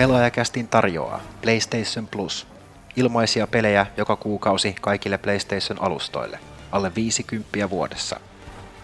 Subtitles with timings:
[0.00, 2.46] Pelaajakästin tarjoaa PlayStation Plus.
[2.96, 6.38] Ilmaisia pelejä joka kuukausi kaikille PlayStation-alustoille.
[6.72, 8.20] Alle 50 vuodessa.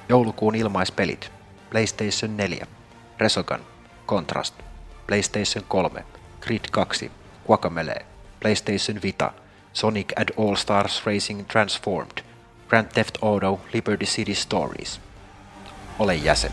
[0.09, 1.33] Joulukuun ilmaispelit.
[1.71, 2.67] PlayStation 4,
[3.19, 3.61] Resogun,
[4.07, 4.55] Contrast,
[5.07, 6.05] PlayStation 3,
[6.41, 7.11] Grid 2,
[7.47, 8.07] Guacamelee,
[8.41, 9.33] PlayStation Vita,
[9.73, 12.25] Sonic and All Stars Racing Transformed,
[12.69, 15.01] Grand Theft Auto Liberty City Stories.
[15.99, 16.53] Ole jäsen.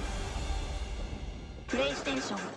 [1.71, 2.52] PlayStation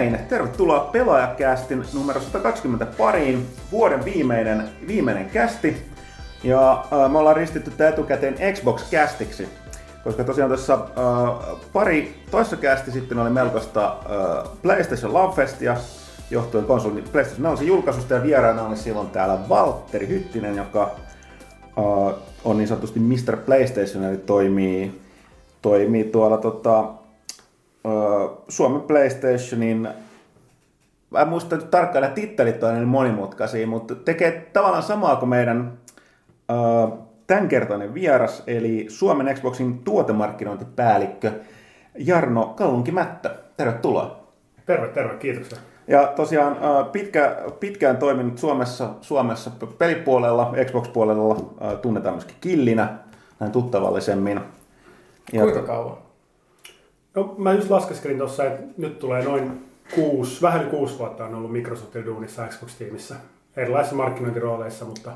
[0.00, 5.76] näin, tervetuloa Pelaajakästin numero 120 pariin, vuoden viimeinen, viimeinen kästi.
[6.44, 9.48] Ja äh, me ollaan ristitty tämä etukäteen Xbox-kästiksi,
[10.04, 15.76] koska tosiaan tuossa äh, pari toissa kästi sitten oli melkoista äh, PlayStation Lovefestia,
[16.30, 22.14] johtuen konsolin PlayStation 4 julkaisusta ja vieraana oli silloin täällä Valtteri Hyttinen, joka äh,
[22.44, 23.36] on niin sanotusti Mr.
[23.36, 25.00] PlayStation, eli toimii,
[25.62, 26.84] toimii tuolla tota,
[28.48, 29.88] Suomen PlayStationin,
[31.10, 35.28] mä en muista nyt tarkkaan, nämä tittelit on niin monimutkaisia, mutta tekee tavallaan samaa kuin
[35.28, 35.72] meidän
[37.26, 41.32] tämänkertainen vieras, eli Suomen Xboxin tuotemarkkinointipäällikkö
[41.98, 43.30] Jarno Kallunki-Mättä.
[43.56, 44.20] Tervetuloa.
[44.66, 45.58] Terve, terve, kiitoksia.
[45.88, 46.56] Ja tosiaan
[46.92, 51.36] pitkä, pitkään toiminut Suomessa, Suomessa pelipuolella, Xbox-puolella
[51.82, 52.98] tunnetaan myöskin killinä,
[53.40, 54.40] näin tuttavallisemmin.
[55.32, 55.96] Ja Kuinka kauan?
[57.14, 61.52] No mä just laskeskelin tuossa, että nyt tulee noin kuusi, vähän kuusi vuotta on ollut
[61.52, 63.14] Microsoftin duunissa Xbox-tiimissä
[63.56, 65.12] erilaisissa markkinointirooleissa, mutta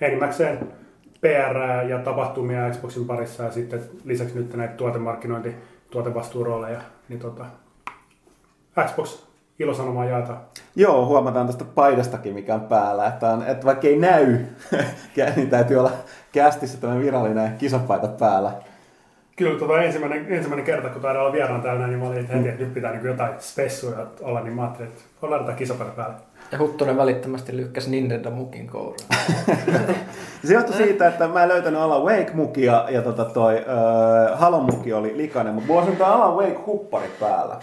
[0.00, 0.72] enimmäkseen
[1.20, 5.54] PR ja tapahtumia Xboxin parissa ja sitten lisäksi nyt näitä tuotemarkkinointi,
[5.90, 7.44] tuotevastuurooleja, niin tota,
[8.86, 9.22] Xbox
[9.58, 10.40] ilosanomaa jaetaan.
[10.76, 14.38] Joo, huomataan tästä paidastakin, mikä on päällä, että, on, että vaikka ei näy,
[15.36, 15.92] niin täytyy olla
[16.32, 18.52] kästissä tämmöinen virallinen kisapaita päällä.
[19.38, 22.62] Kyllä tota ensimmäinen, ensimmäinen kerta, kun taidaan olla vieraan täällä, niin mä olin heti, että
[22.62, 26.14] nyt pitää niin jotain spessuja olla, niin mä ajattelin, että ollaan tätä kisapelä päällä.
[26.52, 28.98] Ja Huttunen välittömästi lykkäsi Nintendo mukin kouraan.
[30.44, 34.92] se johtui siitä, että mä en löytänyt Alan Wake-mukia ja tota toi uh, Halon muki
[34.92, 37.56] oli likainen, mutta mulla on tämä Alan Wake-huppari päällä.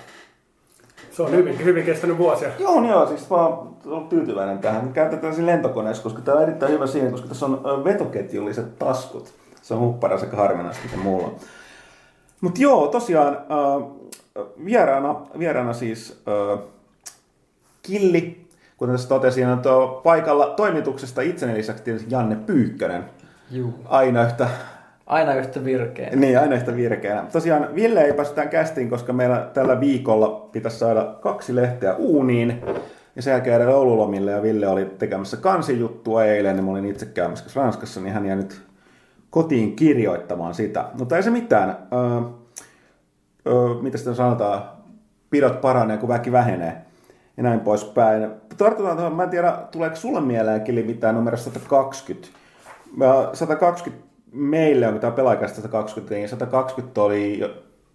[1.11, 2.49] Se on hyvin, hyvin kestänyt vuosia.
[2.59, 4.93] Joo, niin joo, siis mä oon tyytyväinen tähän.
[4.93, 9.33] Käytetään siinä lentokoneessa, koska tämä on erittäin hyvä siinä, koska tässä on vetoketjulliset taskut.
[9.61, 11.35] Se on hupparas aika harvinaista, mitä mulla on.
[12.45, 13.87] Mutta joo, tosiaan äh,
[14.65, 16.59] vieraana, vieraana siis äh,
[17.81, 18.47] Killi,
[18.77, 23.03] kuten tässä totesin, on tuo paikalla toimituksesta itseni lisäksi tietysti Janne Pyykkönen.
[23.51, 23.73] Juu.
[23.85, 24.47] Aina yhtä
[25.05, 26.09] Aina yhtä virkeä.
[26.15, 27.25] Niin, aina yhtä virkeänä.
[27.31, 32.61] Tosiaan Ville ei päästään kästiin, koska meillä tällä viikolla pitäisi saada kaksi lehteä uuniin.
[33.15, 37.05] Ja sen jälkeen jäädä Oululomille ja Ville oli tekemässä kansijuttua eilen, niin mä olin itse
[37.05, 38.61] käymässä Ranskassa, niin hän jäi nyt
[39.35, 40.85] kotiin kirjoittamaan sitä.
[40.93, 41.69] Mutta ei se mitään.
[41.93, 42.21] Öö,
[43.47, 44.63] öö, mitä sitten sanotaan?
[45.29, 46.81] Pidot paranee, kun väki vähenee.
[47.37, 48.31] Ja näin poispäin.
[48.57, 52.27] Tartutaan mä en tiedä, tuleeko sulle mieleen Kili mitään numero 120.
[53.33, 57.41] 120 meille, on tämä pelaajakästä 120, niin 120 oli,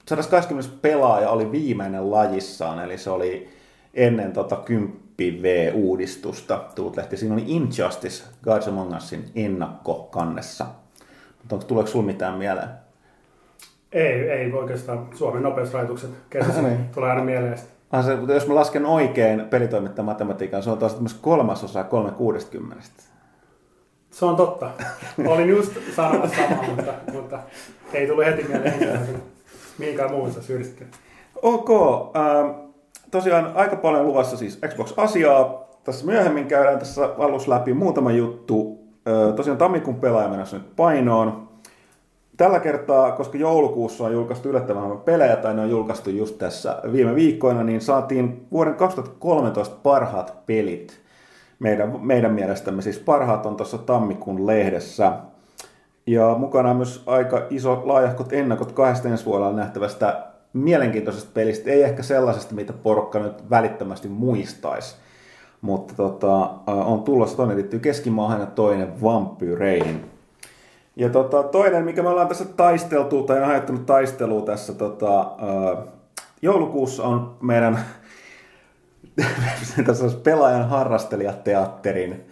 [0.07, 3.49] 120 pelaaja oli viimeinen lajissaan, eli se oli
[3.95, 5.01] ennen tota 10
[5.43, 7.17] V-uudistusta tullut lehti.
[7.17, 10.67] Siinä oli Injustice Gods Among Usin ennakkokannessa.
[11.53, 12.69] Onko, tuleeko sinulla mitään mieleen?
[13.93, 15.09] Ei, ei oikeastaan.
[15.15, 16.89] Suomen nopeusrajoitukset kesässä niin.
[16.95, 17.59] tulee aina mieleen.
[17.91, 22.85] Ah, se, jos mä lasken oikein pelitoimittajan matematiikan, se on taas kolmasosa 360.
[24.11, 24.71] Se on totta.
[25.27, 27.39] Olin just sanomassa samaa, mutta, mutta
[27.93, 29.09] ei tule heti mieleen
[29.79, 30.85] mihinkään muussa syystä.
[31.43, 31.71] Ok.
[32.17, 32.51] Ähm,
[33.11, 35.71] tosiaan aika paljon luvassa siis Xbox-asiaa.
[35.85, 38.80] Tässä myöhemmin käydään tässä alussa läpi muutama juttu.
[39.37, 41.49] Tosiaan tammikuun pelaaja menossa nyt painoon.
[42.37, 47.15] Tällä kertaa, koska joulukuussa on julkaistu yllättävän pelejä, tai ne on julkaistu just tässä viime
[47.15, 51.01] viikkoina, niin saatiin vuoden 2013 parhaat pelit
[51.59, 55.13] meidän, meidän mielestämme siis parhaat on tuossa tammikuun lehdessä.
[56.07, 61.71] Ja mukana on myös aika iso laajahkot ennakot kahdesta ensi vuodella nähtävästä mielenkiintoisesta pelistä.
[61.71, 64.97] Ei ehkä sellaisesta, mitä porukka nyt välittömästi muistaisi.
[65.61, 70.11] Mutta tota, on tulossa toinen liittyy keskimaahan ja toinen vampyyreihin.
[70.97, 75.31] Ja tota, toinen, mikä me ollaan tässä taisteltu, tai on ajattelut taistelua tässä tota,
[76.43, 77.79] joulukuussa on meidän
[79.87, 82.27] tässä on pelaajan harrastelijateatterin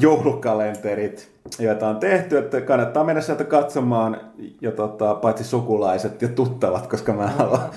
[0.00, 4.20] joulukalenterit, joita on tehty, että kannattaa mennä sieltä katsomaan
[4.60, 7.70] jo tota, paitsi sukulaiset ja tuttavat, koska mä haluan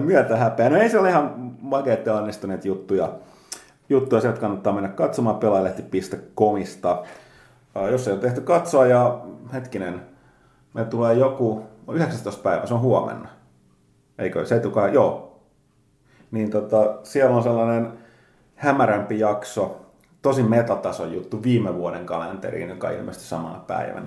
[0.06, 0.70] myötä häpeä.
[0.70, 3.12] No ei se ole ihan makeat ja onnistuneet juttuja.
[3.90, 7.02] Juttuja sieltä kannattaa mennä katsomaan pelaajalehti.comista.
[7.90, 9.20] Jos ei ole tehty katsoa ja
[9.52, 10.02] hetkinen,
[10.74, 12.42] me tulee joku 19.
[12.42, 13.28] päivä, se on huomenna.
[14.18, 15.40] Eikö se tukaan, joo.
[16.30, 17.92] Niin tota, siellä on sellainen
[18.54, 19.80] hämärämpi jakso,
[20.22, 24.06] tosi metatason juttu viime vuoden kalenteriin, joka ilmestyi samana päivänä.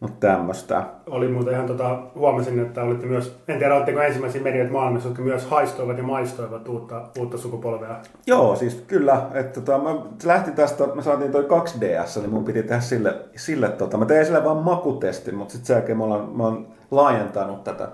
[0.00, 0.82] Mutta tämmöistä.
[1.06, 5.22] Oli muuten ihan tota, huomasin, että olitte myös, en tiedä oletteko ensimmäisiä medioita maailmassa, jotka
[5.22, 7.96] myös haistoivat ja maistoivat uutta, uutta sukupolvea.
[8.26, 9.22] Joo, siis kyllä.
[9.34, 9.90] Että tota, mä
[10.24, 14.26] lähti tästä, me saatiin toi 2DS, niin mun piti tehdä sille, sille tota, mä tein
[14.26, 17.88] sille vaan makutestin, mutta sitten sen jälkeen mä olen, mä olen laajentanut tätä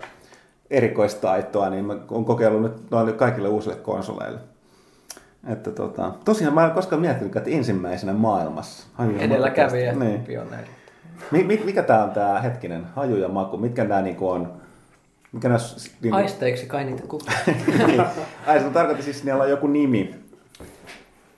[0.70, 4.38] erikoistaitoa, niin mä oon kokeillut nyt noille kaikille uusille konsoleille.
[5.48, 8.86] Että tota, tosiaan mä en koskaan miettinyt, että ensimmäisenä maailmassa.
[9.18, 10.20] Edelläkävijä, niin.
[10.20, 10.68] pioneeri.
[11.64, 13.56] Mikä tämä on tämä hetkinen haju ja maku?
[13.56, 14.52] Mitkä nämä niinku on?
[15.32, 15.60] Mikä nämä,
[16.02, 16.16] niinku...
[16.16, 17.38] Aisteiksi kai niitä kukaan.
[17.86, 18.02] niin.
[18.46, 20.14] Ai se tarkoitti siis, niillä on joku nimi.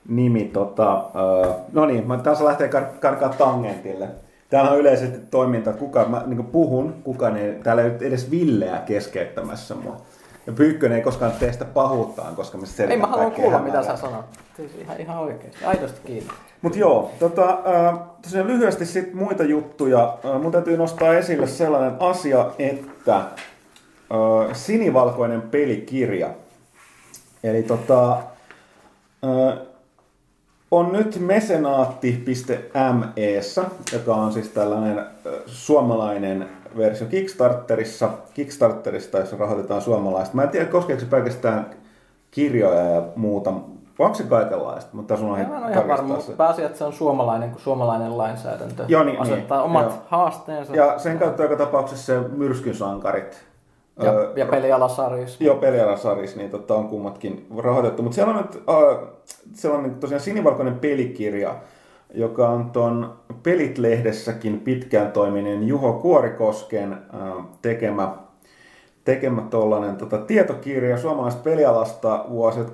[0.07, 4.07] Nimi tota, uh, no niin, mä taas lähtee kar- karkaa tangentille.
[4.49, 8.77] Täällä on yleisesti toiminta, että kuka, mä niin puhun, kukaan ei, täällä ei edes Villeä
[8.85, 10.01] keskeyttämässä mua.
[10.47, 13.83] Ja Pyykkönen ei koskaan tee sitä pahuuttaan, koska me selitän Ei mä haluan kuulla, mitä
[13.83, 14.25] sä sanot.
[14.57, 15.65] Siis ihan, ihan oikeasti.
[15.65, 16.29] Aidosti kiinni.
[16.61, 20.17] Mut joo, tota, äh, lyhyesti sit muita juttuja.
[20.25, 23.27] Äh, mun täytyy nostaa esille sellainen asia, että äh,
[24.53, 26.29] sinivalkoinen pelikirja.
[27.43, 29.57] Eli tota, äh,
[30.71, 33.13] on nyt mesenaatti.me,
[33.93, 35.05] joka on siis tällainen äh,
[35.45, 40.35] suomalainen versio Kickstarterissa, Kickstarterista, jossa rahoitetaan suomalaista.
[40.35, 41.69] Mä en tiedä, koskeeko se pelkästään
[42.31, 43.53] kirjoja ja muuta,
[43.99, 44.89] Onko se kaikenlaista?
[44.93, 49.03] Mutta sun on ihan, ihan varma, pääasia, että se on suomalainen, kun suomalainen lainsäädäntö Joo,
[49.03, 50.01] niin, asettaa niin, omat joo.
[50.07, 50.75] haasteensa.
[50.75, 53.45] Ja sen kautta joka tapauksessa se myrskynsankarit.
[54.03, 55.41] Ja, öö, ja pelialasaris.
[55.41, 58.03] Joo, pelialasaris, niin totta on kummatkin rahoitettu.
[58.03, 59.07] Mutta siellä on nyt äh,
[59.53, 61.55] sellainen tosiaan sinivalkoinen pelikirja,
[62.13, 66.99] joka on tuon Pelit-lehdessäkin pitkään toiminen Juho Kuorikosken äh,
[67.61, 68.17] tekemä,
[69.05, 72.71] tekemä tollanen, tota, tietokirja suomalaisesta pelialasta vuosilta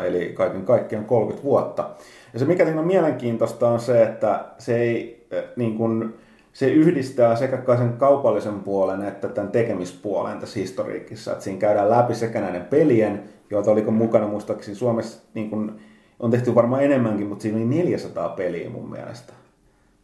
[0.00, 1.90] 1984-2014, eli kaiken kaikkiaan 30 vuotta.
[2.32, 6.14] Ja se mikä siinä on mielenkiintoista on se, että se ei äh, niin kuin,
[6.52, 11.32] se yhdistää sekä sen kaupallisen puolen että tämän tekemispuolen tässä historiikissa.
[11.32, 15.80] Että siinä käydään läpi sekä näiden pelien, joita oliko mukana muistaakseni Suomessa niin kuin,
[16.20, 19.32] on tehty varmaan enemmänkin, mutta siinä oli 400 peliä mun mielestä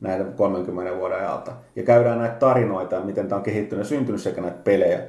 [0.00, 1.52] näiden 30 vuoden ajalta.
[1.76, 5.00] Ja käydään näitä tarinoita, miten tämä on kehittynyt ja syntynyt sekä näitä pelejä.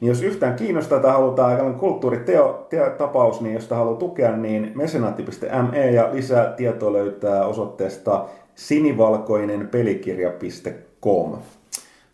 [0.00, 6.08] Niin jos yhtään kiinnostaa tai halutaan aika kulttuuritapaus, niin jos haluaa tukea, niin mesenaatti.me ja
[6.12, 8.24] lisää tietoa löytää osoitteesta
[8.54, 11.38] sinivalkoinenpelikirja.com.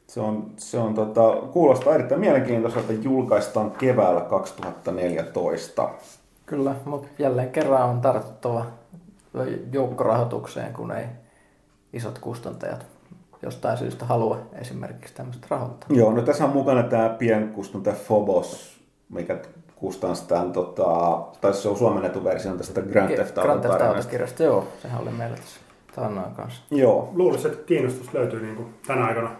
[0.06, 5.88] Se on, se on tota, kuulostaa erittäin mielenkiintoiselta, julkaistaan keväällä 2014.
[6.50, 8.66] Kyllä, mutta jälleen kerran on tartuttava
[9.72, 11.04] joukkorahoitukseen, kun ei
[11.92, 12.86] isot kustantajat
[13.42, 15.88] jostain syystä halua esimerkiksi tämmöistä rahoittaa.
[15.90, 19.38] Joo, no tässä on mukana tämä pienkustantaja Phobos, mikä
[19.76, 24.68] kustantaa, tota, tai se on suomennettu versio tästä Grand Theft Auto Grand Theft Auto-kirjasta, joo,
[24.82, 25.60] sehän oli meillä tässä
[25.94, 26.62] taannoin kanssa.
[26.70, 27.10] Joo.
[27.14, 29.30] Luulisin, että kiinnostus löytyy niin kuin tänä aikana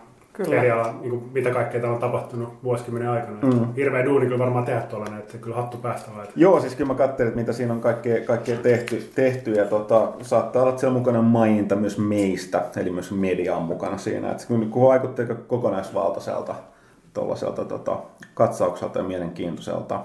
[0.45, 0.57] Kyllä.
[0.57, 3.39] eri ala, niin kuin, mitä kaikkea täällä on tapahtunut vuosikymmenen aikana.
[3.43, 3.75] Mm.
[3.75, 6.33] Hirveä duuni kyllä varmaan tehdä tuolla, että kyllä hattu päästä laittaa.
[6.37, 10.13] Joo, siis kyllä mä katselin, että mitä siinä on kaikkea, kaikkea tehty, tehty ja tota,
[10.23, 14.31] saattaa olla siellä mukana maininta myös meistä, eli myös media on mukana siinä.
[14.31, 16.55] Että kun vaikuttaa kokonaisvaltaiselta
[17.15, 17.97] tuollaiselta tota,
[18.35, 20.01] katsaukselta ja mielenkiintoiselta.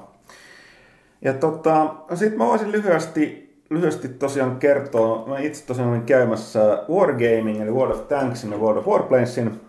[1.21, 7.61] Ja tota, sitten mä voisin lyhyesti lyhyesti tosiaan kertoa, mä itse tosiaan olin käymässä Wargaming,
[7.61, 9.61] eli World of Tanksin ja World of Warplanesin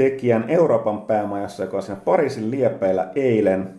[0.00, 3.74] tekijän Euroopan päämajassa, joka on siinä Pariisin liepeillä eilen.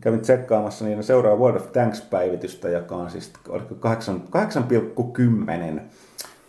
[0.00, 5.80] Kävin tsekkaamassa niiden seuraava World of Tanks-päivitystä, joka on siis 8,10.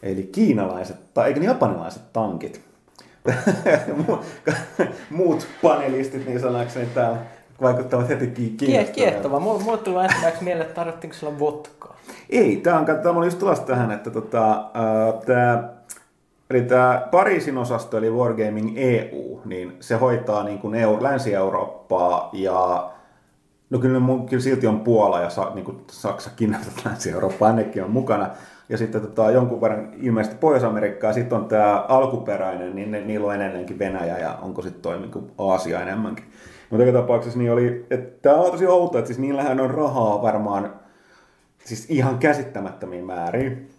[0.04, 2.62] Eli kiinalaiset, tai eikö japanilaiset tankit.
[5.10, 7.18] Muut panelistit niin sanakseni täällä
[7.62, 8.94] vaikuttavat heti kiinnostavilta.
[8.94, 9.40] Kiehtova.
[9.40, 11.98] Mulle tuli ensimmäiseksi mieleen, että tarvittiinko sillä vodkaa.
[12.30, 15.70] Ei, tämä on, tämä oli just tulossa tähän, että tota, äh, tämä
[16.52, 22.92] Eli tämä Pariisin osasto, eli Wargaming EU, niin se hoitaa niin kuin EU, Länsi-Eurooppaa ja
[23.70, 28.30] no kyllä, kyllä silti on Puola ja niin kuin Saksakin, Länsi-Eurooppa ainakin on mukana.
[28.70, 33.36] ja sitten tota, jonkun verran ilmeisesti Pohjois-Amerikkaa, sitten on tämä alkuperäinen, niin ne, niillä on
[33.36, 36.26] enemmänkin Venäjä, ja onko sitten toi niin Aasia enemmänkin.
[36.70, 40.22] Mutta joka tapauksessa niin oli, että tämä on tosi outo, että siis niillähän on rahaa
[40.22, 40.74] varmaan
[41.64, 43.70] siis ihan käsittämättömiin määriin.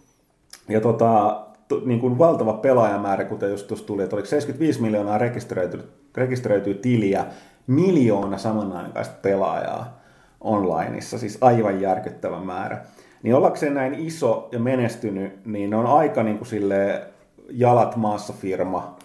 [0.69, 1.52] Ja tota, to,
[1.85, 5.17] niin kuin valtava pelaajamäärä, kuten just tuossa tuli, että oliko 75 miljoonaa
[6.15, 7.25] rekisteröityy tiliä,
[7.67, 9.99] miljoona samanaikaista pelaajaa
[10.41, 12.81] onlineissa, siis aivan järkyttävä määrä.
[13.23, 17.01] Niin ollakseen näin iso ja menestynyt, niin on aika niin kuin sille
[17.49, 18.97] jalat maassa firma,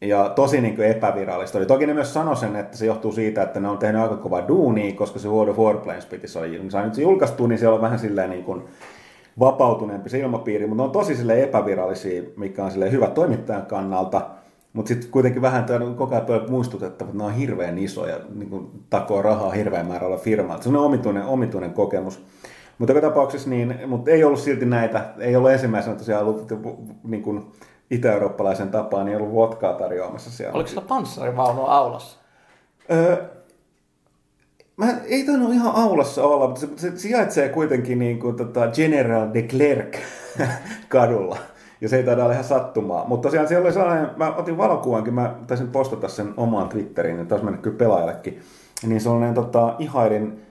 [0.00, 1.66] ja tosi niin kuin epävirallista oli.
[1.66, 4.48] Toki ne myös sanoi sen, että se johtuu siitä, että ne on tehnyt aika kovaa
[4.48, 7.98] duunia, koska se World of Warplanes piti saada nyt se julkaistu, niin se on vähän
[7.98, 8.62] silleen niin kuin
[9.40, 14.26] vapautuneempi se ilmapiiri, mutta ne on tosi sille epävirallisia, mikä on sille hyvä toimittajan kannalta.
[14.72, 19.22] Mutta sitten kuitenkin vähän koko ajan muistutettava, että ne on hirveän isoja, niin kuin takoo
[19.22, 20.62] rahaa hirveän määrällä firmaa.
[20.62, 22.24] Se on omituinen, omituinen kokemus.
[22.78, 26.52] Mutta joka tapauksessa niin, mutta ei ollut silti näitä, ei ollut ensimmäisenä tosiaan ollut
[27.04, 27.44] niin kuin,
[27.90, 30.54] itä-eurooppalaisen tapaan, niin ei ollut vodkaa tarjoamassa siellä.
[30.54, 32.18] Oliko sillä panssarivaunu aulassa?
[32.90, 33.16] Öö,
[34.76, 39.28] Mä ei tainnut ihan aulassa olla, mutta se, se sijaitsee kuitenkin niin kuin, tota General
[39.34, 39.96] de Klerk
[40.88, 41.38] kadulla.
[41.80, 43.04] Ja se ei taida olla ihan sattumaa.
[43.08, 47.28] Mutta tosiaan siellä oli sellainen, mä otin valokuvankin, mä taisin postata sen omaan Twitteriin, että
[47.28, 48.40] taas mennyt kyllä pelaajallekin.
[48.86, 50.44] Niin sellainen tota, ihailin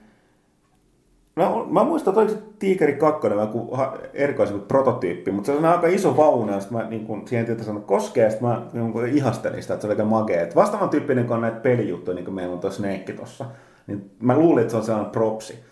[1.36, 3.78] Mä, mä muistan, että oliko se Tiikeri 2 joku
[4.14, 7.66] erikoisen prototyyppi, mutta se on aika iso vaunu, ja sitten mä niin kun, siihen tietysti
[7.66, 10.48] sanon koskee, ja sitten mä niin ihastelin sitä, että se oli aika magea.
[10.56, 13.46] vastaavan tyyppinen kuin näitä pelijuttuja, niin kuin meillä on tuossa Snake tuossa.
[13.88, 15.64] Niin mä luulin, että se on sellainen propsi.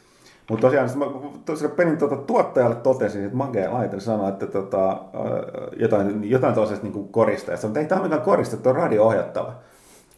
[0.50, 1.06] Mutta tosiaan, mä
[1.46, 5.02] tosiaan pelin tuota, tuottajalle totesin, että magea laite sanoi, että tota,
[5.80, 7.68] jotain, jotain toisesta niin koristeesta.
[7.68, 9.54] Mutta ei tämä ole mikään koriste, että on radio-ohjattava.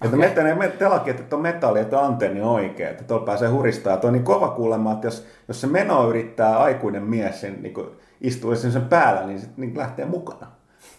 [0.03, 0.55] Että okay.
[0.55, 3.97] me telakki, että on metalli, että on antenni oikein, että tuolla pääsee huristaa.
[3.97, 7.73] Tuo on niin kova kuulemma, että jos, jos se meno yrittää aikuinen mies sen, niin
[8.21, 10.47] istua sen, sen päällä, niin sitten niin lähtee mukana.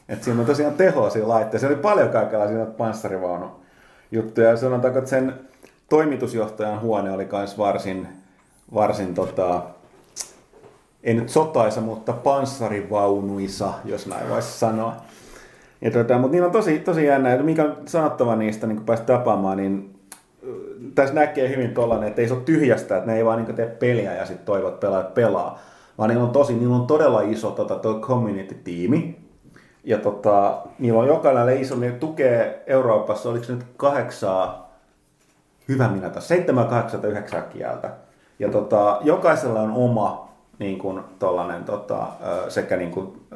[0.09, 1.69] Että siinä on tosiaan tehoa siinä laitteessa.
[1.69, 3.47] Se oli paljon kaikenlaisia panssarivaunu
[4.13, 4.57] juttuja.
[4.57, 5.35] Sanotaanko, että sen
[5.89, 8.09] toimitusjohtajan huone oli myös varsin,
[8.75, 9.63] varsin tota,
[11.03, 14.97] ei nyt sotaisa, mutta panssarivaunuisa, jos näin voisi sanoa.
[15.81, 18.87] Ja tota, mutta niillä on tosi, tosi jännä, ja mikä on sanottava niistä, niin kun
[18.87, 19.95] päästä tapaamaan, niin
[20.95, 23.67] tässä näkee hyvin tollanen, että ei se ole tyhjästä, että ne ei vaan niin tee
[23.67, 25.59] peliä ja sitten toivot pelaajat pelaa,
[25.99, 29.19] vaan niillä on tosi, niillä on todella iso tota, community-tiimi,
[29.85, 34.64] ja tota, niillä on jokainen iso, ne tukee Euroopassa, oliko se nyt kahdeksaa,
[35.69, 37.91] hyvä minä seitsemän, kahdeksan tai yhdeksän kieltä.
[38.39, 40.29] Ja tota, jokaisella on oma
[40.59, 42.07] niin kuin, tollanen, tota,
[42.49, 43.27] sekä niin kuin,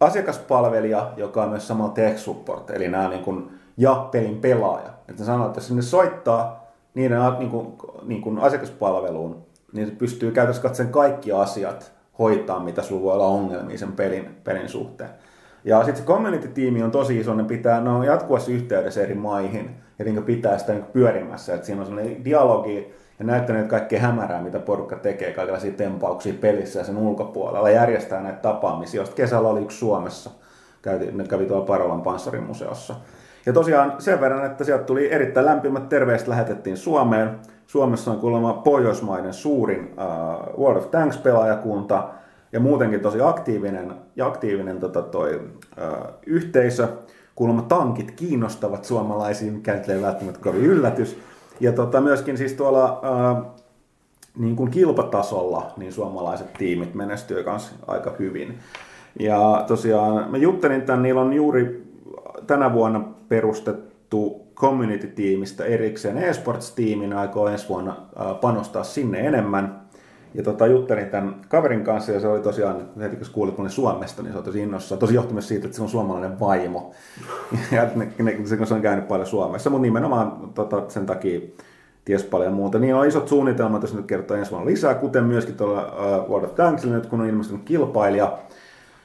[0.00, 4.90] asiakaspalvelija, joka on myös samalla tech support, eli nämä niin kuin, ja pelin pelaaja.
[5.08, 10.62] Että sanoo, että sinne soittaa niiden niin kuin, niin kuin asiakaspalveluun, niin se pystyy käytössä
[10.62, 15.10] katsoen kaikki asiat hoitaa, mitä sulla voi olla ongelmia sen pelin, pelin suhteen.
[15.64, 19.76] Ja sitten se community-tiimi on tosi iso, ne pitää, ne on jatkuvassa yhteydessä eri maihin,
[19.98, 24.42] ja niin pitää sitä niin pyörimässä, että siinä on sellainen dialogi, ja näyttäneet kaikkea hämärää,
[24.42, 29.62] mitä porukka tekee, kaikenlaisia tempauksia pelissä ja sen ulkopuolella, järjestää näitä tapaamisia, joista kesällä oli
[29.62, 30.30] yksi Suomessa,
[30.82, 32.94] kävi, ne kävi tuolla Parolan panssarimuseossa.
[33.46, 37.30] Ja tosiaan sen verran, että sieltä tuli erittäin lämpimät terveiset lähetettiin Suomeen.
[37.66, 42.08] Suomessa on kuulemma pohjoismainen suurin uh, World of Tanks-pelaajakunta
[42.52, 46.88] ja muutenkin tosi aktiivinen, ja aktiivinen tota toi, uh, yhteisö.
[47.36, 51.18] Kuulemma tankit kiinnostavat suomalaisiin, mikä ei välttämättä kovin yllätys.
[51.60, 53.42] Ja tota, myöskin siis tuolla ää,
[54.38, 58.58] niin kuin kilpatasolla niin suomalaiset tiimit menestyy myös aika hyvin.
[59.20, 61.86] Ja tosiaan mä juttelin tämän, niillä on juuri
[62.46, 67.96] tänä vuonna perustettu community-tiimistä erikseen eSports-tiimin, aikoo ensi vuonna
[68.40, 69.85] panostaa sinne enemmän.
[70.34, 74.22] Ja tota, juttelin tämän kaverin kanssa ja se oli tosiaan, heti kun kuuli, kun Suomesta,
[74.22, 74.96] niin se oli tosi innossa.
[74.96, 76.92] Tosi johtuu myös siitä, että se on suomalainen vaimo.
[77.72, 81.40] ja ne, ne, se on käynyt paljon Suomessa, mutta nimenomaan tota, sen takia
[82.04, 82.78] ties paljon muuta.
[82.78, 86.44] Niin on isot suunnitelmat, jos nyt kertoo ensi vuonna lisää, kuten myöskin tuolla uh, World
[86.44, 88.38] of Tanksilla nyt, kun on ilmestynyt kilpailija.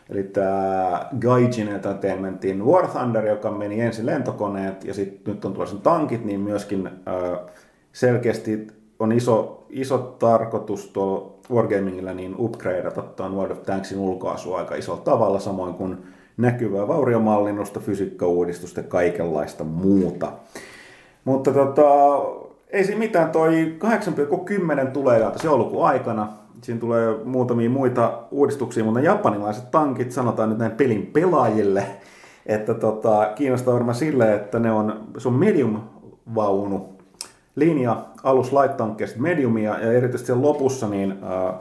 [0.09, 5.77] Eli tämä Gaijin Entertainmentin War Thunder, joka meni ensin lentokoneet ja sitten nyt on tuossa
[5.77, 7.49] tankit, niin myöskin uh,
[7.91, 8.67] selkeästi
[8.99, 15.01] on iso, iso tarkoitus tuolla Wargamingilla niin upgradeata tuon World of Tanksin ulkoasua aika isolla
[15.01, 15.97] tavalla, samoin kuin
[16.37, 20.31] näkyvää vauriomallinnusta, fysiikkauudistusta ja kaikenlaista muuta.
[21.25, 21.83] Mutta tota,
[22.69, 23.77] ei siinä mitään, toi
[24.85, 26.27] 8,10 tulee tässä joulukuun aikana.
[26.61, 31.85] Siinä tulee muutamia muita uudistuksia, mutta japanilaiset tankit, sanotaan nyt näin pelin pelaajille,
[32.45, 36.89] että tota, kiinnostaa varmaan sille, että ne on, se on medium-vaunu,
[37.55, 41.55] linja alus light mediumia ja erityisesti sen lopussa niin äh,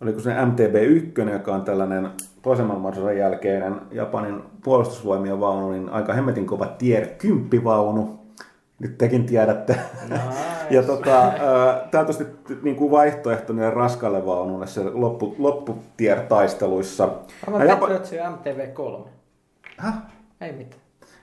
[0.00, 2.10] oliko se MTB1, joka on tällainen
[2.42, 8.20] toisen maailmansodan jälkeinen Japanin puolustusvoimien vaunu, niin aika hemmetin kova tier 10 vaunu.
[8.78, 9.76] Nyt tekin tiedätte.
[10.08, 10.24] Nice,
[10.76, 11.32] ja tota,
[11.90, 12.26] tämä on tosi
[12.62, 17.08] niin kuin vaihtoehto niille raskaille vaunuille se loppu, lopputier-taisteluissa.
[17.50, 17.88] Mä Japa...
[17.88, 19.08] MTV3.
[19.76, 19.94] Häh?
[20.40, 20.79] Ei mitään.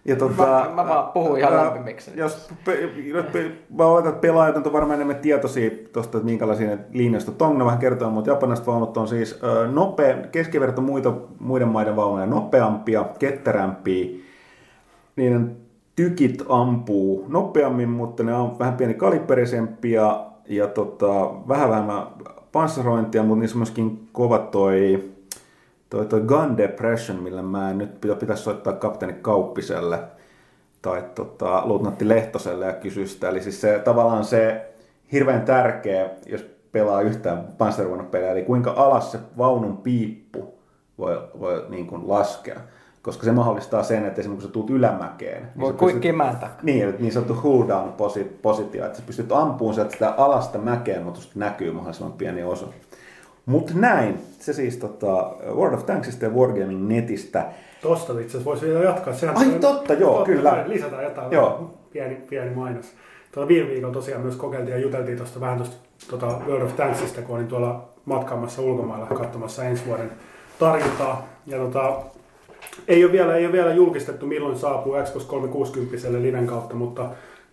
[0.07, 2.11] Ja tota, mä, mä vaan puhun ihan lämpimiksi.
[2.15, 2.89] Jos, pe,
[3.33, 7.57] pe, mä oletan, että pelaajat on varmaan enemmän tietoisia tuosta, että minkälaisia linjasta on.
[7.57, 9.39] Ne vähän kertoo, mutta japanilaiset vaunut on siis
[9.71, 14.19] nopea, keskiverto muita, muiden maiden vaunuja nopeampia, ketterämpiä.
[15.15, 15.57] Niiden
[15.95, 22.03] tykit ampuu nopeammin, mutta ne on vähän pieni kaliberisempia ja tota, vähän vähemmän
[22.51, 25.03] panssarointia, mutta niissä on myöskin kova toi
[25.89, 29.99] toi, toi Gun Depression, millä mä en nyt pitäisi soittaa kapteeni Kauppiselle
[30.81, 33.29] tai tota, luutnantti Lehtoselle ja kysyä sitä.
[33.29, 34.73] Eli siis se, tavallaan se
[35.11, 40.53] hirveän tärkeä, jos pelaa yhtään panssarivaunupelejä, eli kuinka alas se vaunun piippu
[40.97, 42.59] voi, voi niin kuin laskea.
[43.01, 45.41] Koska se mahdollistaa sen, että esimerkiksi kun sä tuut ylämäkeen.
[45.43, 46.49] Niin voi kuin kimätä.
[46.63, 47.93] Niin, niin sanottu cool down
[48.41, 52.67] positio, että sä pystyt ampumaan sieltä sitä alasta mäkeen, mutta näkyy mahdollisimman pieni osa.
[53.47, 57.45] Mutta näin, se siis tota, World of Tanksista ja Wargaming netistä.
[57.81, 59.13] Tosta itse asiassa voisi vielä jatkaa.
[59.13, 60.63] Sehän Ai totta, joo, totta, kyllä.
[60.67, 61.73] Lisätään jotain, joo.
[61.93, 62.85] Pieni, pieni mainos.
[63.31, 65.75] Tuolla viime viikolla tosiaan myös kokeiltiin ja juteltiin tuosta vähän tuosta
[66.09, 70.11] tota World of Tanksista, kun olin tuolla matkaamassa ulkomailla katsomassa ensi vuoden
[70.59, 71.27] tarjontaa.
[71.45, 71.97] Ja tota,
[72.87, 77.09] ei ole, vielä, ei ole vielä julkistettu, milloin saapuu Xbox 360 liven kautta, mutta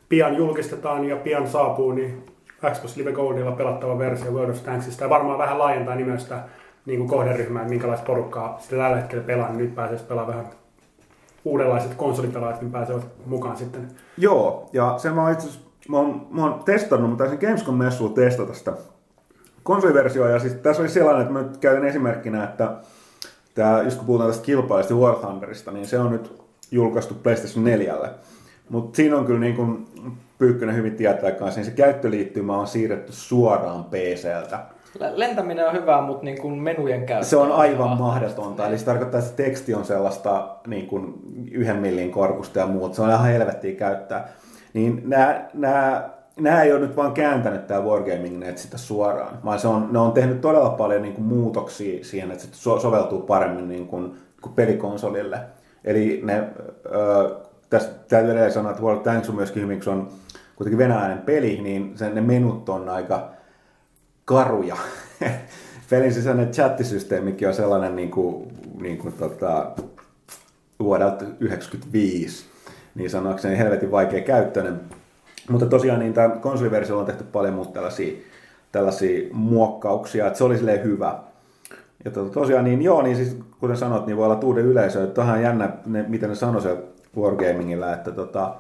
[0.08, 2.26] pian julkistetaan ja pian saapuu, niin
[2.72, 6.38] Xbox Live Goldilla pelattava versio World of Tanksista ja varmaan vähän laajentaa nimestä
[6.86, 10.52] niin kuin kohderyhmää, että minkälaista porukkaa sitä tällä hetkellä pelaa, niin nyt pääsee pelaamaan vähän
[11.44, 13.88] uudenlaiset konsolipelaajatkin pääsevät mukaan sitten.
[14.16, 15.48] Joo, ja se mä itse
[15.88, 18.72] mä oon, mä oon testannut, mutta taisin Gamescom-messulla testata sitä
[19.62, 22.76] konsoliversioa, ja siis tässä oli sellainen, että mä nyt käytän esimerkkinä, että
[23.54, 27.94] tämä, just kun puhutaan tästä kilpailusta War Thunderista, niin se on nyt julkaistu PlayStation 4.
[28.68, 29.86] Mutta siinä on kyllä niin kuin
[30.44, 34.58] Pyykkönen hyvin tietää kanssa, niin se käyttöliittymä on siirretty suoraan PCltä.
[35.14, 38.66] Lentäminen on hyvä, mutta niin kuin menujen käyttö Se on aivan on mahdotonta.
[38.66, 41.14] Eli se tarkoittaa, että se teksti on sellaista niin kuin
[41.50, 42.94] yhden millin korkusta ja muuta.
[42.94, 44.28] Se on ihan helvettiä käyttää.
[44.74, 49.58] Niin nämä, nämä, nämä ei ole nyt vaan kääntänyt tämä Wargaming Net sitä suoraan, vaan
[49.58, 53.68] se on, ne on tehnyt todella paljon niin kuin muutoksia siihen, että se soveltuu paremmin
[53.68, 55.38] niin kuin, kuin pelikonsolille.
[55.84, 56.44] Eli ne,
[56.86, 57.34] ö,
[57.70, 60.08] tässä täytyy edelleen sanoa, että World Tanks on myöskin hyvin, kun se on
[60.56, 63.30] kuitenkin venäläinen peli, niin sen ne menut on aika
[64.24, 64.76] karuja.
[65.90, 68.48] Pelin sisäinen chattisysteemikin on sellainen niin kuin,
[68.80, 69.70] niin kuin tota,
[70.80, 72.44] vuodelta 1995,
[72.94, 74.80] niin sanoakseni helvetin vaikea käyttöinen.
[75.50, 78.18] Mutta tosiaan niin tämä konsoliversio on tehty paljon muuta tällaisia,
[78.72, 81.18] tällaisia muokkauksia, että se oli silleen hyvä.
[82.04, 85.04] Ja to, tosiaan niin joo, niin siis kuten sanot, niin voi olla uuden yleisö.
[85.04, 86.76] Että on jännä, ne, miten ne sanoi se
[87.16, 88.54] Wargamingilla, että tota,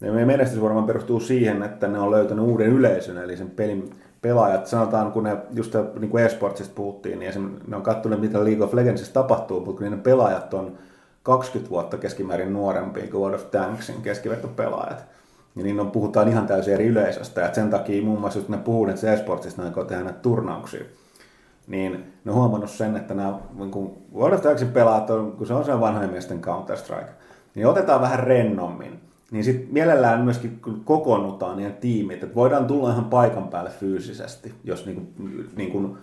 [0.00, 3.90] meidän menestys varmaan perustuu siihen, että ne on löytänyt uuden yleisön, eli sen pelin
[4.22, 8.64] pelaajat, sanotaan kun ne just niin kuin esportsista puhuttiin, niin ne on katsonut, mitä League
[8.64, 10.78] of Legendsissa tapahtuu, mutta kun niiden pelaajat on
[11.22, 15.04] 20 vuotta keskimäärin nuorempia kuin World of Tanksin keskivertopelaajat,
[15.54, 18.62] niin niin on, puhutaan ihan täysin eri yleisöstä, että sen takia muun muassa, kun ne
[18.62, 20.84] puhuu että esportsista, ne aikoo tehdä näitä turnauksia,
[21.66, 25.46] niin ne on huomannut sen, että nämä niin kuin World of Tanksin pelaajat, on, kun
[25.46, 27.10] se on se vanhojen miesten Counter-Strike,
[27.54, 29.09] niin otetaan vähän rennommin.
[29.30, 34.86] Niin sitten mielellään myöskin kokoonnutaan niiden tiimit, että voidaan tulla ihan paikan päälle fyysisesti, jos
[34.86, 35.96] niin kuin, niin kuin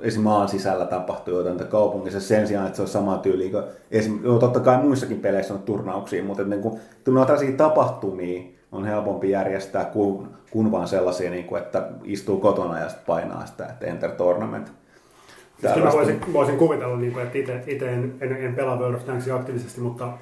[0.00, 0.22] esim.
[0.22, 4.38] maan sisällä tapahtuu jotain kaupungissa sen sijaan, että se on sama tyyli kuin esim, no,
[4.38, 9.30] totta kai muissakin peleissä on turnauksia, mutta niin kuin, kun on tällaisia tapahtumia, on helpompi
[9.30, 13.86] järjestää kuin, kuin vaan sellaisia, niin kuin, että istuu kotona ja sitten painaa sitä, että
[13.86, 14.72] Enter Tournament.
[15.60, 19.04] Siis mä voisin, voisin kuvitella, niin kuin, että itse en, en, en pelaa World of
[19.04, 20.12] Tanksia aktiivisesti, mutta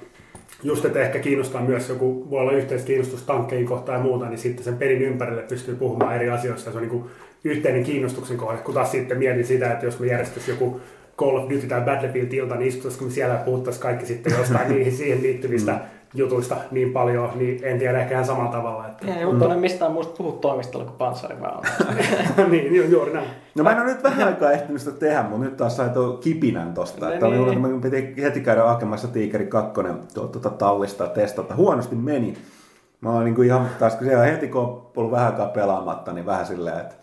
[0.63, 4.65] just, että ehkä kiinnostaa myös joku, voi olla yhteiskiinnostus tankkeihin kohtaan ja muuta, niin sitten
[4.65, 6.71] sen pelin ympärille pystyy puhumaan eri asioista.
[6.71, 7.05] Se on niin kuin
[7.45, 10.81] yhteinen kiinnostuksen kohde, kun taas sitten mietin sitä, että jos me järjestäisi joku
[11.19, 14.97] Call of Duty tai Battlefield-ilta, niin istuttaisiko me siellä ja puhuttaisiin kaikki sitten jostain niihin
[14.97, 15.81] siihen liittyvistä mm.
[16.15, 18.89] Jutuista niin paljon, niin en tiedä ehkä ihan samalla tavalla.
[18.89, 19.15] Että...
[19.15, 19.61] Ei Jutta mm.
[19.61, 21.63] mistään muusta puhu toimistolla kuin panssariväellä.
[22.51, 23.29] niin, niin, juuri näin.
[23.55, 26.13] No mä en ole nyt vähän aikaa ehtinyt sitä tehdä, mutta nyt taas sai tuo
[26.13, 27.07] kipinän tosta.
[27.07, 27.41] No, että niin.
[27.41, 29.73] oli, mä piti heti käydä hakemassa Tiikeri 2
[30.15, 31.55] tuota tallista ja testata.
[31.55, 32.35] Huonosti meni.
[33.01, 36.27] Mä oon niin ihan, taas kun siellä heti kun on ollut vähän aikaa pelaamatta, niin
[36.27, 36.95] vähän silleen, että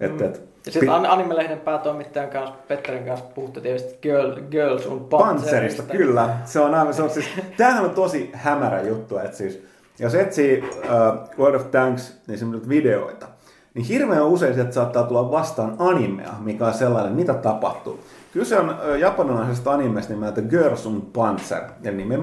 [0.00, 0.24] et, mm.
[0.24, 5.82] et, ja sitten pi- Anime-lehden päätoimittajan kanssa, Petterin kanssa puhuttu tietysti Girl, Girls on Panzerista.
[5.82, 6.28] kyllä.
[6.44, 7.26] Se on aivan, se on siis,
[7.56, 9.62] tämähän on tosi hämärä juttu, että siis,
[9.98, 13.26] jos etsii uh, World of Tanks, niin semmoiset videoita,
[13.74, 18.00] niin hirveän usein sieltä saattaa tulla vastaan animea, mikä on sellainen, mitä tapahtuu.
[18.32, 22.20] Kyse on japanilaisesta animesta nimeltä Girls und Panzer, eli nimen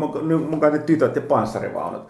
[0.50, 2.08] mukaan ne tytöt ja panssarivaunut.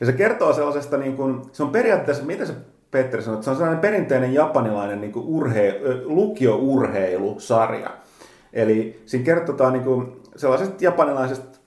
[0.00, 2.52] Ja se kertoo sellaisesta, niin kuin, se on periaatteessa, mitä se
[2.90, 7.90] Petteri sanoi, että se on sellainen perinteinen japanilainen niin urhe, lukiourheilusarja.
[8.52, 11.58] Eli siinä kertotaan niin kuin sellaisesta japanilaisesta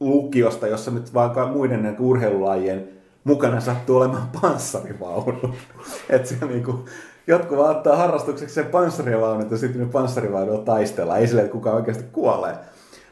[0.00, 2.88] lukiosta, jossa nyt vaikka muiden niin urheilulajien
[3.24, 5.54] mukana sattuu olemaan panssarivaunu.
[6.10, 6.84] että se niin kuin,
[7.26, 11.20] jotkut vaan ottaa harrastukseksi sen panssarivaunut ja sitten ne panssarivaunuilla taistellaan.
[11.20, 12.54] Ei silleen, että kukaan oikeasti kuolee.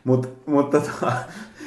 [0.04, 1.12] Mut, mutta tota,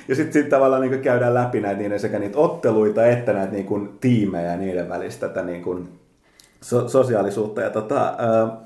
[0.07, 3.65] ja sitten sit tavallaan niin käydään läpi näitä niin sekä niitä otteluita että näitä niin
[3.65, 5.89] kuin, tiimejä ja niiden välistä tätä niin kuin,
[6.61, 7.61] so, sosiaalisuutta.
[7.61, 8.57] Ja tota, ää,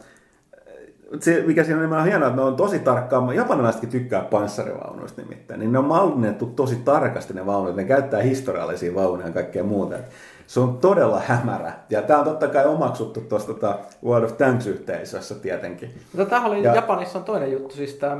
[1.19, 5.71] se, mikä siinä on hienoa, että ne on tosi tarkkaan, japanilaisetkin tykkää panssarivaunuista nimittäin, niin
[5.71, 9.95] ne on mallinnettu tosi tarkasti ne vaunut, ne käyttää historiallisia vaunuja ja kaikkea muuta.
[10.47, 11.73] Se on todella hämärä.
[11.89, 15.89] Ja tämä on totta kai omaksuttu tuosta tota World of Tanks-yhteisössä tietenkin.
[16.13, 16.75] Mutta tämähän oli, ja...
[16.75, 18.17] Japanissa on toinen juttu, siis tämä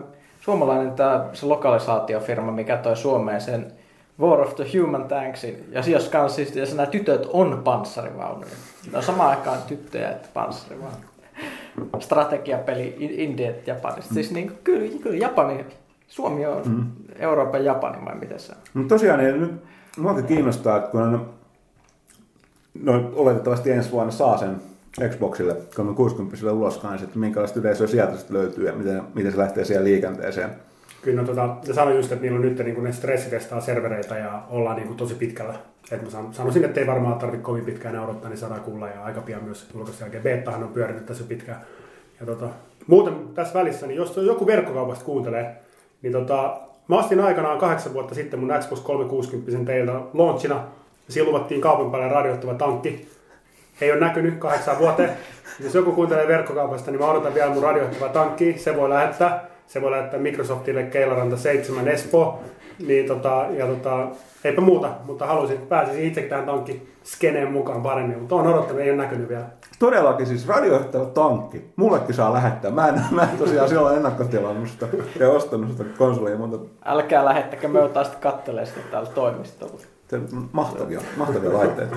[0.50, 3.72] suomalainen tämä, se lokalisaatiofirma, mikä toi Suomeen sen
[4.20, 5.66] War of the Human Tanksin.
[5.72, 8.52] Ja jos siis, ja nämä tytöt on panssarivaunuja.
[8.92, 11.10] Ne on samaan aikaan tyttöjä että panssarivaunuja.
[12.00, 14.12] Strategiapeli Indiet Japanista.
[14.12, 14.14] Mm.
[14.14, 15.66] Siis niin, kyllä, kyllä Japani,
[16.08, 16.86] Suomi on mm.
[17.20, 18.58] Euroopan Japani vai miten se on?
[18.74, 19.52] No tosiaan, niin nyt
[19.98, 21.30] mua kiinnostaa, että kun on,
[22.84, 24.56] no, oletettavasti ensi vuonna saa sen
[25.10, 29.84] Xboxille 360 ulos kanssa, että minkälaista yleisöä sieltä löytyy ja miten, miten se lähtee siellä
[29.84, 30.50] liikenteeseen.
[31.02, 34.44] Kyllä, no, tota, ja sanoin just, että niillä on nyt niin ne stressitestaa servereitä ja
[34.50, 35.54] ollaan niin kuin tosi pitkällä.
[35.92, 39.22] Et mä sanoisin, että ei varmaan tarvitse kovin pitkään odottaa, niin saadaan kuulla ja aika
[39.22, 40.24] pian myös julkaisun jälkeen.
[40.24, 41.62] Beettahan on pyörinyt tässä pitkään.
[42.20, 42.50] Ja tota,
[42.88, 45.56] muuten tässä välissä, niin jos joku verkkokaupasta kuuntelee,
[46.02, 50.64] niin tota, mä ostin aikanaan kahdeksan vuotta sitten mun Xbox 360 teiltä launchina.
[51.10, 53.08] Siinä luvattiin kaupan päälle radioittava tankki
[53.82, 55.12] ei ole näkynyt kahdeksan vuoteen.
[55.64, 58.56] Jos joku kuuntelee verkkokaupasta, niin mä odotan vielä mun radioittava tankki.
[58.58, 59.46] Se voi lähettää.
[59.68, 62.40] Se voi lähettää Microsoftille Keilaranta 7 Espoo.
[62.88, 64.08] Niin tota, ja tota,
[64.44, 68.90] eipä muuta, mutta halusin, pääsisin itsekin tähän tankki skeneen mukaan paremmin, mutta on odottanut, ei
[68.90, 69.46] ole näkynyt vielä.
[69.80, 71.72] Todellakin siis radioittava tankki.
[71.76, 72.72] Mullekin saa lähettää.
[72.72, 74.88] Mä en, mä en tosiaan siellä ennakkotilannut sitä
[75.20, 76.38] ja ostanut sitä konsolia.
[76.38, 76.58] Mutta...
[76.86, 79.80] Älkää lähettäkö, me otetaan sitten kattelee sitä täällä toimistolla.
[80.52, 81.96] Mahtavia, mahtavia laitteita.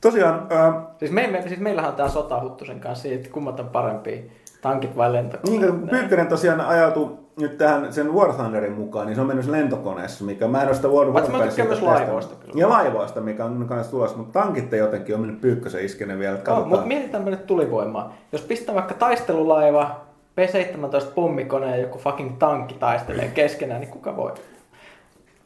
[0.00, 0.46] Tosiaan...
[0.50, 0.82] Ää...
[0.98, 4.22] Siis, me, me, siis meillähän on tämä sota Huttusen kanssa siitä, että kummat on parempia,
[4.62, 5.60] tankit vai lentokoneet.
[5.60, 10.24] Niin, Pyykkönen tosiaan ajautui nyt tähän sen War Thunderin mukaan, niin se on mennyt lentokoneessa,
[10.24, 12.54] mikä mä en ole sitä War Warfareista myös laivoista kyllä.
[12.56, 16.38] Ja laivoista, mikä on kanssa tulossa, mutta tankit jotenkin on mennyt Pyykkösen iskenen vielä.
[16.46, 18.14] No, mutta mietitään nyt tulivoimaa.
[18.32, 20.00] Jos pistää vaikka taistelulaiva,
[20.34, 24.32] P-17 pommikone ja joku fucking tankki taistelee keskenään, niin kuka voi?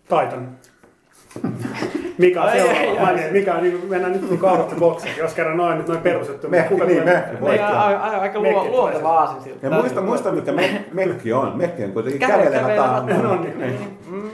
[0.08, 0.48] Titan.
[2.18, 2.80] Mikä on seuraava?
[2.80, 5.88] Ei, Mä en, mikä on, niin, mennään nyt niin out of jos kerran noin, nyt
[5.88, 6.48] noin perusjuttu.
[6.48, 7.62] Me, kuka niin, me, me,
[8.20, 9.66] aika luonteva aasin siltä.
[9.66, 11.56] Ja muista, muista mikä me, mekki on.
[11.58, 13.06] Mekki on kuitenkin kävelevä taan.
[13.22, 13.98] No niin.
[14.10, 14.30] Mm,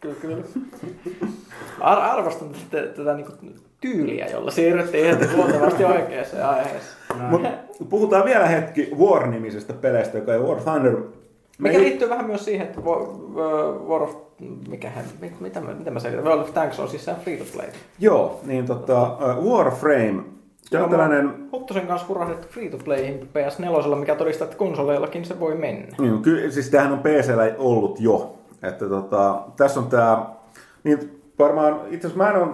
[0.00, 0.42] kyllä, kyllä.
[1.80, 6.96] Ar- arvostan tätä, tätä niin kuin, tyyliä, jolla siirryttiin heti luontevasti oikeaan aiheeseen.
[7.20, 7.42] Mut
[7.88, 10.96] puhutaan vielä hetki War-nimisestä peleistä, joka on War Thunder.
[11.58, 12.80] Mikä liittyy vähän myös siihen, että
[13.88, 14.16] War of
[14.68, 16.24] mikähän, mit, mitä, mä, mitä mä selitän?
[16.24, 17.68] World of Tanks on siis free to play.
[17.98, 20.22] Joo, niin tota, uh, Warframe.
[20.62, 21.48] Se on tällainen...
[21.52, 25.96] Huttusen kanssa hurahdettu free to playhin PS4, mikä todistaa, että konsoleillakin se voi mennä.
[25.98, 28.38] Niin, kyllä, siis tämähän on PCllä ollut jo.
[28.62, 30.26] Että tota, tässä on tämä,
[30.84, 32.48] niin varmaan, itse asiassa mä en ole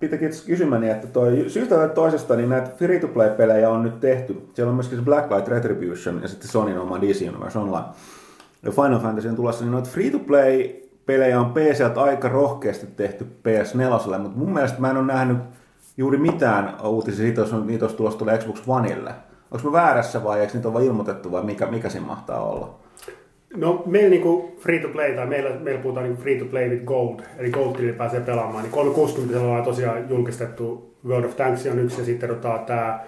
[0.00, 4.48] pitääkin kysymäni, että toi, syystä tai toisesta niin näitä free-to-play-pelejä on nyt tehty.
[4.54, 7.86] Siellä on myöskin se Blacklight Retribution ja sitten Sonyn oma DC Universe Online.
[8.62, 14.18] Ja Final Fantasy on tulossa, niin noita free-to-play pelejä on PCltä aika rohkeasti tehty PS4,
[14.18, 15.38] mutta mun mielestä mä en ole nähnyt
[15.96, 19.14] juuri mitään uutisia siitä, jos niitä olisi tulossa Xbox Oneille.
[19.50, 22.78] Onko mä väärässä vai eikö niitä ole vaan ilmoitettu vai mikä, mikä siinä mahtaa olla?
[23.56, 26.84] No meillä niinku free to play, tai meillä, meillä puhutaan niinku free to play with
[26.84, 30.94] gold, eli gold pääsee pelaamaan, niin 360 on tosiaan julkistettu.
[31.08, 33.00] World of Tanks on yksi, ja sitten tota, tämä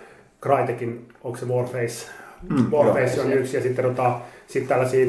[0.43, 2.07] Crytekin, onko se Warface,
[2.51, 5.07] mm, Warface on yksi, ja sitten tota, sit tällaisia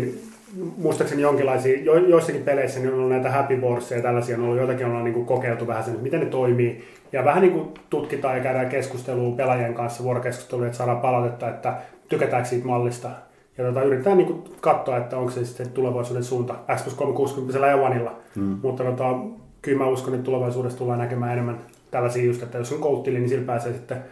[0.77, 4.57] muistaakseni jonkinlaisia, jo, joissakin peleissä niin on ollut näitä happy boardsia ja tällaisia on ollut,
[4.57, 6.83] joitakin on niin kuin kokeiltu vähän sen, että miten ne toimii.
[7.11, 11.73] Ja vähän niin kuin tutkitaan ja käydään keskustelua pelaajien kanssa, vuorokeskustelua, että saadaan palautetta, että
[12.09, 13.09] tykätäänkö siitä mallista.
[13.57, 17.75] Ja tota, yritetään niin kuin katsoa, että onko se sitten tulevaisuuden suunta Xbox 360 ja
[17.75, 18.15] Oneilla.
[18.35, 18.59] Mm.
[18.61, 19.15] Mutta tota,
[19.61, 21.57] kyllä mä uskon, että tulevaisuudessa tullaan näkemään enemmän
[21.91, 24.03] tällaisia just, että jos on kouttili, niin sillä pääsee sitten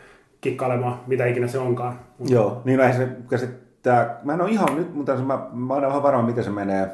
[0.41, 1.99] kikkailemaan, mitä ikinä se onkaan.
[2.27, 3.49] Joo, niin näin se käsit
[3.81, 6.87] tää, mä en ole ihan nyt, mutta mä, mä olen vähän varma, miten se menee.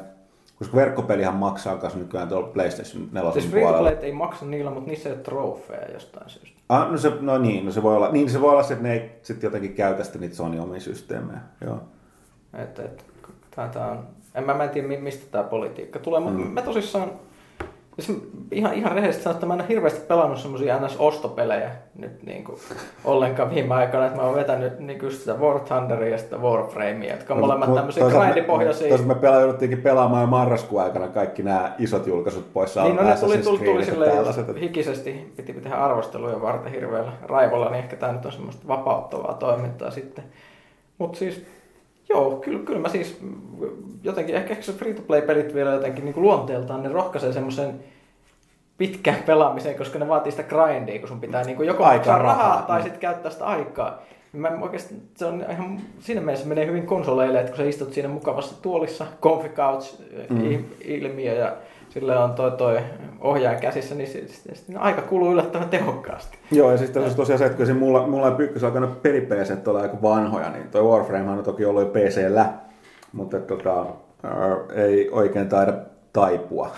[0.58, 3.90] Koska verkkopelihän maksaa myös nykyään tuolla PlayStation 4 Siis puolella.
[3.90, 6.60] ei maksa niillä, mutta niissä ei ole trofeja jostain syystä.
[6.68, 8.82] Ah, no, se, no niin, no se voi olla, niin se voi olla se, että
[8.88, 11.40] ne ei sitten jotenkin käytä sitä niitä Sony omia systeemejä.
[11.64, 11.80] Joo.
[12.58, 13.04] Et, et,
[13.56, 16.46] tää, tää on, en mä, mä en tiedä mi- mistä tämä politiikka tulee, mutta mm.
[16.46, 17.12] mä tosissaan,
[17.98, 22.44] siis ihan, ihan rehellisesti sanoa, että mä en ole hirveästi pelannut semmosia NS-ostopelejä nyt niin
[22.44, 22.58] kuin,
[23.04, 27.14] ollenkaan viime aikoina, että mä oon vetänyt niin kuin sitä War Thunderia ja sitä Warframea,
[27.14, 28.88] jotka on molemmat Mut tämmöisiä grindipohjaisia.
[28.88, 32.76] Toisaalta me pela, jouduttiinkin pelaamaan jo marraskuun aikana kaikki nämä isot julkaisut pois.
[32.76, 37.78] Niin, no ne tuli, tuli, tuli silleen hikisesti, piti tehdä arvosteluja varten hirveällä raivolla, niin
[37.78, 40.24] ehkä tämä nyt on semmoista vapauttavaa toimintaa sitten.
[40.98, 41.46] Mutta siis,
[42.12, 43.20] joo, kyllä, kyllä mä siis
[44.02, 47.80] jotenkin, ehkä, ehkä se free-to-play-pelit vielä jotenkin niin kuin luonteeltaan, ne rohkaisee semmoisen
[48.78, 52.36] pitkään pelaamiseen, koska ne vaatii sitä grindia, kun sun pitää niin kuin joko maksaa rahaa,
[52.36, 52.82] rahaa, tai niin.
[52.84, 54.02] sitten käyttää sitä aikaa.
[54.32, 58.08] Mä oikeasti, se on ihan, siinä mielessä menee hyvin konsoleille, että kun sä istut siinä
[58.08, 60.64] mukavassa tuolissa, comfy couch mm.
[60.84, 61.56] ilmiö ja
[61.92, 62.78] sille on toi, toi
[63.20, 66.38] ohjaaja käsissä, niin sit, sit, sit, aika kuluu yllättävän tehokkaasti.
[66.50, 69.68] Joo, ja siis tässä on tosiaan se, että kun se mulla, mulla ei ykkösaikana peli-PC
[69.68, 72.46] oli aika vanhoja, niin toi Warframe on toki ollut jo PCllä,
[73.12, 73.86] mutta tota,
[74.22, 75.72] ää, ei oikein taida
[76.12, 76.70] taipua.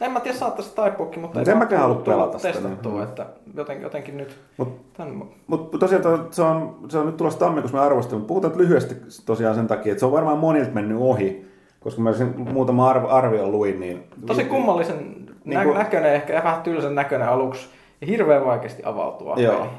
[0.00, 3.02] En mä tiedä, saattaisi taipuakin, mutta Mut en mäkään halua pelata sitä, testattua, niin.
[3.02, 7.38] että jotenkin, jotenkin nyt Mut tämän, Mutta tosiaan to- se on, se on nyt tulossa
[7.38, 8.24] tammikuussa me arvostelun.
[8.24, 11.49] Puhutaan lyhyesti tosiaan sen takia, että se on varmaan monilta mennyt ohi,
[11.80, 13.80] koska mä sen muutama arv- arvion luin.
[13.80, 14.98] Niin, tosi kummallisen
[15.44, 17.68] Niin nä- kuin- näköinen, ehkä vähän tylsän näköinen aluksi
[18.00, 19.34] ja hirveän vaikeasti avautua.
[19.38, 19.56] Joo.
[19.58, 19.70] peli.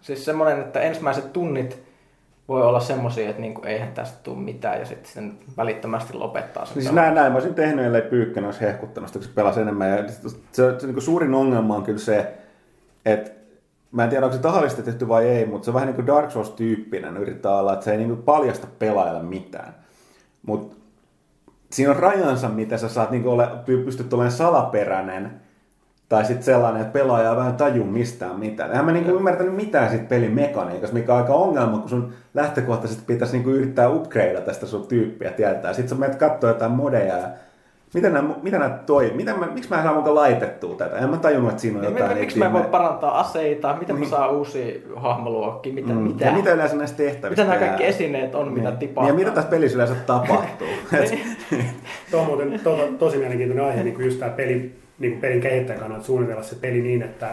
[0.00, 1.82] Siis semmoinen, että ensimmäiset tunnit
[2.48, 6.74] voi olla semmoisia, että niinku, eihän tästä tule mitään ja sitten sen välittömästi lopettaa sen.
[6.74, 6.94] Siis pelin.
[6.96, 9.90] näin, näin mä olisin tehnyt, ellei Pyykkönen olisi hehkuttanut sitä, kun se pelasi enemmän.
[9.90, 12.32] Ja se, se, se niin suurin ongelma on kyllä se,
[13.06, 13.30] että
[13.92, 16.06] mä en tiedä, onko se tahallisesti tehty vai ei, mutta se on vähän niin kuin
[16.06, 19.74] Dark Souls-tyyppinen yrittää olla, että se ei niin kuin paljasta pelaajalle mitään.
[20.46, 20.76] Mutta
[21.72, 25.40] siinä on rajansa, mitä sä saat niin ole, py- pystyt olemaan salaperäinen,
[26.08, 28.70] tai sitten sellainen, että pelaaja ei vähän taju mistään mitään.
[28.70, 33.04] Eihän mä niinku ymmärtänyt mitään siitä pelin mekaniikasta, mikä on aika ongelma, kun sun lähtökohtaisesti
[33.06, 35.72] pitäisi niinku yrittää upgradeata tästä sun tyyppiä tietää.
[35.72, 37.28] Sitten sä menet katsoa jotain modeja ja
[37.94, 40.98] miten nämä, mitä nämä toi, miten mä, miksi mä en saa mukaan laitettua tätä?
[40.98, 42.04] En mä tajunnut, että siinä on Niin, jotain.
[42.08, 44.04] mi- niitä miksi mä en voi parantaa aseita, miten Niin.
[44.10, 45.98] mä saan uusia hahmoluokkia, mitä, Mm.
[45.98, 48.78] mitä, Ja mitä yleensä näistä tehtävistä mitä nämä kaikki esineet on, mitä Niin.
[48.78, 49.12] tipahtaa.
[49.12, 50.68] Niin, ja mitä tässä pelissä yleensä tapahtuu?
[50.92, 51.18] Et-
[52.10, 55.20] Tuo on muuten to, to, tosi mielenkiintoinen aihe, niin kuin just tämä peli, niin kuin
[55.20, 57.28] pelin kehittäjän kannalta suunnitella se peli niin, että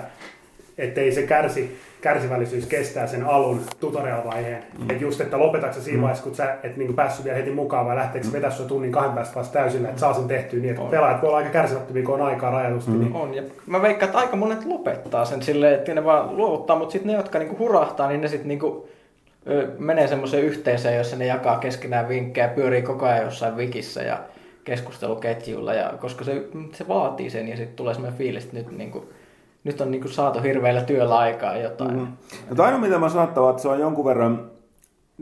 [0.77, 4.63] ettei se kärsi, kärsivällisyys kestää sen alun tutorial-vaiheen.
[4.77, 4.89] Mm.
[4.89, 7.85] Että just, että lopetatko sä siinä vaiheessa, kun sä et niin päässyt vielä heti mukaan,
[7.85, 8.33] vai lähteekö mm.
[8.33, 10.89] vetää sua tunnin kahden päästä vasta täysillä, että saa sen tehtyä niin, että On.
[10.89, 12.91] pelaajat voi olla aika kärsimättömiä, kun on aikaa rajatusti.
[12.91, 12.99] Mm.
[12.99, 16.75] Niin, On, ja mä veikkaan, että aika monet lopettaa sen silleen, että ne vaan luovuttaa,
[16.75, 18.89] mutta sitten ne, jotka niinku hurahtaa, niin ne sitten niinku,
[19.49, 24.17] ö, menee semmoiseen yhteisöön, jossa ne jakaa keskenään vinkkejä, pyörii koko ajan jossain wikissä ja
[24.63, 29.09] keskusteluketjuilla, ja koska se, se vaatii sen, ja sitten tulee semmoinen fiilis, että nyt, niinku,
[29.63, 31.95] nyt on niinku saatu hirveällä työllä aikaa jotain.
[31.95, 32.07] Mm.
[32.47, 34.51] Mutta ainoa mitä mä sanottava, että se on jonkun verran,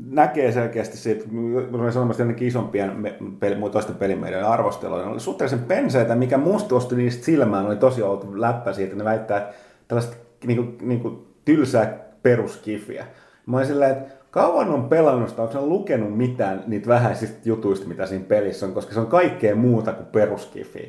[0.05, 1.25] näkee selkeästi siitä,
[1.71, 6.75] mä olen sanomassa jonnekin isompien peli, toisten pelimedioiden arvosteluja, ne oli suhteellisen penseitä, mikä musta
[6.75, 9.53] osti niistä silmään, oli tosi outo läppä siitä, ne väittää, että
[9.87, 13.05] tällaista niinku, niinku, tylsää peruskifiä.
[13.45, 18.05] Mä olin silleen, että kauan on pelannut sitä, onko lukenut mitään niitä vähäisistä jutuista, mitä
[18.05, 20.87] siinä pelissä on, koska se on kaikkea muuta kuin peruskifiä.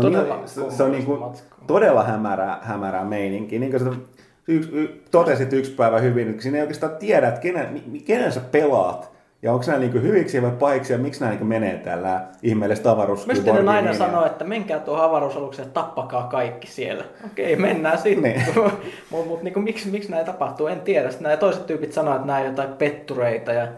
[0.00, 1.64] Se on, Todella niin, se, se on niinku, matskua.
[1.66, 3.58] todella hämärää, hämärää meininkiä.
[3.58, 3.90] Niin kuin sä
[4.48, 8.40] yks, y, totesit yksi päivä hyvin, että siinä ei oikeastaan tiedä, että kenen, kenen sä
[8.40, 9.10] pelaat.
[9.42, 13.44] Ja onko nämä niin hyviksi vai pahiksi ja miksi nämä niin menee täällä ihmeelliset avaruuskyyborgiin.
[13.44, 17.04] Mystinen nainen ja- sanoo, että menkää tuohon avaruusalukseen ja tappakaa kaikki siellä.
[17.26, 18.22] Okei, mennään sitten.
[18.22, 18.42] Niin.
[19.10, 21.10] Mutta mut, niinku, miksi, miksi näin tapahtuu, en tiedä.
[21.10, 23.68] Sitten nämä toiset tyypit sanoo, että nämä on jotain pettureita ja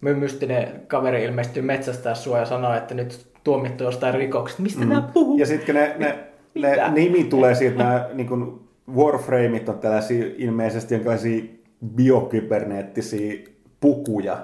[0.00, 4.62] my- mystinen kaveri ilmestyy metsästää sua ja sanoo, että nyt tuomittu jostain rikoksesta.
[4.62, 4.88] Mistä mm.
[4.88, 5.38] nämä puhuu?
[5.38, 6.06] Ja sitten ne, ne,
[6.62, 6.88] ne Mitä?
[6.88, 8.60] nimi tulee siitä, nämä niin kuin
[8.96, 11.44] Warframeit on tällaisia ilmeisesti jonkinlaisia
[11.94, 13.32] biokyberneettisiä
[13.80, 14.38] pukuja,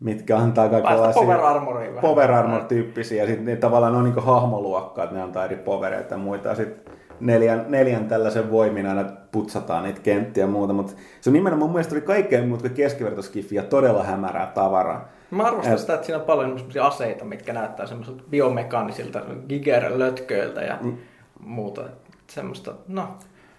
[0.00, 1.22] mitkä antaa kaikenlaisia...
[1.22, 2.00] power vähän.
[2.00, 6.14] Power armor-tyyppisiä, ja sitten ne tavallaan ne on niin hahmoluokkaa, että ne antaa eri powereita
[6.14, 10.92] ja muita, ja sitten neljän, neljän tällaisen voimin aina putsataan niitä kenttiä ja muuta, mutta
[11.20, 15.08] se on nimenomaan mun mielestä oli kaikkein muuta kuin ja todella hämärää tavaraa.
[15.34, 20.96] Mä arvostan sitä, että siinä on paljon aseita, mitkä näyttää semmoisilta biomekaanisilta giger-lötköiltä ja mm.
[21.40, 21.82] muuta.
[22.26, 23.08] Semmoista, no,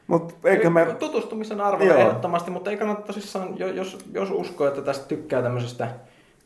[0.07, 0.85] Mutta eikä me...
[0.99, 1.97] Tutustumisen Joo.
[1.97, 5.87] ehdottomasti, mutta ei kannata tosissaan, jo- jos, jos uskoo, että tästä tykkää tämmöisestä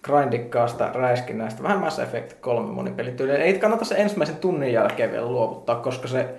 [0.03, 5.75] grindikkaasta räiskinnästä, vähän Mass Effect 3 monipelityyliä, ei kannata se ensimmäisen tunnin jälkeen vielä luovuttaa,
[5.75, 6.35] koska se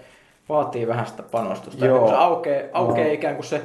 [0.48, 1.84] vaatii vähän sitä panostusta.
[1.84, 1.98] Ja Joo.
[1.98, 3.14] kun se aukeaa, aukeaa Joo.
[3.14, 3.62] ikään kuin se,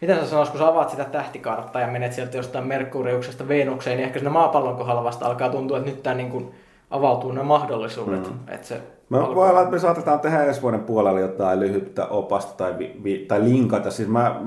[0.00, 4.04] miten sä sanois, kun sä avaat sitä tähtikarttaa ja menet sieltä jostain Merkuriuksesta Venukseen, niin
[4.04, 6.50] ehkä siinä maapallon kohdalla vasta alkaa tuntua, että nyt tämä niin kuin
[6.90, 8.26] avautuu ne mahdollisuudet.
[8.26, 8.34] Mm.
[8.48, 12.06] Että se Me alkoi- voi olla, että me saatetaan tehdä ensi vuoden puolella jotain lyhyttä
[12.06, 13.90] opasta tai, vi, vi, tai linkata.
[13.90, 14.40] Siis mä,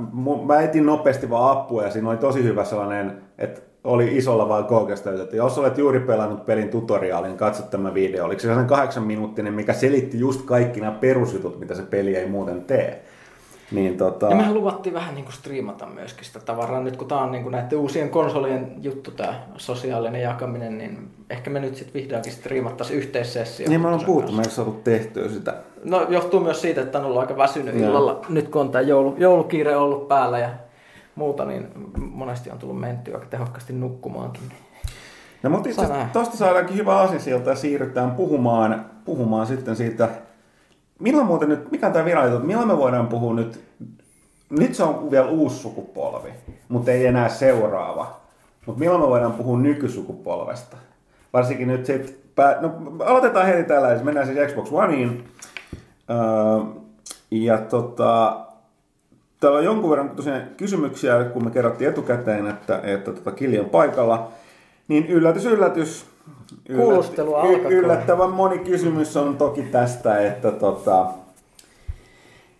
[0.45, 4.65] mä etin nopeasti vaan appua ja siinä oli tosi hyvä sellainen, että oli isolla vaan
[4.65, 8.25] koukasta, että jos olet juuri pelannut pelin tutoriaalin, niin katso tämä video.
[8.25, 12.25] Oliko se sellainen kahdeksan minuuttinen, mikä selitti just kaikki nämä perusjutut, mitä se peli ei
[12.25, 13.03] muuten tee.
[13.73, 14.29] Niin tota...
[14.29, 16.81] Ja mehän luvattiin vähän niin kuin striimata myöskin sitä tavaraa.
[16.81, 21.49] Nyt kun tämä on niin kuin näiden uusien konsolien juttu, tämä sosiaalinen jakaminen, niin ehkä
[21.49, 23.69] me nyt sitten vihdoinkin striimattaisiin yhteissessio.
[23.69, 25.53] Niin ollaan Huttusen puhuttu, me ei saatu tehtyä sitä.
[25.83, 27.89] No johtuu myös siitä, että on ollut aika väsynyt Joo.
[27.89, 28.21] illalla.
[28.29, 30.49] Nyt kun on tämä joulu, joulukiire ollut päällä ja
[31.15, 34.43] muuta, niin monesti on tullut mentyä aika tehokkaasti nukkumaankin.
[35.43, 35.81] No mutta itse
[36.13, 40.09] tuosta saadaankin hyvä asia ja siirrytään puhumaan, puhumaan sitten siitä,
[41.03, 43.63] milloin muuten nyt, mikä on tämä virallinen, milloin me voidaan puhua nyt,
[44.49, 46.29] nyt se on vielä uusi sukupolvi,
[46.69, 48.19] mutta ei enää seuraava.
[48.65, 50.77] Mutta milloin me voidaan puhua nykysukupolvesta?
[51.33, 52.71] Varsinkin nyt sit, pää, no
[53.05, 55.23] aloitetaan heti tällä, jos mennään siis Xbox Oneiin.
[56.09, 56.81] Öö,
[57.31, 58.43] ja tota,
[59.43, 63.69] Täällä on jonkun verran tosiaan kysymyksiä, kun me kerrottiin etukäteen, että, että tota Kili on
[63.69, 64.31] paikalla.
[64.87, 66.05] Niin yllätys, yllätys.
[66.67, 67.73] Kuulustelu alkakoon.
[67.73, 71.07] Yllättävän moni kysymys on toki tästä, että tota,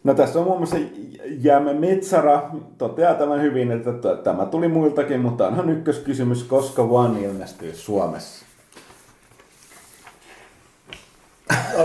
[0.03, 0.77] No tässä on muun muassa
[1.25, 2.41] Jäämä Metsara
[2.77, 3.91] toteaa tämän hyvin, että
[4.23, 8.45] tämä tuli muiltakin, mutta onhan ykköskysymys, koska One ilmestyy Suomessa?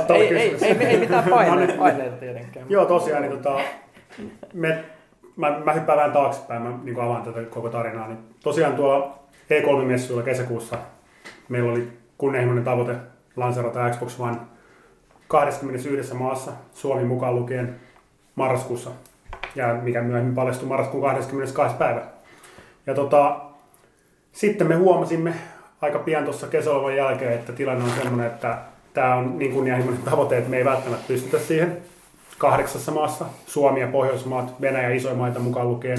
[0.08, 1.78] Ei, ei, ei, ei, mitään No paineita, niin.
[1.78, 2.66] paineita tietenkään.
[2.68, 3.60] Joo, tosiaan, niin tota,
[4.52, 4.84] me,
[5.36, 8.08] mä, mä hyppään vähän taaksepäin, mä niin avaan tätä koko tarinaa.
[8.08, 9.18] Niin tosiaan tuolla
[9.50, 10.78] E3-messuilla kesäkuussa
[11.48, 12.96] meillä oli kunnianhimoinen tavoite
[13.36, 14.36] lanserata Xbox One
[15.28, 17.76] 21 maassa, Suomi mukaan lukien
[18.34, 18.90] marraskuussa,
[19.54, 21.76] ja mikä myöhemmin paljastui marraskuun 22.
[21.76, 22.02] päivä.
[22.86, 23.40] Ja tota,
[24.32, 25.34] sitten me huomasimme
[25.80, 28.58] aika pian tuossa kesäloman jälkeen, että tilanne on sellainen, että
[28.94, 31.76] tämä on niin kunnianhimoinen tavoite, että me ei välttämättä pystytä siihen
[32.38, 35.98] kahdeksassa maassa, Suomi ja Pohjoismaat, Venäjä isoja maita mukaan lukien.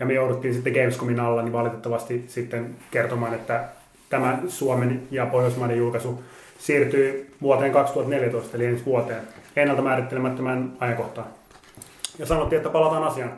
[0.00, 3.64] Ja me jouduttiin sitten Gamescomin alla niin valitettavasti sitten kertomaan, että
[4.10, 6.22] tämä Suomen ja Pohjoismaiden julkaisu
[6.58, 9.22] siirtyy vuoteen 2014, eli ensi vuoteen,
[9.56, 11.26] ennalta määrittelemättömän ajankohtaan.
[12.18, 13.32] Ja sanottiin, että palataan asiaan.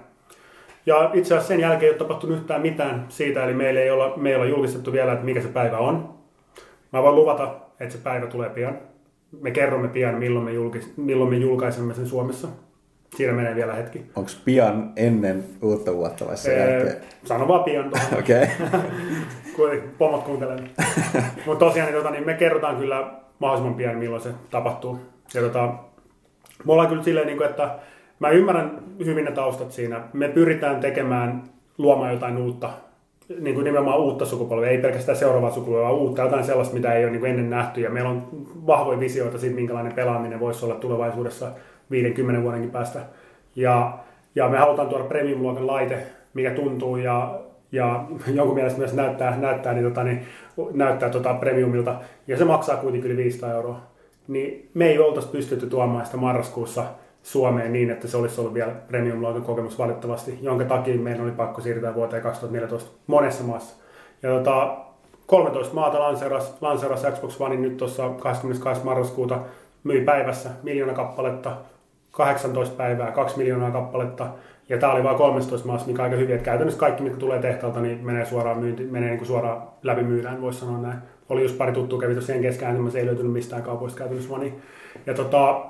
[0.87, 4.13] Ja itse asiassa sen jälkeen ei ole tapahtunut yhtään mitään siitä, eli meillä ei olla,
[4.17, 6.15] me ei olla julkistettu vielä, että mikä se päivä on.
[6.93, 8.79] Mä voin luvata, että se päivä tulee pian.
[9.41, 12.49] Me kerromme pian, milloin me, julkis, milloin me julkaisemme sen Suomessa.
[13.17, 14.05] Siinä menee vielä hetki.
[14.17, 16.97] Onko pian ennen uutta vuotta vai sen Ee, jälkeen?
[17.25, 17.91] sano vaan pian.
[18.19, 18.47] Okei.
[19.57, 20.57] Kun pomot kuuntelee.
[21.47, 24.99] Mutta tosiaan niin, tota, niin me kerrotaan kyllä mahdollisimman pian, milloin se tapahtuu.
[25.35, 25.75] Ja tota,
[26.64, 27.79] me ollaan kyllä silleen, niin kuin, että
[28.19, 30.01] mä ymmärrän hyvin ne taustat siinä.
[30.12, 31.42] Me pyritään tekemään,
[31.79, 32.71] luomaan jotain uutta,
[33.40, 37.05] niin kuin nimenomaan uutta sukupolvea, ei pelkästään seuraavaa sukupolvea, vaan uutta, jotain sellaista, mitä ei
[37.05, 37.81] ole niin kuin ennen nähty.
[37.81, 38.29] Ja meillä on
[38.66, 41.51] vahvoja visioita siitä, minkälainen pelaaminen voisi olla tulevaisuudessa
[41.90, 43.01] 50 vuodenkin päästä.
[43.57, 43.99] Ja,
[44.35, 47.40] ja me halutaan tuoda premium-luokan laite, mikä tuntuu ja,
[47.73, 50.27] ja jonkun mielestä myös näyttää, näyttää, niin, tota, niin,
[50.73, 51.95] näyttää tota premiumilta.
[52.27, 53.81] Ja se maksaa kuitenkin yli 500 euroa.
[54.29, 56.85] Niin me ei oltaisi pystytty tuomaan sitä marraskuussa
[57.23, 61.61] Suomeen niin, että se olisi ollut vielä premium-luokan kokemus valitettavasti, jonka takia meidän oli pakko
[61.61, 63.77] siirtää vuoteen 2014 monessa maassa.
[64.23, 64.77] Ja tota,
[65.27, 68.85] 13 maata lanseeras, lanseeras Xbox One nyt tuossa 22.
[68.85, 69.41] marraskuuta,
[69.85, 71.57] myi päivässä miljoona kappaletta,
[72.11, 74.29] 18 päivää, 2 miljoonaa kappaletta,
[74.69, 77.39] ja tämä oli vain 13 maassa, mikä on aika hyvin, että käytännössä kaikki, mitkä tulee
[77.39, 80.99] tehtaalta, niin menee suoraan myynti, menee niin kuin suoraan läpi myydään, voisi sanoa näin.
[81.29, 84.63] Oli just pari tuttua kävi tuossa niin se ei löytynyt mistään kaupoista käytännössä vaan niin.
[85.07, 85.65] Ja tota,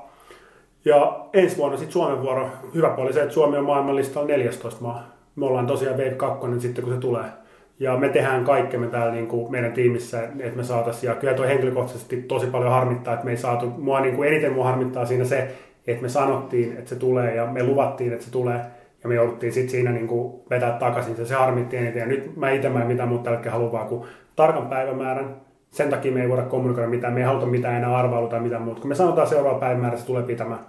[0.85, 2.49] ja ensi vuonna sitten Suomen vuoro.
[2.75, 5.17] Hyvä puoli se, että Suomi on maailmanlistalla 14 maa.
[5.37, 7.25] Me ollaan tosiaan Wave 2 sitten, kun se tulee.
[7.79, 11.09] Ja me tehdään kaikkemme täällä niin kuin meidän tiimissä, että me saataisiin.
[11.09, 13.67] Ja kyllä toi henkilökohtaisesti tosi paljon harmittaa, että me ei saatu.
[13.67, 15.55] Mua niin kuin eniten mua harmittaa siinä se,
[15.87, 18.61] että me sanottiin, että se tulee ja me luvattiin, että se tulee.
[19.07, 21.17] Ja me jouduttiin sitten siinä niin kuin vetää takaisin.
[21.17, 22.01] Se, se harmitti eniten.
[22.01, 25.37] Ja nyt mä itse mä en mitään muuta tällä hetkellä halua, vaan kuin tarkan päivämäärän.
[25.71, 27.13] Sen takia me ei voida kommunikoida mitään.
[27.13, 28.81] Me ei haluta mitään enää arvailuta tai mitään muuta.
[28.81, 30.61] Kun me sanotaan seuraava päivämäärä, se tulee pitämään.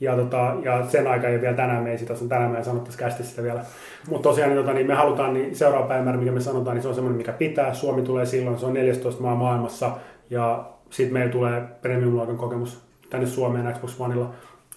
[0.00, 2.98] Ja, tota, ja sen aika ei vielä tänään me ei sitä, tänään me ei sanottaisi
[2.98, 3.60] kästi sitä vielä.
[4.08, 6.88] Mutta tosiaan niin, tota, niin me halutaan, niin seuraava päivämäärä, mikä me sanotaan, niin se
[6.88, 7.74] on semmoinen, mikä pitää.
[7.74, 9.90] Suomi tulee silloin, se on 14 maa maailmassa.
[10.30, 14.30] Ja sitten meillä tulee premium-luokan kokemus tänne Suomeen Xbox Oneilla.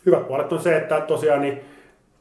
[0.05, 1.61] Hyvät puolet on se, että tosiaan niin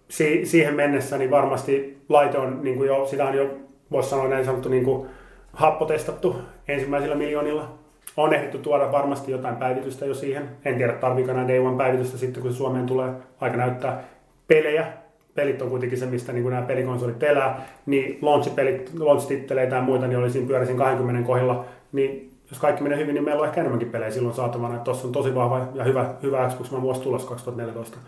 [0.08, 3.50] si- siihen mennessä niin varmasti laite on niin kuin jo, sitä on jo,
[3.90, 5.08] voisi sanoa näin sanottu, niin kuin
[5.52, 6.36] happotestattu
[6.68, 7.78] ensimmäisillä miljoonilla.
[8.16, 10.48] On ehditty tuoda varmasti jotain päivitystä jo siihen.
[10.64, 13.12] En tiedä, tarviiko nämä Day One päivitystä sitten, kun se Suomeen tulee.
[13.40, 14.04] Aika näyttää
[14.48, 14.86] pelejä.
[15.34, 17.66] Pelit on kuitenkin se, mistä niin nämä pelikonsolit elää.
[17.86, 21.64] Niin launch-pelit, launch-titteleitä ja muita, niin oli siinä pyörisin 20 kohdilla.
[21.92, 24.78] Niin jos kaikki menee hyvin, niin meillä on ehkä enemmänkin pelejä silloin saatavana.
[24.78, 27.98] Tuossa on tosi vahva ja hyvä, hyvä Xbox One vuosi tulossa 2014.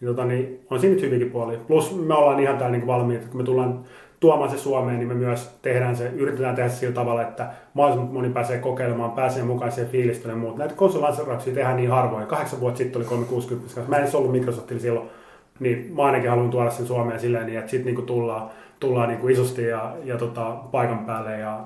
[0.00, 1.58] Niin, tota, niin on siinä nyt hyvinkin puoli.
[1.66, 3.84] Plus me ollaan ihan täällä niin valmiita, kun me tullaan
[4.20, 8.30] tuomaan se Suomeen, niin me myös tehdään se, yritetään tehdä sillä tavalla, että mahdollisimman moni
[8.30, 10.56] pääsee kokeilemaan, pääsee mukaan siihen fiilistelyyn ja muut.
[10.56, 12.26] Näitä konsolilanserauksia tehdään niin harvoin.
[12.26, 15.08] Kahdeksan vuotta sitten oli 360, mä en edes ollut Microsoftilla silloin,
[15.60, 19.32] niin mä ainakin haluan tuoda sen Suomeen silleen, niin että sitten niin tullaan, tullaan kuin
[19.32, 21.60] isosti ja, ja tota, paikan päälle ja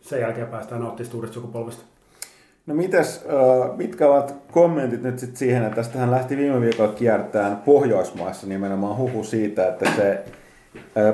[0.00, 1.84] sen jälkeen päästään nauttimaan uudesta sukupolvesta.
[2.70, 3.24] No mites,
[3.76, 9.24] mitkä ovat kommentit nyt sit siihen, että tästähän lähti viime viikolla kiertämään Pohjoismaissa nimenomaan huhu
[9.24, 10.24] siitä, että se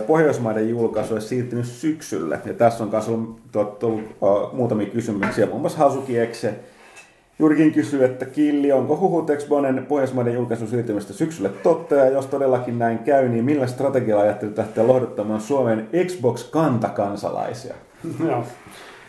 [0.07, 2.39] Pohjoismaiden julkaisu olisi siirtynyt syksylle.
[2.45, 3.41] Ja tässä on myös ollut,
[3.83, 5.47] ollut uh, muutamia kysymyksiä.
[5.47, 6.55] Muun muassa Hasuki Ekse
[7.39, 11.95] juurikin kysyy, että Killi, onko huhut Xbonen Pohjoismaiden julkaisun siirtymistä syksylle totta?
[11.95, 17.75] Ja jos todellakin näin käy, niin millä strategialla ajattelut lähteä lohduttamaan Suomen Xbox-kantakansalaisia?
[18.29, 18.45] Joo.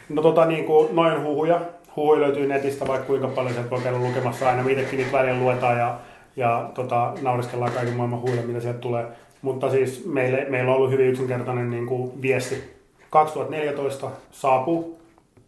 [0.09, 1.61] No tota, niin kuin noin huhuja.
[1.97, 4.69] Huhuja löytyy netistä vaikka kuinka paljon, sieltä voi käydä lukemassa aina.
[4.69, 5.99] Itsekin niitä välillä luetaan ja,
[6.35, 9.05] ja tota, nauriskellaan kaiken maailman huhuja, mitä sieltä tulee.
[9.41, 12.77] Mutta siis meille, meillä on ollut hyvin yksinkertainen niin kuin viesti.
[13.09, 14.99] 2014 saapuu.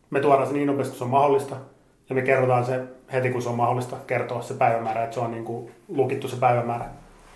[0.10, 1.56] Me tuodaan se niin nopeasti kuin se on mahdollista.
[2.10, 2.80] Ja me kerrotaan se
[3.14, 6.36] heti, kun se on mahdollista kertoa se päivämäärä, että se on niin kuin lukittu se
[6.36, 6.86] päivämäärä.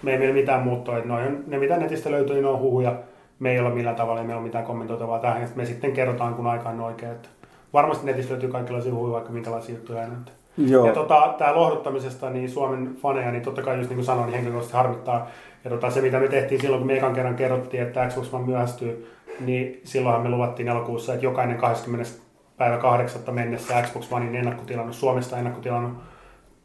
[0.04, 0.98] Me ei meillä mitään muuttoa.
[0.98, 2.96] Että noin, ne, mitä netistä löytyy, niin on huhuja.
[3.40, 5.50] Me ei ole millään tavalla, ei meillä ole mitään kommentoitavaa tähän.
[5.56, 7.12] Me sitten kerrotaan, kun aika on oikein.
[7.12, 7.30] Että
[7.74, 10.16] varmasti netistä löytyy kaikenlaisia huhuja, vaikka minkälaisia juttuja aina.
[10.58, 10.88] Joo.
[10.88, 14.34] Ja tota, tämä lohduttamisesta, niin Suomen faneja, niin totta kai just niin kuin sanoin, niin
[14.34, 15.28] henkilökohtaisesti harmittaa.
[15.64, 18.46] Ja tota, se, mitä me tehtiin silloin, kun me ekan kerran kerrottiin, että Xbox One
[18.46, 22.12] myöhästyy, niin silloinhan me luvattiin elokuussa, että jokainen 20
[22.58, 23.22] päivä 8.
[23.32, 25.94] mennessä Xbox Onein ennakkotilannut, Suomesta ennakkotilannut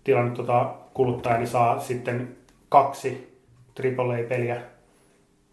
[0.05, 2.37] tilannut tota kuluttaja, niin saa sitten
[2.69, 3.39] kaksi
[3.99, 4.57] AAA-peliä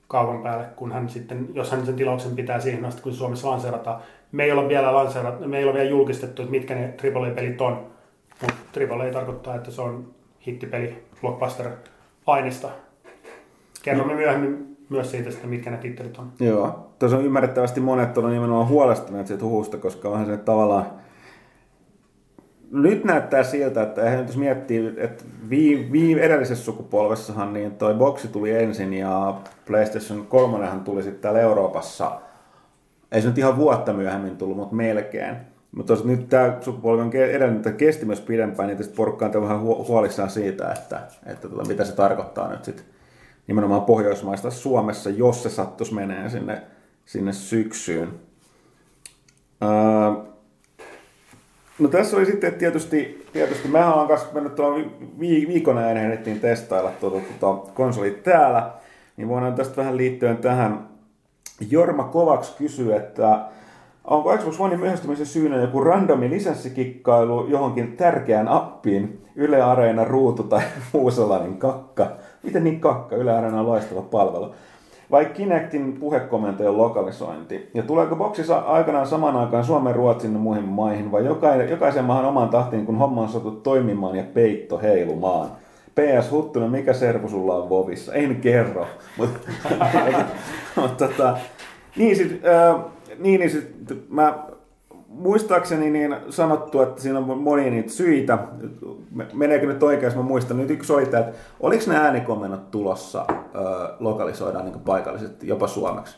[0.08, 4.02] kaupan päälle, kun hän sitten, jos hän sen tilauksen pitää siihen asti, kun Suomessa lanseerataan.
[4.32, 7.88] Me ei ole vielä, lanseerat, me ei ole vielä julkistettu, että mitkä ne AAA-pelit on,
[8.42, 10.08] mutta AAA tarkoittaa, että se on
[10.48, 11.68] hittipeli, blockbuster,
[12.28, 12.70] aineesta.
[13.84, 14.20] Kerromme mm.
[14.20, 16.32] myöhemmin myös siitä, että mitkä ne tittelit on.
[16.40, 20.86] Joo, tuossa on ymmärrettävästi monet on nimenomaan huolestuneet siitä huhusta, koska onhan se tavallaan
[22.72, 28.28] nyt näyttää siltä, että eihän jos miettii, että vii, vii, edellisessä sukupolvessahan niin toi boksi
[28.28, 29.36] tuli ensin ja
[29.68, 32.12] PlayStation 3 tuli sitten täällä Euroopassa,
[33.12, 35.36] ei se nyt ihan vuotta myöhemmin tullut, mutta melkein.
[35.72, 39.62] Mutta nyt tämä sukupolvi on edennyt, että kesti myös pidempään, niin tietysti porukka on vähän
[39.62, 42.86] huolissaan siitä, että, että tota, mitä se tarkoittaa nyt sitten
[43.48, 46.62] nimenomaan Pohjoismaista Suomessa, jos se sattuisi menee sinne,
[47.06, 48.10] sinne syksyyn.
[49.64, 49.70] Öö,
[51.80, 56.92] no tässä oli sitten tietysti, tietysti mä olen kanssa mennyt tuolla viikon ajan ehdittiin testailla
[56.92, 58.72] tuota, tuota konsolit täällä,
[59.18, 60.95] niin voidaan tästä vähän liittyen tähän.
[61.70, 63.40] Jorma Kovaks kysyy, että
[64.08, 70.62] Onko Xbox Onein myöhästymisen syynä joku randomi lisenssikikkailu johonkin tärkeään appiin, Yle Areena, Ruutu tai
[70.94, 72.08] muu sellainen kakka?
[72.44, 73.16] Miten niin kakka?
[73.16, 74.52] Yle Areena on loistava palvelu.
[75.12, 77.70] Vai Kinectin puhekomentojen lokalisointi?
[77.74, 82.26] Ja tuleeko boksissa aikanaan samaan aikaan Suomen, Ruotsin ja muihin maihin, vai jokaisen, jokaisen maahan
[82.26, 85.50] omaan tahtiin, kun homma on saatu toimimaan ja peitto heilumaan?
[85.96, 88.14] PS Huttunen, mikä servu sulla on Vovissa?
[88.14, 88.88] Ei nyt kerro.
[89.18, 89.40] Mutta
[90.76, 91.38] mut, tota,
[91.96, 92.82] niin sit, äh,
[93.20, 93.76] niin, niin sit,
[94.10, 94.46] mä
[95.08, 98.38] muistaakseni niin sanottu, että siinä on monia niitä syitä.
[99.34, 100.58] Meneekö nyt oikein, jos mä muistan.
[100.58, 103.36] Nyt yksi oli tämä, että oliko ne äänikomennot tulossa ö,
[104.00, 106.18] lokalisoidaan niin paikallisesti, jopa suomeksi?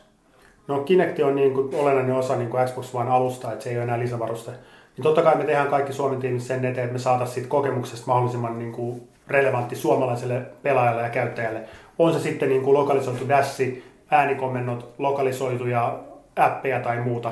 [0.68, 3.76] No Kinect on niin kuin olennainen osa niin kuin Xbox One alusta, että se ei
[3.76, 4.52] ole enää lisävaruste.
[4.52, 8.08] Niin totta kai me tehdään kaikki Suomen tiimissä sen eteen, että me saataisiin siitä kokemuksesta
[8.08, 11.62] mahdollisimman niin kuin relevantti suomalaiselle pelaajalle ja käyttäjälle.
[12.00, 16.00] On se sitten niin kuin lokalisoitu dassi, äänikomennot, lokalisoituja
[16.36, 17.32] appeja tai muuta.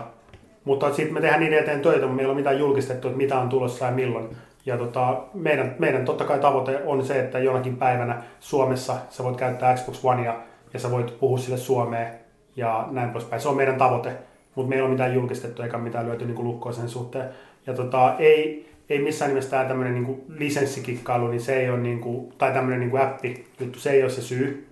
[0.65, 3.39] Mutta sitten me tehdään niiden eteen töitä, mutta meillä ei ole mitään julkistettu, että mitä
[3.39, 4.27] on tulossa ja milloin.
[4.65, 9.37] Ja tota, meidän, meidän totta kai tavoite on se, että jonakin päivänä Suomessa sä voit
[9.37, 10.35] käyttää Xbox Onea
[10.73, 12.13] ja sä voit puhua sille Suomeen
[12.55, 13.41] ja näin poispäin.
[13.41, 14.11] Se on meidän tavoite,
[14.55, 17.29] mutta meillä ei ole mitään julkistettu eikä mitään löyty niin lukkoa sen suhteen.
[17.67, 21.99] Ja tota, ei, ei missään nimessä tämä tämmöinen niin lisenssikikkailu, niin se ei ole niin
[21.99, 24.67] kuin, tai tämmöinen niin appi juttu, se ei ole se syy.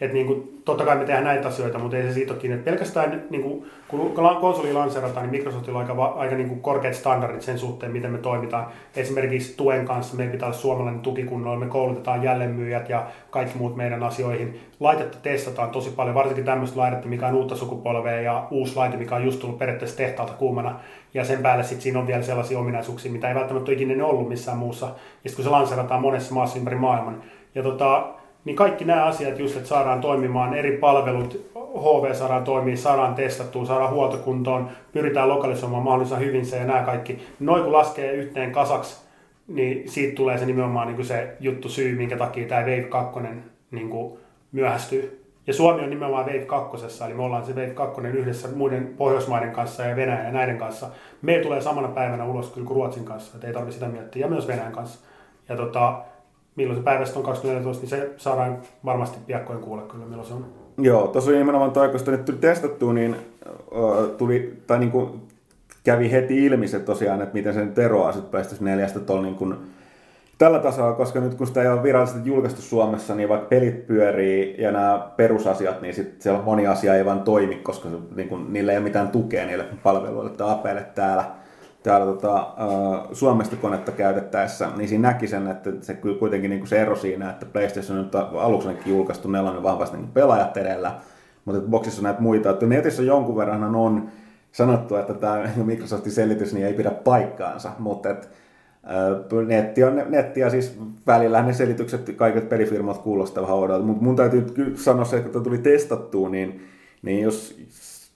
[0.00, 2.58] Että niin kuin, totta kai me tehdään näitä asioita, mutta ei se siitä ole kiinni.
[2.58, 7.42] Pelkästään niin kuin, kun konsoli lanseerataan, niin Microsoftilla on aika, aika niin kuin korkeat standardit
[7.42, 8.66] sen suhteen, miten me toimitaan.
[8.96, 14.02] Esimerkiksi tuen kanssa meidän pitää olla suomalainen tukikunnolla, me koulutetaan jälleenmyyjät ja kaikki muut meidän
[14.02, 14.60] asioihin.
[14.80, 19.14] Laitetta testataan tosi paljon, varsinkin tämmöistä laitetta, mikä on uutta sukupolvea ja uusi laite, mikä
[19.14, 20.80] on just tullut periaatteessa tehtaalta kuumana.
[21.14, 24.28] Ja sen päälle sitten siinä on vielä sellaisia ominaisuuksia, mitä ei välttämättä ole ikinä ollut
[24.28, 24.86] missään muussa.
[24.86, 24.92] Ja
[25.30, 27.22] sitten kun se lanseerataan monessa maassa ympäri maailman.
[27.54, 28.08] Ja tota,
[28.44, 33.66] niin kaikki nämä asiat just, että saadaan toimimaan eri palvelut, HV saadaan toimia, saadaan testattua,
[33.66, 37.18] saadaan huoltokuntoon, pyritään lokalisoimaan mahdollisimman hyvin se ja nämä kaikki.
[37.40, 39.08] Noin kun laskee yhteen kasaksi,
[39.48, 43.20] niin siitä tulee se nimenomaan niin kuin se juttu syy, minkä takia tämä Wave 2
[43.70, 44.18] niin kuin
[44.52, 45.24] myöhästyy.
[45.46, 49.50] Ja Suomi on nimenomaan Wave 2, eli me ollaan se Wave 2 yhdessä muiden Pohjoismaiden
[49.50, 50.86] kanssa ja Venäjän ja näiden kanssa.
[51.22, 54.48] Me tulee samana päivänä ulos kuin Ruotsin kanssa, että ei tarvitse sitä miettiä, ja myös
[54.48, 55.00] Venäjän kanssa.
[55.48, 56.02] Ja tota,
[56.58, 60.46] milloin se päivästä on 2014, niin se saadaan varmasti piakkoin kuulla kyllä, milloin se on.
[60.78, 63.16] Joo, tuossa nimenomaan toi, kun nyt tuli testattua, niin
[64.18, 65.10] tuli, tai niin kuin
[65.84, 69.54] kävi heti ilmi se tosiaan, että miten sen eroaa sitten PlayStation 4 tuolla niin kuin,
[70.38, 74.54] tällä tasolla, koska nyt kun sitä ei ole virallisesti julkaistu Suomessa, niin vaikka pelit pyörii
[74.62, 78.52] ja nämä perusasiat, niin sitten siellä moni asia ei vaan toimi, koska se, niin kuin,
[78.52, 81.24] niillä ei ole mitään tukea niille palveluille tai apeille täällä
[81.82, 82.54] täällä tota,
[83.12, 87.30] Suomesta konetta käytettäessä, niin siinä näki sen, että se kuitenkin niin kuin se ero siinä,
[87.30, 88.10] että PlayStation on
[88.40, 90.94] aluksi julkaistu nelonen vahvasti niin pelaajat edellä,
[91.44, 94.08] mutta boxissa on näitä muita, että netissä jonkun verran on
[94.52, 98.28] sanottu, että tämä Microsoftin selitys niin ei pidä paikkaansa, mutta että
[99.46, 104.16] Netti on netti ja siis välillä ne selitykset, kaiket pelifirmat kuulostaa vähän oudolta, mutta mun
[104.16, 106.64] täytyy sanoa se, että kun tuli testattua, niin,
[107.02, 107.58] niin jos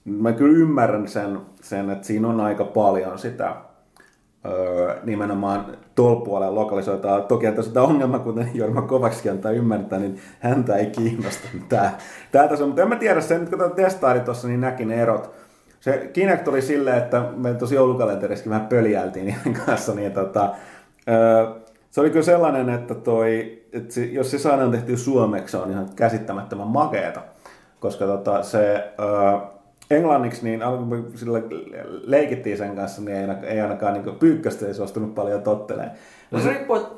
[0.05, 3.55] mä kyllä ymmärrän sen, sen, että siinä on aika paljon sitä
[4.45, 7.21] öö, nimenomaan tuolla puolella lokalisoitaa.
[7.21, 11.91] Toki että sitä ongelma, kuten Jorma Kovaksi antaa ymmärtää, niin häntä ei kiinnosta tämä,
[12.31, 12.67] tämä taso.
[12.67, 15.31] Mutta en mä tiedä, sen, kun testaili tuossa, niin näki ne erot.
[15.79, 20.49] Se Kinect oli silleen, että me tosi joulukalenterissakin vähän pöljältiin niiden kanssa, niin tota,
[21.09, 21.45] öö,
[21.91, 25.71] se oli kyllä sellainen, että, toi, että se, jos se saadaan tehty suomeksi, se on
[25.71, 27.21] ihan käsittämättömän makeeta,
[27.79, 29.52] koska tota, se, öö,
[29.91, 31.41] englanniksi, niin alkuun sillä
[32.03, 35.91] leikittiin sen kanssa, niin ei, ei ainakaan niin pyykkästä ei suostunut paljon totteleen.
[36.31, 36.93] No se riippuu, että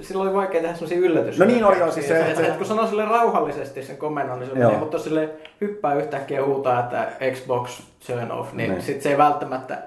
[0.00, 1.38] silloin oli vaikea tehdä sellaisia yllätys.
[1.38, 4.50] No niin oli joo, siis se, se, se, kun sanoo sille rauhallisesti sen komennon, niin
[4.50, 5.28] se menee, mutta jos sille
[5.60, 8.82] hyppää yhtäkkiä huutaa, että Xbox turn off, niin, niin.
[8.82, 9.78] sitten se ei välttämättä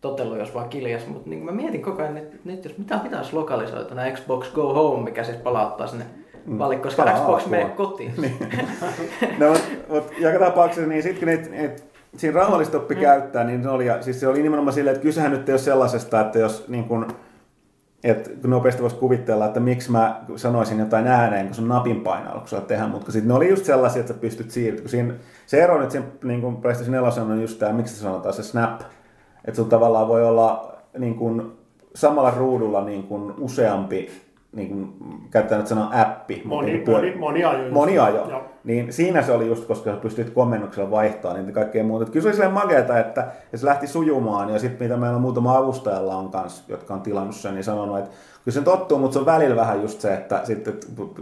[0.00, 1.06] totellut, jos vaan kiljas.
[1.06, 4.74] Mutta niin mä mietin koko ajan, että nyt jos mitä pitäisi lokalisoida, tämä Xbox Go
[4.74, 6.04] Home, mikä siis palauttaa sinne
[6.46, 6.58] mm.
[6.58, 8.12] valikko, koska Palaa Xbox menee kotiin.
[8.18, 8.36] niin.
[9.38, 11.82] no, mutta mut, joka tapauksessa, niin sitten kun niitä,
[12.16, 13.00] siinä rauhallista oppi mm.
[13.00, 15.58] käyttää, niin se oli, ja, siis se oli nimenomaan silleen, että kysehän nyt ei ole
[15.58, 17.06] sellaisesta, että jos niin kun,
[18.04, 22.48] että nopeasti voisi kuvitella, että miksi mä sanoisin jotain ääneen, kun sun napin painaa, kun
[22.48, 24.88] sä tehdä, mutta sitten ne oli just sellaisia, että sä pystyt siirtymään.
[24.88, 25.14] Siinä,
[25.46, 28.42] se ero nyt siinä niin kuin PlayStation 4 on just tämä, miksi se sanotaan, se
[28.42, 28.80] snap.
[29.44, 31.52] Että sun tavallaan voi olla niin kuin,
[31.94, 34.10] samalla ruudulla niin kuin useampi
[34.52, 34.94] niin kuin,
[35.30, 36.42] käyttää nyt sanaa appi.
[36.44, 37.70] Moni, niin moni, moni ajo.
[37.70, 38.42] Moni ajo.
[38.64, 42.04] Niin siinä se oli just, koska sä pystyt komennuksella vaihtamaan niin kaikkea muuta.
[42.04, 45.56] Kyllä se oli silleen makeeta, että se lähti sujumaan ja sitten mitä meillä on muutama
[45.56, 48.10] avustajalla on kanssa, jotka on tilannut sen, niin sanonut, että
[48.44, 50.74] kyllä se tottuu, mutta se on välillä vähän just se, että sitten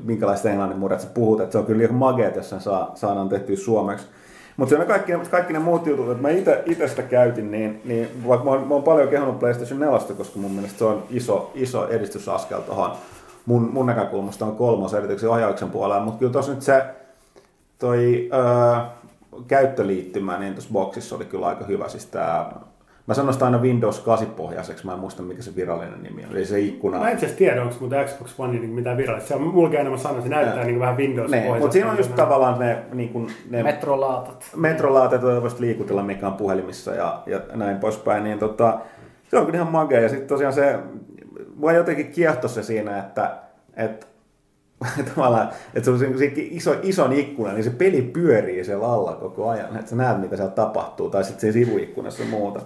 [0.05, 3.29] minkälaista englannin murret sä puhut, että se on kyllä liian makeet, jos sen saa, saadaan
[3.29, 4.07] tehtyä suomeksi.
[4.57, 6.29] Mutta se kaikki, kaikki ne muut jutut, että mä
[6.67, 10.39] itse sitä käytin, niin, niin vaikka mä oon, mä oon paljon kehunut PlayStation 4, koska
[10.39, 12.91] mun mielestä se on iso, iso edistysaskel tuohon
[13.47, 16.85] mun, mun näkökulmasta on kolmas erityisesti ohjauksen puolella, mutta kyllä tuossa nyt se
[17.79, 18.81] toi öö,
[19.47, 21.89] käyttöliittymä niin tuossa boxissa oli kyllä aika hyvä.
[21.89, 22.53] Siis tää,
[23.07, 26.45] mä sanon sitä aina Windows 8-pohjaiseksi, mä en muista mikä se virallinen nimi on, eli
[26.45, 26.99] se ikkuna.
[26.99, 29.29] Mä en itse tiedä, onko muuta Xbox One niin mitään virallista.
[29.29, 32.17] Se on mulla enemmän sanoa, se näyttää niin vähän windows ne, Mutta siinä on just
[32.17, 34.51] tavallaan ne, niin kuin, ne metrolaatat.
[34.57, 38.25] Metrolaatat, joita voisi liikutella mikä on puhelimissa ja, ja näin poispäin.
[38.25, 38.79] Niin tota,
[39.31, 40.01] se on kyllä ihan magea.
[40.01, 40.79] Ja sitten tosiaan se
[41.61, 43.37] mua jotenkin kiehtoi se siinä, että,
[43.77, 44.07] että
[45.15, 49.49] tavallaan, että se on se iso, ison ikkuna, niin se peli pyörii siellä alla koko
[49.49, 52.61] ajan, että sä näet, mitä siellä tapahtuu, tai sitten siinä sivuikkunassa muuta.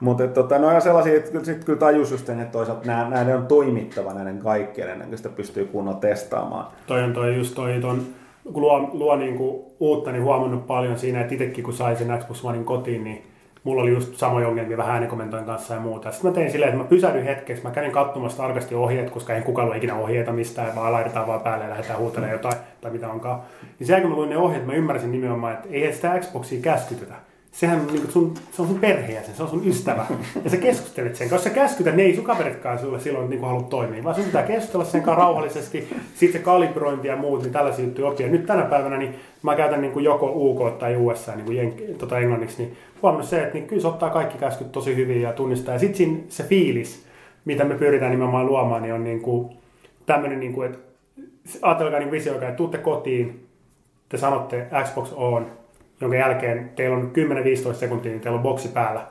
[0.00, 3.46] Mutta tota, no on sellaisia, että kyllä, sit kyllä tajus just että toisaalta nämä, on
[3.46, 6.66] toimittava näiden kaikkien ennen kuin sitä pystyy kunnolla testaamaan.
[6.86, 8.06] Toi on toi just toi ton,
[8.52, 12.44] kun luo, luo niinku uutta, niin huomannut paljon siinä, että itsekin kun sai sen Xbox
[12.44, 13.29] Onein kotiin, niin
[13.64, 16.12] mulla oli just samoja ongelmia vähän äänikomentojen kanssa ja muuta.
[16.12, 19.42] Sitten mä tein silleen, että mä pysähdyin hetkeksi, mä kävin katsomassa tarkasti ohjeet, koska ei
[19.42, 23.08] kukaan ole ikinä ohjeita mistään, vaan laitetaan vaan päälle ja lähdetään huutelemaan jotain tai mitä
[23.08, 23.40] onkaan.
[23.78, 27.14] Niin sen kun mä luin ne ohjeet, mä ymmärsin nimenomaan, että ei sitä Xboxia käskytetä
[27.52, 30.06] sehän niin sun, se on sun perheenjäsen, se on sun ystävä.
[30.44, 31.48] Ja sä keskustelet sen kanssa.
[31.48, 34.42] Jos sä käskytät, niin ei sun kaveritkaan sulle silloin niin haluat toimia, vaan sun pitää
[34.42, 35.88] keskustella sen kanssa rauhallisesti.
[36.14, 38.28] Sitten se kalibrointi ja muut, niin tällaisia juttuja oppia.
[38.28, 42.18] Nyt tänä päivänä niin mä käytän niin kuin joko UK tai USA niin kuin tota
[42.18, 45.74] englanniksi, niin huomannut se, että niin kyllä se ottaa kaikki käskyt tosi hyvin ja tunnistaa.
[45.74, 47.06] Ja sitten se fiilis,
[47.44, 49.56] mitä me pyritään nimenomaan luomaan, niin on niin kuin
[50.06, 50.78] tämmöinen, niin kuin, että
[51.62, 53.46] ajatelkaa niin visioikaa, että tuutte kotiin,
[54.08, 55.46] te sanotte Xbox on,
[56.00, 57.12] jonka jälkeen teillä on
[57.70, 59.06] 10-15 sekuntia, niin teillä on boksi päällä.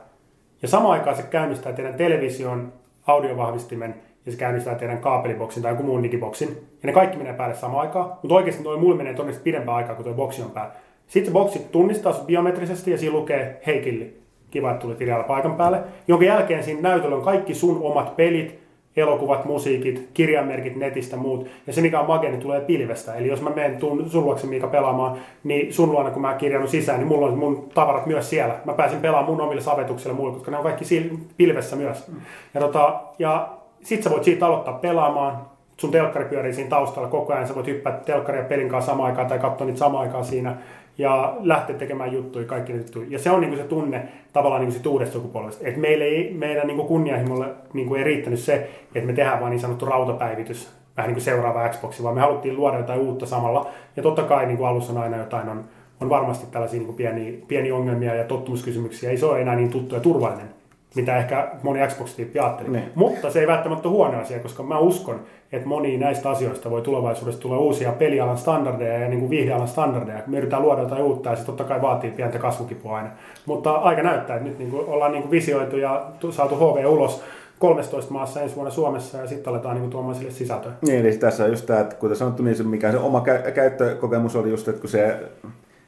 [0.62, 2.74] Ja samaan aikaan se käynnistää teidän television,
[3.08, 6.50] audiovahvistimen ja se käynnistää teidän kaapeliboksin tai jonkun muun digiboksin.
[6.50, 9.96] ja ne kaikki menee päälle samaan aikaan, mutta oikeasti toi mulle menee todennäköisesti pidempään aikaa,
[9.96, 10.74] kun tuo boksi on päällä.
[11.08, 14.22] Sitten se boksi tunnistaa sut biometrisesti ja siinä lukee hei Killi,
[14.52, 15.80] kiva, että tulit paikan päälle.
[16.08, 18.60] Jonka jälkeen siinä näytöllä on kaikki sun omat pelit,
[19.00, 21.48] elokuvat, musiikit, kirjamerkit netistä muut.
[21.68, 23.16] Ja se mikä on mageni niin tulee pilvestä.
[23.16, 26.70] Eli jos mä menen tuun sun luokse Miika pelaamaan, niin sun luona kun mä kirjannut
[26.70, 28.56] sisään, niin mulla on mun tavarat myös siellä.
[28.66, 32.12] Mä pääsin pelaamaan mun omille savetuksille muille, koska ne on kaikki pilvessä myös.
[32.54, 33.50] Ja, tota, ja
[33.84, 35.38] sit sä voit siitä aloittaa pelaamaan.
[35.78, 37.48] Sun telkkari pyörii siinä taustalla koko ajan.
[37.48, 40.58] Sä voit hyppää telkkaria pelin kanssa samaan aikaan tai katsoa niitä samaan aikaan siinä
[41.00, 43.08] ja lähteä tekemään juttuja, kaikki juttuja.
[43.10, 45.68] Ja se on niin kuin se tunne tavallaan niin kuin sit uudesta sukupolvesta.
[45.68, 49.40] Että meille ei, meidän niin kuin kunnianhimolle niin kuin ei riittänyt se, että me tehdään
[49.40, 53.26] vain niin sanottu rautapäivitys, vähän niin kuin seuraava Xbox, vaan me haluttiin luoda jotain uutta
[53.26, 53.70] samalla.
[53.96, 55.64] Ja totta kai niin kuin alussa on aina jotain, on,
[56.00, 59.10] on varmasti tällaisia niin kuin pieniä, pieniä ongelmia ja tottumuskysymyksiä.
[59.10, 60.59] Ei se ole enää niin tuttu ja turvallinen
[60.96, 62.70] mitä ehkä moni Xbox-tyyppi ajatteli.
[62.70, 62.80] Ne.
[62.80, 62.92] Niin.
[62.96, 65.22] Mutta se ei välttämättä ole huono asia, koska mä uskon,
[65.52, 70.24] että moni näistä asioista voi tulevaisuudessa tulla uusia pelialan standardeja ja niin kuin viihdealan standardeja.
[70.28, 73.10] Me yritetään luoda jotain uutta ja se totta kai vaatii pientä kasvukipua aina.
[73.46, 77.24] Mutta aika näyttää, että nyt niin kuin ollaan niin kuin visioitu ja saatu HV ulos
[77.60, 80.72] 13 maassa ensi vuonna Suomessa ja sitten aletaan niin tuomaan sille sisältöä.
[80.82, 83.22] Niin, eli tässä on just tämä, että kuten sanottu, niin se mikä se oma
[83.54, 85.20] käyttökokemus oli just, että kun se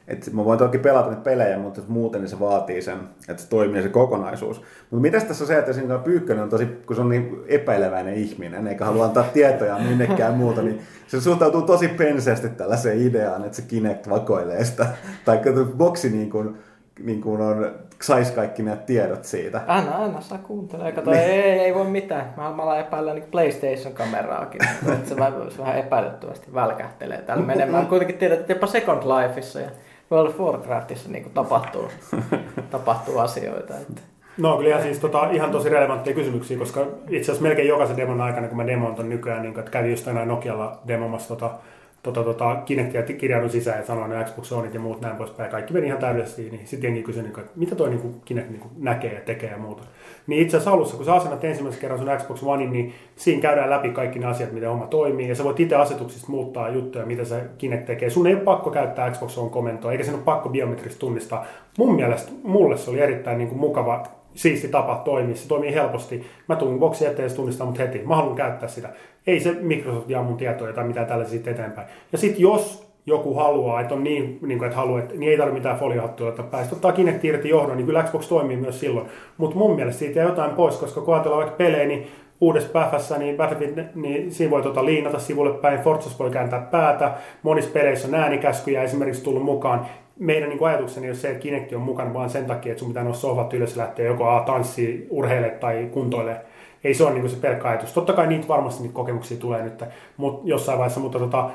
[0.08, 2.98] että mä voin toki pelata niitä pelejä, mutta muuten niin se vaatii sen,
[3.28, 4.62] että se toimii se kokonaisuus.
[4.90, 8.14] Mutta mitäs tässä on se, että siinä Pyykkönen on tosi, kun se on niin epäileväinen
[8.14, 13.56] ihminen, eikä halua antaa tietoja minnekään muuta, niin se suhtautuu tosi penseästi tällaiseen ideaan, että
[13.56, 14.86] se Kinect vakoilee sitä.
[15.24, 15.40] Tai
[15.76, 16.58] boksi niin kuin,
[17.02, 19.60] niin kuin on, sais kaikki ne tiedot siitä.
[19.66, 20.92] Anna, anna, saa kuuntele.
[20.92, 21.22] Kato, niin.
[21.22, 22.34] ei, ei, voi mitään.
[22.36, 24.60] Mä, alan epäillä niin PlayStation-kameraakin.
[24.92, 27.86] että se, vähän, se vähän epäilyttävästi välkähtelee täällä menemään.
[27.86, 29.70] Kuitenkin tiedät, että jopa Second Lifeissa ja
[30.12, 31.88] World of Warcraftissa niin kuin tapahtuu,
[32.70, 33.78] tapahtuu asioita.
[33.78, 34.02] Että.
[34.38, 38.20] No kyllä ihan, siis, tota, ihan tosi relevantteja kysymyksiä, koska itse asiassa melkein jokaisen demon
[38.20, 41.50] aikana, kun mä demon ton nykyään, niin, että kävin just tänään Nokialla demomassa tota,
[42.02, 45.50] tota, tota, Kinectia kirjaudun sisään ja sanoin ne Xbox Oneit ja muut näin poispäin.
[45.50, 48.62] Kaikki meni ihan täydellisesti, niin sitten jengi kysyi, niin, että mitä toi niin Kinect niin
[48.78, 49.82] näkee ja tekee ja muuta.
[50.26, 53.70] Niin itse asiassa alussa, kun sä asennat ensimmäisen kerran sun Xbox One, niin siinä käydään
[53.70, 55.28] läpi kaikki ne asiat, miten homma toimii.
[55.28, 58.10] Ja sä voit itse asetuksista muuttaa juttuja, mitä se Kinect tekee.
[58.10, 61.46] Sun ei ole pakko käyttää Xbox One komentoa, eikä sen ole pakko biometristä tunnistaa.
[61.78, 64.02] Mun mielestä mulle se oli erittäin niin kuin mukava
[64.34, 65.36] siisti tapa toimia.
[65.36, 66.26] Se toimii helposti.
[66.48, 68.02] Mä tuun boksi eteen ja tunnistaa mut heti.
[68.04, 68.88] Mä haluan käyttää sitä.
[69.26, 71.88] Ei se Microsoft jaa mun tietoja tai mitään tällaisia eteenpäin.
[72.12, 75.38] Ja sitten jos joku haluaa, että on niin, niin kuin, että haluaa, että, niin ei
[75.38, 79.06] tarvitse mitään foliohattua että päästä ottaa Kinect irti johdon, niin kyllä Xbox toimii myös silloin.
[79.38, 82.06] Mutta mun mielestä siitä jää jotain pois, koska kun ajatellaan vaikka pelejä, niin
[82.40, 87.14] uudessa päfässä, niin Battlefield, niin siinä voi tuota liinata sivulle päin, Forzas voi kääntää päätä,
[87.42, 89.86] monissa peleissä on äänikäskyjä esimerkiksi tullut mukaan.
[90.18, 93.04] Meidän niin ajatukseni on se, että Kinect on mukana vaan sen takia, että sun pitää
[93.04, 96.36] nostaa sohvat ylös lähteä joko a, tanssii, urheile tai kuntoille.
[96.84, 97.92] Ei se ole niin se pelkkä ajatus.
[97.92, 99.84] Totta kai niitä varmasti niitä kokemuksia tulee nyt
[100.16, 101.50] mut jossain vaiheessa, mutta tota,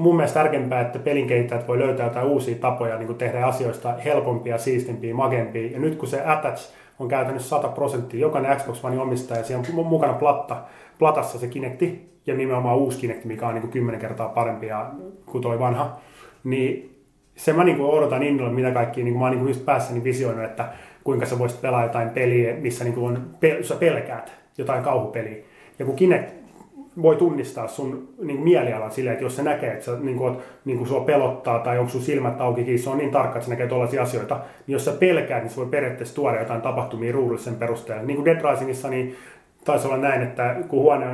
[0.00, 4.58] mun mielestä tärkeämpää, että pelin kehittäjät voi löytää jotain uusia tapoja niin tehdä asioista helpompia,
[4.58, 5.70] siistimpiä, magempia.
[5.70, 9.86] Ja nyt kun se Attach on käytännössä 100 prosenttia, jokainen Xbox One omistaja, siellä on
[9.86, 10.56] mukana platta,
[10.98, 14.66] platassa se Kinecti, ja nimenomaan uusi Kinecti, mikä on niin kuin 10 kertaa parempi
[15.26, 16.00] kuin toi vanha,
[16.44, 16.96] niin
[17.36, 20.68] se mä niin odotan innolla, mitä kaikki, niin mä oon niin just päässäni visioinut, että
[21.04, 23.30] kuinka sä voisit pelaa jotain peliä, missä niin on,
[23.62, 25.36] sä pelkäät jotain kauhupeliä.
[25.78, 26.39] Ja kun Kinect
[27.02, 30.78] voi tunnistaa sun niin mielialan silleen, että jos se näkee, että sä, niin kuin, niin
[30.78, 33.66] kuin sua pelottaa tai onko sun silmät auki, se on niin tarkka, että se näkee
[33.66, 34.34] tuollaisia asioita,
[34.66, 38.02] niin jos sä pelkäät, niin se voi periaatteessa tuoda jotain tapahtumia ruudullisen perusteella.
[38.02, 39.16] Niin kuin Dead Risingissa, niin
[39.64, 41.06] taisi olla näin, että kun huone,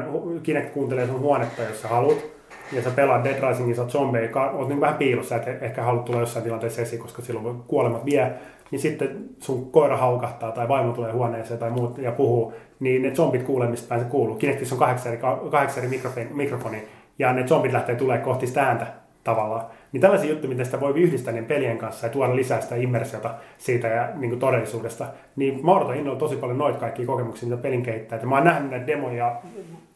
[0.43, 2.25] Kinect kuuntelee sun huonetta, jos sä haluat,
[2.73, 6.45] ja sä pelaat Dead Risingissa zombeja, oot niin vähän piilossa, että ehkä haluat tulla jossain
[6.45, 8.33] tilanteessa esiin, koska silloin kuolemat vie,
[8.71, 13.15] niin sitten sun koira haukahtaa tai vaimo tulee huoneeseen tai muut ja puhuu, niin ne
[13.15, 14.37] zombit kuulee, mistä se kuuluu.
[14.37, 16.83] Kinectissa on kahdeksan eri, kahdeksan eri mikrofoni, mikrofoni,
[17.19, 18.87] ja ne zombit lähtee tulee kohti sitä ääntä
[19.25, 19.67] tavallaan.
[19.93, 23.35] Niin tällaisia juttuja, miten sitä voi yhdistää niiden pelien kanssa ja tuoda lisää sitä immersiota
[23.59, 25.07] siitä ja niin kuin todellisuudesta.
[25.37, 28.19] Niin mä odotan innolla tosi paljon noita kaikkia kokemuksia, mitä pelin kehittää.
[28.19, 29.37] Ja mä oon nähnyt näitä demoja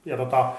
[0.05, 0.53] ja tota,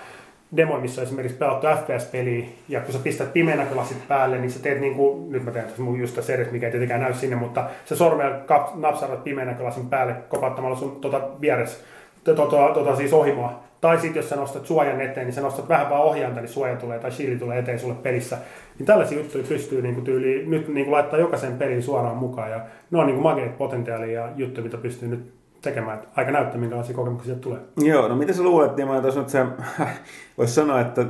[0.58, 4.82] demo, missä on esimerkiksi pelattu FPS-peliä, ja kun sä pistät pimeänäkölasit päälle, niin sä teet
[4.82, 7.36] niin kuin, nyt mä teen tässä mun just tässä edes, mikä ei tietenkään näy sinne,
[7.36, 11.84] mutta sä sormella napsaudat pimeänäkölasin päälle kopattamalla sun tota vieressä,
[12.24, 13.64] tota, tota, siis ohimoa.
[13.82, 16.76] Tai sitten jos sä nostat suojan eteen, niin sä nostat vähän vaan ohjainta, niin suoja
[16.76, 18.38] tulee tai shieldi tulee eteen sulle pelissä.
[18.80, 22.52] Niin tällaisia juttuja pystyy niin kuin tyyli, nyt niin kuin laittaa jokaisen pelin suoraan mukaan.
[22.52, 26.01] Ja ne on niin kuin mageet potentiaalia ja juttuja, mitä pystyy nyt tekemään.
[26.16, 27.59] Aika näyttää, minkälaisia kokemuksia tulee.
[27.78, 29.45] Joo, no mitä sä luulet, niin mä nyt se,
[30.38, 31.05] voisi sanoa, että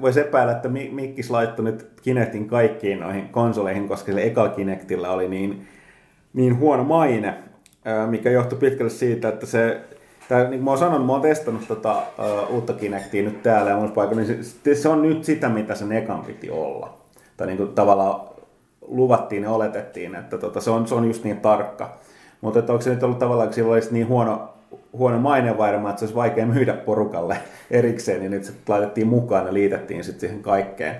[0.00, 5.28] voisi epäillä, että Mikkis laittoi nyt Kinectin kaikkiin noihin konsoleihin, koska sillä ekalla Kinectillä oli
[5.28, 5.66] niin,
[6.32, 7.34] niin huono maine,
[8.06, 9.80] mikä johtui pitkälle siitä, että se
[10.28, 13.70] Tää, niin kuin mä oon sanonut, mä oon testannut tota, uh, uutta Kinectia nyt täällä
[13.70, 16.94] ja monessa paikassa, niin se, se, on nyt sitä, mitä sen ekan piti olla.
[17.36, 18.20] Tai niin kuin tavallaan
[18.82, 21.98] luvattiin ja oletettiin, että tota, se, on, se on just niin tarkka.
[22.44, 24.48] Mutta että onko se nyt ollut tavallaan, kun sillä olisi niin huono,
[24.92, 27.36] huono maineenvairama, että se olisi vaikea myydä porukalle
[27.70, 30.96] erikseen, niin nyt se laitettiin mukaan ja liitettiin sitten siihen kaikkeen.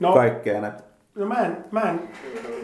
[0.00, 0.82] No, kaikkeen että
[1.14, 2.00] No mä en, mä en,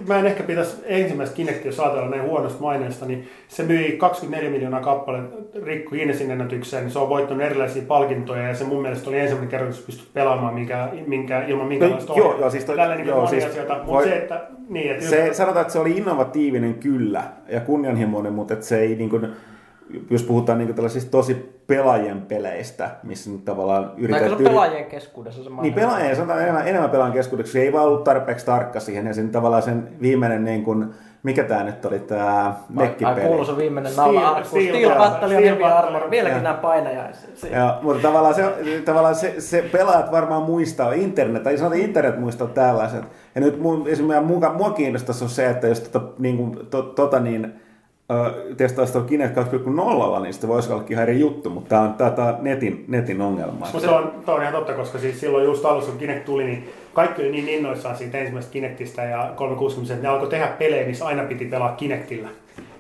[0.07, 4.51] mä en ehkä pitäisi ensimmäistä Kinectia, jos ajatellaan näin huonosta maineesta, niin se myi 24
[4.51, 9.11] miljoonaa kappaletta rikku Guinnessin ennätykseen, niin se on voittanut erilaisia palkintoja ja se mun mielestä
[9.11, 12.77] oli ensimmäinen kerta, kun pystyt pelaamaan minkä, minkä, ilman minkälaista no, joo, joo, siis toi,
[12.77, 14.47] Tällä niin joo, siis, asioita, mutta voi, se, että...
[14.69, 15.37] Niin, että se, just...
[15.37, 19.29] Sanotaan, että se oli innovatiivinen kyllä ja kunnianhimoinen, mutta että se ei niin kuin,
[20.11, 24.31] jos puhutaan niin tällaisista tosi pelaajien peleistä, missä nyt tavallaan yritetään...
[24.31, 27.73] No, se on pelaajien keskuudessa se Niin, pelaajien, sanotaan enemmän, enemmän pelaajien keskuudessa, se ei
[27.73, 30.87] vaan ollut tarpeeksi tarkka siihen, ja sen tavallaan sen viimeinen niin kuin,
[31.23, 33.21] mikä tämä nyt oli, tämä mekkipeli.
[33.21, 37.51] Ai kuuluisa viimeinen naula Steel, Steel, Battalion, Heavy Armor, vieläkin nämä painajaiset.
[37.53, 38.43] Ja, mutta tavallaan, se,
[38.85, 43.05] tavallaan se, se pelaajat varmaan muistaa, internet, tai sanotaan internet muistaa tällaiset.
[43.35, 46.83] Ja nyt mun, esimerkiksi mua, mua kiinnostaisi on se, että jos tota, niin kuin, to,
[46.83, 47.61] tota niin,
[48.57, 52.39] testaisi tuolla Kinect 2.0, niin sitten voisi olla ihan eri juttu, mutta tämä on tämä
[52.41, 53.59] netin, netin ongelma.
[53.59, 56.71] Mutta se on, on ihan totta, koska siis silloin just alussa, kun Kinect tuli, niin
[56.93, 61.07] kaikki oli niin innoissaan siitä ensimmäisestä Kinectistä ja 360, että ne alkoi tehdä pelejä, missä
[61.07, 62.29] aina piti pelaa Kinectillä.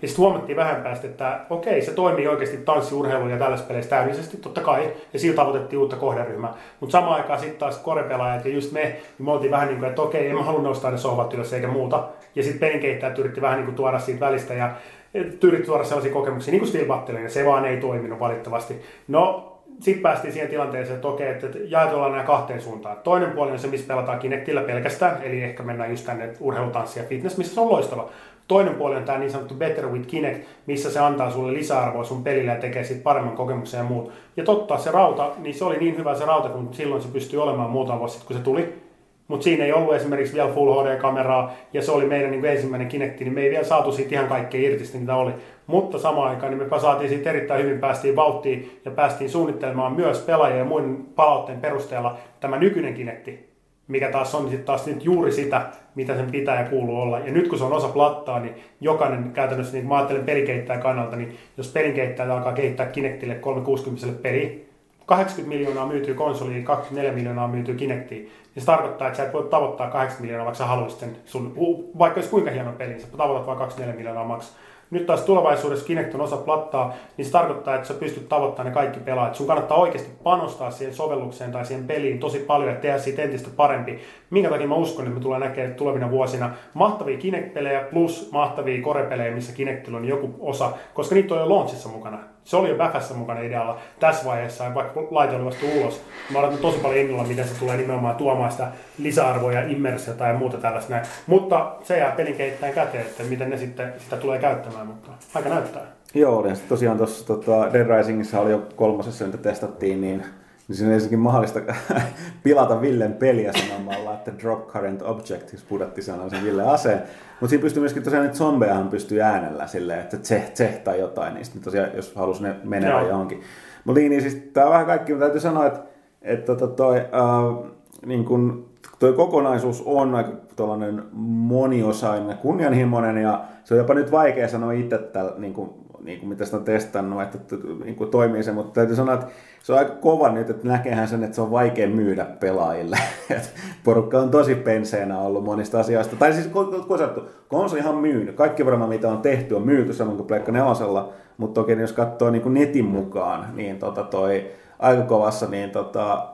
[0.02, 4.36] Ja sitten huomattiin vähän päästä, että okei, se toimii oikeasti tanssiurheilu ja tällaisessa peleissä täydellisesti,
[4.36, 6.54] totta kai, ja sillä tavoitettiin uutta kohderyhmää.
[6.80, 9.88] Mutta samaan aikaan sitten taas korepelaajat ja just me, niin me oltiin vähän niin kuin,
[9.88, 12.04] että okei, en mä halua nostaa ne sohvat ylös eikä muuta.
[12.34, 14.70] Ja sitten pelinkeittäjät yritti vähän niin kuin tuoda siitä välistä ja
[15.14, 18.82] yritti tuoda sellaisia kokemuksia, niin kuin Steel Battle, ja se vaan ei toiminut valitettavasti.
[19.08, 19.44] No,
[19.80, 22.96] sitten päästiin siihen tilanteeseen, että okei, että jaetellaan nämä kahteen suuntaan.
[23.04, 27.06] Toinen puoli on se, missä pelataan Kinectillä pelkästään, eli ehkä mennään just tänne urheilutanssi ja
[27.06, 28.08] fitness, missä se on loistava.
[28.48, 32.24] Toinen puoli on tämä niin sanottu Better with Kinect, missä se antaa sulle lisäarvoa sun
[32.24, 34.12] pelille ja tekee siitä paremman kokemuksen ja muut.
[34.36, 37.38] Ja totta, se rauta, niin se oli niin hyvä se rauta, kun silloin se pystyi
[37.38, 38.87] olemaan muutama vuosi sitten, kun se tuli.
[39.28, 43.24] Mutta siinä ei ollut esimerkiksi vielä Full HD-kameraa, ja se oli meidän niin ensimmäinen Kinecti,
[43.24, 45.32] niin me ei vielä saatu siitä ihan kaikkea irti, mitä oli.
[45.66, 50.18] Mutta samaan aikaan niin me saatiin siitä erittäin hyvin, päästiin vauhtiin ja päästiin suunnittelemaan myös
[50.18, 53.48] pelaajien ja muiden palautteen perusteella tämä nykyinen Kinecti,
[53.88, 55.62] mikä taas on sitten taas nyt juuri sitä,
[55.94, 57.18] mitä sen pitää ja kuuluu olla.
[57.18, 61.16] Ja nyt kun se on osa plattaa, niin jokainen käytännössä, niin mä ajattelen pelikeittäjän kannalta,
[61.16, 64.67] niin jos pelinkeittäjä alkaa kehittää Kinectille 360 peli,
[65.08, 69.46] 80 miljoonaa myytyy konsoliin, 24 miljoonaa myytyy Kinectiin, niin se tarkoittaa, että sä et voi
[69.50, 71.54] tavoittaa 80 miljoonaa, vaikka sä haluaisit sen sun,
[71.98, 74.58] vaikka olisi kuinka hieno peli, sä tavoitat vain 24 miljoonaa maksaa.
[74.90, 78.74] Nyt taas tulevaisuudessa Kinect on osa plattaa, niin se tarkoittaa, että sä pystyt tavoittamaan ne
[78.74, 79.34] kaikki pelaajat.
[79.34, 83.50] Sun kannattaa oikeasti panostaa siihen sovellukseen tai siihen peliin tosi paljon ja tehdä siitä entistä
[83.56, 83.98] parempi.
[84.30, 89.34] Minkä takia mä uskon, että me tulee näkemään tulevina vuosina mahtavia Kinect-pelejä plus mahtavia korepelejä,
[89.34, 92.18] missä Kinectilla on joku osa, koska niitä on jo launchissa mukana.
[92.48, 96.00] Se oli jo Bäfässä mukana idealla tässä vaiheessa, vaikka laite oli vasta ulos.
[96.32, 98.68] Mä odotan tosi paljon innolla, miten se tulee nimenomaan tuomaan sitä
[98.98, 101.06] lisäarvoa ja immersiota ja muuta tällaista näin.
[101.26, 105.48] Mutta se jää pelin kehittäjän käteen, että miten ne sitten sitä tulee käyttämään, mutta aika
[105.48, 105.82] näyttää.
[106.14, 110.24] Joo, ja tosiaan tuossa tota, Dead Risingissa oli jo kolmosessa, mitä testattiin, niin
[110.68, 111.60] niin siinä ensinnäkin mahdollista
[112.42, 117.02] pilata Villen peliä sanomalla, että drop current objectives pudotti sanan sen Ville aseen.
[117.40, 121.34] Mutta siinä pystyy myöskin tosiaan, että zombejahan pystyy äänellä silleen, että tseh, tseh tai jotain,
[121.34, 123.40] niin sitten tosiaan, jos halusi ne menevä johonkin.
[123.84, 125.80] Mutta niin, niin siis tämä on vähän kaikki, mutta täytyy sanoa, että,
[126.22, 127.70] että tota toi, äh,
[128.06, 134.48] niin kun, toi kokonaisuus on aika tuollainen moniosainen, kunnianhimoinen ja se on jopa nyt vaikea
[134.48, 135.70] sanoa itse tällä, niin kuin,
[136.08, 137.38] niin kuin mitä sitä on testannut, että
[137.84, 139.26] niin kuin toimii se, mutta täytyy sanoa, että
[139.62, 142.98] se on aika kova nyt, että näkehän sen, että se on vaikea myydä pelaajille.
[143.84, 146.16] porukka on tosi penseenä ollut monista asioista.
[146.16, 148.36] Tai siis kun sanottu, konsolihan myynyt.
[148.36, 152.30] Kaikki varmaan mitä on tehty on myyty samoin kuin Pleikka nelosella, mutta toki jos katsoo
[152.30, 156.28] niin kuin netin mukaan, niin tota toi aika kovassa niin tota,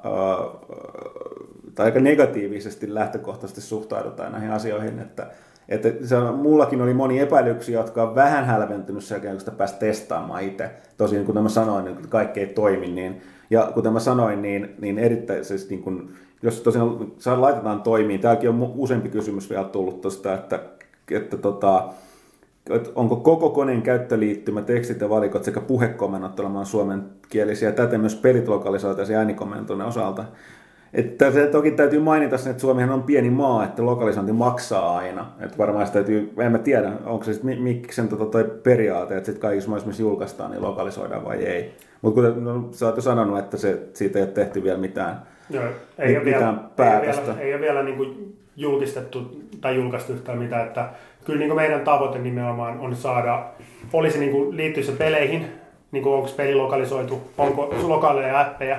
[1.75, 5.27] tai aika negatiivisesti lähtökohtaisesti suhtaudutaan näihin asioihin, että
[5.69, 9.75] että se mullakin oli moni epäilyksiä, jotka on vähän hälventynyt sen jälkeen, kun sitä pääsi
[9.79, 10.71] testaamaan itse.
[10.97, 14.99] Tosin kuten mä sanoin, että kaikki ei toimi, niin, ja kuten mä sanoin, niin, niin
[14.99, 16.11] erittäin, siis niin kun,
[16.43, 20.61] jos tosiaan laitetaan toimiin, tämäkin on useampi kysymys vielä tullut tuosta, että,
[21.11, 21.89] että tota,
[22.95, 29.19] onko koko koneen käyttöliittymä, tekstit ja valikot sekä puhekomennot olemaan suomenkielisiä, täten myös pelit lokalisoitaisiin
[29.19, 30.25] äänikommentoinnin osalta.
[30.95, 35.27] Että se toki täytyy mainita sen, että Suomihan on pieni maa, että lokalisointi maksaa aina.
[35.41, 39.27] Että varmaan se täytyy, en mä tiedä, onko se sitten miksen tota toi periaate, että
[39.27, 41.75] sitten kaikissa maissa, missä julkaistaan, niin lokalisoidaan vai ei.
[42.03, 45.23] Mutta kuten no, sä oot jo sanonut, että se, siitä ei ole tehty vielä mitään,
[45.51, 45.65] Joo,
[45.99, 47.23] ei mit, ole mitään vielä, päätöstä.
[47.23, 50.67] Ei ole vielä, ei ole vielä niin kuin julkistettu tai julkaistu yhtään mitään.
[50.67, 50.89] Että
[51.25, 53.45] kyllä niin kuin meidän tavoite nimenomaan on saada,
[53.93, 55.47] olisi niin kuin liittyy se peleihin,
[55.93, 58.79] niin kuin onko peli lokalisoitu, onko lokaaleja appeja,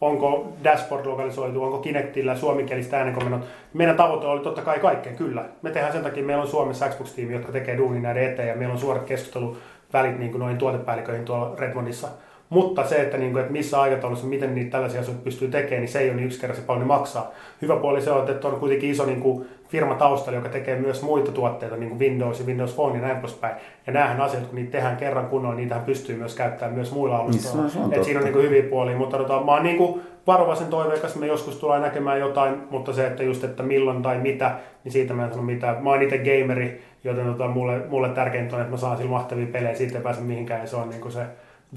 [0.00, 3.42] onko dashboard lokalisoitu, onko Kinectillä suomenkielistä äänenkomennot.
[3.74, 5.44] Meidän tavoite oli totta kai kaikkeen, kyllä.
[5.62, 8.72] Me tehdään sen takia, meillä on Suomessa Xbox-tiimi, jotka tekee duunin näiden eteen ja meillä
[8.72, 12.08] on suorat keskusteluvälit niin kuin noin tuotepäälliköihin tuolla Redmondissa.
[12.48, 15.92] Mutta se, että, niin kuin, että missä aikataulussa, miten niitä tällaisia asioita pystyy tekemään, niin
[15.92, 17.30] se ei ole niin yksinkertaisesti paljon niin maksaa.
[17.62, 21.02] Hyvä puoli se on, että on kuitenkin iso niin kuin, firma taustalla, joka tekee myös
[21.02, 23.56] muita tuotteita, niin kuin Windows ja Windows Phone ja näin poispäin.
[23.86, 27.16] Ja näähän asiat, kun niitä tehdään kerran kunnolla, niin niitähän pystyy myös käyttämään myös muilla
[27.16, 27.70] alustoilla.
[27.74, 30.66] Niin, Et siinä on niin kuin, hyviä puolia, mutta tota, mä oon niin kuin, varovaisen
[30.66, 34.92] toiveikas, me joskus tulee näkemään jotain, mutta se, että just, että milloin tai mitä, niin
[34.92, 35.84] siitä mä en sano mitään.
[35.84, 39.46] Mä oon itse gameri, joten tota, mulle, mulle tärkeintä on, että mä saan sillä mahtavia
[39.46, 41.22] pelejä, siitä ei pääse mihinkään, ja se on niin kuin se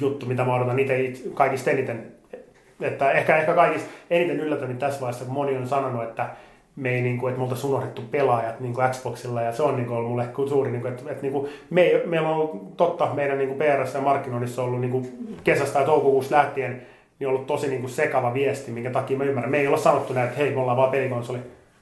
[0.02, 2.12] juttu, mitä mä odotan itse kaikista eniten.
[2.82, 6.30] Että ehkä, ehkä kaikista eniten yllätäni tässä vaiheessa, kun moni on sanonut, että
[6.76, 9.76] me ei, niin kuin, että me oltaisiin unohdettu pelaajat niin kuin Xboxilla, ja se on
[9.76, 12.60] niin kuin, ollut mulle suuri, niin kuin, että, että niin kuin, me ei, meillä on
[12.78, 16.82] totta meidän niin kuin PRS ja markkinoinnissa ollut niin kuin kesästä tai toukokuussa lähtien
[17.20, 19.52] niin ollut tosi niin kuin sekava viesti, minkä takia mä ymmärrän.
[19.52, 21.40] Me ei olla sanottu näin, että hei, me ollaan vaan pelikonsoli,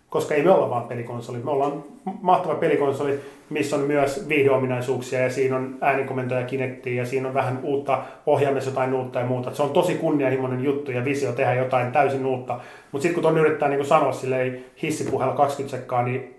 [0.09, 1.37] koska ei me olla vaan pelikonsoli.
[1.37, 1.83] Me ollaan
[2.21, 7.59] mahtava pelikonsoli, missä on myös viihdeominaisuuksia ja siinä on äänikomentoja Kinectia ja siinä on vähän
[7.63, 9.55] uutta ohjaamissa jotain uutta ja muuta.
[9.55, 12.59] Se on tosi kunnianhimoinen juttu ja visio tehdä jotain täysin uutta.
[12.91, 16.35] Mutta sitten kun ton yrittää niin sanoa silleen hissipuheella 20 sekkaa, niin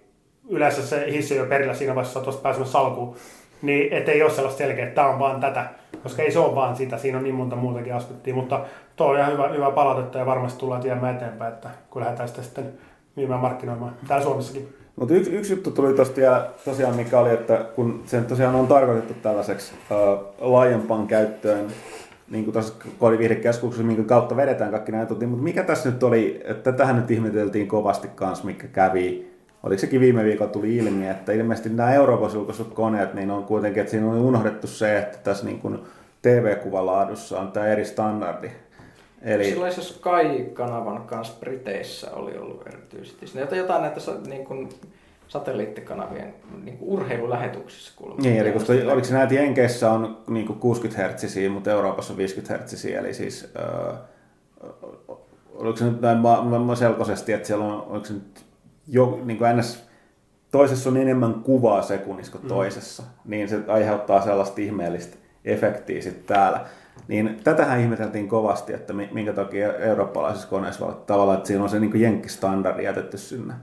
[0.49, 3.17] yleensä se hissi on jo perillä siinä vaiheessa, tuosta pääsemässä salkuun.
[3.63, 5.65] Niin ettei ole sellaista selkeä, että tämä on vaan tätä,
[6.03, 8.61] koska ei se ole vaan sitä, siinä on niin monta muutakin aspektia, mutta
[8.97, 12.73] tuo on ihan hyvä, hyvä palautetta ja varmasti tullaan viemään eteenpäin, että kun lähdetään sitten
[13.19, 14.69] myymään markkinoimaan täällä Suomessakin.
[14.97, 18.67] Mutta yksi, yksi juttu tuli tosta vielä tosiaan, mikä oli, että kun se tosiaan on
[18.67, 21.67] tarkoitettu tällaiseksi uh, laajempaan käyttöön,
[22.31, 26.73] niin kuin tuossa koodiviihdekeskuksessa, minkä kautta vedetään kaikki näitä, mutta mikä tässä nyt oli, että
[26.73, 29.31] tähän nyt ihmeteltiin kovasti kanssa, mikä kävi,
[29.63, 33.81] oliko sekin viime viikolla tuli ilmi, että ilmeisesti nämä Euroopassa julkaisut koneet, niin on kuitenkin,
[33.81, 35.79] että siinä on unohdettu se, että tässä niin kuin
[36.23, 38.51] TV-kuvalaadussa on tämä eri standardi.
[39.23, 39.45] Eli...
[39.45, 43.27] Silloin se Sky-kanavan kanssa Briteissä oli ollut erityisesti.
[43.27, 44.69] Siinä jotain näitä niin kuin,
[45.29, 48.23] satelliittikanavien niin kuin urheilulähetyksissä kuulemma.
[48.23, 52.17] Niin, eli koska oliko se näitä Jenkeissä on niin kuin 60 Hz, mutta Euroopassa on
[52.17, 53.53] 50 Hz, eli siis
[53.91, 53.99] äh,
[55.55, 58.45] oliko se nyt näin ma- ma- selkoisesti, että siellä on, oliko se nyt
[58.87, 59.85] jo, niin kuin ns,
[60.51, 62.49] toisessa on enemmän kuvaa sekunnissa kuin mm.
[62.49, 63.31] toisessa, mm.
[63.31, 66.67] niin se aiheuttaa sellaista ihmeellistä efektiä sitten täällä.
[67.09, 72.01] Niin tätähän ihmeteltiin kovasti, että minkä takia eurooppalaisissa koneissa tavallaan, että siinä on se niin
[72.01, 73.55] jenkkistandardi jätetty sinne.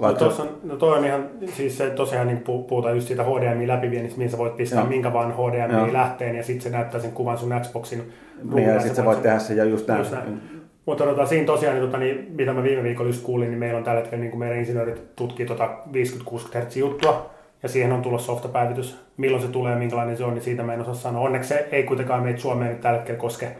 [0.00, 0.24] Vaikka...
[0.24, 4.18] No, tossa, no toi on ihan, siis se tosiaan niin puhutaan just siitä HDMI läpiviennistä,
[4.18, 4.88] mihin sä voit pistää Joo.
[4.88, 5.92] minkä vaan HDMI Joo.
[5.92, 8.12] lähteen ja sitten se näyttää sen kuvan sun Xboxin
[8.54, 9.98] Niin ja sitten sä voit tehdä sen ja just näin.
[9.98, 10.40] Just näin.
[10.86, 13.78] Mutta tota, siinä tosiaan, niin, tota, niin, mitä mä viime viikolla just kuulin, niin meillä
[13.78, 17.30] on tällä hetkellä, niin kuin meidän insinöörit tutkii tota 50-60 Hz juttua,
[17.62, 18.98] ja siihen on tulossa softapäivitys.
[19.16, 21.22] Milloin se tulee ja minkälainen se on, niin siitä mä en osaa sanoa.
[21.22, 23.56] Onneksi se ei kuitenkaan meitä Suomeen nyt tällä hetkellä koske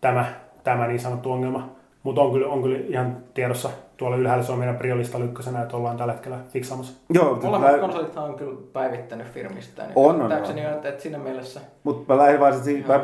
[0.00, 0.26] tämä,
[0.64, 1.68] tämä niin sanottu ongelma.
[2.02, 5.76] Mutta on kyllä, on kyllä ihan tiedossa tuolla ylhäällä se on meidän priolista lykkösenä, että
[5.76, 6.92] ollaan tällä hetkellä fiksaamassa.
[7.14, 7.78] Joo, Molemmat mä...
[7.78, 9.82] konsolithan on kyllä päivittänyt firmista.
[9.82, 10.58] Niin on, on, on.
[10.58, 11.60] Että, että siinä mielessä...
[11.84, 13.00] Mutta mä lähdin vaan, että mä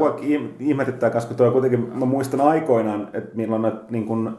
[0.61, 4.39] ihmetyttää, koska tuo kuitenkin, mä muistan aikoinaan, että milloin että, niin kun,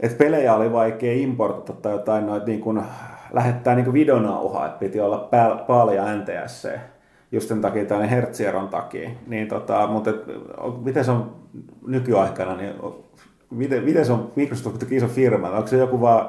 [0.00, 2.82] että pelejä oli vaikea importata tai jotain noita niin kun,
[3.32, 5.28] lähettää niin videonauhaa, että piti olla
[5.66, 6.68] paljon NTSC
[7.32, 9.10] just sen takia, tämän hertsieron takia.
[9.26, 10.24] Niin tota, mutta et,
[10.84, 11.36] miten se on
[11.86, 12.74] nykyaikana, niin
[13.50, 15.50] miten, miten se on Microsoft iso firma?
[15.50, 16.28] Onko se joku vaan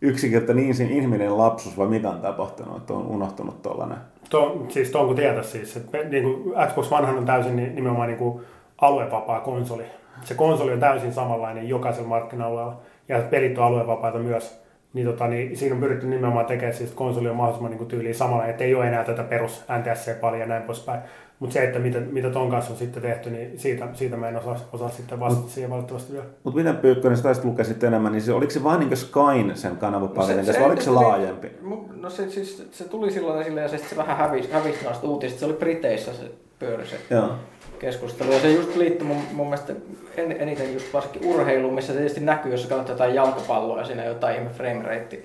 [0.00, 3.98] yksinkerta niin inhimillinen lapsus vai mitä on tapahtunut, että on unohtunut tuollainen?
[4.30, 8.18] To, siis tuon kun tietää siis, että niin kuin Xbox vanhan on täysin nimenomaan niin
[8.18, 8.42] kuin
[8.80, 9.84] aluevapaa konsoli.
[10.22, 12.76] Se konsoli on täysin samanlainen jokaisella markkina-alueella
[13.08, 17.28] ja pelit on aluevapaita myös niin, tota, niin siinä on pyritty nimenomaan tekemään siis konsoli
[17.28, 20.62] on mahdollisimman niin tyyliin samalla, että ei ole enää tätä perus NTSC paljon ja näin
[20.62, 21.00] poispäin.
[21.38, 24.36] Mutta se, että mitä, mitä ton kanssa on sitten tehty, niin siitä, siitä mä en
[24.36, 26.26] osaa, osaa sitten vastata mut, siihen valitettavasti vielä.
[26.44, 29.52] Mutta miten Pyykkönen, sä taisit lukea sitten enemmän, niin se, oliko se vain niin Skyn
[29.54, 31.50] sen kanavapaketin, se, se, vai oliko se, se laajempi?
[31.96, 35.40] No se, siis, se tuli silloin esille ja se, se vähän hävisi, hävisi noista uutisista.
[35.40, 37.30] Se oli Briteissä se pyöri se Joo.
[37.78, 38.32] Keskustelu.
[38.32, 39.72] Ja se just liittyi mun, mun mielestä
[40.16, 44.04] en, eniten just varsinkin urheiluun, missä se tietysti näkyy, jos katsoo jotain jalkapalloa ja siinä
[44.04, 45.22] jotain ihme frame rate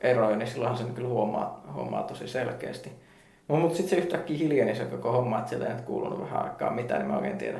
[0.00, 2.92] eroja, niin silloinhan sen kyllä huomaa, huomaa tosi selkeästi.
[3.48, 6.44] No, mutta sitten se yhtäkkiä hiljeni se koko homma, että sieltä ei nyt kuulunut vähän
[6.44, 7.58] aikaa mitään, niin mä oikein tiedä,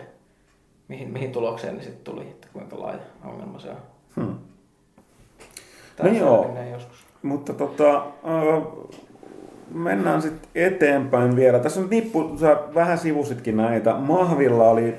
[0.88, 3.76] mihin, mihin tulokseen ne sitten tuli, että kuinka laaja ongelma se on.
[4.16, 4.38] Hmm.
[6.02, 7.06] no joo, joskus.
[7.22, 8.62] mutta tota, äh,
[9.70, 11.58] mennään sitten eteenpäin vielä.
[11.58, 13.94] Tässä on nippu, sä vähän sivusitkin näitä.
[13.94, 14.94] Mahvilla oli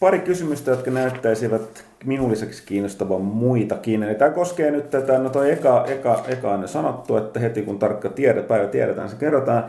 [0.00, 4.02] pari kysymystä, jotka näyttäisivät minun lisäksi kiinnostavan muitakin.
[4.02, 7.78] Eli tämä koskee nyt tätä, no toi eka, eka, eka on sanottu, että heti kun
[7.78, 9.64] tarkka tiede, päivä tiedetään, se kerrotaan.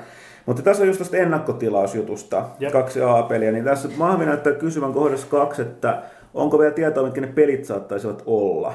[0.46, 2.72] Mutta tässä on just tuosta ennakkotilausjutusta, Jep.
[2.72, 6.02] kaksi A-peliä, niin tässä Mahmi näyttää kysyvän kohdassa kaksi, että
[6.34, 8.74] onko vielä tietoa, mitkä ne pelit saattaisivat olla?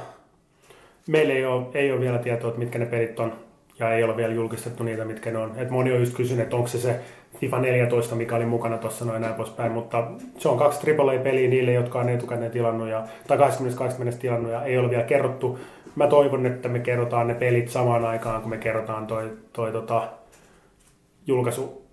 [1.08, 3.32] Meillä ei ole, ei ole vielä tietoa, että mitkä ne pelit on,
[3.78, 5.52] ja ei ole vielä julkistettu niitä, mitkä ne on.
[5.56, 7.00] Et moni on just kysynyt, että onko se se
[7.40, 11.72] FIFA 14, mikä oli mukana tuossa noin näin poispäin, mutta se on kaksi AAA-peliä niille,
[11.72, 15.58] jotka on etukäteen tilannut, ja, tai 22 mennessä tilannut, ja ei ole vielä kerrottu.
[15.96, 20.08] Mä toivon, että me kerrotaan ne pelit samaan aikaan, kun me kerrotaan toi, toi tota,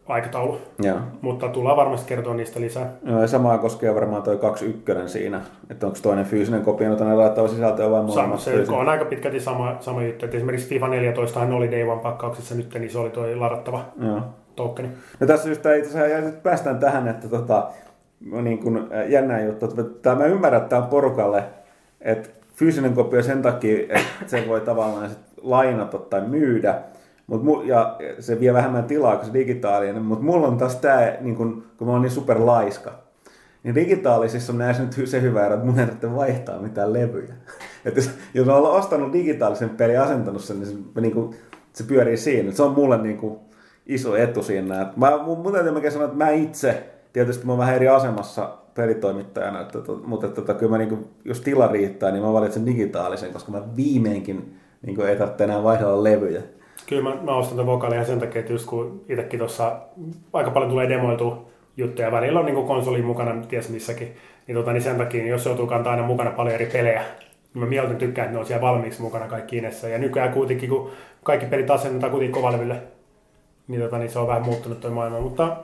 [0.06, 0.58] julkaisuaikataulu.
[0.80, 0.98] Joo.
[1.22, 2.90] Mutta tullaan varmasti kertoa niistä lisää.
[3.04, 7.16] Joo, ja samaa koskee varmaan toi 21 siinä, että onko toinen fyysinen kopio, jota ne
[7.16, 8.76] laittava sisältöä vai molemmat se fyysiset?
[8.76, 10.26] on aika pitkälti sama, sama juttu.
[10.26, 13.86] Et esimerkiksi FIFA 14 hän oli Day One pakkauksessa nyt, niin se oli tuo ladattava
[14.02, 14.22] Joo.
[14.56, 14.90] tokeni.
[15.20, 17.68] No tässä tää itse asiassa päästään tähän, että tota,
[18.42, 21.44] niin kun, äh, jännä juttu, että mä ymmärrän, että tää on porukalle,
[22.02, 26.76] että fyysinen kopio sen takia, että sen voi tavallaan sit lainata tai myydä,
[27.28, 31.18] mut, mu- ja se vie vähemmän tilaa kuin se digitaalinen, mutta mulla on taas tää,
[31.22, 32.92] niin kun, kun mä oon niin superlaiska,
[33.64, 37.34] niin digitaalisissa on näissä nyt se hyvä ero, että mun ei tarvitse vaihtaa mitään levyjä.
[37.86, 41.36] Että jos, jos on ostanut digitaalisen pelin asentanut sen, niin se, niin kuin,
[41.74, 42.52] se pyörii siinä.
[42.52, 43.40] Se on mulle niin kuin,
[43.86, 44.82] iso etu siinä.
[44.82, 47.88] Että mä, mun, mun täytyy mäkin sanoa, että mä itse, tietysti mä oon vähän eri
[47.88, 52.34] asemassa pelitoimittajana, että, mutta että, tota, kyllä mä, niin kuin, jos tila riittää, niin mä
[52.34, 56.42] valitsen digitaalisen, koska mä viimeinkin niin kuin, ei tarvitse enää vaihdella levyjä.
[56.88, 59.80] Kyllä mä, mä ostan tämän vokaalia sen takia, että just kun itsekin tuossa
[60.34, 64.16] aika paljon tulee demoiltu juttuja, välillä on niin konsoli mukana ties missäkin,
[64.48, 67.04] niin, tota, niin sen takia, niin jos joutuu kantaa aina mukana paljon eri pelejä,
[67.54, 69.90] niin mä mieluiten tykkään, että ne on siellä valmiiksi mukana kaikki inessä.
[69.90, 70.92] Ja nykyään kuitenkin, kun
[71.24, 72.82] kaikki pelit asennetaan kuitenkin kovalevylle,
[73.68, 75.20] niin, tota, niin se on vähän muuttunut tuo maailma.
[75.20, 75.58] Mutta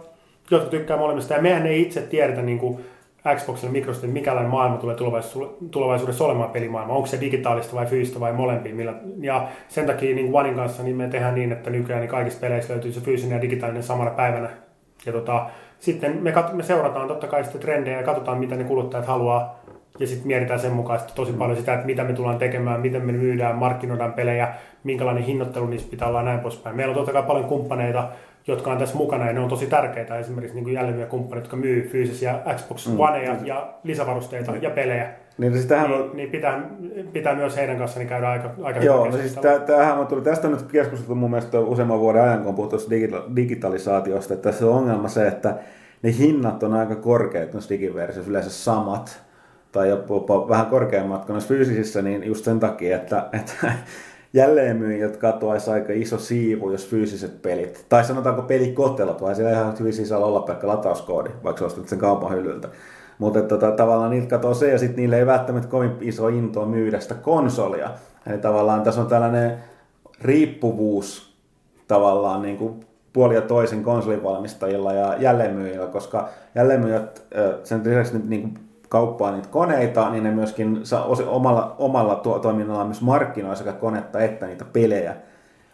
[0.51, 2.85] jotka tykkää molemmista, ja mehän ei itse tiedetä niin kuin
[3.35, 4.95] Xboxilla Microsoftilla, että mikälainen maailma tulee
[5.71, 6.93] tulevaisuudessa, olemaan pelimaailma.
[6.93, 8.75] Onko se digitaalista vai fyysistä vai molempia.
[8.75, 12.41] Millä, ja sen takia niin Onein kanssa niin me tehdään niin, että nykyään niin kaikista
[12.41, 14.49] peleissä löytyy se fyysinen ja digitaalinen samana päivänä.
[15.05, 15.45] Ja tota,
[15.79, 19.61] sitten me, kat- me seurataan totta kai sitten trendejä ja katsotaan, mitä ne kuluttajat haluaa.
[19.99, 23.05] Ja sitten mietitään sen mukaan sitten tosi paljon sitä, että mitä me tullaan tekemään, miten
[23.05, 24.53] me myydään, markkinoidaan pelejä,
[24.83, 26.75] minkälainen hinnoittelu niissä pitää olla ja näin poispäin.
[26.75, 28.09] Meillä on totta kai paljon kumppaneita,
[28.47, 30.19] jotka on tässä mukana ja ne on tosi tärkeitä.
[30.19, 32.99] Esimerkiksi niin jälleenmyjä kumppanit, jotka myy fyysisiä Xbox Mm.
[32.99, 35.09] Oneja ja lisävarusteita ja pelejä.
[35.37, 36.69] Niin sitähän on, Niin, niin pitää,
[37.13, 40.47] pitää myös heidän kanssaan niin käydä aika, aika Joo, no siis tämähän on tullut, tästä
[40.47, 44.65] on nyt keskusteltu mun mielestä useamman vuoden ajan, kun on puhuttu digita- digitalisaatiosta, että tässä
[44.65, 45.55] on ongelma se, että
[46.01, 49.23] ne hinnat on aika korkeat noissa digiversioissa, yleensä samat,
[49.71, 53.73] tai jopa vähän korkeammat kuin noissa fyysisissä, niin just sen takia, että, että
[54.33, 59.93] jälleenmyyjät katoaisi aika iso siivu, jos fyysiset pelit, tai sanotaanko pelikotelot, vai siellä ihan hyvin
[59.93, 62.69] sisällä olla pelkkä latauskoodi, vaikka sä ostat sen kaupan hyllyltä.
[63.17, 66.99] Mutta tota, tavallaan niitä katoo se, ja sitten niille ei välttämättä kovin iso into myydä
[66.99, 67.89] sitä konsolia.
[68.27, 69.57] Eli tavallaan tässä on tällainen
[70.21, 71.35] riippuvuus
[71.87, 77.23] tavallaan niin kuin puoli ja toisen konsolivalmistajilla ja jälleenmyyjillä, koska jälleenmyyjät
[77.63, 82.87] sen lisäksi niin kuin kauppaa niitä koneita, niin ne myöskin saa omalla, omalla tuo, toiminnallaan
[82.87, 85.15] myös markkinoi sekä konetta että niitä pelejä.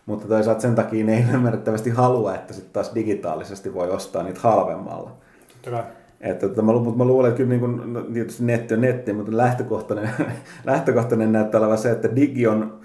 [0.06, 4.40] Mutta toisaalta sen takia ne ei ymmärrettävästi halua, että sitten taas digitaalisesti voi ostaa niitä
[4.44, 5.12] halvemmalla.
[5.54, 5.84] Totta kai.
[6.22, 9.14] Että, tota, mä, mutta mä luulen, että kyllä niin kuin, no, tietysti netti on netti,
[9.14, 10.10] mutta lähtökohtainen,
[10.66, 12.80] lähtökohtainen näyttää olevan se, että digi on,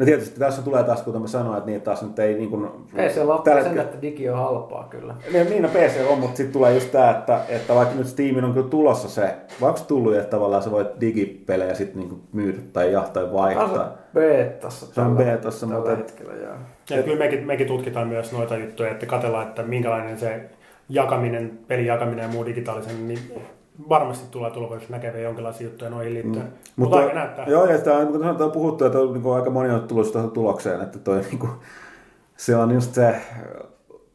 [0.00, 2.68] no tietysti tässä tulee taas, kuten mä sanoin, että niitä taas nyt ei niin kuin,
[2.96, 5.14] Ei se loppuu tällä sen, että digi on halpaa kyllä.
[5.32, 8.44] niin, niin no PC on, mutta sitten tulee just tämä, että, että vaikka nyt Steamin
[8.44, 12.58] on kyllä tulossa se, vai onko tullut, että tavallaan sä voit digipelejä sitten niinku myydä
[12.72, 13.92] tai jahtaa tai vaihtaa.
[14.14, 14.94] Beetassa.
[14.94, 16.54] Se on beetassa, tällä mutta- hetkellä, joo.
[16.90, 20.40] Ja kyllä mekin, mekin tutkitaan myös noita juttuja, että katsellaan, että minkälainen se
[20.88, 23.18] jakaminen, pelin jakaminen ja muu digitaalisen, niin
[23.88, 26.46] varmasti tulee tulevaisuudessa näkevä jonkinlaisia juttuja noihin liittyen.
[26.46, 26.52] Mm.
[26.52, 27.46] Mutta, mutta aika näyttää.
[27.48, 30.12] Joo, ja sitä kuten sanotaan, on puhuttu, että on, niin kuin aika moni on tullut
[30.12, 31.50] tuohon tulokseen, että toi, niin kuin,
[32.36, 33.20] se on just se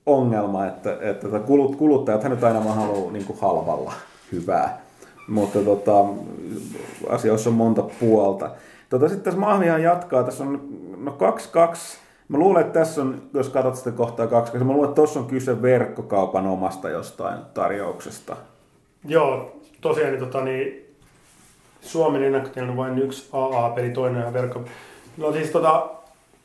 [0.05, 3.93] ongelma, että, että tota kulut, kuluttajathan nyt aina vaan haluaa niin kuin halvalla
[4.31, 4.81] hyvää.
[5.27, 6.05] Mutta tota,
[7.09, 8.49] asioissa on monta puolta.
[8.89, 10.61] Tota, sitten tässä Mahmihan jatkaa, tässä on
[10.97, 11.97] no kaksi, kaksi.
[12.27, 15.25] Mä luulen, että tässä on, jos katsot sitä kohtaa kaksi, mä luulen, että tuossa on
[15.25, 18.37] kyse verkkokaupan omasta jostain tarjouksesta.
[19.07, 19.54] Joo,
[19.89, 20.85] tosiaan niin, tota, niin
[21.81, 24.63] Suomen ennakkotilanne on vain yksi AA-peli, toinen on verkko.
[25.17, 25.89] No siis tota,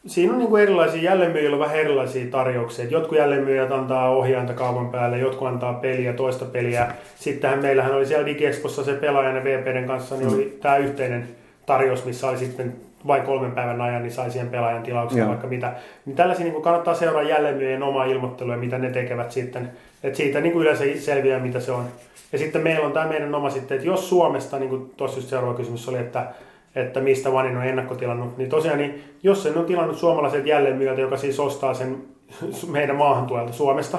[0.06, 2.84] siinä on niin kuin erilaisia, jälleenmyyjillä on vähän erilaisia tarjouksia.
[2.84, 6.92] Et Jotkut jälleenmyyjät antaa ohjainta kaupan päälle, jotkut antaa peliä, toista peliä.
[7.16, 11.28] Sittenhän meillähän oli siellä DigiExpossa se pelaajan ja VPDn kanssa, niin oli tämä yhteinen
[11.66, 12.76] tarjous, missä oli sitten
[13.06, 15.28] vain kolmen päivän ajan, niin sai siihen pelaajan tilauksen Joo.
[15.28, 15.72] vaikka mitä.
[16.06, 19.70] Niin tällaisia niin kuin kannattaa seuraa jälleenmyyjien omaa ilmoittelua, mitä ne tekevät sitten.
[20.02, 21.84] Et siitä niin kuin yleensä selviää, mitä se on.
[22.32, 25.28] Ja sitten meillä on tämä meidän oma sitten, että jos Suomesta, niin kuin tuossa just
[25.28, 26.26] seuraava kysymys oli, että,
[26.74, 31.16] että mistä Vanin on ennakkotilannut, niin tosiaan, niin jos sen on tilannut suomalaiset jälleenmyyjältä, joka
[31.16, 32.04] siis ostaa sen
[32.72, 33.98] meidän maahantuelta Suomesta,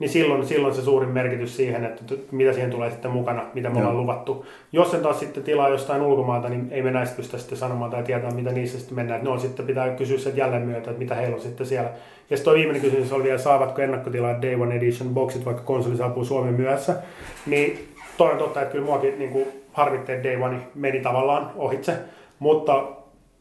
[0.00, 3.78] niin silloin, silloin se suurin merkitys siihen, että mitä siihen tulee sitten mukana, mitä me
[3.78, 4.46] ollaan luvattu.
[4.72, 8.02] Jos sen taas sitten tilaa jostain ulkomailta, niin ei me näistä pystytä sitten sanomaan tai
[8.02, 9.18] tietää, mitä niissä sitten mennään.
[9.18, 11.90] Että ne on sitten pitää kysyä sen jälleen myötä, että mitä heillä on sitten siellä.
[12.30, 16.24] Ja sitten viimeinen kysymys oli vielä, saavatko ennakkotilaa Day One Edition boksit, vaikka konsoli saapuu
[16.24, 16.94] Suomen myöhässä.
[17.46, 21.50] Niin toi on totta, että kyllä muakin niin kuin harmitti, että Day One meni tavallaan
[21.56, 21.92] ohitse,
[22.38, 22.88] mutta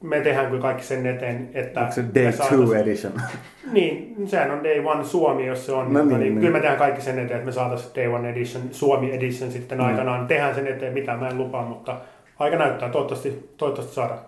[0.03, 3.13] me tehdään kyllä kaikki sen eteen, että Onko se Day 2 edition?
[3.73, 5.93] niin, sehän on Day One Suomi, jos se on.
[5.93, 6.35] No niin, niin, niin.
[6.39, 9.77] Kyllä me tehdään kaikki sen eteen, että me saataisiin Day One Edition, Suomi Edition sitten
[9.77, 9.85] Mm.
[9.85, 10.27] aikanaan.
[10.27, 11.97] Tehdään sen eteen, mitä mä en lupaa, mutta
[12.39, 12.89] aika näyttää.
[12.89, 14.19] Toivottavasti, toivottavasti saadaan.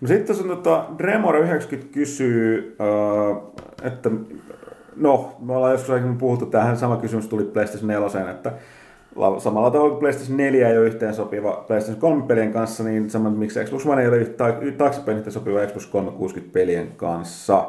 [0.00, 3.42] No sitten on tota, Dremora 90 kysyy, äh,
[3.82, 4.10] että
[4.96, 8.52] no, me ollaan joskus aikaisemmin puhuttu, tähän sama kysymys tuli PlayStation 4, että
[9.16, 13.10] la- samalla tavalla kuin PlayStation 4 ei ole yhteen sopiva PlayStation 3 pelien kanssa, niin
[13.10, 17.66] saman miksi Xbox One ei ole taaksepäin yhteen sopiva Xbox 360 pelien kanssa.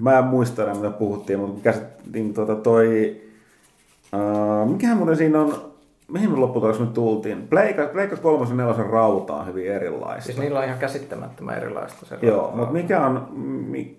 [0.00, 3.20] Mä en muista enää, mitä puhuttiin, mutta käsit, niin tota toi,
[4.14, 5.72] äh, mikähän muuten siinä on,
[6.08, 7.48] mihin me lopputuloksi me tultiin?
[7.48, 10.22] Pleikka, Pleikka 3 ja 4 rauta on hyvin erilaista.
[10.24, 12.06] Siis niillä on ihan käsittämättömän erilaista.
[12.06, 13.28] Se Joo, mutta mikä on,
[13.68, 13.98] mi,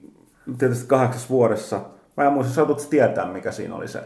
[0.57, 1.81] tietysti kahdeksassa vuodessa,
[2.17, 3.99] mä en muista, saatut tietää, mikä siinä oli se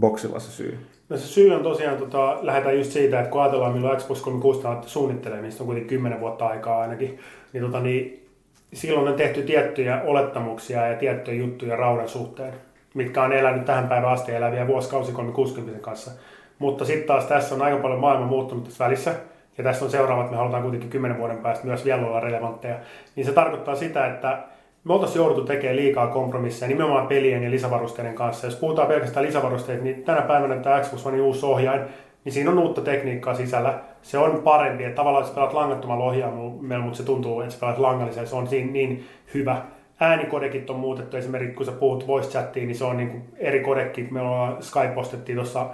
[0.00, 0.78] boksilla se syy.
[1.08, 4.68] No se syy on tosiaan, tota, lähdetään just siitä, että kun ajatellaan milloin Xbox 360
[4.68, 7.18] on alettu suunnittelemaan, mistä on kuitenkin 10 vuotta aikaa ainakin,
[7.52, 8.28] niin, tota, niin
[8.72, 12.54] silloin on tehty tiettyjä olettamuksia ja tiettyjä juttuja raudan suhteen,
[12.94, 16.10] mitkä on elänyt tähän päivään asti eläviä vuosikausi 360 kanssa.
[16.58, 19.14] Mutta sitten taas tässä on aika paljon maailma muuttunut tässä välissä,
[19.58, 22.76] ja tässä on seuraavat, me halutaan kuitenkin 10 vuoden päästä myös vielä olla relevantteja,
[23.16, 24.38] niin se tarkoittaa sitä, että
[24.84, 28.46] me oltaisiin jouduttu tekemään liikaa kompromisseja nimenomaan pelien ja lisävarusteiden kanssa.
[28.46, 31.80] Jos puhutaan pelkästään lisävarusteista, niin tänä päivänä tämä Xbox One uusi ohjain,
[32.24, 33.78] niin siinä on uutta tekniikkaa sisällä.
[34.02, 37.78] Se on parempi, että tavallaan jos pelaat langattomalla ohjaimella, mutta se tuntuu, että sä pelaat
[37.78, 39.04] langallisella, se on siinä niin
[39.34, 39.62] hyvä.
[40.00, 43.60] Äänikodekit on muutettu, esimerkiksi kun sä puhut voice chattiin, niin se on niin kuin eri
[43.60, 44.08] kodekki.
[44.10, 45.66] Me ollaan Skype postettiin tuossa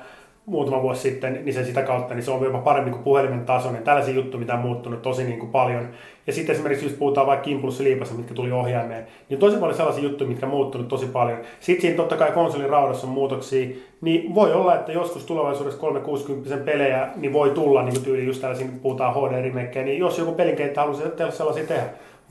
[0.48, 3.82] muutama vuosi sitten, niin se sitä kautta, niin se on jopa parempi kuin puhelimen tasoinen.
[3.82, 5.88] Tällaisia juttuja, mitä on muuttunut tosi niin kuin paljon.
[6.26, 10.28] Ja sitten esimerkiksi just puhutaan vaikka impulssiliipasta, mitkä tuli ohjaimeen, niin tosi paljon sellaisia juttuja,
[10.28, 11.38] mitkä on muuttunut tosi paljon.
[11.60, 13.68] Sitten siinä totta kai konsolin raudassa on muutoksia,
[14.00, 18.66] niin voi olla, että joskus tulevaisuudessa 360 pelejä niin voi tulla niin tyyli just tällaisia,
[18.66, 21.82] kun puhutaan HD-rimekkejä, niin jos joku pelinkenttä haluaisi tehdä sellaisia tehdä,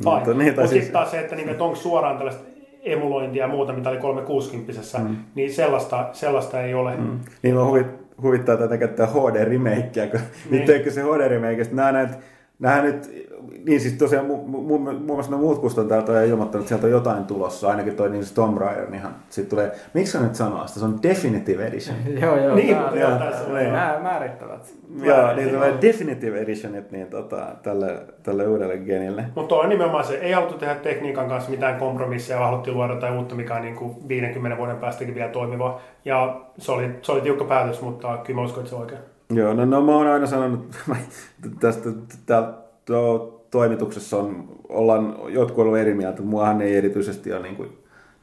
[0.04, 0.16] fine.
[0.16, 2.44] Mutta niin, Mutta siis- sitten taas se, että, niin, että onko suoraan tällaista
[2.84, 5.16] emulointia ja muuta, mitä oli 360 mm.
[5.36, 6.96] niin sellaista, sellaista ei ole.
[6.96, 7.20] Mm.
[7.42, 7.88] Niin on huvit,
[8.22, 10.68] huvittaa tätä käyttää HD-remakeä, kun niin.
[10.68, 12.18] nyt se HD-remakeista, nämä näet,
[12.60, 13.27] nämä nyt,
[13.66, 16.88] niin siis tosiaan mu, mu, mu, muun muassa ne muut kustantajat on ilmoittanut, että sieltä
[16.88, 20.36] on jotain tulossa, ainakin toi niin Tomb Raider, niin ihan, sit tulee, miksi sä nyt
[20.36, 21.98] sanoo sitä, se on Definitive Edition.
[22.22, 22.56] Joo, joo.
[22.56, 23.56] Niin, tää- joo, tässä on.
[23.56, 23.74] niin.
[23.74, 24.74] Nämä määrittävät.
[25.02, 29.26] Joo, niin tulee Definitive Editionit niin tota, tälle, tälle uudelle genille.
[29.36, 33.18] Mutta on nimenomaan se, ei haluttu tehdä tekniikan kanssa mitään kompromisseja, vaan haluttiin luoda jotain
[33.18, 35.80] uutta, mikä on niin kuin 50 vuoden päästäkin vielä toimiva.
[36.06, 39.02] Ja se oli, se oli tiukka päätös, mutta kyllä mä uskon, että se on oikein.
[39.30, 40.76] Joo, no, no mä oon aina sanonut,
[41.60, 41.90] tästä
[42.26, 42.54] täällä
[42.86, 47.70] to, toimituksessa on, ollaan jotkut ollut eri mieltä, muahan ei erityisesti ole niin kuin,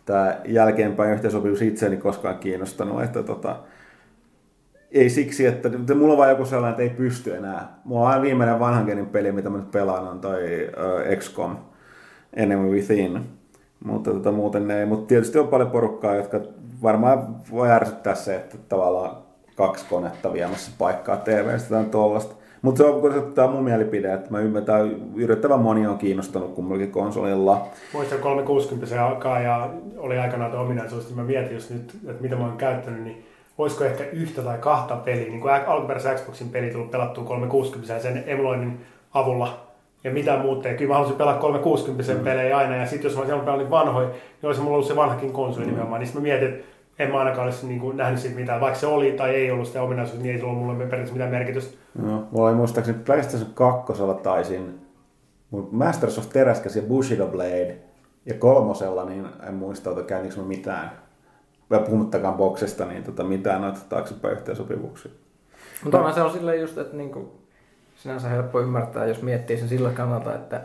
[0.04, 3.56] tämä jälkeenpäin yhteensopivuus itseäni koskaan kiinnostanut, että tota,
[4.90, 7.80] ei siksi, että että mulla on vaan joku sellainen, että ei pysty enää.
[7.84, 11.56] Mulla on viimeinen vanhan genin peli, mitä mä nyt pelaan, on toi uh, XCOM
[12.36, 13.20] Enemy Within.
[13.84, 14.86] Mutta tota, muuten ei.
[14.86, 16.40] Mutta tietysti on paljon porukkaa, jotka
[16.82, 19.16] varmaan voi ärsyttää se, että tavallaan
[19.56, 22.34] kaksi konetta viemässä paikkaa TV-stä tai tollasta.
[22.64, 26.90] Mutta se on, tämä mun mielipide, että mä ymmärrän, että yritettävän moni on kiinnostunut kummallakin
[26.90, 27.66] konsolilla.
[27.92, 32.36] Muistan 360 aikaa ja oli aikanaan tuo ominaisuus, että mä mietin jos nyt, että mitä
[32.36, 33.24] mä oon käyttänyt, niin
[33.58, 38.00] olisiko ehkä yhtä tai kahta peliä, niin kuin alkuperäisen Xboxin peli tullut pelattua 360 ja
[38.00, 38.80] sen emuloinnin
[39.14, 39.60] avulla
[40.04, 40.74] ja mitä muut ei.
[40.74, 42.20] Kyllä mä halusin pelaa 360 mm.
[42.20, 45.32] pelejä aina ja sitten jos mä olisin niitä vanhoja, niin olisi mulla ollut se vanhakin
[45.32, 45.70] konsoli mm.
[45.70, 46.00] nimenomaan.
[46.00, 46.64] Niin sitten mä mietin, että
[46.98, 48.60] en mä ainakaan olisi niin kuin, nähnyt siitä mitään.
[48.60, 51.30] Vaikka se oli tai ei ollut sitä ominaisuutta, niin ei sillä ollut mulle periaatteessa mitään
[51.30, 51.76] merkitystä.
[52.02, 53.92] No, mulla oli muistaakseni PlayStation 2
[54.22, 54.84] taisin
[55.50, 57.78] mun Masters of Teräskäs ja Bushido Blade
[58.26, 60.90] ja kolmosella, niin en muista, että käyntikö mä mitään,
[61.70, 65.12] vai puhumattakaan boksesta, niin tota, mitään noita taaksepäin yhteensopivuksia.
[65.84, 67.32] Mutta onhan se on silleen just, että niinku,
[67.96, 70.60] sinänsä helppo ymmärtää, jos miettii sen sillä kannalta, että,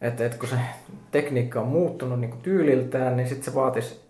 [0.00, 0.56] että, että kun se
[1.10, 4.05] tekniikka on muuttunut niinku tyyliltään, niin sitten se vaatisi,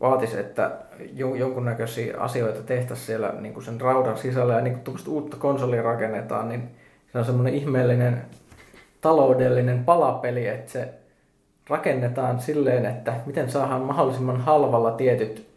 [0.00, 0.70] vaatis, että
[1.14, 6.48] jo- jonkunnäköisiä asioita tehtäisiin siellä niinku sen raudan sisällä ja niinku tuommoista uutta konsolia rakennetaan,
[6.48, 6.68] niin
[7.12, 8.22] se on semmoinen ihmeellinen
[9.00, 10.88] taloudellinen palapeli, että se
[11.68, 15.48] rakennetaan silleen, että miten saadaan mahdollisimman halvalla tietyt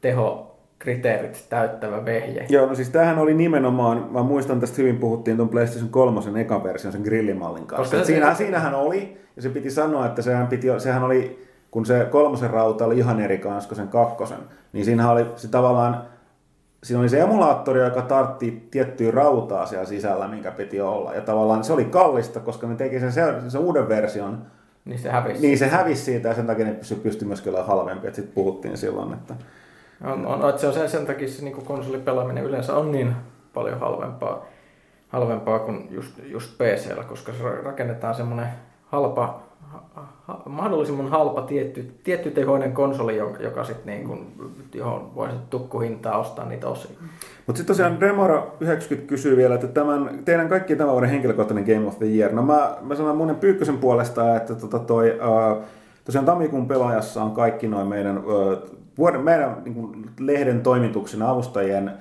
[0.00, 2.46] tehokriteerit täyttävä vehje.
[2.48, 6.64] Joo, no siis tämähän oli nimenomaan, mä muistan tästä hyvin puhuttiin tuon PlayStation 3 ekan
[6.64, 7.96] version, sen grillimallin kanssa.
[7.96, 11.86] Koska se- Siinä, siinähän oli, ja se piti sanoa, että sehän, piti, sehän oli kun
[11.86, 14.38] se kolmosen rauta oli ihan eri kanssa kuin sen kakkosen,
[14.72, 16.02] niin siinä oli se tavallaan,
[16.82, 21.14] siinä oli se emulaattori, joka tartti tiettyä rautaa siellä sisällä, minkä piti olla.
[21.14, 24.38] Ja tavallaan se oli kallista, koska ne teki sen, sen, sen uuden version,
[24.84, 25.40] Niin se hävisi.
[25.46, 28.06] niin se hävisi siitä ja sen takia ne pystyi, pystyi myöskin olemaan halvempi.
[28.06, 29.34] Että sitten puhuttiin silloin, että
[30.04, 33.16] On, on, että se on sen, sen takia se niin konsolipelaaminen yleensä on niin
[33.54, 34.44] paljon halvempaa,
[35.08, 38.48] halvempaa kuin just, just PCllä, koska se rakennetaan semmoinen
[38.86, 39.42] halpa,
[40.26, 44.26] ha, mahdollisimman halpa tietty, tietty tehoinen konsoli, joka, joka sit niin kuin,
[44.74, 46.90] johon voi sit tukkuhintaa ostaa niitä osia.
[47.46, 51.88] Mutta sitten tosiaan Remoro 90 kysyy vielä, että tämän, teidän kaikki tämän vuoden henkilökohtainen Game
[51.88, 52.32] of the Year.
[52.32, 55.64] No mä, mä sanon mun Pyykkösen puolesta, että tota toi, uh,
[56.04, 58.22] tosiaan tammikuun pelaajassa on kaikki noin meidän,
[58.98, 61.92] vuoden, meidän niin lehden toimituksen avustajien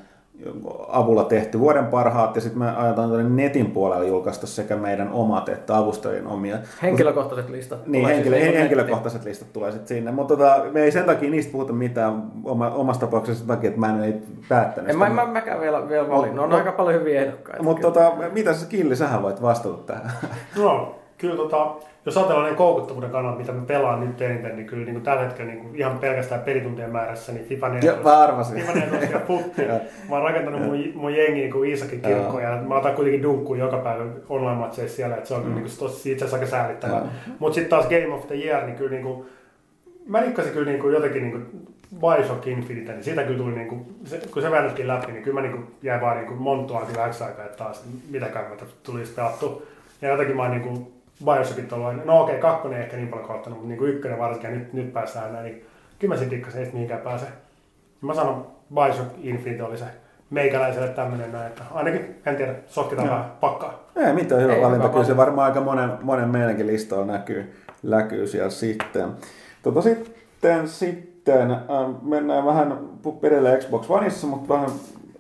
[0.88, 5.50] avulla tehty vuoden parhaat ja sitten me aiotaan tuonne netin puolella julkaista sekä meidän omat
[5.50, 6.58] että avustajien omia.
[6.82, 7.88] Henkilökohtaiset listat.
[7.88, 11.30] Niin, tulee henkilö, siis henkilökohtaiset listat tulee sitten sinne, mutta tota, me ei sen takia
[11.30, 14.14] niistä puhuta mitään oma, omassa tapauksessa sen takia, että mä en ei
[14.50, 16.46] päättänyt En mä, mä, mäkään vielä, vielä valinnut.
[16.46, 17.64] On Mut- aika paljon hyviä ehdokkaita.
[17.64, 20.12] Mutta tota, mitä sä Killi, sähän voit vastata tähän.
[20.58, 21.76] No, kyllä tota,
[22.06, 25.22] jos ajatellaan ne koukuttavuuden kannalta, mitä me pelaan nyt eniten, niin kyllä niin kuin tällä
[25.22, 28.02] hetkellä niin kuin ihan pelkästään pelituntien määrässä, niin FIFA 14.
[28.02, 28.56] Joo, mä arvasin.
[28.56, 29.62] FIFA 14 ja futti.
[29.70, 29.80] Joo.
[30.10, 33.60] Mä oon rakentanut mun, mun jengi niin kuin Iisakin kirkko ja mä otan kuitenkin dunkkuun
[33.60, 35.54] joka päivä online-matseissa siellä, että se on mm.
[35.54, 37.08] niin kuin, tosi itse asiassa aika säälittävää.
[37.40, 39.26] Mutta sitten taas Game of the Year, niin kyllä niin kuin,
[40.08, 41.68] mä rikkasin kyllä niin kuin jotenkin niin kuin
[42.00, 45.42] Bioshock Infinite, niin siitä kyllä tuli, niin kuin, se, kun se väännöskin läpi, niin kyllä
[45.42, 49.14] mä niin kuin jäin vaan niin kuin monttuaan kyllä aikaa, että taas mitäkään mä tulisi
[49.14, 49.68] pelattu.
[50.02, 50.94] Ja jotenkin mä oon niin kuin
[51.26, 54.60] Bioshockit ollut, no okei, kakkonen ei ehkä niin paljon kohtanut, mutta niin kuin ykkönen varsinkin,
[54.60, 55.66] nyt, nyt päästään näin, niin
[56.00, 57.26] kyllä mä sitten dikkasin, ei sit mihinkään pääse.
[58.02, 59.86] Ja mä sanon, Bioshock Infinite oli se
[60.30, 63.16] meikäläiselle tämmöinen näin, että ainakin, en tiedä, sotkitaan Joo.
[63.18, 63.84] vähän pakkaa.
[63.96, 68.28] Ei mitään hyvä Ei, valinta, kyllä se varmaan aika monen, monen meidänkin listalla näkyy, näkyy
[68.28, 69.10] siellä sitten.
[69.64, 71.60] Tota, sitten, sitten äh,
[72.02, 72.80] mennään vähän
[73.24, 74.70] edelleen Xbox Oneissa, mutta vähän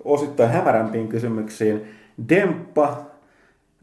[0.03, 1.95] osittain hämärämpiin kysymyksiin.
[2.29, 2.97] Demppa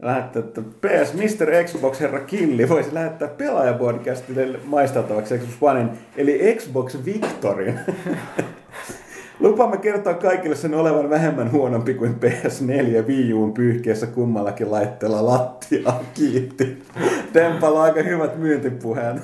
[0.01, 1.63] lähettää, että PS Mr.
[1.65, 7.79] Xbox herra Killi voisi lähettää pelaajapodcastille maisteltavaksi Xbox Onein, eli Xbox Victorin.
[9.39, 16.03] Lupaamme kertoa kaikille sen olevan vähemmän huonompi kuin PS4 Wii Uun pyyhkeessä kummallakin laitteella lattiaa.
[16.13, 16.83] Kiitti.
[17.33, 19.21] Tempalla aika hyvät myyntipuheen.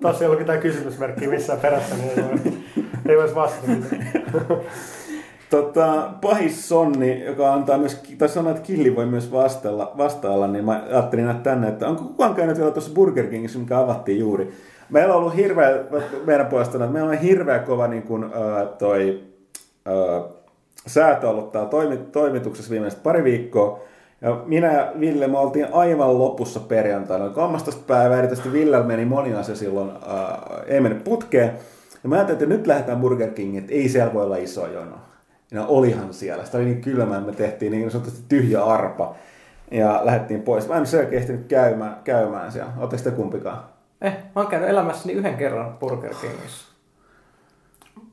[0.00, 2.52] Taas ei ollut mitään kysymysmerkkiä missään perässä, niin ei voi,
[3.08, 3.72] ei voisi vastata.
[5.50, 10.64] Tota, pahis Sonni, joka antaa myös, tai sanoo, että Killi voi myös vastailla, vastailla, niin
[10.64, 14.52] mä ajattelin näitä tänne, että onko kukaan käynyt vielä tuossa Burger Kingissä, mikä avattiin juuri.
[14.90, 15.68] Meillä on ollut hirveä,
[16.24, 19.22] meidän puolesta, että meillä on hirveä kova niin kuin, äh, toi,
[19.88, 20.30] äh,
[20.86, 23.80] säätö ollut täällä toimi, toimituksessa viimeiset pari viikkoa.
[24.20, 27.28] Ja minä ja Ville, me oltiin aivan lopussa perjantaina.
[27.28, 27.82] 13.
[27.86, 31.52] päivä, erityisesti Villellä meni moni asia silloin, äh, ei mennyt putkeen.
[32.02, 34.96] Ja mä ajattelin, että nyt lähdetään Burger Kingiin, että ei siellä voi olla iso jono.
[35.54, 36.44] Ja olihan siellä.
[36.44, 39.14] Sitä oli niin kylmä, että me tehtiin niin sanotusti tyhjä arpa.
[39.70, 40.68] Ja lähdettiin pois.
[40.68, 42.72] Mä en selkeä ehtinyt käymään, käymään siellä.
[42.78, 43.58] Oletteko te kumpikaan?
[44.02, 46.74] Eh, mä oon käynyt elämässäni yhden kerran Burger Kingissä.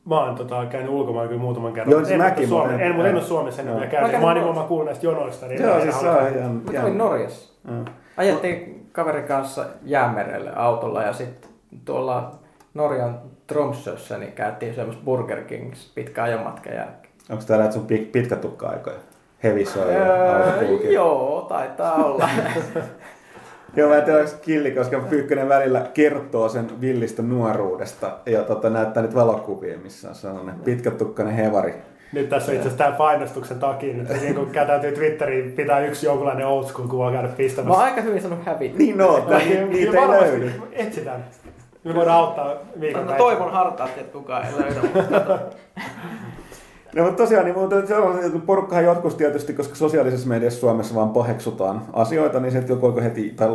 [0.05, 1.91] Mä oon tota, käynyt ulkomailla kyllä muutaman kerran.
[1.91, 3.91] Joo, siis en, mäkin, mutta en- en, mutta en ole Suomessa Mä käynyt.
[3.91, 5.47] kävin Mä oon nimenomaan kuullut näistä jonoista.
[5.47, 6.51] Niin Joo, en siis se on ihan...
[6.51, 7.53] Mä kävin Norjassa.
[7.67, 7.85] Joo.
[8.17, 11.49] Ajettiin kaverin kanssa jäämerelle autolla ja sitten
[11.85, 12.31] tuolla
[12.73, 17.10] Norjan Tromsössä niin käytiin semmoista Burger Kings pitkä ajomatka jälkeen.
[17.29, 18.95] Onko täällä että sun pit- pitkä tukka-aikoja?
[19.43, 22.29] Heavy soi ja Öö, joo, taitaa olla.
[23.75, 28.69] Joo, mä en tiedä, onko Killi, koska Pyykkönen välillä kertoo sen villistä nuoruudesta ja tota,
[28.69, 31.73] näyttää nyt valokuvia, missä on sellainen pitkätukkainen hevari.
[32.13, 33.93] Nyt tässä on itse asiassa tämä painostuksen takia.
[33.93, 37.77] Nyt niin kun täytyy Twitteriin pitää yksi jonkunlainen old school kuva käydä Mä pistämässä.
[37.77, 38.77] oon aika hyvin sanonut hävitä.
[38.77, 39.37] Niin no, Kyllä
[39.69, 40.51] niitä ei löydy.
[40.71, 41.25] Etsitään.
[41.83, 44.81] Me voidaan auttaa viikon No, toivon hartaasti, että kukaan ei löydä.
[46.95, 51.09] mutta No mutta tosiaan, niin sellainen, että porukkahan joskus tietysti, koska sosiaalisessa mediassa Suomessa vaan
[51.09, 53.47] paheksutaan asioita, niin että joku alkoi heti, tai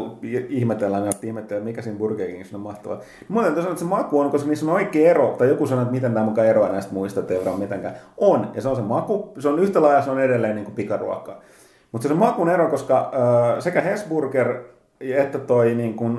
[0.48, 3.00] ihmetellään, niin ihmetellään, mikä siinä Burger on mahtavaa.
[3.28, 5.94] Muuten tosiaan, että se maku on, koska niissä on oikea ero, tai joku sanoo, että
[5.94, 7.94] miten tämä mukaan eroaa näistä muista, että ei ole mitenkään.
[8.16, 10.74] On, ja se on se maku, se on yhtä lailla, se on edelleen niin kuin
[10.74, 11.40] pikaruokaa.
[11.92, 14.56] Mutta se on makun ero, koska äh, sekä Hesburger
[15.00, 16.18] että toi niin kuin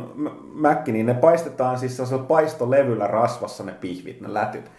[0.54, 4.72] Mäkki, niin ne paistetaan siis sellaisella paistolevyllä rasvassa ne pihvit, ne lätyt.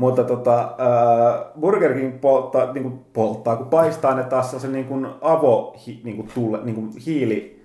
[0.00, 4.84] Mutta tota, äh, Burger King polttaa, niin kuin polttaa, kun paistaa ne taas sellaisen niin
[4.84, 7.64] kuin avo, hi, niin kuin tule, niin kuin hiili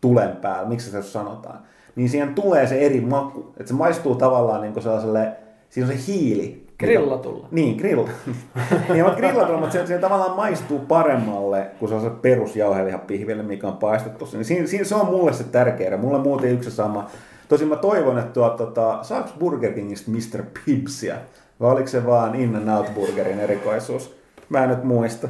[0.00, 1.58] tulen päällä, miksi se sanotaan,
[1.96, 3.52] niin siihen tulee se eri maku.
[3.56, 5.32] Että se maistuu tavallaan niin kuin sellaiselle,
[5.70, 6.66] siinä on se hiili.
[6.78, 7.48] Grillatulla.
[7.50, 8.04] Niin, grill.
[8.92, 13.68] niin on grillatulla, mutta se, se tavallaan maistuu paremmalle kuin se on se perusjauhelihapihville, mikä
[13.68, 14.28] on paistettu.
[14.32, 15.96] Niin siinä, siinä, se on mulle se tärkeä.
[15.96, 17.10] Mulle muuten yksi sama.
[17.48, 20.44] Tosin mä toivon, että tuo, tota, saako Burger Kingistä Mr.
[20.64, 21.16] Pibbsia?
[21.60, 24.16] Vai oliko se vaan In and Burgerin erikoisuus?
[24.48, 25.28] Mä en nyt muista.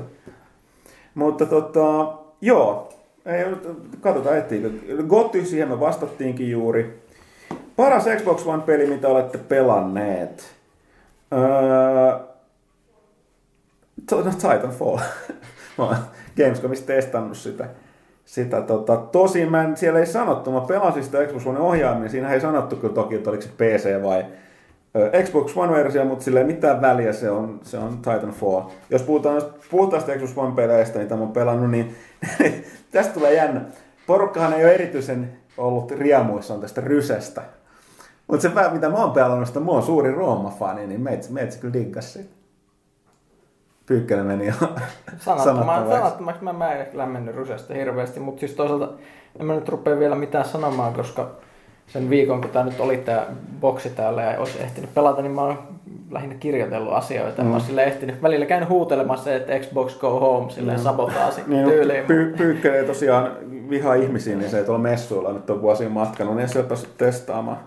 [1.15, 2.89] Mutta tota, joo,
[3.27, 3.45] ei,
[4.01, 4.71] katsotaan etsiikö.
[5.09, 7.03] Gotti, siihen me vastattiinkin juuri.
[7.77, 10.45] Paras Xbox One-peli, mitä olette pelanneet?
[11.33, 12.19] Öö,
[14.11, 14.99] no, Titanfall.
[15.79, 15.97] mä oon
[16.37, 17.69] Gamescomissa testannut sitä.
[18.25, 22.33] sitä tota, tosin mä en, siellä ei sanottu, mä pelasin sitä Xbox One ohjaaminen, siinä
[22.33, 24.25] ei sanottu kyllä toki, että oliko se PC vai
[25.25, 28.63] Xbox One-versio, mutta sillä ei mitään väliä, se on, se on Titanfall.
[28.91, 31.95] Jos puhutaan puhtaasta Xbox One-peleistä, mitä mä oon pelannut, niin
[32.93, 33.61] tästä tulee jännä.
[34.07, 37.43] Porukkahan ei ole erityisen ollut riemuissaan tästä rysestä.
[38.27, 41.75] Mutta se mitä mä oon pelannut, sitä mä oon suuri Rooma-fani, niin meitä, meitä kyllä
[41.75, 42.37] diggas siitä.
[43.87, 44.53] Pyykkönen meni jo
[45.19, 45.93] sanattomaksi.
[45.93, 48.89] sanattomaksi mä, mä en lämmennyt rysestä hirveästi, mutta siis toisaalta
[49.41, 51.31] en mä nyt rupea vielä mitään sanomaan, koska
[51.87, 53.27] sen viikon, kun tämä nyt oli tämä
[53.61, 55.59] boksi täällä ja olisi ehtinyt pelata, niin mä oon
[56.11, 57.43] lähinnä kirjoitellut asioita.
[57.43, 57.49] Mm.
[57.49, 60.85] Mä oon sille ehtinyt välillä käynyt huutelemassa, että Xbox go home silleen mm.
[60.85, 62.05] sabotaasi niin, tyyliin.
[62.05, 63.31] Py- pyykkönen tosiaan
[63.71, 66.69] vihaa ihmisiä, niin se ei tuolla messuilla nyt on vuosien matkanut, niin ei se ole
[66.69, 67.59] päässyt testaamaan.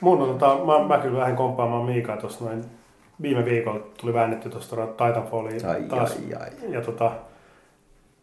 [0.00, 2.64] Mun on, tota, mä, mä kyllä vähän komppaamaan Miikaa tuossa noin
[3.22, 6.16] viime viikolla tuli väännetty tuosta Titanfalliin ai, taas.
[6.16, 6.72] Ai, ai.
[6.72, 7.10] Ja tota,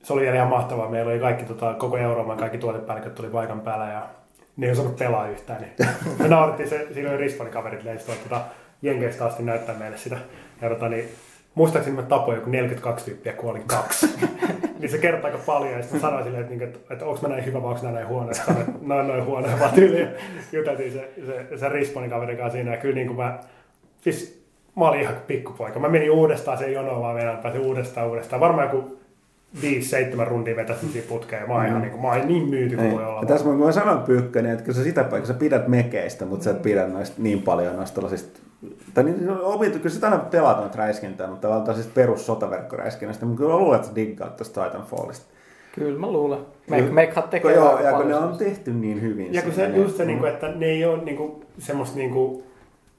[0.03, 0.89] se oli ihan mahtavaa.
[0.89, 4.01] Meillä oli kaikki, tota, koko Euroopan kaikki tuotepäälliköt tuli paikan päällä ja
[4.59, 5.61] ne ei osannut pelaa yhtään.
[5.61, 8.41] Niin me naurettiin, se, siinä oli Rispanin kaverit leistä, tota,
[8.81, 10.17] Jenkeistä asti näyttää meille sitä.
[10.61, 11.09] Ja tota, niin,
[11.55, 14.09] muistaakseni mä tapoin joku 42 tyyppiä, kuolin kaksi.
[14.79, 15.73] niin se kertoo aika paljon.
[15.73, 18.33] Ja sitten sanoin silleen, että, että, että onko mä näin hyvä vai onko näin huono.
[18.33, 19.47] Sanoin, että noin noin huono.
[19.59, 20.07] Vaan tyyliin
[20.51, 22.71] juteltiin se, se, se Rispanin kaverin kanssa siinä.
[22.71, 23.39] Ja kyllä niin kuin mä,
[24.01, 24.45] siis
[24.75, 25.79] mä olin ihan pikkupoika.
[25.79, 28.39] Mä menin uudestaan sen jonoon vaan vielä, pääsin uudestaan uudestaan.
[28.39, 28.98] Varmaan joku
[29.55, 31.47] 5-7 rundia vetäsin siinä putkeen.
[31.47, 31.69] Mä oon mm.
[31.69, 33.21] ihan niin, kuin, mä oon niin myyty kuin voi olla.
[33.21, 36.61] Ja tässä mä sanon Pyykkönen, että sä sitä paikkaa, sä pidät mekeistä, mutta sä et
[36.61, 38.39] pidä noista niin paljon noista tällaisista
[38.93, 43.37] tai niin, opit, kyllä sitä aina pelataan noita räiskintää, mutta tavallaan siis perus sotaverkkoräiskinnästä, mutta
[43.37, 45.25] kyllä mä luulen, että sä diggaat tästä Titanfallista.
[45.75, 46.39] Kyllä mä luulen.
[46.69, 49.33] Make tekee joo, ja kun ne on tehty niin hyvin.
[49.33, 50.07] Ja kun se, just se, mm.
[50.07, 52.43] niin kuin, että ne ei ole niin kuin, semmoista niin kuin,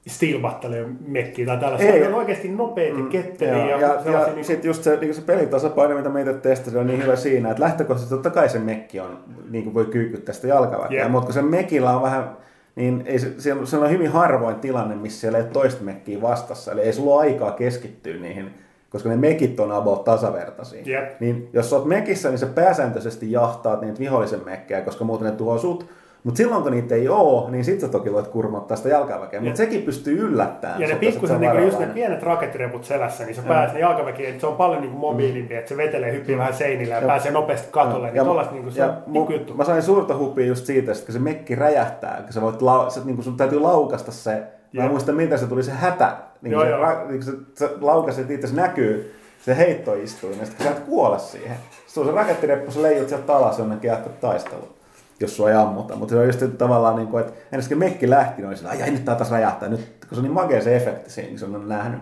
[0.07, 1.87] Steel Battle mekkiä tai tällaista.
[1.87, 3.65] Ei, on oikeasti nopeita, mm, ketteriä.
[3.65, 6.87] Ja, ja, ja, ja niin sitten just se, niin se pelitasapaino, mitä meitä testasi, on
[6.87, 9.19] niin hyvä siinä, että lähtökohtaisesti totta kai se mekki on,
[9.49, 11.11] niin kuin voi kyykyttää sitä jalkaväkeä, yeah.
[11.11, 12.37] mutta kun se mekillä on vähän,
[12.75, 16.71] niin ei, siellä, siellä on hyvin harvoin tilanne, missä siellä ei ole toista mekkiä vastassa,
[16.71, 18.49] eli ei sulla ole aikaa keskittyä niihin,
[18.89, 20.83] koska ne mekit on about tasavertaisia.
[20.87, 21.19] Yep.
[21.19, 25.33] Niin jos sä oot mekissä, niin sä pääsääntöisesti jahtaat niitä vihollisen mekkejä, koska muuten ne
[25.33, 25.89] tuhoaa sut,
[26.23, 29.41] mutta silloin kun niitä ei ole, niin sitten sä toki voit kurmottaa sitä jalkaväkeä.
[29.41, 30.81] Mutta sekin pystyy yllättämään.
[30.81, 34.47] Ja ne pikkusen, niin just ne pienet rakettireput selässä, niin sä pääset ne jalkaväkiin, se
[34.47, 36.39] on paljon niin mobiilimpi, että se vetelee, hyppii mm.
[36.39, 38.07] vähän seinillä ja, ja pääsee nopeasti katolle.
[38.07, 39.53] Ja, niin ja, niin se ja mu- juttu.
[39.53, 42.89] Mä sain suurta hupia just siitä, että kun se mekki räjähtää, kun sä voit lau-
[42.89, 44.43] sä, niin sun täytyy laukasta se,
[44.73, 46.81] Mä en muista, mitä se tuli se hätä, niin joo, se, joo.
[46.81, 49.15] Ra, niin se, se laukaset itse näkyy,
[49.45, 51.57] se heitto istuu, niin sitten sä et kuole siihen.
[51.87, 54.80] Se on se rakettireppu, sä leijut sieltä alas jonnekin ja taisteluun
[55.21, 55.95] jos sua ei ammuta.
[55.95, 58.69] Mutta se on just tavallaan, niin kuin, että ennen kuin mekki lähti, niin oli sillä,
[58.69, 59.69] ai nyt tää taas räjähtää.
[59.69, 61.99] Nyt, kun se on niin makea se efekti siinä, niin se on nähnyt.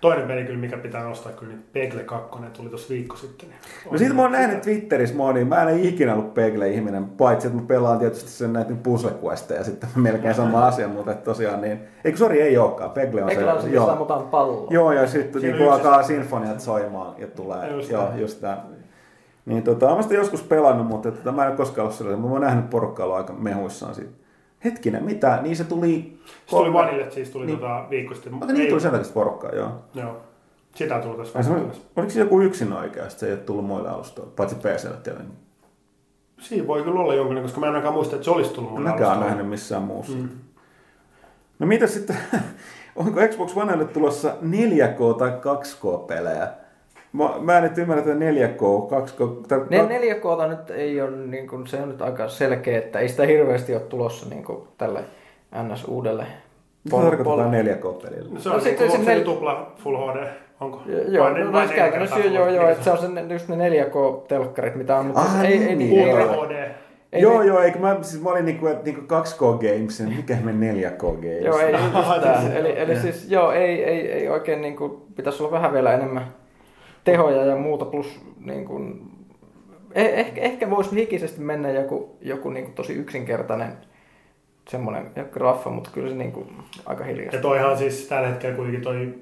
[0.00, 3.48] Toinen peli kyllä, mikä pitää nostaa, kyllä niin Pegle 2 tuli tuossa viikko sitten.
[3.48, 3.58] Niin
[3.90, 7.66] no siitä mä oon nähnyt Twitterissä moni, mä en ikinä ollut Pegle-ihminen, paitsi että mä
[7.66, 9.12] pelaan tietysti sen näitä puzzle
[9.54, 13.28] ja sitten melkein sama asia, mutta että tosiaan niin, eikö sori ei olekaan, Pegle on
[13.28, 13.90] Pegle se, on se, joo.
[13.90, 14.66] ammutaan palloa.
[14.70, 18.64] Joo, ja sitten niin alkaa sinfoniat soimaan ja tulee, just joo, just tämä
[19.46, 22.24] niin tota, olen sitä joskus pelannut, mutta tota, mä en ole koskaan ollut sellainen.
[22.24, 24.10] Mä oon nähnyt porukkaa aika mehuissaan siitä.
[24.64, 25.38] Hetkinen, mitä?
[25.42, 26.18] Niin se tuli...
[26.46, 27.58] Se tuli Vanille, siis tuli niin.
[27.58, 28.32] tota viikko sitten.
[28.34, 29.70] Mutta niin tuli sen takia porukkaa, joo.
[29.94, 30.20] Joo.
[30.74, 31.50] Sitä tuli tässä se,
[31.96, 35.36] Oliko se joku yksin oikeasti, se ei ole tullut muille alustoille, paitsi PClle tietenkin?
[36.38, 38.90] Siinä voi kyllä olla jonkin, koska mä en ainakaan muista, että se olisi tullut muille
[38.90, 40.16] Mäkään ole nähnyt missään muussa.
[40.16, 40.28] Mm.
[41.58, 42.16] No mitä sitten,
[42.96, 46.48] onko Xbox Onelle tulossa 4K tai 2K-pelejä?
[47.16, 48.60] Mä, mä en nyt ymmärrä, että 4K,
[48.90, 49.46] 2K...
[49.48, 49.58] Tai...
[49.58, 53.74] 4K nyt ei ole, niin kuin, se on nyt aika selkeä, että ei sitä hirveästi
[53.74, 55.00] ole tulossa niin kuin, tälle
[55.62, 56.26] NS uudelle
[56.84, 58.34] Mitä tarkoittaa 4K-pelillä?
[58.34, 59.20] No, se on no, niin, se, nel...
[59.20, 60.26] tupla Full HD,
[60.60, 60.82] onko?
[61.08, 64.74] Joo, vai, no, vai käytännössä joo, joo, joo, että se on se, just ne 4K-telkkarit,
[64.74, 66.70] mitä on, mutta ah, ei, ei, niin, ei, ei, HD.
[67.12, 70.36] Ei, joo, joo, eikö mä, siis mä olin niinku, että niinku 2K Games, niin mikä
[70.44, 71.44] me 4K Games?
[71.44, 71.72] joo, ei
[72.16, 72.56] yhtään.
[72.56, 76.26] eli, eli siis, joo, ei, ei, ei oikein niinku, pitäisi olla vähän vielä enemmän
[77.06, 79.10] tehoja ja muuta, plus niin kuin,
[79.94, 83.72] eh, ehkä, ehkä voisi hikisesti mennä joku, joku niin kuin tosi yksinkertainen
[84.68, 86.48] semmoinen graffa, mutta kyllä se niin kuin
[86.86, 87.36] aika hiljaista.
[87.36, 89.14] Ja toihan siis tällä hetkellä kuitenkin toi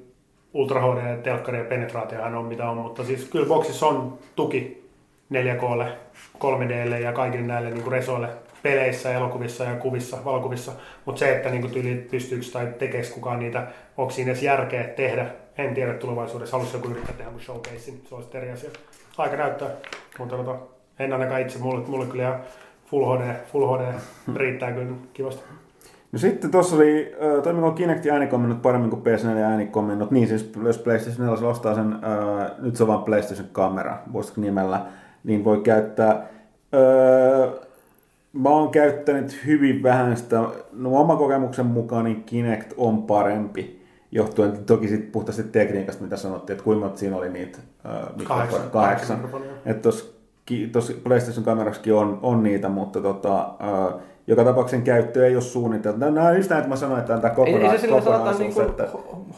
[0.55, 4.89] Ultra HD, telkkari ja penetraatiohan on mitä on, mutta siis kyllä boxissa on tuki
[5.35, 5.87] 4Klle,
[6.39, 8.29] 3Dlle ja kaikille näille niin kuin resoille
[8.63, 10.73] peleissä, elokuvissa ja kuvissa, valokuvissa,
[11.05, 13.67] mutta se, että niin tyyli pystyykö tai tekeekö kukaan niitä,
[13.97, 15.27] onko siinä edes järkeä tehdä,
[15.59, 18.71] en tiedä tulevaisuudessa, haluaisi joku yrittää tehdä showcasein, se olisi eri asia.
[19.19, 19.69] Aika näyttää,
[20.19, 20.57] mutta tota,
[20.99, 22.41] en ainakaan itse, mulle, mulle kyllä ihan
[22.87, 23.95] Full HD, Full HD
[24.37, 25.43] riittää kyllä kivasti.
[26.13, 30.11] No sitten tuossa oli, äh, toimiko Kinectin äänikomennot paremmin kuin PS4 äänikomennot?
[30.11, 34.41] Niin siis jos PlayStation 4 ostaa sen, äh, nyt se on vain PlayStation kamera, voisiko
[34.41, 34.87] nimellä,
[35.25, 36.11] niin voi käyttää.
[36.11, 37.53] Äh,
[38.33, 43.84] mä oon käyttänyt hyvin vähän sitä, no oma kokemuksen mukaan niin Kinect on parempi,
[44.15, 48.71] johtuen toki sitten puhtaasti tekniikasta, mitä sanottiin, että kuinka siinä oli niitä äh, kahdeksan.
[48.71, 49.31] kahdeksan.
[49.67, 49.83] Että
[50.73, 55.99] tuossa PlayStation kamerassakin on, on niitä, mutta tota, äh, joka tapauksessa käyttö ei ole suunniteltu.
[55.99, 58.39] Nämä on just näin, että mä sanoin, että tämä kokonaan, ei, ei se sillä saata
[58.39, 58.89] niinku että...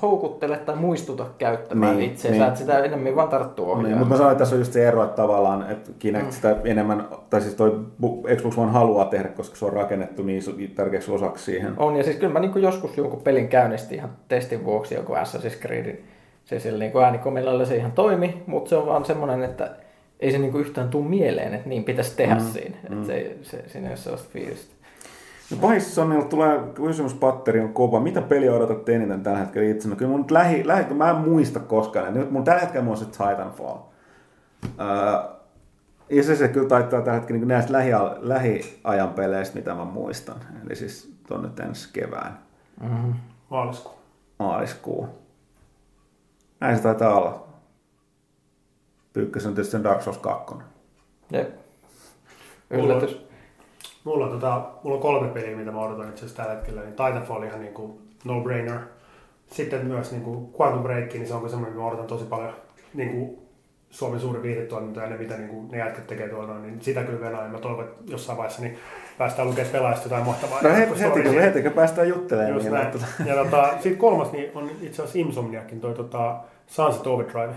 [0.02, 2.48] houkuttele tai muistuta käyttämään niin, itseensä, niin.
[2.48, 3.82] että sitä enemmän vaan tarttuu ohjaa.
[3.82, 6.30] Niin, mutta mä sanoin, että tässä on just se ero, että tavallaan, että Kinect mm.
[6.30, 7.80] sitä enemmän, tai siis toi
[8.36, 10.42] Xbox One haluaa tehdä, koska se on rakennettu niin
[10.74, 11.72] tärkeäksi osaksi siihen.
[11.76, 15.60] On, ja siis kyllä mä niin joskus jonkun pelin käynnisti ihan testin vuoksi, joku Assassin's
[15.60, 16.04] Creedin,
[16.44, 19.70] se sillä niin äänikomilla se ihan toimi, mutta se on vaan semmoinen, että
[20.20, 22.40] ei se niinku yhtään tule mieleen, että niin pitäisi tehdä mm.
[22.40, 22.76] siinä.
[22.88, 22.96] Mm.
[22.96, 24.75] Että se, se, siinä ei ole sellaista fiilistä.
[25.50, 28.00] No pahissa on, tulee kysymyspatteri on kova.
[28.00, 29.88] Mitä peliä odotat eniten tällä hetkellä itse?
[29.88, 32.14] No kyllä mun lähi, lähi mä en muista koskaan.
[32.14, 33.78] Nyt mun tällä hetkellä on se Titanfall.
[34.64, 35.36] Uh,
[36.10, 37.90] ja se, se kyllä taitaa tällä hetkellä niin näistä lähi,
[38.20, 40.36] lähiajan peleistä, mitä mä muistan.
[40.66, 42.38] Eli siis on nyt ensi kevään.
[42.80, 43.14] Mm-hmm.
[43.50, 43.94] Maaliskuu.
[44.38, 45.08] Maaliskuu.
[46.60, 47.46] Näin se taitaa olla.
[49.12, 50.54] Pyykkösen on tietysti Dark Souls 2.
[51.32, 51.54] Jep.
[52.70, 53.25] Yllätys.
[54.06, 56.80] Mulla on, tota, mulla on kolme peliä, mitä mä odotan itse asiassa tällä hetkellä.
[56.80, 58.78] Niin Titanfall ihan niin kuin no-brainer.
[59.46, 62.52] Sitten myös niin kuin Quantum Break, niin se on semmoinen, mitä mä odotan tosi paljon.
[62.94, 63.38] Niin kuin
[63.90, 67.20] Suomen suuri viihdetoiminta ja ne, mitä niin kuin ne jätkät tekee tuolla, niin sitä kyllä
[67.20, 67.50] venään.
[67.50, 68.78] Mä toivon, että jossain vaiheessa niin
[69.18, 70.62] päästään lukemaan pelaajista jotain mahtavaa.
[70.62, 72.54] No heti, heti, kun, heti kun päästään juttelemaan.
[72.54, 73.26] Just niin näin.
[73.26, 77.54] Ja tota, sitten kolmas niin on itse asiassa Insomniakin, toi tota Sunset Overdrive.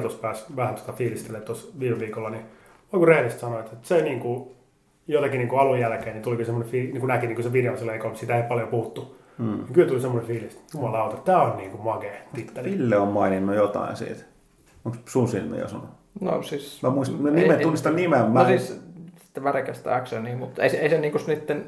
[0.00, 2.44] Tuossa pääsi vähän tota fiilistelemään tuossa viime viikolla, niin
[2.92, 4.57] voiko rehellisesti sanoa, että se niin kuin
[5.08, 7.52] jotenkin niin kuin alun jälkeen, niin tuli semmoinen, fiilis, niin kuin näki niin kuin se
[7.52, 9.18] video silleen, kun sitä ei paljon puhuttu.
[9.38, 9.54] Hmm.
[9.54, 12.70] Niin kyllä tuli semmoinen fiilis, että jumalauta, tämä on niin kuin magea titteli.
[12.70, 14.24] Ville on maininnut jotain siitä.
[14.84, 15.90] Onko sun silmiä sanonut?
[16.20, 16.82] No siis...
[16.82, 18.20] Mä muistan, mä nimen, tunnistan nimen.
[18.20, 18.46] No mä...
[18.46, 18.80] siis
[19.22, 21.64] sitten värikästä actionia, mutta ei, ei se niin kuin sitten,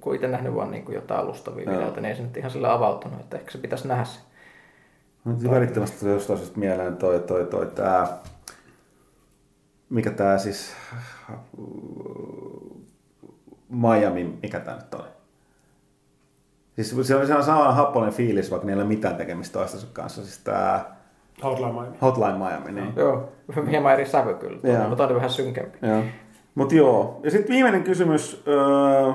[0.00, 2.68] kun itse nähnyt vaan niin kuin jotain alustavia videoita, niin ei se nyt ihan sille
[2.68, 4.20] avautunut, että ehkä se pitäisi nähdä se.
[5.24, 8.18] Mutta välittömästi tuli jostain mieleen toi, toi, toi, tää,
[9.90, 10.72] mikä tää siis,
[13.68, 15.08] Miami, mikä tämä nyt oli?
[16.74, 20.22] Siis se oli sellainen sama happoinen fiilis, vaikka niillä ei ole mitään tekemistä toistensa kanssa.
[20.22, 20.96] Siis tää...
[21.42, 21.96] Hotline Miami.
[22.02, 22.92] Hotline Miami, niin.
[22.96, 23.32] Joo,
[23.70, 24.88] hieman eri sävy kyllä.
[24.88, 25.78] Mutta oli vähän synkempi.
[25.82, 26.02] Joo.
[26.54, 27.20] Mutta joo.
[27.22, 28.42] Ja sitten viimeinen kysymys.
[28.46, 29.12] Öö,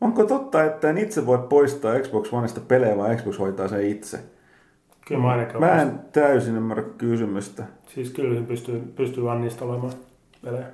[0.00, 4.18] onko totta, että en itse voi poistaa Xbox Oneista pelejä, vai Xbox hoitaa sen itse?
[5.06, 7.62] Kyllä mä ainakin Mä en täysin ymmärrä kysymystä.
[7.86, 9.92] Siis kyllä pystyy, pystyy olemaan
[10.44, 10.66] pelejä.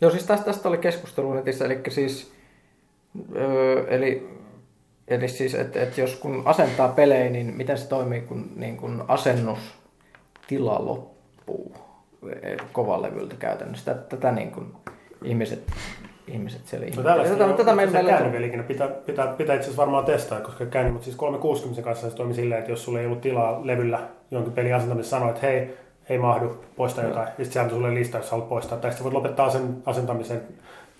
[0.00, 2.32] Joo, siis tästä, tästä oli keskustelu netissä, eli siis
[3.36, 4.28] Öö, eli,
[5.08, 9.04] eli siis, että et jos kun asentaa pelejä, niin miten se toimii, kun, niin kun
[9.08, 11.76] asennustila loppuu
[12.72, 13.94] kovalevyltä käytännössä.
[13.94, 14.74] Tätä, tätä niin kun
[15.24, 15.62] ihmiset
[16.28, 20.40] ihmiset siellä no tätä, tätä, tätä meillä käännyvelikinä pitää, pitää, pitää itse asiassa varmaan testaa,
[20.40, 23.66] koska käänny, mutta siis 360 kanssa se toimii silleen, että jos sulla ei ollut tilaa
[23.66, 25.76] levyllä jonkin pelin asentamisessa sanoa, että hei,
[26.08, 29.14] ei mahdu, poista jotain, ja sitten se sulle lista, jos haluat poistaa, tai sitten voit
[29.14, 30.42] lopettaa sen asentamisen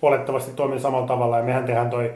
[0.07, 2.13] olettavasti toimii samalla tavalla ja mehän tehdään toi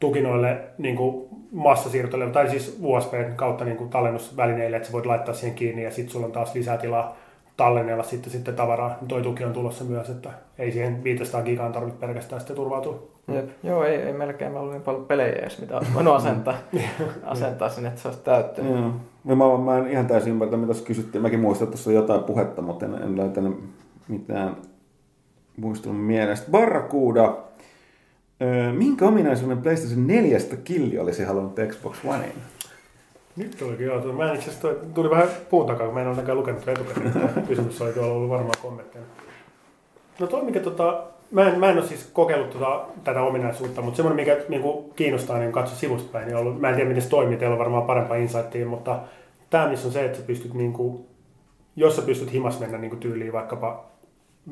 [0.00, 5.06] tuki noille niin kuin massasiirtoille, tai siis USB kautta niin kuin tallennusvälineille, että sä voit
[5.06, 7.16] laittaa siihen kiinni ja sitten sulla on taas lisää tilaa
[7.56, 8.98] tallennella sitten, sitten tavaraa.
[9.08, 13.08] Toi tuki on tulossa myös, että ei siihen 500 gigaan tarvitse pelkästään sitten turvautua.
[13.34, 13.48] Jep.
[13.62, 16.54] Joo, ei, ei melkein mä ollut niin paljon pelejä edes, mitä olisi voinut asentaa,
[17.24, 18.72] asentaa sinne, että se olisi täyttynyt.
[18.72, 18.90] Joo.
[19.24, 21.22] No, mä, mä en ihan täysin ymmärtä, mitä kysyttiin.
[21.22, 23.64] Mäkin muistan, että tuossa on jotain puhetta, mutta en, en löytänyt
[24.08, 24.56] mitään
[25.56, 26.50] muistunut mielestä.
[26.50, 27.36] Barracuda.
[28.76, 32.32] Minkä ominaisuuden PlayStation 4 killi olisi halunnut Xbox Oneen?
[33.36, 34.12] Nyt olikin joo.
[34.12, 37.46] Mä en itse asiassa tuli vähän puun takaa, kun mä en ole lukenut etukäteen.
[37.48, 39.04] Kysymys oli tuolla ollut varmaan kommentteja.
[40.18, 43.96] No toi, mikä tota, mä en, mä en ole siis kokeillut tota, tätä ominaisuutta, mutta
[43.96, 47.08] semmoinen, mikä niinku kiinnostaa niin katso sivusta päin, niin ollut, mä en tiedä miten se
[47.08, 49.00] toimii, teillä on varmaan parempaa insightia, mutta
[49.50, 51.06] tämä missä on se, että sä pystyt, niinku,
[51.76, 53.84] jos sä pystyt himas mennä niinku tyyliin vaikkapa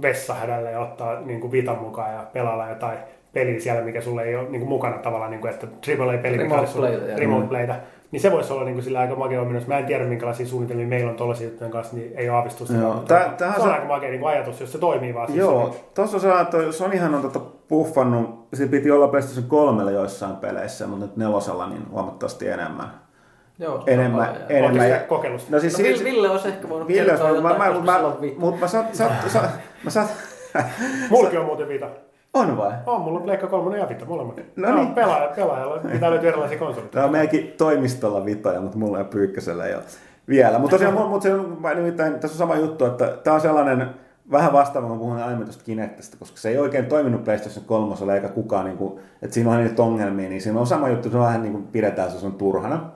[0.02, 2.98] vessahädällä ja ottaa niin kuin vitan mukaan ja pelailla jotain
[3.32, 6.54] peliä siellä, mikä sulle ei ole niin kuin mukana tavallaan, niin kuin, että AAA-peli, mikä
[6.54, 6.78] olisi
[7.16, 7.80] remote playtä,
[8.10, 9.68] niin se voisi olla niin kuin sillä aika makea ominaisuus.
[9.68, 12.74] Mä en tiedä, minkälaisia suunnitelmia meillä on tuollaisia juttujen kanssa, niin ei aavistusta.
[12.76, 12.94] Joo.
[13.08, 13.72] Tää, se on se...
[13.74, 15.36] aika makea niin ajatus, jos se toimii vaan.
[15.36, 19.92] Joo, tuossa se, että se on ihan on tota puffannut, se piti olla PlayStation 3
[19.92, 22.86] joissain peleissä, mutta nyt nelosella niin huomattavasti enemmän.
[23.58, 24.44] Joo, on Enemmän, paljon.
[24.48, 24.90] enemmän.
[24.90, 25.48] Ja, kokeilusta?
[25.50, 27.94] no siis No, Ville, Ville olisi ehkä voinut Ville, kertoa mä, jotain, mä, koska mä,
[27.94, 29.50] sillä on vi- mutta mä saat, saat, saat,
[29.85, 30.09] mä saat,
[31.11, 31.86] Mulki on muuten vita.
[32.35, 32.73] on vai?
[32.86, 34.40] On, mulla on Pleikka 3 ja Vita molemmat.
[34.56, 34.94] No niin.
[34.94, 36.93] Pelaaja, pelaajalla pitää löytyä erilaisia konsoleita.
[36.93, 39.82] Tämä on meidänkin toimistolla vitoja, mutta mulla ja Pyykkösellä ei ole
[40.28, 40.59] vielä.
[40.59, 43.86] Mutta tosiaan, mu- mutta se nimittäin, tässä on sama juttu, että tämä on sellainen
[44.31, 48.28] vähän vastaava, kun puhun aiemmin tuosta Kinectistä, koska se ei oikein toiminut PlayStation 3 eikä
[48.28, 51.43] kukaan, niin kuin, että siinä on niitä ongelmia, niin siinä on sama juttu, se vähän
[51.43, 52.90] niin kuin pidetään se on turhana.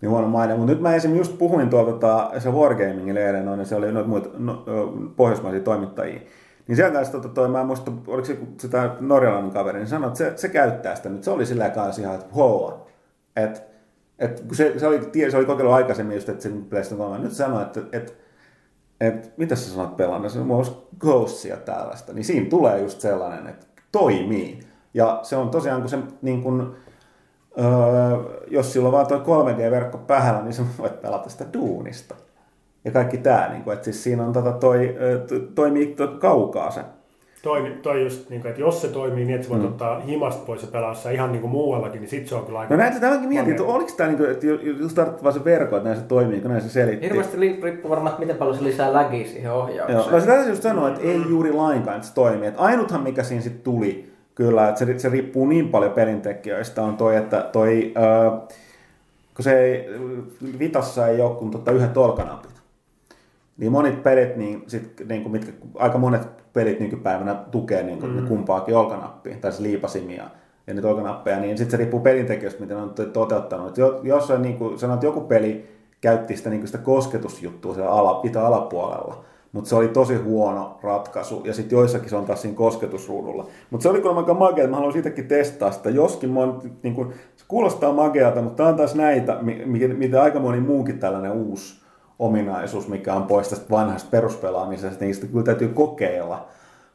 [0.00, 0.54] Niin huono maine.
[0.56, 1.16] Mutta nyt mä esim.
[1.16, 4.64] just puhuin tuolta tota, se Wargamingin eilen, noin, se oli noita muita no,
[5.16, 6.20] pohjoismaisia toimittajia.
[6.68, 10.08] Niin sieltä sitten tota, toi, mä en muista, oliko se tää norjalainen kaveri, niin sanoi,
[10.08, 11.24] että se, se käyttää sitä nyt.
[11.24, 12.86] Se oli sillä kanssa ihan, että hoa.
[13.36, 13.60] Että
[14.18, 15.00] et, kun se, se, oli,
[15.30, 18.12] se oli kokeillut aikaisemmin just, että se PlayStation 3, nyt sanoi, että, että
[19.00, 20.64] et, mitä sä sanot pelannut, se on
[20.98, 24.60] Ghostia tällaista, niin siinä tulee just sellainen, että toimii.
[24.94, 26.76] Ja se on tosiaan, kun se niin kun,
[27.58, 32.14] öö, jos sillä on vaan toi 3G-verkko päällä, niin sä voit pelata sitä duunista.
[32.84, 34.96] Ja kaikki tää, niin kun, että siis siinä on tota toi,
[35.54, 36.80] toimii to, kaukaa se.
[37.42, 39.68] Toi, toi just, niin kuin, että jos se toimii niin, että sä voit mm.
[39.68, 42.58] ottaa himasta pois ja pelaa sitä ihan niin kuin muuallakin, niin sit se on kyllä
[42.58, 42.74] aika...
[42.74, 44.46] No näitä tämäkin mietin, että oliko tämä, niin kuin, että
[44.80, 47.06] just tarvitset vaan se verkko, että näin se toimii, kun näin se selitti.
[47.06, 49.98] Hirveästi riippuu varmaan, että miten paljon se lisää lägiä siihen ohjaukseen.
[49.98, 52.48] Joo, no se täytyy just sanoa, että ei juuri lainkaan, että se toimii.
[52.48, 56.96] Että ainuthan mikä siinä sitten tuli, kyllä, että se, se riippuu niin paljon pelintekijöistä, on
[56.96, 58.40] toi, että toi, äh,
[59.34, 59.88] kun se ei,
[60.58, 62.50] Vitassa ei ole kuin tota yhdet olkanapit.
[63.56, 68.20] Niin monet pelit, niin sit, niin kuin mitkä, aika monet pelit nykypäivänä tukee niin kuin
[68.20, 68.28] mm.
[68.28, 70.24] kumpaakin olkanappia, tai se liipasimia
[70.66, 73.68] ja niitä olkanappeja, niin sitten se riippuu pelintekijöistä, miten on to- toteuttanut.
[73.68, 75.68] Et jo- jos on, niin kuin, sanot, joku peli
[76.00, 79.24] käytti sitä, niin kuin sitä kosketusjuttua siellä ala, itä alapuolella,
[79.58, 83.46] mutta se oli tosi huono ratkaisu, ja sitten joissakin se on taas siinä kosketusruudulla.
[83.70, 86.62] Mutta se oli kuulemma aika makea, että mä haluan siitäkin testaa sitä, joskin mä oon,
[86.82, 90.60] niin kuin, se kuulostaa makealta, mutta tämä on taas näitä, mi- mi- mitä aika moni
[90.60, 91.80] muukin tällainen uusi
[92.18, 96.46] ominaisuus, mikä on pois tästä vanhasta peruspelaamisesta, niin sitä kyllä täytyy kokeilla.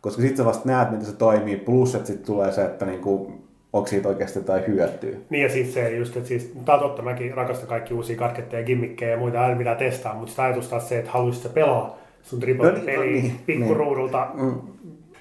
[0.01, 3.31] Koska sitten sä vasta näet, miten se toimii, plus että sitten tulee se, että niinku,
[3.73, 5.15] onko siitä oikeasti jotain hyötyä.
[5.29, 8.63] Niin ja siis se just, että siis, tää on totta, mäkin rakastan kaikki uusia katketteja,
[8.63, 12.39] gimmikkejä ja muita, aina mitä testaa, mutta sitä ajatus taas se, että haluaisit pelaa sun
[12.39, 14.27] No triple niin, peli no niin, pikkuruudulta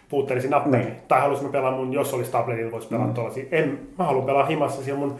[0.09, 0.89] puutteellisiin nappeihin.
[0.89, 1.03] Niin.
[1.09, 3.15] Tai haluaisin mä pelaa mun, jos olisi tabletilla, voisi pelaa mm.
[3.15, 3.45] tuollaisia.
[3.53, 5.17] En, mä haluan pelaa himassa siellä mun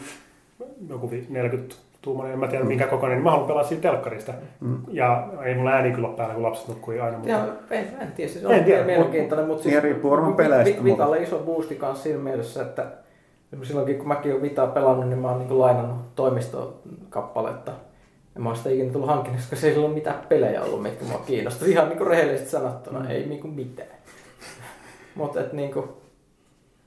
[0.89, 4.33] joku vi- 40 tuumainen, en mä tiedä minkä kokoinen, niin mä haluan pelaa siitä telkkarista.
[4.61, 4.77] Mm.
[4.89, 7.19] Ja ei mulla ääni kyllä ole päällä, kun lapset nukkui aina.
[7.19, 7.33] Mutta...
[7.33, 10.85] Joo, en, en tiedä, siis En on tiedä, mielenkiintoinen, mutta siis Niin, riippuu varmaan peleistä,
[10.85, 12.87] Vi- Vitalle iso boosti kanssa siinä mielessä, että
[13.63, 17.73] silloinkin kun mäkin olen Vitaa pelannut, niin mä oon niin lainannut toimistokappaletta.
[18.35, 21.05] Ja mä oon sitä ikinä tullut hankkinut, koska se ei silloin mitään pelejä ollut, mitkä
[21.05, 21.69] mua kiinnostaa.
[21.69, 23.11] Ihan niin kuin rehellisesti sanottuna, mm.
[23.11, 23.89] ei niin kuin mitään.
[25.15, 25.89] Mutta et niin kuin,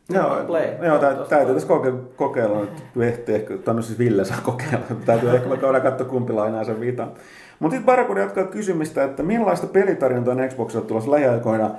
[0.09, 0.67] Joo, Play.
[0.81, 4.85] joo tä, täytyy tässä koke, kokeilla, että ehti ehkä, tai no siis Ville saa kokeilla,
[5.05, 7.11] täytyy ehkä vaikka käydä katsoa kumpi lainaa sen vitan.
[7.59, 11.69] Mutta sitten Barakuda jatkaa kysymistä, että millaista pelitarjontaa on Xboxilla tulossa lähiaikoina?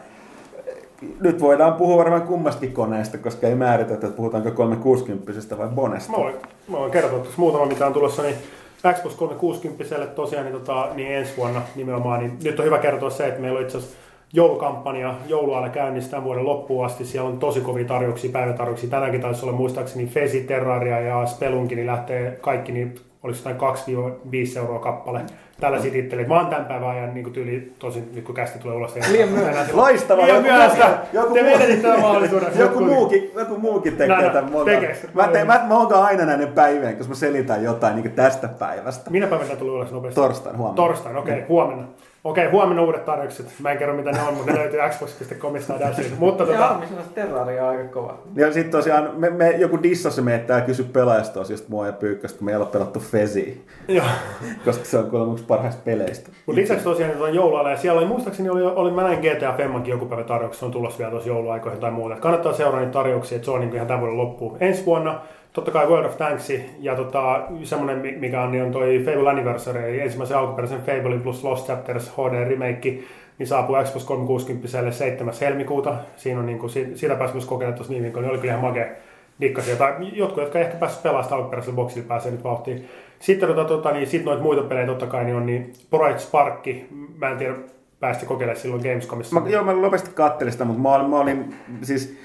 [1.20, 6.12] Nyt voidaan puhua varmaan kummastakin koneesta, koska ei määritä, että puhutaanko 360 vai Bonesta.
[6.12, 6.34] Mä voin,
[6.68, 8.34] mä voin kertoa tuossa muutama, mitä on tulossa, niin
[8.92, 13.26] Xbox 360 tosiaan niin, tota, niin ensi vuonna nimenomaan, niin nyt on hyvä kertoa se,
[13.26, 13.96] että meillä on itse asiassa
[14.32, 17.04] joulukampanja jouluaalla käynnissä tämän vuoden loppuun asti.
[17.04, 18.90] Siellä on tosi kovia tarjouksia, päivätarjouksia.
[18.90, 22.94] Tänäänkin taisi olla muistaakseni Fesi, Terraria ja Spelunki, niin lähtee kaikki, niin
[23.26, 23.76] oliko jotain
[24.54, 25.20] 2-5 euroa kappale.
[25.60, 26.28] Tällaisia titteleitä.
[26.28, 28.94] Mä oon tämän päivän ajan niin tyyli, tosin nyt kun kästi tulee ulos.
[28.94, 29.76] niin- Liian myöhäistä.
[29.76, 30.22] Loistava!
[30.22, 30.98] Liian joku- myöhäistä!
[31.12, 32.48] joku Te menetitte tämän mahdollisuuden.
[32.58, 34.52] Joku muukin, joku muukin tekee Näin, tämän.
[34.52, 34.96] Mä, tekee.
[35.14, 39.10] mä, teen, mä, mä oonkaan aina näiden päivien, koska mä selitän jotain niin tästä päivästä.
[39.10, 40.20] Minä päivänä tuli ulos nopeasti?
[40.20, 40.76] Torstaina, huomenna.
[40.76, 41.84] Torstaina, okei, okay, huomenna.
[42.26, 43.46] Okei, huomenna uudet tarjoukset.
[43.62, 46.12] Mä en kerro mitä ne on, mutta ne löytyy xbox.comista ja täysin.
[46.18, 48.18] Mutta tota, sellaista terraria on aika kova.
[48.34, 52.38] Ja sitten tosiaan me, me, joku dissasi meitä ja kysyi pelaajasta just mua ja Pyykköstä,
[52.38, 54.04] kun me ei ole pelattu Fezi, joo.
[54.64, 56.30] koska se on kuulemma yksi parhaista peleistä.
[56.46, 59.92] Mutta lisäksi tosiaan niin joulualla, ja siellä oli, muistaakseni oli, oli mä näin GTA Femmankin
[59.92, 62.14] joku päivä tarjouksessa, on tulossa vielä tuossa jouluaikoihin tai muuta.
[62.14, 64.56] Et kannattaa seurata niitä tarjouksia, että se on niin ihan tämän vuoden loppuun.
[64.60, 65.20] Ensi vuonna
[65.56, 69.30] totta kai World of Tanks ja tota, semmoinen, mi- mikä on, niin on toi Fable
[69.30, 72.98] Anniversary, eli ensimmäisen alkuperäisen Fablein plus Lost Chapters HD remake,
[73.38, 75.34] niin saapuu Xbox 360 7.
[75.40, 75.96] helmikuuta.
[76.16, 78.86] Siinä on niin kuin, sitä pääsi myös kokeilemaan tuossa viikolla, niin oli kyllä ihan makea
[79.40, 79.76] dikkasia.
[79.76, 82.88] Tai jotkut, jotka ehkä päässyt pelaamaan alkuperäisellä boksilla, pääsee nyt vauhtiin.
[83.18, 86.86] Sitten tota, tota, niin sit noita muita pelejä totta kai niin on niin Bright Sparkki.
[87.18, 87.54] Mä en tiedä,
[88.00, 89.40] päästi kokeilemaan silloin Gamescomissa.
[89.40, 92.18] Mä, joo, mä nopeasti kattelin sitä, mutta mä olin, mä olin siis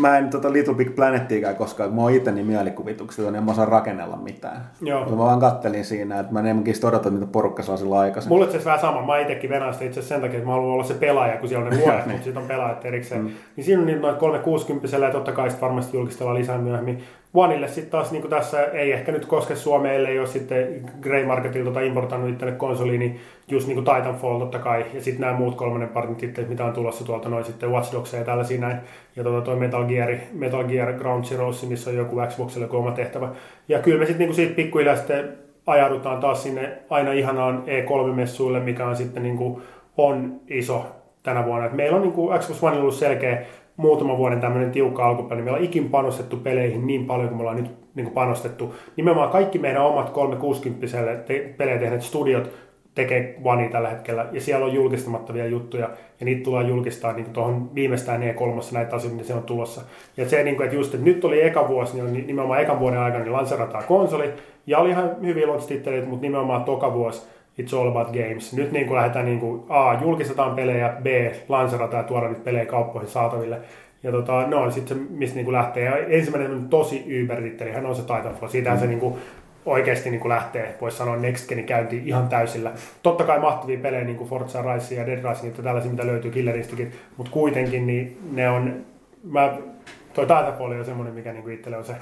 [0.00, 3.50] mä en tota Little Big Planettiikään koskaan, kun mä oon itse niin mielikuvituksia, niin mä
[3.50, 4.60] osaan rakennella mitään.
[4.80, 5.10] Joo.
[5.10, 8.38] Mä vaan kattelin siinä, että mä en enemmänkin odota, mitä porukka saa sillä aikaisemmin.
[8.38, 9.06] Mulle se vähän sama.
[9.06, 11.66] Mä itsekin venään sitä itse sen takia, että mä haluan olla se pelaaja, kun siellä
[11.66, 13.22] on ne luojat, mutta sitten on pelaajat erikseen.
[13.22, 13.30] Mm.
[13.56, 17.02] Niin siinä on niin noin 360 ja totta kai sitten varmasti julkistellaan lisää myöhemmin.
[17.34, 21.70] Oneille sitten taas niin tässä ei ehkä nyt koske Suomeen, ellei ole sitten Grey Marketilta
[21.70, 25.88] tota importannut itselle konsoliin, niin just niin Titanfall totta kai, ja sitten nämä muut kolmannen
[25.88, 28.76] partin tittelit, mitä on tulossa tuolta noin sitten Watch Dogs ja tällaisia näin,
[29.16, 33.28] ja tuota toi Metal Gear, Metal Gear Ground Zeroes, missä on joku Xboxille oma tehtävä.
[33.68, 38.86] Ja kyllä me sitten niin siitä pikkuhiljaa sitten ajaudutaan taas sinne aina ihanaan E3-messuille, mikä
[38.86, 39.38] on sitten niin
[39.96, 40.86] on iso
[41.22, 41.66] tänä vuonna.
[41.66, 43.42] Et meillä on niin Xbox One ollut selkeä
[43.78, 45.42] muutama vuoden tämmöinen tiukka alkupeli.
[45.42, 48.74] Meillä on ikin panostettu peleihin niin paljon kuin me ollaan nyt niin kuin panostettu.
[48.96, 50.86] Nimenomaan kaikki meidän omat 360
[51.26, 52.50] te- pelejä tehneet studiot
[52.94, 55.90] tekee One tällä hetkellä, ja siellä on julkistamattavia juttuja,
[56.20, 59.80] ja niitä tullaan julkistaa niin tuohon viimeistään E3 näitä asioita, mitä se on tulossa.
[60.16, 62.98] Ja se, niin kuin, että just, että nyt oli eka vuosi, niin nimenomaan ekan vuoden
[62.98, 64.32] aikana niin lanserataan konsoli,
[64.66, 65.68] ja oli ihan hyviä launch
[66.06, 67.28] mutta nimenomaan toka vuosi,
[67.62, 68.52] It's all about games.
[68.52, 71.06] Nyt niin kuin lähdetään niin kuin, A, julkistetaan pelejä, B,
[71.48, 73.60] lanserataan ja tuoda nyt pelejä kauppoihin saataville.
[74.02, 75.84] Ja tota, no sitten se, mistä niin kuin lähtee.
[75.84, 77.42] Ja ensimmäinen tosi yber
[77.74, 78.48] hän on se Titanfall.
[78.48, 78.80] Siitähän mm.
[78.80, 79.14] se niin kuin,
[79.66, 82.72] oikeasti niin kuin lähtee, voisi sanoa Next Genin käynti ihan täysillä.
[83.02, 86.30] Totta kai mahtavia pelejä, niin kuin Forza Rise ja Dead Rising, että tällaisia, mitä löytyy
[86.30, 88.84] Killeristäkin, mutta kuitenkin niin ne on,
[89.24, 89.58] mä,
[90.14, 91.94] toi Titanfall on semmoinen, mikä niin kuin itselle on se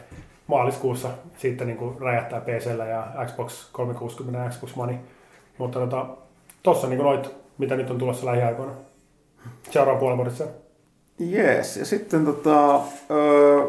[0.46, 4.98] maaliskuussa sitten niin kuin räjähtää PCllä ja Xbox 360 ja Xbox One.
[5.58, 6.06] Mutta tota,
[6.62, 8.72] tossa niin noit, mitä nyt on tulossa lähiaikoina.
[9.70, 10.44] Seuraavan puolen vuodessa.
[11.18, 12.80] Jees, ja sitten tota,
[13.10, 13.66] öö,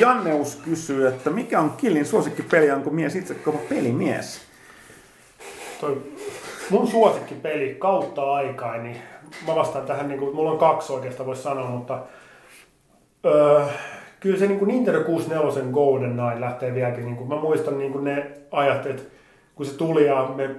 [0.00, 4.40] Janneus kysyy, että mikä on Killin suosikkipeli, onko mies itse kova pelimies?
[5.80, 6.02] Toi,
[6.70, 8.96] mun suosikkipeli kautta aikaa, niin
[9.46, 11.98] mä vastaan tähän, niin kuin, mulla on kaksi oikeastaan voisi sanoa, mutta
[13.24, 13.64] öö,
[14.20, 17.92] kyllä se niin kuin Nintendo 64 Golden Knight lähtee vieläkin, niin kuin, mä muistan niin
[17.92, 19.02] kuin ne ajat, että
[19.54, 20.50] kun se tuli ja me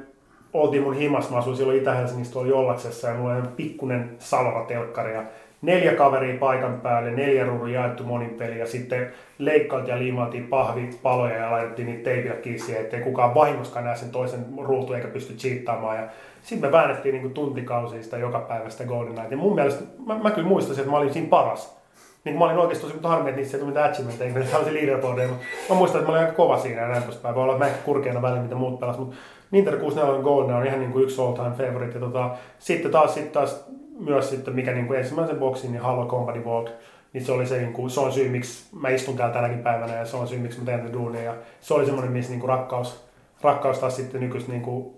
[0.54, 5.24] oltiin mun himas, mä asuin silloin Itä-Helsingissä tuolla Jollaksessa ja mulla oli pikkunen salva-telkkari ja
[5.62, 11.38] neljä kaveria paikan päälle, neljä ruudun jaettu monin peli ja sitten leikkailtiin ja liimaltiin pahvipaloja
[11.38, 15.34] ja laitettiin niitä teipillä kiinni siihen, ettei kukaan vahingoskaan näe sen toisen ruutu eikä pysty
[15.34, 15.98] cheattaamaan.
[15.98, 16.04] Ja
[16.42, 19.32] sitten me väännettiin niin tuntikausia joka päivästä Golden Knight.
[19.32, 21.84] Ja mun mielestä, mä, mä kyllä muistasin, että mä olin siinä paras.
[22.24, 25.28] Niin mä olin oikeasti tosi harmi, että niissä ei tule mitään achievementeja, kun se leaderboardia,
[25.28, 27.36] mutta mä muistan, että mä olin aika kova siinä ja näin poispäin.
[27.36, 29.16] Voi olla, että mä ehkä kurkeana välillä, mitä muut pelas, mutta
[29.54, 31.94] Nintendo 64 Golden on ihan niin kuin yksi all time favorite.
[31.94, 33.66] Ja tota, sitten taas, sitten taas
[34.00, 36.72] myös sitten, mikä niin kuin ensimmäisen boksin, niin Halo Company Vault,
[37.14, 39.96] niin se oli se, niin kuin, se on syy, miksi mä istun täällä tänäkin päivänä
[39.96, 41.24] ja se on syy, miksi mä teen tätä duunia.
[41.24, 43.06] Ja se oli semmoinen, missä niin kuin rakkaus,
[43.42, 44.94] rakkaus taas sitten nykyistä niin kuin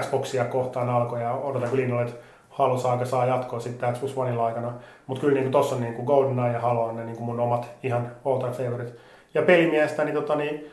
[0.00, 2.16] Xboxia kohtaan alkoi ja odotan kun linjalle, että
[2.50, 4.72] Halo Saga saa jatkoa sitten Xbox Oneilla aikana.
[5.06, 7.26] Mutta kyllä niin kuin tossa on niin kuin GoldenEye ja Halo on ne niin kuin
[7.26, 8.92] mun omat ihan all time favorite.
[9.34, 10.66] Ja pelimiestä, niin, tota, niin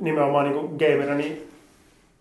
[0.00, 1.45] nimenomaan niin kuin gamerina, niin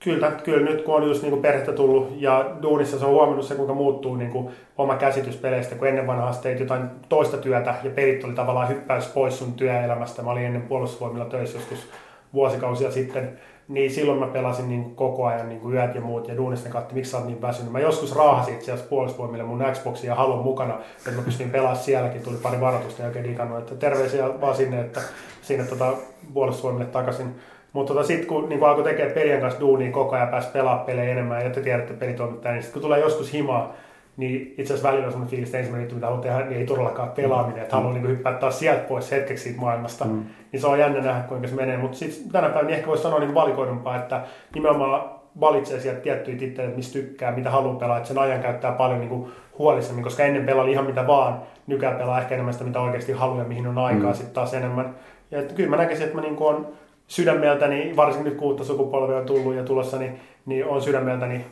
[0.06, 3.56] kyllä, kyllä nyt kun on just niin perhettä tullut ja duunissa se on huomannut se,
[3.56, 7.90] kuinka muuttuu niin kuin oma käsitys peleistä, kun ennen vanhaa teit jotain toista työtä ja
[7.90, 10.22] pelit oli tavallaan hyppäys pois sun työelämästä.
[10.22, 11.88] Mä olin ennen puolustusvoimilla töissä joskus
[12.34, 16.38] vuosikausia sitten, niin silloin mä pelasin niin koko ajan niin kuin yöt ja muut ja
[16.38, 17.72] duunissa ne katsi, miksi sä oot niin väsynyt.
[17.72, 21.84] Mä joskus raahasin itse asiassa puolustusvoimille mun Xboxia ja Halon mukana, että mä pystyin pelaamaan
[21.84, 25.02] sielläkin, tuli pari varoitusta ja oikein digannut, että terveisiä vaan sinne, että
[25.42, 25.94] sinne tota,
[26.34, 27.36] puolustusvoimille takaisin
[27.76, 31.12] mutta tota, sitten kun niin alkoi tekemään pelien kanssa duunia koko ajan, pääsi pelaamaan pelejä
[31.12, 33.74] enemmän ja te tiedätte pelitoimittaja, niin sitten kun tulee joskus himaa,
[34.18, 36.66] niin itse asiassa välillä on sellainen fiilis, että ensimmäinen juttu, mitä haluaa tehdä, niin ei
[36.66, 38.00] todellakaan pelaaminen, että haluaa mm.
[38.00, 40.06] niin hyppää taas sieltä pois hetkeksi siitä maailmasta.
[40.06, 40.24] Mm.
[40.52, 41.78] Niin se on jännä nähdä, kuinka se menee.
[41.78, 44.22] Mutta sitten tänä päivänä niin ehkä voisi sanoa niin valikoidumpaa, että
[44.54, 49.00] nimenomaan valitsee sieltä tiettyjä titteleitä, mistä tykkää, mitä haluaa pelaa, että sen ajan käyttää paljon
[49.00, 52.82] niin kuin huolissemmin, koska ennen pelaili ihan mitä vaan, nykyään pelaa ehkä enemmän sitä, mitä
[52.82, 54.16] oikeasti haluaa ja mihin on aikaa mm.
[54.16, 54.96] sitten taas enemmän.
[55.32, 56.68] Ja että kyllä mä näkisin, että mä niin kuin on
[57.08, 61.46] sydämeltäni, varsinkin nyt kuutta sukupolvea on tullut ja tulossa, niin, niin on sydämeltäni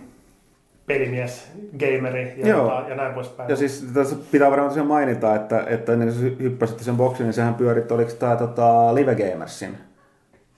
[0.86, 3.50] pelimies, gameri ja, tota, ja näin poispäin.
[3.50, 7.34] Ja siis tässä pitää varmaan tosiaan mainita, että, että ennen kuin hyppäsit sen boksin, niin
[7.34, 9.78] sehän pyörit, oliko tämä tota, Live Gamersin?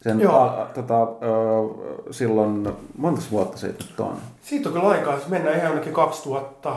[0.01, 0.39] Sen, Joo.
[0.39, 1.07] A, tota, ö,
[2.11, 4.17] silloin, monta vuotta siitä nyt on?
[4.41, 6.76] Siitä on kyllä aikaa, siis mennään ihan jonnekin 2000.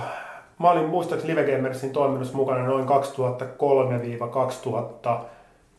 [0.59, 2.91] Mä olin muistaakseni Live Gamersin toiminnassa mukana noin 2003-2000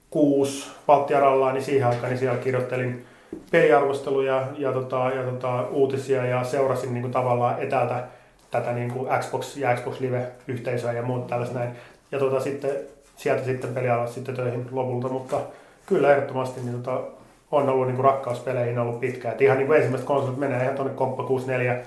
[0.10, 3.06] kuusi Baltiarallaa, niin siihen aikaan niin siellä kirjoittelin
[3.52, 8.03] peliarvosteluja ja, tota, ja tota, uutisia ja seurasin niin kuin, tavallaan etäältä
[8.52, 11.72] tätä niin kuin Xbox ja Xbox Live-yhteisöä ja muut tällaista näin.
[12.11, 12.72] Ja tota, sitten,
[13.15, 15.40] sieltä sitten pelialat sitten töihin lopulta, mutta
[15.86, 17.02] kyllä ehdottomasti niin, tota,
[17.52, 19.34] on ollut niin kuin, rakkaus peleihin ollut pitkään.
[19.34, 21.77] Et ihan niin kuin ensimmäiset konsolit menee ihan tuonne Komppa 64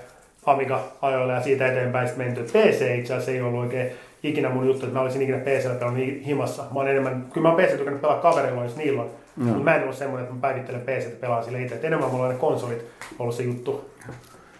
[0.45, 2.43] Amiga ajoille ja siitä eteenpäin sitten menty.
[2.43, 3.91] PC itse asiassa ei ollut oikein
[4.23, 6.63] ikinä mun juttu, että mä olisin ikinä PCllä pelannut himassa.
[6.63, 9.09] Mä oon enemmän, kyllä mä oon PC tykännyt pelaa kavereilla, jos niillä on.
[9.35, 9.45] Mm.
[9.45, 11.75] Mutta mä en ole semmoinen, että mä päivittelen PC ja pelaan sille itse.
[11.75, 12.85] Et enemmän mulla on ne konsolit
[13.19, 13.89] ollut se juttu.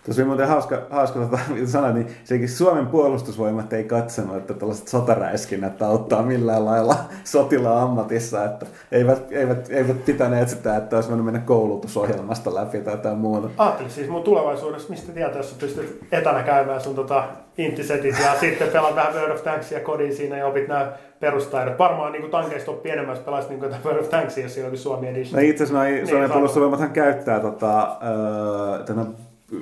[0.06, 4.54] Tuossa oli muuten hauska, hauska tota, mitä sanoit, niin sekin Suomen puolustusvoimat ei katsonut, että
[4.54, 11.10] tällaiset sotaräiskinnät auttaa millään lailla sotilaan ammatissa, että eivät, eivät, eivät pitäneet sitä, että olisi
[11.10, 13.50] voinut mennä koulutusohjelmasta läpi tai jotain muuta.
[13.58, 17.24] Ajattelin siis mun tulevaisuudessa, mistä tietää, jos pystyt etänä käymään sun tota
[17.58, 21.80] intisetit ja sitten pelaat vähän World of Tanksia kodin siinä ja opit nämä perustaidot.
[21.80, 25.42] Varmaan niin tankeista oppii enemmän, jos pelaisit niin World of Tanksia, jos olisi Suomi Edition.
[25.42, 28.86] No itse asiassa niin, Suomen puolustusvoimathan käyttää tota, öö,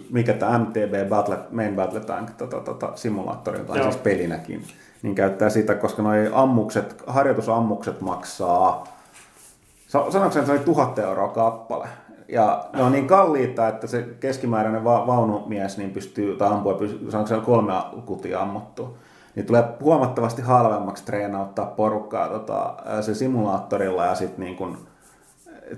[0.09, 4.63] mikä tämä MTB Battle, Main Battle Tank tota, tota, simulaattori, tai siis pelinäkin,
[5.01, 8.83] niin käyttää sitä, koska noi ammukset, harjoitusammukset maksaa,
[9.87, 11.87] sanoiko se, että tuhat euroa kappale.
[12.27, 17.11] Ja ne on niin kalliita, että se keskimääräinen va- vaunumies niin pystyy, tai ampua, pystyy,
[17.11, 17.73] sanoiko se kolme
[18.05, 18.97] kutia ammuttu,
[19.35, 24.77] niin tulee huomattavasti halvemmaksi treenauttaa porukkaa tota, se simulaattorilla ja sitten niin kun,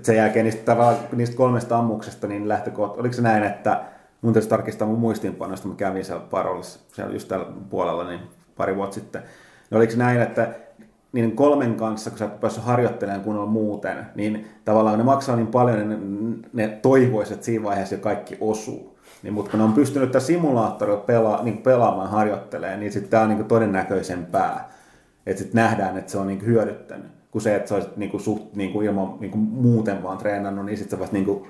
[0.02, 0.76] sen jälkeen niistä,
[1.12, 3.84] niistä kolmesta ammuksesta niin lähtökohta, oliko se näin, että
[4.24, 8.20] mun täytyy tarkistaa mun muistiinpanoista, mä kävin siellä Parolissa, siellä just tällä puolella niin
[8.56, 9.22] pari vuotta sitten.
[9.70, 10.54] niin oliko näin, että
[11.12, 15.46] niiden kolmen kanssa, kun sä et päässyt harjoittelemaan kunnolla muuten, niin tavallaan ne maksaa niin
[15.46, 15.98] paljon, ne,
[16.52, 18.98] ne toivoisivat, että siinä vaiheessa jo kaikki osuu.
[19.22, 23.22] Niin, mutta kun ne on pystynyt tätä simulaattorilla pela, niin pelaamaan, harjoittelemaan, niin sitten tämä
[23.22, 24.70] on niin todennäköisempää.
[25.26, 27.06] Että sitten nähdään, että se on niin hyödyttänyt.
[27.30, 30.98] Kuin se, että sä olisit niin suht niin ilman niin muuten vaan treenannut, niin sitten
[30.98, 31.46] sä vasta niin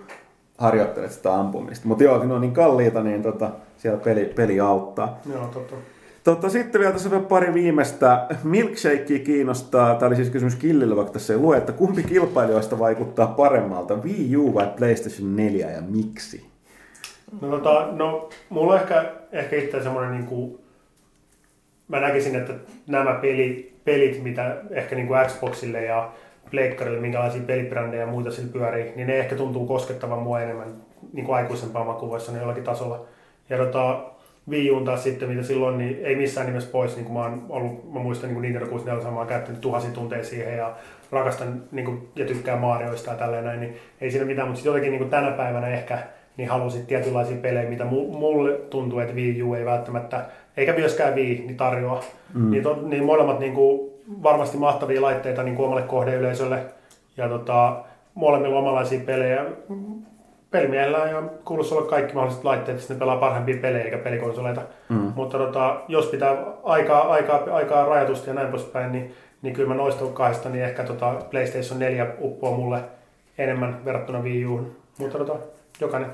[0.59, 1.89] harjoittelet sitä ampumista.
[1.89, 5.18] Mutta joo, ne on niin kalliita, niin tota, siellä peli, peli auttaa.
[5.32, 5.76] Joo, totta.
[6.24, 8.26] Totta, sitten vielä tässä vielä pari viimeistä.
[8.44, 13.26] Milkshakea kiinnostaa, tämä oli siis kysymys Killille, vaikka tässä ei lue, että kumpi kilpailijoista vaikuttaa
[13.26, 16.47] paremmalta, Wii U vai PlayStation 4 ja miksi?
[17.40, 20.59] No, tota, no mulla on ehkä, ehkä itse semmoinen niin kuin,
[21.89, 22.52] mä näkisin, että
[22.86, 26.12] nämä pelit, pelit mitä ehkä niin kuin Xboxille ja
[26.55, 30.68] pleikkarille, minkälaisia pelibrändejä ja muita sillä pyörii, niin ne ehkä tuntuu koskettavan mua enemmän
[31.12, 33.05] niin kuin aikuisempaa makuvoissa niin jollakin tasolla.
[33.51, 34.01] Ja tota,
[34.51, 37.47] Wii Uun taas sitten, mitä silloin, niin ei missään nimessä pois, niin kuin mä, oon
[37.48, 40.74] ollut, mä muistan niin kuin Nintendo 64, mä oon käyttänyt tuhansia tunteja siihen ja
[41.10, 44.70] rakastan niin kuin, ja tykkään Marioista ja tälleen näin, niin ei siinä mitään, mutta sitten
[44.70, 45.98] jotenkin niin kuin tänä päivänä ehkä
[46.36, 50.24] niin halusit tietynlaisia pelejä, mitä mulle tuntuu, että Wii U ei välttämättä,
[50.56, 52.05] eikä myöskään Wii, niin tarjoa.
[52.35, 52.51] Mm.
[52.51, 56.62] Niin, to, niin molemmat niin kuin, varmasti mahtavia laitteita niin kuin omalle kohdeyleisölle.
[57.16, 59.44] Ja tota, molemmilla omalaisia pelejä.
[60.51, 64.60] Pelimiehellä ja kuuluisi olla kaikki mahdolliset laitteet, että ne pelaa parhaimpia pelejä eikä pelikonsoleita.
[64.89, 65.12] Mm.
[65.14, 69.74] Mutta tota, jos pitää aikaa, aikaa, aikaa rajatusti ja näin poispäin, niin, niin kyllä mä
[69.74, 72.81] noista kahdesta, niin ehkä tota PlayStation 4 uppoo mulle
[73.39, 74.76] enemmän verrattuna Wii Uun.
[74.98, 75.36] Mutta tota,
[75.81, 76.10] jokainen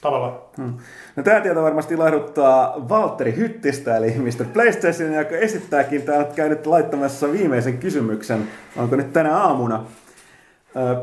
[0.00, 0.38] tavallaan.
[0.56, 0.74] Hmm.
[1.16, 4.44] No tämä tieto varmasti ilahduttaa Valtteri Hyttistä, eli Mr.
[4.52, 9.84] PlayStation, joka esittääkin täällä käynyt laittamassa viimeisen kysymyksen, onko nyt tänä aamuna.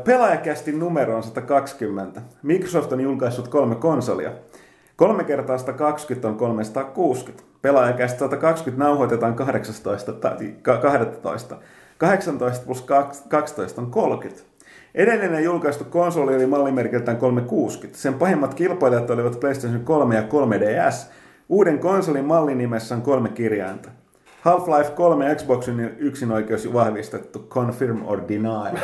[0.04, 2.22] Pelaajakästin numero on 120.
[2.42, 4.30] Microsoft on julkaissut kolme konsolia.
[4.96, 7.44] Kolme kertaa 120 on 360.
[7.62, 10.12] Pelaajakästi 120 nauhoitetaan 18.
[10.62, 11.56] 12.
[11.98, 12.86] 18 plus
[13.28, 14.51] 12 on 30.
[14.94, 17.98] Edellinen julkaistu konsoli oli mallimerkiltään 360.
[17.98, 21.06] Sen pahimmat kilpailijat olivat PlayStation 3 ja 3DS.
[21.48, 23.88] Uuden konsolin mallinimessä on kolme kirjainta.
[24.42, 27.46] Half-Life 3 Xboxin yksinoikeus vahvistettu.
[27.48, 28.78] Confirm or deny.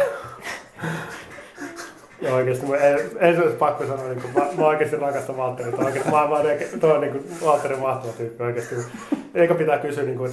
[2.20, 5.36] Ja oikeasti, mä ei, ei se olisi pakko sanoa, niin kuin, mä, mä oikeasti rakastan
[5.36, 5.76] Valtteria.
[5.76, 8.74] Oikeasti, mä, mä, tuo on niin kuin, Valtterin mahtava tyyppi oikeasti.
[9.35, 10.32] Eikä pitää kysyä, niin kuin,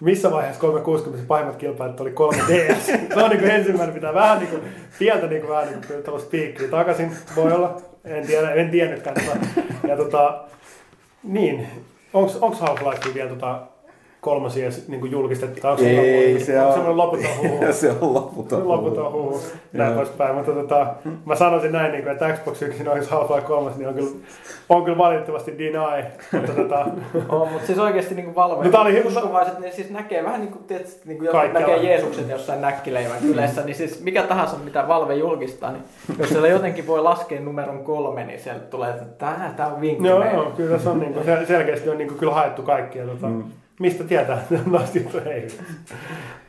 [0.00, 2.80] missä vaiheessa 360 pahimmat kilpailut oli 3DS.
[3.14, 4.62] Se on niin kuin ensimmäinen, pitää vähän niin kuin,
[4.98, 7.16] pientä niin kuin, vähän niin kuin tuollaista piikkiä takaisin.
[7.36, 9.16] Voi olla, en tiedä, en tiennytkään.
[9.16, 9.38] Tota.
[9.88, 10.44] Ja tota,
[11.22, 11.68] niin,
[12.12, 13.62] onko Half-Life vielä tota,
[14.20, 15.68] kolmosia niin kuin julkistettu.
[15.68, 17.72] Onko ei, se on, semmoinen loputon huhu.
[17.72, 18.72] se on loputon huhu.
[18.72, 19.40] Loputon huhu.
[19.72, 20.34] Näin poispäin.
[20.34, 20.86] Mutta tota,
[21.24, 24.10] mä sanoisin näin, niin kuin, että Xbox 1 olisi Half-Life 3, niin on kyllä,
[24.68, 25.78] on kyllä valitettavasti deny.
[26.32, 26.86] mutta tota...
[27.36, 30.52] on, mutta siis oikeasti niin kuin Valve no, oli uskovaiset, niin siis näkee vähän niin
[30.52, 35.14] kuin, tietysti, niin kuin näkee Jeesuksen jossain näkkileivän kylässä, niin siis mikä tahansa mitä Valve
[35.14, 35.82] julkistaa, niin
[36.18, 40.08] jos siellä jotenkin voi laskea numeron kolme, niin sieltä tulee, että tämä, tämä on vinkki
[40.08, 43.06] Joo, joo, kyllä se on niin kuin, selkeästi on niin kuin, kyllä haettu kaikkia.
[43.06, 43.44] Tota, mm
[43.80, 44.42] mistä tietää,
[44.96, 45.48] että ei.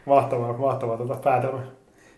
[0.05, 1.59] Mahtavaa, mahtavaa tuota päätelmä.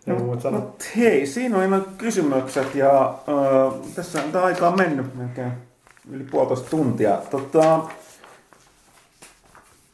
[0.06, 5.52] No, no, hei, siinä oli noin kysymykset ja äh, tässä on aikaa mennyt melkein
[6.10, 7.18] yli puolitoista tuntia.
[7.30, 7.80] Tota,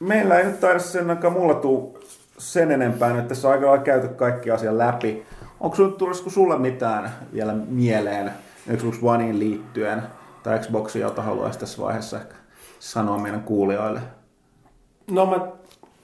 [0.00, 1.98] meillä ei nyt taida sen aikaa mulla tuu
[2.38, 5.26] sen enempää, että tässä on aika lailla käyty kaikki asian läpi.
[5.60, 8.30] Onko sinulle, tulisiko sulle mitään vielä mieleen
[8.76, 10.02] Xbox Oneen liittyen
[10.42, 12.34] tai Xboxia, jota haluaisi tässä vaiheessa ehkä
[12.78, 14.00] sanoa meidän kuulijoille?
[15.10, 15.40] No mä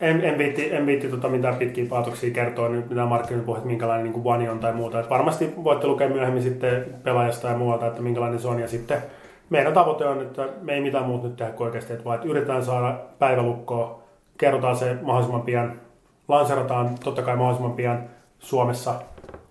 [0.01, 4.23] en, en viitti, en viitti tota mitään pitkiä paatoksia kertoa nyt mitään markkinointipuheet, minkälainen niin
[4.25, 5.01] One on tai muuta.
[5.01, 8.61] Et varmasti voitte lukea myöhemmin sitten pelaajasta ja muualta, että minkälainen se on.
[8.61, 9.03] Ja sitten
[9.51, 12.29] meidän tavoite on, että me ei mitään muuta nyt tehdä kuin oikeasti, että vaan että
[12.29, 14.03] yritetään saada päivälukkoa,
[14.39, 15.81] kerrotaan se mahdollisimman pian,
[16.29, 18.03] lanserataan totta kai mahdollisimman pian
[18.39, 18.95] Suomessa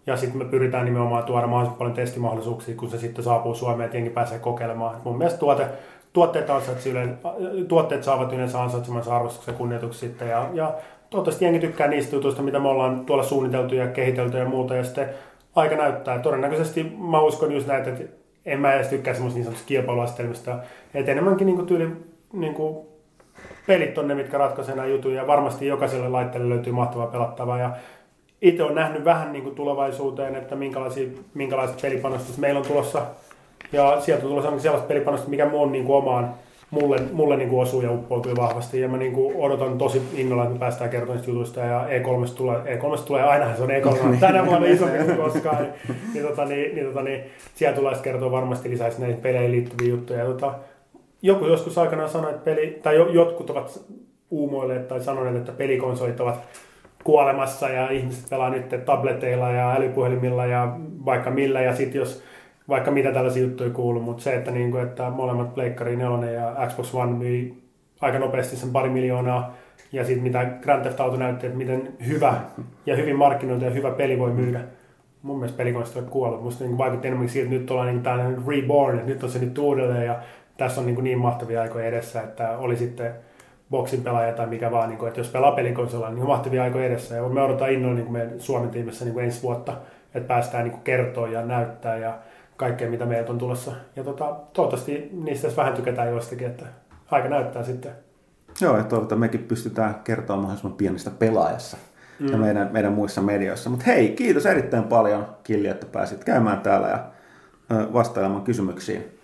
[0.07, 3.97] ja sitten me pyritään nimenomaan tuoda mahdollisimman paljon testimahdollisuuksia, kun se sitten saapuu Suomeen, että
[3.97, 4.97] jengi pääsee kokeilemaan.
[4.97, 5.67] Et mun mielestä tuote,
[6.15, 6.47] tuotteet,
[6.91, 7.15] yleensä,
[7.67, 10.29] tuotteet saavat yleensä ansaitsemansa arvostuksen kunnioituksen sitten.
[10.29, 10.73] Ja, ja
[11.09, 14.75] toivottavasti jengi tykkää niistä jutuista, mitä me ollaan tuolla suunniteltu ja kehitelty ja muuta.
[14.75, 15.09] Ja sitten
[15.55, 16.19] aika näyttää.
[16.19, 18.03] Todennäköisesti mä uskon just näitä, että
[18.45, 20.59] en mä edes tykkää semmoista niin sanotusta kilpailuasetelmista.
[20.93, 21.89] Että enemmänkin niin kuin tyyli,
[22.33, 22.87] niin kuin
[23.67, 25.21] pelit on ne, mitkä ratkaisee nämä juttuja.
[25.21, 27.59] Ja varmasti jokaiselle laitteelle löytyy mahtavaa pelattavaa.
[27.59, 27.71] Ja
[28.41, 30.55] itse olen nähnyt vähän niin kuin tulevaisuuteen, että
[31.33, 33.01] minkälaiset pelipanostukset meillä on tulossa.
[33.75, 36.33] Ja sieltä on tulossa sellaista pelipanosta, mikä mun niin kuin omaan
[36.71, 38.79] mulle, mulle niin kuin osuu ja uppoutui vahvasti.
[38.79, 41.59] Ja mä niin kuin odotan tosi innolla, että me päästään kertomaan niistä jutuista.
[41.59, 45.57] Ja E3 tulee, E3 tulee aina, se on E3 tänä vuonna isompi kuin koskaan.
[45.63, 45.73] Niin,
[46.13, 47.23] niin, tota, niin, niin, tota, niin
[47.55, 50.19] siellä tulee kertoa varmasti lisää näihin peleihin liittyviä juttuja.
[50.19, 50.53] Ja, tota,
[51.21, 53.81] joku joskus aikanaan sanoi, että peli, tai jotkut ovat
[54.31, 56.39] uumoilleet tai sanoneet, että pelikonsolit ovat
[57.03, 60.75] kuolemassa ja ihmiset pelaa nyt tableteilla ja älypuhelimilla ja
[61.05, 61.61] vaikka millä.
[61.61, 62.23] Ja sitten jos
[62.69, 66.67] vaikka mitä tällaisia juttuja kuuluu, mutta se, että, niin kuin, että molemmat Pleikkari 4 ja
[66.67, 67.63] Xbox One myi
[68.01, 69.53] aika nopeasti sen pari miljoonaa,
[69.91, 72.33] ja sitten mitä Grand Theft Auto näytti, että miten hyvä
[72.85, 74.61] ja hyvin markkinointi ja hyvä peli voi myydä.
[75.21, 76.43] Mun mielestä pelikonsta on kuollut.
[76.43, 79.39] Musta niin vaikutti enemmän siitä, että nyt ollaan niin tällainen reborn, että nyt on se
[79.39, 80.19] nyt uudelleen ja
[80.57, 83.13] tässä on niin, niin mahtavia aikoja edessä, että oli sitten
[83.69, 86.85] boksin pelaaja tai mikä vaan, niin kuin, että jos pelaa pelikonsolla, niin on mahtavia aikoja
[86.85, 87.15] edessä.
[87.15, 89.73] Ja me odotetaan innolla niin meidän Suomen tiimissä niin ensi vuotta,
[90.15, 92.13] että päästään niin kertoa ja näyttää ja
[92.57, 93.71] kaikkea, mitä meiltä on tulossa.
[93.95, 96.65] Ja tota, toivottavasti niistä vähän tykätään joistakin, että
[97.11, 97.91] aika näyttää sitten.
[98.61, 101.77] Joo, ja toivottavasti mekin pystytään kertomaan mahdollisimman pienestä pelaajassa
[102.19, 102.27] mm.
[102.27, 103.69] ja meidän, meidän muissa medioissa.
[103.69, 106.99] Mutta hei, kiitos erittäin paljon Killi, että pääsit käymään täällä ja
[107.93, 109.15] vastailemaan kysymyksiin.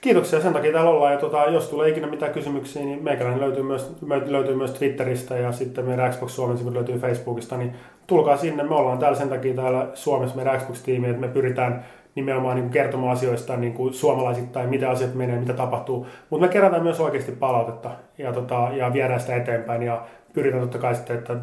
[0.00, 1.12] Kiitoksia, sen takia täällä ollaan.
[1.12, 3.92] Ja tota, jos tulee ikinä mitään kysymyksiä, niin meikäläinen löytyy myös,
[4.26, 7.72] löytyy myös Twitteristä ja sitten meidän Xbox Suomen sivut löytyy Facebookista, niin
[8.06, 8.62] tulkaa sinne.
[8.62, 11.84] Me ollaan täällä sen takia täällä Suomessa meidän Xbox-tiimi, että me pyritään
[12.18, 16.06] nimenomaan niin kuin kertomaan asioista niin kuin suomalaisittain, mitä asiat menee, mitä tapahtuu.
[16.30, 20.78] Mutta me kerätään myös oikeasti palautetta ja, tota, ja viedään sitä eteenpäin ja pyritään totta
[20.78, 21.36] kai sitten, että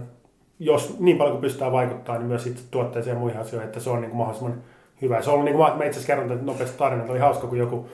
[0.60, 3.90] jos niin paljon kuin pystytään vaikuttaa, niin myös itse tuotteeseen ja muihin asioihin, että se
[3.90, 4.62] on niin kuin mahdollisimman
[5.02, 5.22] hyvä.
[5.22, 7.90] Se on niin kuin mä itse asiassa kerron että nopeasti tarinat, oli hauska, kun joku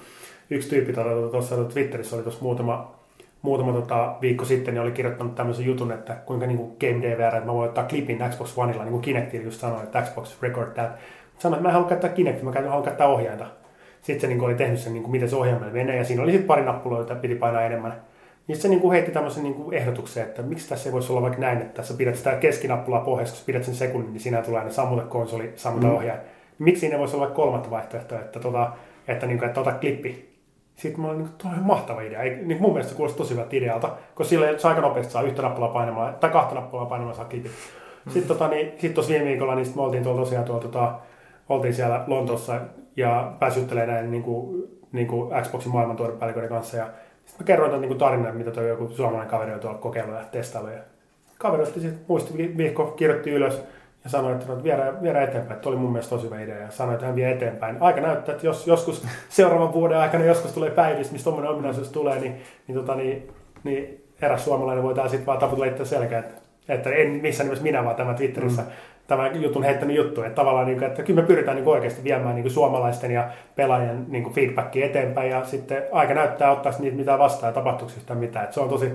[0.50, 2.96] yksi tyyppi tuota, tuossa tuota, Twitterissä oli tuossa muutama,
[3.42, 7.36] muutama tota, viikko sitten, niin oli kirjoittanut tämmöisen jutun, että kuinka niin kuin Game DVR,
[7.36, 10.74] että mä voin ottaa klipin Xbox Oneilla, niin kuin Kinectilla just sanoi, että Xbox record
[10.74, 10.92] that
[11.42, 13.46] sanoin, että mä en halua käyttää Kinectia, mä haluan käyttää ohjainta.
[14.02, 16.24] Sitten se niin kuin, oli tehnyt sen, niin kuin, miten se ohjaimella menee, ja siinä
[16.24, 18.02] oli sitten pari nappulaa, joita piti painaa enemmän.
[18.48, 21.22] Niin se niin kuin heitti tämmöisen niin kuin ehdotuksen, että miksi tässä ei voisi olla
[21.22, 24.60] vaikka näin, että sä pidät sitä keskinappulaa pohjassa, kun pidät sen sekunnin, niin siinä tulee
[24.60, 25.94] aina sammuta konsoli, sammuta mm.
[25.94, 26.20] ohjain.
[26.60, 28.72] Miksi siinä voisi olla kolmatta vaihtoehtoa, että, tota,
[29.08, 30.32] että, niin kuin, että ota klippi.
[30.76, 32.22] Sitten mulla oli niin kuin, mahtava idea.
[32.22, 35.42] Ei, niin mun mielestä se kuulosti tosi hyvältä idealta, koska sillä aika nopeasti saa yhtä
[35.42, 37.52] nappulaa painamalla, tai kahta nappulaa painamalla saa klipin.
[38.06, 38.12] Mm.
[38.12, 40.94] Sitten tota, niin, sit tuossa viime viikolla niin me oltiin tuolla tosiaan tuolla tota,
[41.52, 42.62] oltiin siellä Lontoossa
[42.96, 46.78] ja pääsyttelee näin niin kuin, niin kuin Xboxin maailmantuotepäälliköiden kanssa.
[46.78, 46.86] Ja
[47.26, 50.24] sitten mä kerroin tämän niin tarinan, mitä tuo joku suomalainen kaveri on tuolla kokeillut ja
[50.32, 50.74] testaillut.
[50.74, 50.80] Ja
[51.38, 53.64] kaveri otti sitten muisti viikko, kirjoitti ylös
[54.04, 55.56] ja sanoi, että no, viedä, viedä eteenpäin.
[55.56, 57.78] Että oli mun mielestä tosi hyvä idea ja sanoi, että hän vie eteenpäin.
[57.80, 62.20] Aika näyttää, että jos joskus seuraavan vuoden aikana joskus tulee päivitys, missä tuommoinen ominaisuus tulee,
[62.20, 62.36] niin,
[62.68, 63.28] niin, tota, niin,
[63.64, 66.34] niin eräs suomalainen voi sitten vaan taputella itse selkeä, että,
[66.70, 68.62] että en missään nimessä minä, vaan tämä Twitterissä.
[68.62, 68.68] Mm
[69.16, 70.22] tämä jutun heittänyt juttu.
[70.22, 73.12] Että tavallaan, niin kuin, että kyllä me pyritään niin kuin oikeasti viemään niin kuin suomalaisten
[73.12, 77.54] ja pelaajien niin kuin feedbackia eteenpäin ja sitten aika näyttää ottaa niitä mitä vastaan ja
[77.54, 78.44] tapahtuuko yhtään mitään.
[78.44, 78.92] Että se on tosi,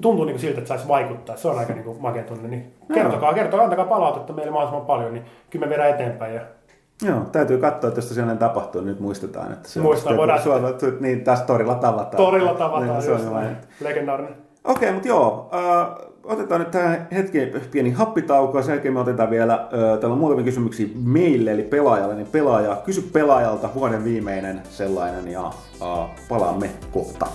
[0.00, 1.36] tuntuu niin kuin siltä, että saisi vaikuttaa.
[1.36, 2.48] Se on aika niin kuin makea tunne.
[2.48, 6.34] Niin kertokaa, kertokaa, antakaa palautetta meille mahdollisimman paljon, niin kyllä me viedään eteenpäin.
[6.34, 6.40] Ja
[7.02, 10.42] Joo, täytyy katsoa, että jos tosiaan tapahtuu, nyt muistetaan, että se Muistan, on, voidaan...
[10.42, 10.68] Suoma,
[11.00, 12.16] niin taas torilla tavataan.
[12.16, 13.56] Torilla tavataan, niin, just, niin.
[13.80, 14.34] legendaarinen.
[14.64, 17.38] Okei, okay, mutta joo, uh, otetaan nyt tähän hetki
[17.70, 22.14] pieni happitauko ja sen jälkeen me otetaan vielä, täällä on muutamia kysymyksiä meille, eli pelaajalle,
[22.14, 25.52] niin pelaaja, kysy pelaajalta vuoden viimeinen sellainen ja
[26.28, 27.26] palaamme kohta.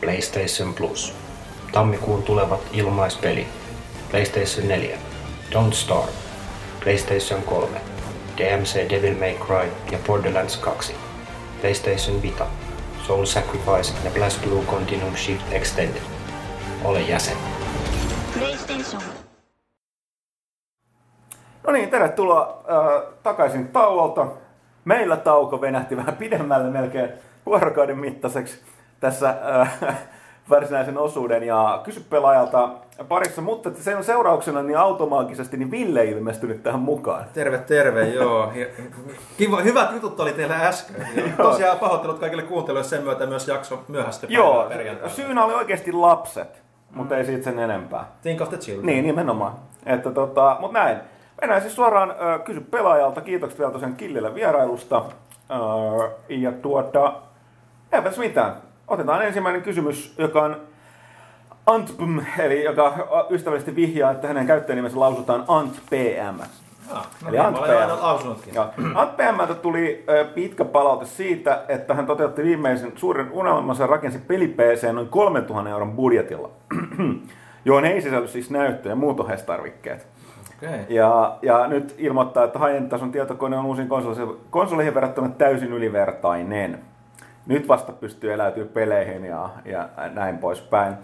[0.00, 1.14] PlayStation Plus.
[1.72, 3.46] Tammikuun tulevat ilmaispeli.
[4.10, 4.98] PlayStation 4.
[5.50, 6.12] Don't Starve.
[6.80, 7.80] PlayStation 3.
[8.36, 10.94] DMC Devil May Cry ja Borderlands 2.
[11.60, 12.46] PlayStation Vita,
[13.02, 16.02] Soul Sacrifice ja Blast Blue Continuum Shift Extended.
[16.84, 17.36] Ole jäsen.
[18.38, 19.02] PlayStation.
[21.66, 24.26] No niin, tervetuloa äh, takaisin tauolta.
[24.84, 27.10] Meillä tauko venähti vähän pidemmälle, melkein
[27.46, 28.60] vuorokauden mittaiseksi
[29.00, 29.78] tässä äh,
[30.50, 31.42] varsinaisen osuuden.
[31.42, 32.70] Ja kysy pelaajalta
[33.08, 37.24] parissa, mutta sen seurauksena niin automaagisesti niin Ville ilmestynyt tähän mukaan.
[37.32, 38.52] Terve, terve, joo.
[39.36, 41.06] Kiva, hyvät jutut oli teillä äsken.
[41.36, 44.70] Tosiaan pahoittelut kaikille kuuntelijoille sen myötä myös jakso myöhästy Joo,
[45.06, 48.12] syynä oli oikeasti lapset, mutta ei siitä sen enempää.
[48.22, 48.86] Think of the children.
[48.86, 49.52] Niin, nimenomaan.
[49.86, 50.96] Että tota, mut näin.
[51.40, 53.20] Mennään siis suoraan äh, kysy pelaajalta.
[53.20, 54.96] Kiitokset vielä tosiaan Killille vierailusta.
[54.96, 57.12] Äh, ja tuota,
[57.92, 58.67] eipäs mitään.
[58.88, 60.56] Otetaan ensimmäinen kysymys, joka on
[61.66, 62.94] Antpm, eli joka
[63.30, 66.40] ystävällisesti vihjaa, että hänen käyttäjänimensä lausutaan AntPM.
[66.90, 68.54] Ah, no Eli niin, Ant PM.
[68.54, 68.72] Ja
[69.16, 70.04] PMltä tuli
[70.34, 75.70] pitkä palaute siitä, että hän toteutti viimeisen suuren unelmansa ja rakensi peli PC noin 3000
[75.70, 76.50] euron budjetilla,
[77.64, 80.06] johon ei sisälly siis näyttöjä ja muut ohjeistarvikkeet.
[80.56, 80.80] Okei.
[80.88, 86.78] Ja, ja nyt ilmoittaa, että high tason tietokone on uusiin konsoleihin, konsoleihin verrattuna täysin ylivertainen.
[87.48, 90.94] Nyt vasta pystyy eläytyä peleihin ja, ja näin poispäin.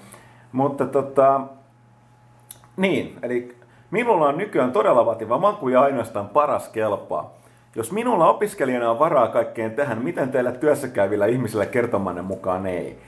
[0.52, 1.40] Mutta tota,
[2.76, 3.56] niin, eli
[3.90, 7.34] minulla on nykyään todella vaativa maku ja ainoastaan paras kelpaa.
[7.76, 12.98] Jos minulla opiskelijana on varaa kaikkeen tähän, miten teillä työssä käyvillä ihmisillä kertomanne mukaan ei?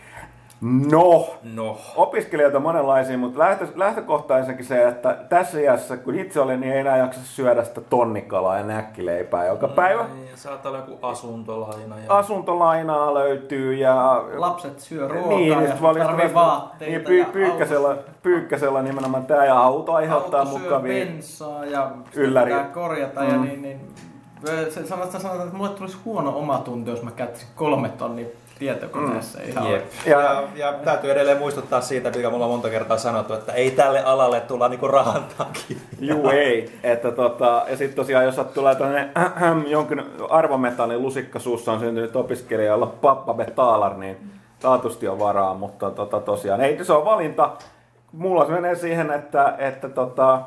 [0.61, 1.79] No, No.
[1.97, 6.79] opiskelijoita on monenlaisia, mutta lähtö, lähtökohtaisenkin se, että tässä iässä, kun itse olen, niin ei
[6.81, 10.05] enää jaksa syödä sitä tonnikalaa ja näkkileipää joka päivä.
[10.15, 11.99] Niin, saattaa olla joku asuntolaina.
[11.99, 12.17] Ja...
[12.19, 14.25] Asuntolainaa löytyy ja...
[14.37, 19.45] Lapset syö ruokaa niin, ja tarvii vaatteita Niin, py, ja pyykkäsellä, auto- pyykkäsellä nimenomaan tämä
[19.45, 21.07] ja auto aiheuttaa auto mukavia...
[21.07, 23.43] bensaa ja ylläri- pitää korjata ja Mm.
[23.43, 23.81] niin, niin
[24.71, 28.27] se, sanotaan, sanotaan, että mulle tulisi huono omatunto, jos mä käyttäisin kolme tonnia
[28.59, 29.39] tietokoneessa.
[29.39, 29.49] Mm.
[29.49, 29.85] Ihan Jep.
[30.07, 33.71] Ja- Ja, ja, täytyy edelleen muistuttaa siitä, mikä mulla on monta kertaa sanottu, että ei
[33.71, 35.77] tälle alalle tulla niinku rahan takia.
[36.01, 36.73] Juu ei.
[36.83, 39.11] Että tota, ja sitten tosiaan, jos tulee tämmöinen
[39.67, 44.17] jonkin arvometallin lusikka suussa on syntynyt opiskelija, jolla pappa betalar, niin
[44.61, 47.51] taatusti on varaa, mutta tota, tosiaan ei se on valinta.
[48.13, 50.41] Mulla se menee siihen, että, että tota,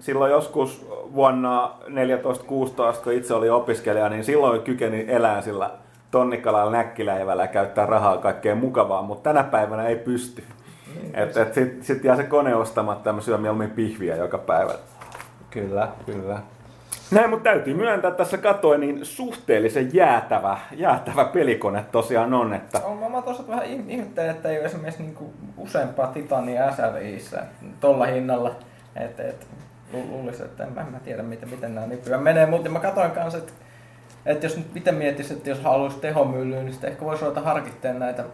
[0.00, 5.70] silloin joskus vuonna 14-16, kun itse oli opiskelija, niin silloin kykeni elää sillä
[6.12, 10.44] tonnikalalla näkkiläivällä ja käyttää rahaa kaikkeen mukavaa, mutta tänä päivänä ei pysty.
[11.14, 14.72] Että et sitten sit jää se kone ostamatta ja mä syön mieluummin pihviä joka päivä.
[15.50, 16.38] Kyllä, kyllä.
[17.10, 22.96] Näin, mutta täytyy myöntää, tässä katoin, niin suhteellisen jäätävä, jäätävä pelikone tosiaan on, että On,
[22.98, 27.42] mä, mä toisaalta vähän ihm- ihmettelen, että ei ole esimerkiksi niinku useampaa Titania SLIissä
[27.80, 28.54] tolla hinnalla.
[28.96, 29.46] Et, et,
[29.92, 32.80] lu- luulisin, että en, mä- en mä tiedä miten, miten nämä nykyään menee, mutta mä
[32.80, 33.52] katsoin kanssa, että
[34.26, 37.98] että jos nyt itse miettisi, että jos haluaisi tehomyllyyn, niin sitten ehkä voisi ruveta harkitteen
[37.98, 38.24] näitä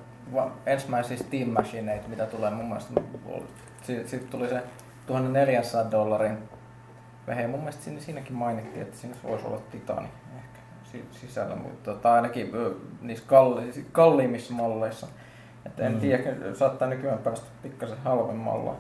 [0.67, 3.01] ensimmäisiä Steam Machineita, mitä tulee mun mielestä.
[3.83, 4.63] Sitten sit tuli se
[5.07, 6.39] 1400 dollarin
[7.27, 7.47] vehe.
[7.47, 12.13] Mun mielestä siinä, siinäkin mainittiin, että siinä voisi olla titani ehkä si- sisällä, mutta tai
[12.13, 12.71] ainakin ö,
[13.03, 13.63] niissä kalli,
[13.93, 15.07] kalliimmissa malleissa.
[15.67, 16.01] Että en Mm.
[16.01, 16.23] tiedä,
[16.55, 18.77] saattaa nykyään päästä pikkasen halvemmalla.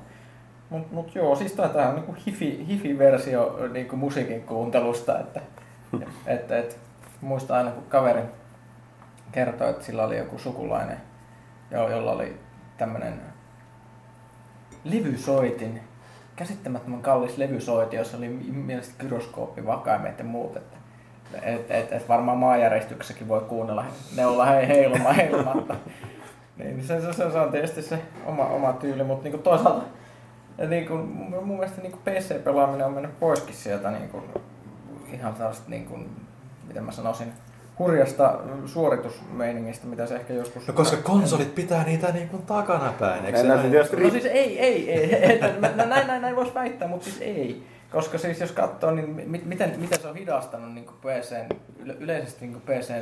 [0.70, 5.40] Mutta mut joo, siis tää on niinku hifi, hifi-versio niinku musiikin kuuntelusta, että
[6.26, 6.78] et, et,
[7.20, 8.22] muistan aina kun kaveri
[9.32, 10.96] kertoi, että sillä oli joku sukulainen,
[11.70, 12.40] jo, jolla oli
[12.78, 13.20] tämmönen
[14.84, 15.80] levysoitin,
[16.36, 20.56] käsittämättömän kallis levysoitin, jossa oli mielestäni gyroskooppi, vakaimet ja muut.
[20.56, 20.76] Että,
[21.42, 23.84] et, et, et varmaan maanjäristyksessäkin voi kuunnella
[24.16, 25.74] neulla hei, heiluma heilumatta.
[26.56, 29.84] niin se, se, se, on tietysti se oma, oma tyyli, mutta niinku toisaalta
[30.68, 34.22] niinku, mun mielestä niinku PC-pelaaminen on mennyt poiskin sieltä niinku,
[35.12, 35.98] ihan tällaista, niinku,
[36.68, 37.32] miten mä sanoisin,
[37.78, 40.66] hurjasta suoritusmeiningistä, mitä se ehkä joskus...
[40.66, 43.70] No koska konsolit pitää niitä niin kuin takana päin, eikö se näin?
[43.70, 45.32] tietysti No siis ei, ei, ei.
[45.32, 47.66] Että no näin, näin, näin voisi väittää, mutta siis ei.
[47.90, 51.36] Koska siis jos katsoo, niin mi- miten, miten se on hidastanut niin PC,
[51.78, 52.94] yle, yleisesti niin PC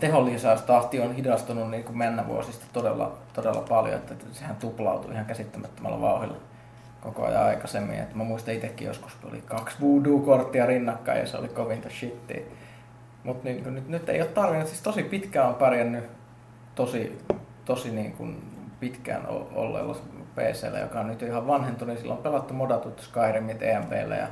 [0.00, 6.00] tehonlisäystahti on hidastunut niin kuin mennä vuosista todella, todella paljon, että sehän tuplautui ihan käsittämättömällä
[6.00, 6.36] vauhdilla
[7.00, 7.98] koko ajan aikaisemmin.
[7.98, 12.40] Että mä muistan itsekin joskus, kun oli kaksi voodoo-korttia rinnakkain ja se oli kovinta shittiä.
[13.24, 16.04] Mutta niin, nyt, nyt ei ole tarvinnut, siis tosi pitkään on pärjännyt
[16.74, 17.18] tosi,
[17.64, 18.42] tosi niin kuin
[18.80, 19.96] pitkään olleella
[20.34, 21.98] PCllä, joka on nyt ihan vanhentunut.
[21.98, 24.26] Sillä on pelattu modatut Skyrimit EMPllä ja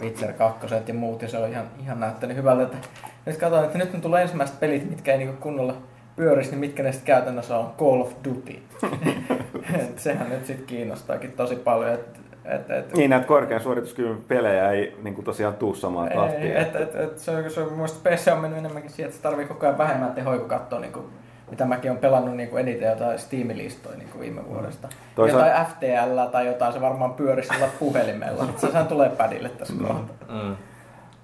[0.00, 2.62] Witcher 2 ja muut, ja se on ihan, ihan näyttänyt hyvältä.
[2.62, 2.78] Että
[3.26, 5.76] nyt katsoin, että nyt kun tulee ensimmäiset pelit, mitkä ei niinku kunnolla
[6.16, 8.58] pyörisi, niin mitkä ne sitten käytännössä on Call of Duty.
[9.80, 11.90] Et sehän nyt sitten kiinnostaakin tosi paljon.
[11.92, 12.00] Et,
[12.44, 16.56] Et, et, Niin, näitä korkean suorituskyvyn pelejä ei niin kuin tosiaan tuu samaan ei, tahtiin.
[16.56, 19.16] et, et, et, se, on, se on, mun mielestä PC on mennyt enemmänkin siihen, että
[19.16, 21.06] se tarvii koko ajan vähemmän tehoja, kun katsoo niin kuin,
[21.50, 24.88] mitä mäkin olen pelannut niin kuin eniten jotain Steam-listoja niin kuin viime vuodesta.
[25.14, 28.44] Toisaalta- Jotain FTL tai jotain, se varmaan pyörisi sillä puhelimella.
[28.56, 30.26] Se, sehän tulee padille tässä kohtaa.
[30.42, 30.56] Mm.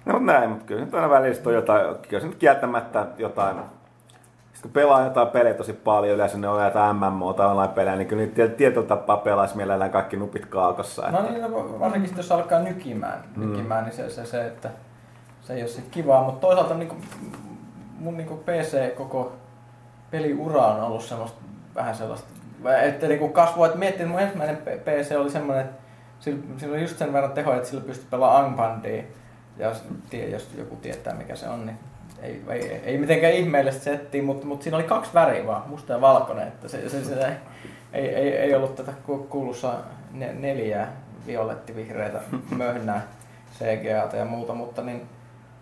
[0.05, 3.57] No näin, mutta kyllä nyt aina välillä on jotain, kyllä se nyt kieltämättä jotain,
[4.63, 8.21] kun pelaa jotain pelejä tosi paljon, yleensä ne on jotain MMO tai online-pelejä, niin kyllä
[8.21, 11.11] niitä tiet- tietyllä tapaa pelaisi mielellään kaikki nupit kaakossa.
[11.11, 14.69] No että- niin, no, varsinkin sit jos alkaa nykimään, nykimään niin se, se, se, että
[15.41, 17.01] se ei ole sit kivaa, mutta toisaalta niin kuin,
[17.99, 19.31] mun niin kuin PC koko
[20.11, 21.41] peliura on ollut semmoista
[21.75, 22.27] vähän sellaista,
[22.81, 25.81] että niin kuin kasvua, että miettii, että mun ensimmäinen PC oli semmoinen, että
[26.19, 29.03] sillä, sillä oli just sen verran tehoja, että sillä pystyi pelaamaan Angbandia,
[29.57, 31.79] ja jos, tie- jos joku tietää mikä se on, niin
[32.23, 36.01] ei, ei, ei mitenkään ihmeellistä settiä, mutta, mutta siinä oli kaksi väriä vaan, musta ja
[36.01, 37.33] valkoinen, että se, se, se ei,
[37.93, 39.81] ei, ei, ei ollut tätä ku- kuuluisaa
[40.11, 40.91] ne, neljää
[41.27, 42.19] violettivihreitä
[42.57, 43.07] möhnää
[43.59, 45.01] CGAta ja muuta, mutta niin,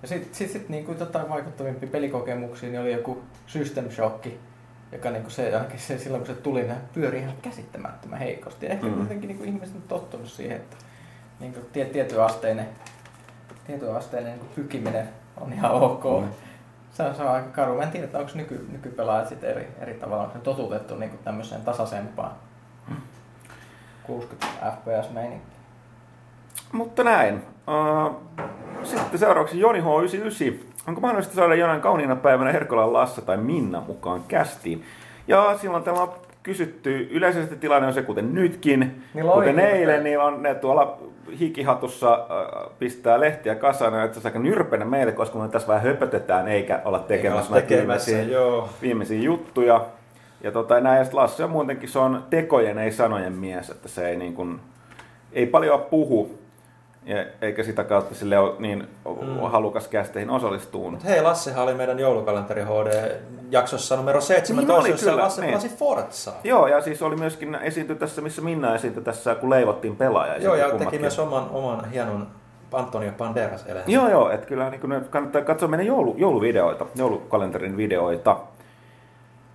[0.01, 4.25] ja sitten sit, sit, niin kuin jotain vaikuttavimpia pelikokemuksia, niin oli joku System Shock,
[4.91, 8.65] joka niin kuin se, se, silloin kun se tuli, ne pyöri ihan käsittämättömän heikosti.
[8.67, 8.93] Ehkä Mm.
[8.93, 10.75] kuitenkin niin kuin ihmiset on tottunut siihen, että
[11.39, 12.65] niin kuin tie, tietyasteinen,
[13.67, 15.09] tietyasteinen niin kuin pykiminen
[15.41, 16.03] on ihan ok.
[16.03, 16.27] Mm.
[16.91, 17.75] Se, on, se on aika karu.
[17.75, 21.23] Mä en tiedä, että onko nyky, nykypelaajat sitten eri, eri tavalla onko totutettu niin kuin
[21.23, 22.31] tämmöiseen tasaisempaan
[24.03, 25.51] 60 fps meininkiin.
[26.71, 27.43] Mutta näin.
[27.67, 28.21] Uh,
[28.83, 30.71] sitten seuraavaksi Joni H99.
[30.87, 34.85] Onko mahdollista saada jonain kauniina päivänä Herkolan Lassa tai Minna mukaan kästiin?
[35.27, 36.13] Ja silloin on
[36.43, 40.97] kysytty, yleisesti tilanne on se kuten nytkin, Niillä kuten eilen, niin on ne tuolla
[41.39, 46.47] hikihatussa äh, pistää lehtiä kasaan ja itse aika nyrpenä meille, koska me tässä vähän höpötetään
[46.47, 48.69] eikä olla tekemässä, näitä tekemässä, viimeisiä, joo.
[48.81, 49.85] viimeisiä juttuja.
[50.43, 54.09] Ja tota, näin, ja Lasse on muutenkin, se on tekojen, ei sanojen mies, että se
[54.09, 54.59] ei, niin kuin,
[55.33, 56.40] ei paljon puhu,
[57.05, 58.87] ja, eikä sitä kautta sille ole niin
[59.21, 59.51] mm.
[59.51, 60.91] halukas kästeihin osallistuu.
[60.91, 65.49] Mut hei, Lassehan oli meidän joulukalenteri HD-jaksossa numero 17, Niin oli jossa kyllä, Lasse niin.
[65.49, 66.39] pelasi Forzaa.
[66.43, 70.37] Joo, ja siis oli myöskin esiintyi tässä, missä Minna esiintyi tässä, kun leivottiin pelaaja.
[70.37, 70.89] Joo, ja kummatkin.
[70.89, 72.27] teki myös oman, oman hienon
[72.71, 73.91] Antonio Banderas eleensä.
[73.91, 78.37] Joo, joo, että kyllä niin kannattaa katsoa meidän joulu, jouluvideoita, joulukalenterin videoita.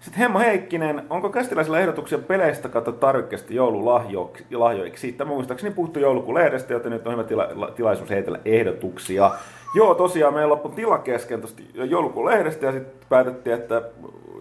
[0.01, 5.01] Sitten Hemmo Heikkinen, onko kästiläisillä ehdotuksia peleistä kautta tarvikkeesta joululahjoiksi?
[5.01, 9.31] Siitä muistaakseni puhuttu joulukuun lehdestä, joten nyt on hyvä tila, la- tilaisuus heitellä ehdotuksia.
[9.74, 13.82] Joo, tosiaan meillä loppui tila kesken tuosta joulukuun lehdestä ja sitten päätettiin, että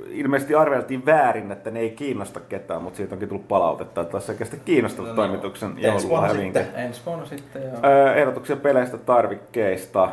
[0.10, 4.34] ilmeisesti arveltiin väärin, että ne ei kiinnosta ketään, mutta siitä onkin tullut palautetta, että tässä
[4.34, 5.16] ei kestä kiinnostaa No niin.
[5.16, 6.60] toimituksen Ensi vuonna joululahjavinkki.
[6.64, 6.84] sitten.
[6.84, 8.14] Ensi vuonna sitten joo.
[8.16, 10.10] Ehdotuksia peleistä, tarvikkeista.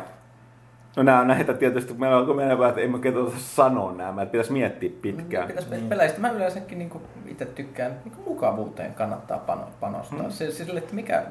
[0.95, 4.31] No nämä on näitä tietysti, meillä on menevää, että emme oikein tuota sanoa nämä, että
[4.31, 5.47] pitäisi miettiä pitkään.
[5.47, 5.89] Pitäisi mm.
[5.89, 6.21] peleistä.
[6.21, 6.91] Mä yleensäkin niin
[7.27, 10.23] itse tykkään niin mukavuuteen kannattaa pano, panostaa.
[10.23, 10.31] Mm.
[10.31, 11.23] Se, se, sille, että mikä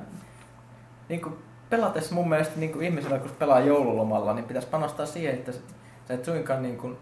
[1.08, 1.34] niin kuin
[1.70, 5.52] pelatessa mun mielestä niin kuin ihmisellä, kun pelaa joululomalla, niin pitäisi panostaa siihen, että
[6.08, 6.98] sä et suinkaan niin kuin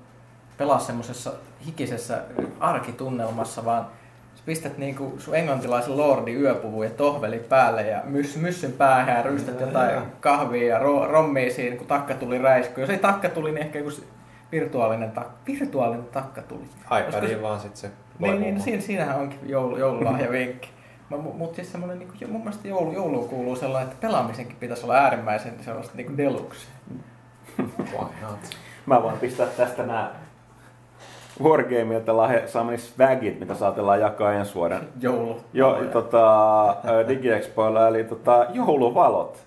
[0.58, 1.32] pelaa semmoisessa
[1.66, 2.22] hikisessä
[2.60, 3.86] arkitunnelmassa, vaan
[4.40, 9.16] sä pistät niin kuin sun englantilaisen lordi yöpuvun ja tohveli päälle ja mys, myssyn päähän
[9.16, 12.82] ja ryystät jotain kahvia ja ro, rommia siinä, kun takka tuli räiskyy.
[12.82, 13.90] Jos ei takka tuli, niin ehkä joku
[14.52, 16.64] virtuaalinen, tak, virtuaalinen takka tuli.
[17.08, 20.68] iPadiin vaan sitten se Niin, niin siinä, siinähän onkin joulu, joululahjavinkki.
[21.08, 24.94] Mutta siis semmoinen, niin kuin, mun mielestä joulu, jouluun kuuluu sellainen, että pelaamisenkin pitäisi olla
[24.94, 26.66] äärimmäisen sellaista niin deluxe.
[28.86, 30.10] Mä voin pistää tästä nämä
[31.42, 34.88] Wargameilta lahja, saamani swagit, mitä saatellaan jakaa ensi vuoden.
[35.00, 35.40] Joulu.
[35.52, 36.76] Jo, tota,
[37.08, 39.38] DigiExpoilla, eli tota, jouluvalot.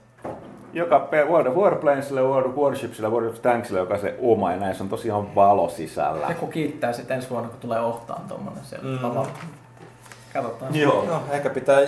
[0.74, 4.58] Joka pe- World of Warplanesille, World of Warshipsille, World of Tanksille, joka se oma, ja
[4.58, 6.28] näissä on tosiaan valo sisällä.
[6.30, 9.04] Joku kiittää sitten ensi vuonna, kun tulee ohtaan tuommoinen siellä Mm.
[9.08, 9.28] lavalla.
[10.34, 10.76] Katsotaan.
[10.76, 11.06] Joo.
[11.08, 11.80] No, ehkä pitää,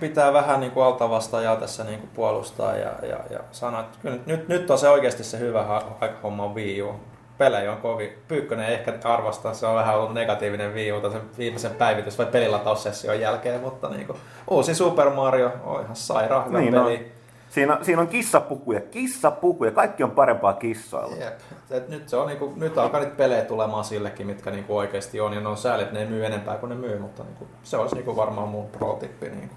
[0.00, 4.16] pitää vähän niin kuin altavastaajaa tässä niin kuin puolustaa ja, ja, ja sanoa, että kyllä
[4.26, 6.94] nyt, nyt on se oikeasti se hyvä aika homma on Wii U.
[7.38, 8.10] Pelejä on kovin.
[8.28, 13.60] Pyykkönen ehkä arvostaa, se on vähän ollut negatiivinen U sen viimeisen päivitys- vai pelilataussession jälkeen,
[13.60, 14.18] mutta niin kuin,
[14.50, 16.94] uusi Super Mario on ihan sairaan hyvä Niin peli.
[16.94, 17.00] on.
[17.50, 21.16] Siinä, siinä on kissapukuja, kissapukuja, kaikki on parempaa kissailla.
[21.16, 21.38] Jep.
[21.70, 25.32] Et nyt, se on niinku, nyt alkaa niitä pelejä tulemaan sillekin, mitkä niinku oikeasti on,
[25.32, 27.76] ja ne on sääli, että ne ei myy enempää kuin ne myy, mutta niinku, se
[27.76, 29.28] olisi niinku varmaan mun pro-tippi.
[29.28, 29.54] Niinku.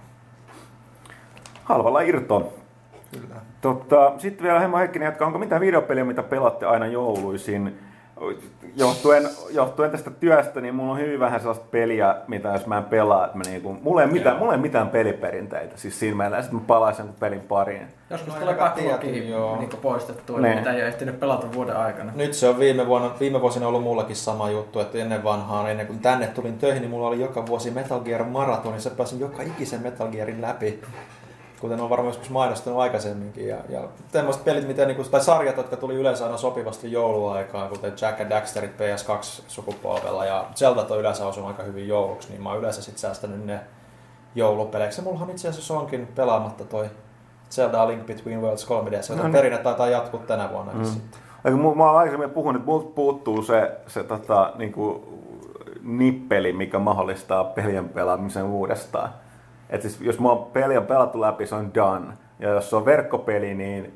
[1.63, 2.49] Halvalla irtoon.
[3.11, 3.35] Kyllä.
[3.61, 7.79] Totta, sitten vielä Hemmo Heikkinen jatkaa, onko mitään videopeliä, mitä pelaatte aina jouluisin?
[8.75, 12.83] Johtuen, johtuen tästä työstä, niin mulla on hyvin vähän sellaista peliä, mitä jos mä en
[12.83, 16.55] pelaa, että mä niinku, mulla, ei mitään, mulla ei mitään peliperinteitä, siis siinä mielessä, että
[16.55, 17.87] mä palaisin jonkun pelin pariin.
[18.09, 19.57] Joskus No, tulee joo.
[19.57, 20.55] niin poistettua, Ne.
[20.55, 22.11] mitä ei ole ehtinyt pelata vuoden aikana.
[22.15, 25.87] Nyt se on viime, vuonna, viime vuosina ollut mullakin sama juttu, että ennen vanhaan, ennen
[25.87, 29.43] kuin tänne tulin töihin, niin mulla oli joka vuosi Metal Gear Marathon, niin pääsin joka
[29.43, 30.81] ikisen Metal Gearin läpi.
[31.61, 33.47] Kuten on varmaan joskus mainostanut aikaisemminkin.
[33.47, 33.81] Ja, ja
[34.11, 38.21] tämmöiset pelit, mitä, niin kuin, tai sarjat, jotka tuli yleensä aina sopivasti jouluaikaan, kuten Jack
[38.21, 42.81] and Daxterit PS2-sukupolvella ja Zelda on yleensä osunut aika hyvin jouluksi, niin mä oon yleensä
[42.81, 43.59] sitten säästänyt ne
[44.35, 45.01] joulupeleiksi.
[45.01, 46.89] Ja mullahan itse asiassa onkin pelaamatta toi
[47.51, 49.33] Zelda Link Between Worlds 3 ds jota No niin.
[49.33, 50.85] perinne taitaa jatkuu tänä vuonna mm.
[50.85, 51.19] sitten.
[51.75, 55.03] Mä oon aikaisemmin puhunut, että multa puuttuu se, se tota, niinku,
[55.83, 59.09] nippeli, mikä mahdollistaa pelien pelaamisen uudestaan.
[59.69, 62.13] Et siis, jos oon peli on pelattu läpi, se on done.
[62.39, 63.93] Ja jos se on verkkopeli, niin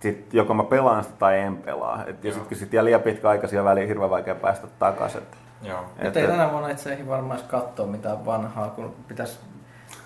[0.00, 2.04] sit joko mä pelaan sitä tai en pelaa.
[2.06, 5.20] Et, ja sitten kun sit jää liian pitkä aika siihen väliin, hirveän vaikea päästä takaisin.
[5.62, 5.84] Joo.
[5.98, 9.38] Että ei tänä vuonna itse ei varmaan katsoa mitään vanhaa, kun pitäisi...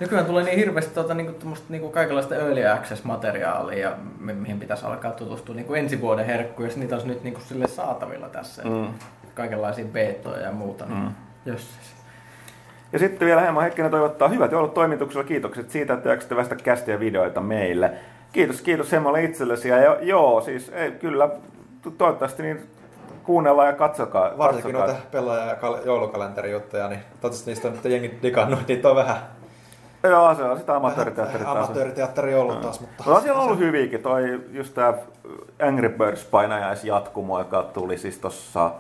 [0.01, 5.11] Nykyään tulee niin hirveästi tuota, niinku, niinku kaikenlaista early access-materiaalia, ja mi- mihin pitäisi alkaa
[5.11, 8.63] tutustua niinku ensi vuoden herkkuja, jos niitä olisi nyt niinku sille saatavilla tässä.
[8.65, 8.87] Mm.
[9.35, 10.87] Kaikenlaisia betoja ja muuta.
[10.87, 11.11] Niin Mm.
[11.47, 11.69] Jos
[12.93, 15.25] Ja sitten vielä Hemmo Heikkinen toivottaa hyvät joulut toimituksella.
[15.25, 17.91] Kiitokset siitä, että jaksatte västä kästiä videoita meille.
[18.33, 19.69] Kiitos, kiitos Hemmolle itsellesi.
[19.69, 21.29] Ja jo, joo, siis ei, kyllä
[21.83, 22.61] to- toivottavasti niin
[23.25, 24.39] kuunnellaan ja katsokaa.
[24.39, 24.95] Varsinkin katsokaa.
[24.95, 29.17] noita pelaaja- ja kal- joulukalenterijuttuja, niin toivottavasti niistä on nyt jengi digannut, niitä on vähän
[30.03, 31.65] Joo, se on sitä amatööriteatteria taas.
[31.67, 33.05] amatööriteatteri ollut taas, mutta...
[33.07, 34.03] No siellä on ollut hyviäkin.
[34.03, 34.95] Toi just tää
[35.69, 38.71] Angry Birds painajaisjatkumo, joka tuli siis tossa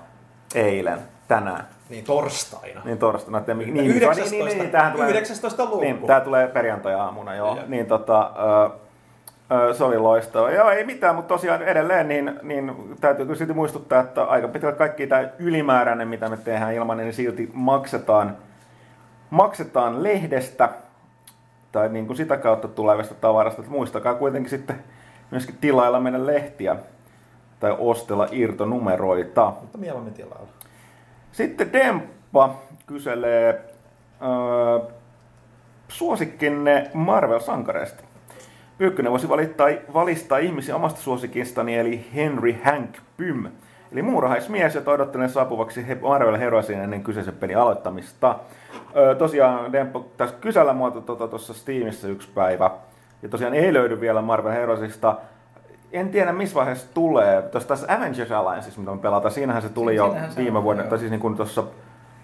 [0.54, 1.64] eilen, tänään.
[1.90, 2.80] Niin torstaina.
[2.84, 3.38] Niin torstaina.
[3.38, 4.30] Että, niin, niin, 19.
[4.30, 5.64] niin, niin, niin, tämähän tulee, 19.
[5.64, 5.80] luku.
[5.80, 7.56] Niin, tää tulee perjantai-aamuna, joo.
[7.56, 7.64] Joo.
[7.68, 8.32] Niin tota,
[9.50, 10.50] ö, se oli loistava.
[10.50, 14.76] Joo, ei mitään, mutta tosiaan edelleen niin, niin täytyy kyllä silti muistuttaa, että aika pitkälle
[14.76, 18.36] kaikki tämä ylimääräinen, mitä me tehdään ilman, niin silti maksetaan,
[19.30, 20.68] maksetaan lehdestä
[21.72, 23.60] tai niin kuin sitä kautta tulevasta tavarasta.
[23.60, 24.84] Että muistakaa kuitenkin sitten
[25.30, 26.76] myöskin tilailla meidän lehtiä
[27.60, 29.52] tai ostella irtonumeroita.
[29.60, 30.48] Mutta mieluummin tilalla.
[31.32, 32.54] Sitten Demppa
[32.86, 33.60] kyselee
[34.22, 34.88] öö,
[35.88, 38.04] suosikkinne Marvel-sankareista.
[38.78, 43.46] Pyykkönen voisi valittaa, valistaa ihmisiä omasta suosikistani, eli Henry Hank Pym.
[43.92, 48.38] Eli muurahaismies, jota odottelen saapuvaksi he- Marvel-heroisiin ennen kyseisen pelin aloittamista.
[48.96, 52.70] Öö, tosiaan Demppo tässä kysellä muuta tuossa Steamissa yksi päivä.
[53.22, 55.14] Ja tosiaan ei löydy vielä Marvel-heroisista.
[55.92, 57.42] En tiedä missä vaiheessa tulee.
[57.42, 60.64] Tuossa tässä Avengers Allianceissa, mitä me pelataan, siinähän se tuli jo Siinähän se viime on,
[60.64, 60.90] vuonna, joo.
[60.90, 61.64] tai siis niin kuin tuossa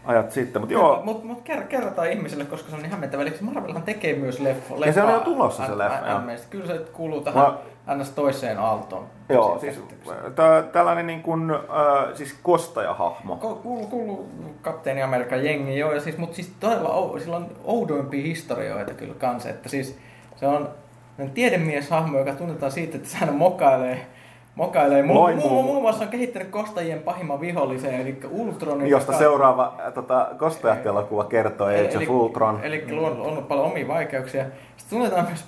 [0.04, 0.62] ajat sitten.
[0.62, 3.22] Mutta joo, Mutta mut ker- kerrotaan ihmisille, koska se on niin hämmentävä.
[3.22, 4.76] Eli Marvelhan tekee myös leffo.
[4.84, 7.44] Ja se on jo tulossa se leffa, Kyllä se kuuluu tähän
[7.86, 8.10] Mä- ns.
[8.10, 9.04] toiseen aaltoon.
[9.28, 9.80] Joo, siis
[10.34, 11.58] tää, tällainen niin kuin, äh,
[12.14, 13.34] siis kostajahahmo.
[13.34, 14.28] Ko- Kuuluu, kuuluu
[14.62, 19.48] Kapteeni Amerikan jengi, joo, ja siis, mutta siis todella sillä on oudoimpia historioita kyllä kanssa,
[19.48, 19.98] että siis
[20.36, 20.68] se on
[21.34, 24.06] tiedemieshahmo, joka tunnetaan siitä, että se aina mokailee,
[24.56, 25.02] mokailee.
[25.02, 25.62] Mu- Loi mu- muu.
[25.62, 28.86] muun muassa on kehittänyt kostajien pahimman vihollisen, eli Ultronin.
[28.90, 32.60] Josta joka- seuraava tota, kostajat-elokuva kertoo Age of Ultron.
[32.62, 34.44] Eli on, on paljon omia vaikeuksia.
[34.76, 35.44] Sitten tunnetaan myös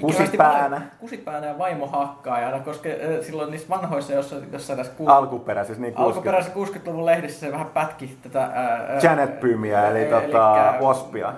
[0.00, 0.76] Kusipäänä.
[0.76, 2.88] vaimo- kusipäänä ja vaimohakkaajana, koska
[3.20, 6.02] silloin niissä vanhoissa, jossa, jossa tässä ku- Alkuperäisessä, niin 60.
[6.16, 8.40] alkuperäisessä 60-luvun lehdissä se vähän pätki tätä...
[8.42, 11.32] Ää, Janet Pymia, eli tota, Waspia.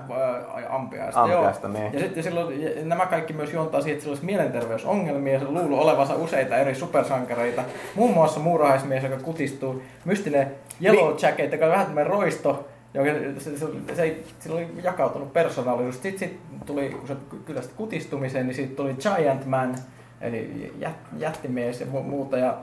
[0.71, 1.77] Ampiaista, Ampiaista, joo.
[1.79, 1.93] niin.
[1.93, 2.55] Ja sitten silloin,
[2.89, 6.75] nämä kaikki myös juontaa siihen, että sillä olisi mielenterveysongelmia ja se luuli olevansa useita eri
[6.87, 7.63] supersankareita.
[7.95, 10.51] Muun muassa muurahaismies, joka kutistuu, mystinen
[10.83, 15.33] Yellow Jacket, joka on vähän tämmöinen roisto, joka, se, se, se, ei, sillä oli jakautunut
[15.33, 16.03] persoonallisuus.
[16.03, 19.75] Sitten sit tuli, kun se kyllästi kutistumiseen, niin siitä tuli Giant Man,
[20.21, 22.39] eli jät, jättimies ja mu- muuta.
[22.39, 22.55] Ja,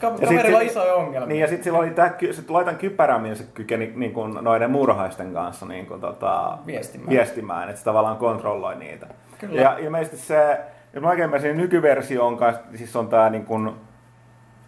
[0.00, 1.28] kaverilla on isoja ongelmia.
[1.28, 4.70] Niin ja sitten sillä oli tää, sit laitan kypärän, millä se kykeni niin kuin noiden
[4.70, 7.10] muurahaisten kanssa niin kuin, tota, Viestimään.
[7.10, 9.06] viestimään, että se tavallaan kontrolloi niitä.
[9.38, 9.60] Kyllä.
[9.60, 10.58] Ja ilmeisesti se,
[10.94, 13.70] jos mä oikein ymmärsin, niin nykyversio on, kanssa, siis on tää niin kuin,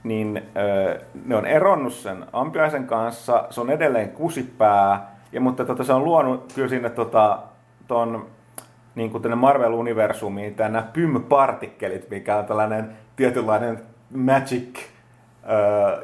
[0.04, 5.84] niin ö, ne on eronnut sen ampiaisen kanssa, se on edelleen kusipää, ja, mutta tota,
[5.84, 7.38] se on luonut kyllä sinne tota,
[7.88, 8.26] ton
[8.94, 13.82] niin kuin tänne Marvel-universumiin nämä pym-partikkelit, mikä on tällainen tietynlainen
[14.14, 14.78] magic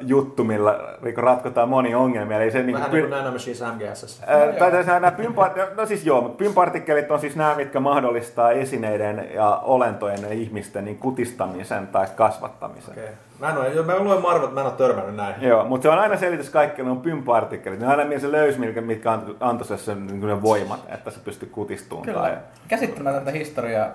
[0.00, 2.42] juttu, millä niin kuin ratkotaan monia ongelmia.
[2.42, 4.22] Eli se, niin Vähän kuin, niin kuin Nanomachines MGS.
[4.26, 8.50] Ää, tai tässä nämä pympart- no siis joo, mutta pympartikkelit on siis nämä, mitkä mahdollistaa
[8.50, 12.92] esineiden ja olentojen ja ihmisten niin kutistamisen tai kasvattamisen.
[12.92, 13.08] Okei.
[13.40, 15.34] Mä en ole, mä luen Marvel, mä en ole törmännyt näin.
[15.40, 17.80] Joo, mutta se on aina selitys kaikille on pympartikkelit.
[17.80, 21.20] Ne on aina se löys, mitkä, mitkä ant- antoi sen, niin ne voimat, että se
[21.24, 22.06] pystyy kutistumaan.
[22.06, 22.30] Tai...
[22.30, 23.88] Kyllä, käsittämätöntä historiaa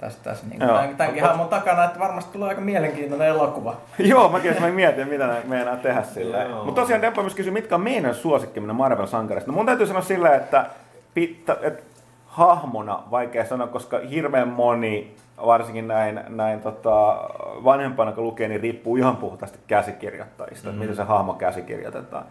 [0.00, 0.76] tässä, tässä niin Joo.
[0.76, 3.76] tämän, tämänkin hahmon takana, että varmasti tulee aika mielenkiintoinen elokuva.
[3.98, 6.46] Joo, mäkin mä mietin, mitä ne meinaa tehdä sillä.
[6.64, 9.50] Mutta tosiaan Demppa myös kysyi, mitkä on meidän suosikkiminen Marvel-sankarista.
[9.50, 10.66] No mun täytyy sanoa sillä, että,
[11.14, 11.82] pitta, että
[12.26, 15.16] hahmona vaikea sanoa, koska hirveän moni,
[15.46, 17.28] varsinkin näin, näin tota,
[17.64, 20.82] vanhempana kun lukee, niin riippuu ihan puhtaasti käsikirjoittajista, mm-hmm.
[20.82, 22.24] että miten se hahmo käsikirjoitetaan.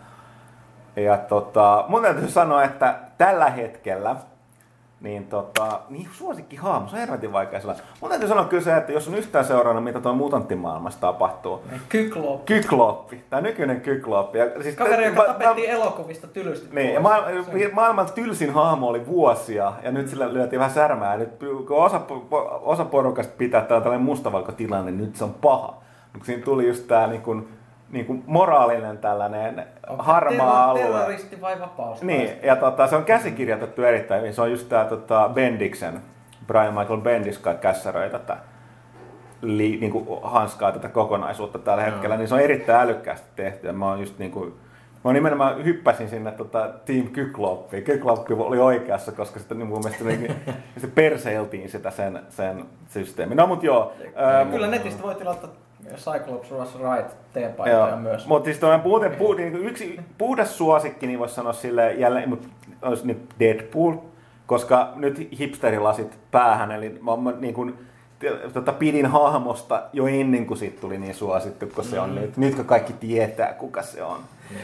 [0.95, 4.15] Ja tota, mun täytyy sanoa, että tällä hetkellä
[5.01, 7.75] niin, tota, niin suosikki hahmo, se on helvetin vaikea sillä.
[8.01, 11.61] Mun täytyy sanoa kyllä se, että jos on yhtään seurannut, mitä tuo mutanttimaailmassa tapahtuu.
[11.89, 12.45] Kyklop.
[12.45, 14.37] Kykloppi, tämä nykyinen kykloppi.
[14.37, 17.73] Ja, siis Kaveri, joka tapettiin elokuvista tylysti Niin, ja pois.
[17.73, 21.13] maailman, tylsin hahmo oli vuosia, ja nyt sillä lyötiin vähän särmää.
[21.13, 21.29] Ja nyt
[21.67, 22.01] kun osa,
[22.61, 25.73] osa porukasta pitää tällainen mustavalkotilanne, niin nyt se on paha.
[26.13, 27.47] Mutta siinä tuli just tää niin kuin,
[27.91, 29.65] niin kuin moraalinen tällainen
[29.99, 30.81] harmaa alue.
[30.81, 32.01] Terroristi vai vapaus?
[32.01, 34.33] Niin, ja tota, se on käsikirjoitettu erittäin hyvin.
[34.33, 36.01] Se on just tää tota, Bendiksen,
[36.47, 38.37] Brian Michael Bendis kai kässäröi tätä
[39.41, 43.67] li, niin kuin hanskaa tätä kokonaisuutta tällä hetkellä, niin se on erittäin älykkäästi tehty.
[43.67, 44.53] Ja mä oon just niin kuin,
[45.03, 47.83] mä nimenomaan hyppäsin sinne tota Team Kykloppiin.
[47.83, 50.35] Kykloppi oli oikeassa, koska sitä niin mun mielestä niin,
[50.81, 53.37] se perseiltiin sitä sen, sen systeemin.
[53.37, 53.93] No mut joo.
[54.15, 55.47] ää, Kyllä netistä voi tilata
[55.95, 58.27] Cyclops Was Right teepaitoja myös.
[58.27, 62.47] Mutta siis tuollainen puute, pu, niin yksi puhdas suosikki, niin voisi sanoa sille jälleen, mutta
[62.81, 63.93] olisi nyt Deadpool,
[64.47, 67.77] koska nyt hipsterilasit päähän, eli mä, mä niin kuin,
[68.53, 72.37] tota, pidin hahmosta jo ennen kuin siitä tuli niin suosittu, kun se on nyt.
[72.37, 74.19] Nyt kun kaikki tietää, kuka se on.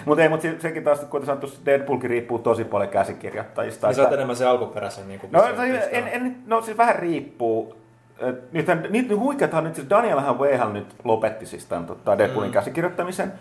[0.05, 3.87] Mutta ei, mutta se, sekin taas, kuten sanottu, Deadpoolkin riippuu tosi paljon käsikirjoittajista.
[3.87, 6.77] Niin sä oot Että- enemmän se alkuperäisen niin kuin No, se, en, en, no siis
[6.77, 7.82] vähän riippuu.
[8.19, 12.53] Et Nythän, nyt huikeathan nyt, siis Daniel Wayhall nyt lopetti siis tämän tota Deadpoolin mm.
[12.53, 13.33] käsikirjoittamisen.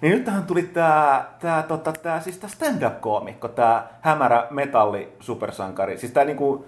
[0.00, 5.98] Niin nyt tähän tuli tää, tää, tota, tää, siis tää stand-up-koomikko, tää hämärä metalli supersankari.
[5.98, 6.66] Siis tää niinku,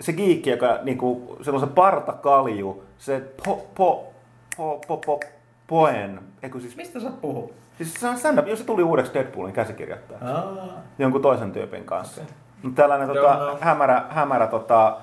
[0.00, 4.12] se giikki, joka niinku, sellaisen partakalju, se po, po,
[4.56, 5.20] po, po, po,
[5.66, 7.52] poen, eikö siis, Mistä sä puhut?
[7.76, 10.68] siis se on stand-up, jos se tuli uudeksi Deadpoolin käsikirjoittaja Aa.
[10.98, 12.22] jonkun toisen tyypin kanssa.
[12.62, 14.96] Mutta Tällainen tota, hämärä, hämärä tota,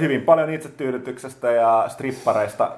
[0.00, 2.70] hyvin paljon itsetyydytyksestä ja strippareista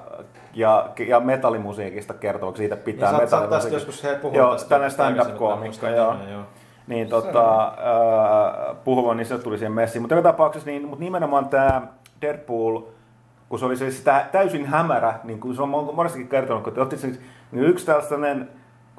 [0.53, 3.75] ja, ja metallimusiikista kertoo, siitä pitää Niin, metallimusiikista.
[3.75, 6.13] joskus he puhunut Joo, tästä stand-up-koomikko, joo.
[6.13, 6.45] nimen,
[6.87, 10.01] Niin tota, äh, puhuvan, niin se tuli siihen messiin.
[10.01, 11.81] Mutta joka tapauksessa, niin, mutta nimenomaan tämä
[12.21, 12.81] Deadpool,
[13.49, 16.81] kun se oli siis sitä täysin hämärä, niin kuin se on monestikin kertonut, kun te
[16.81, 17.19] otti siis,
[17.51, 18.49] niin yksi tällainen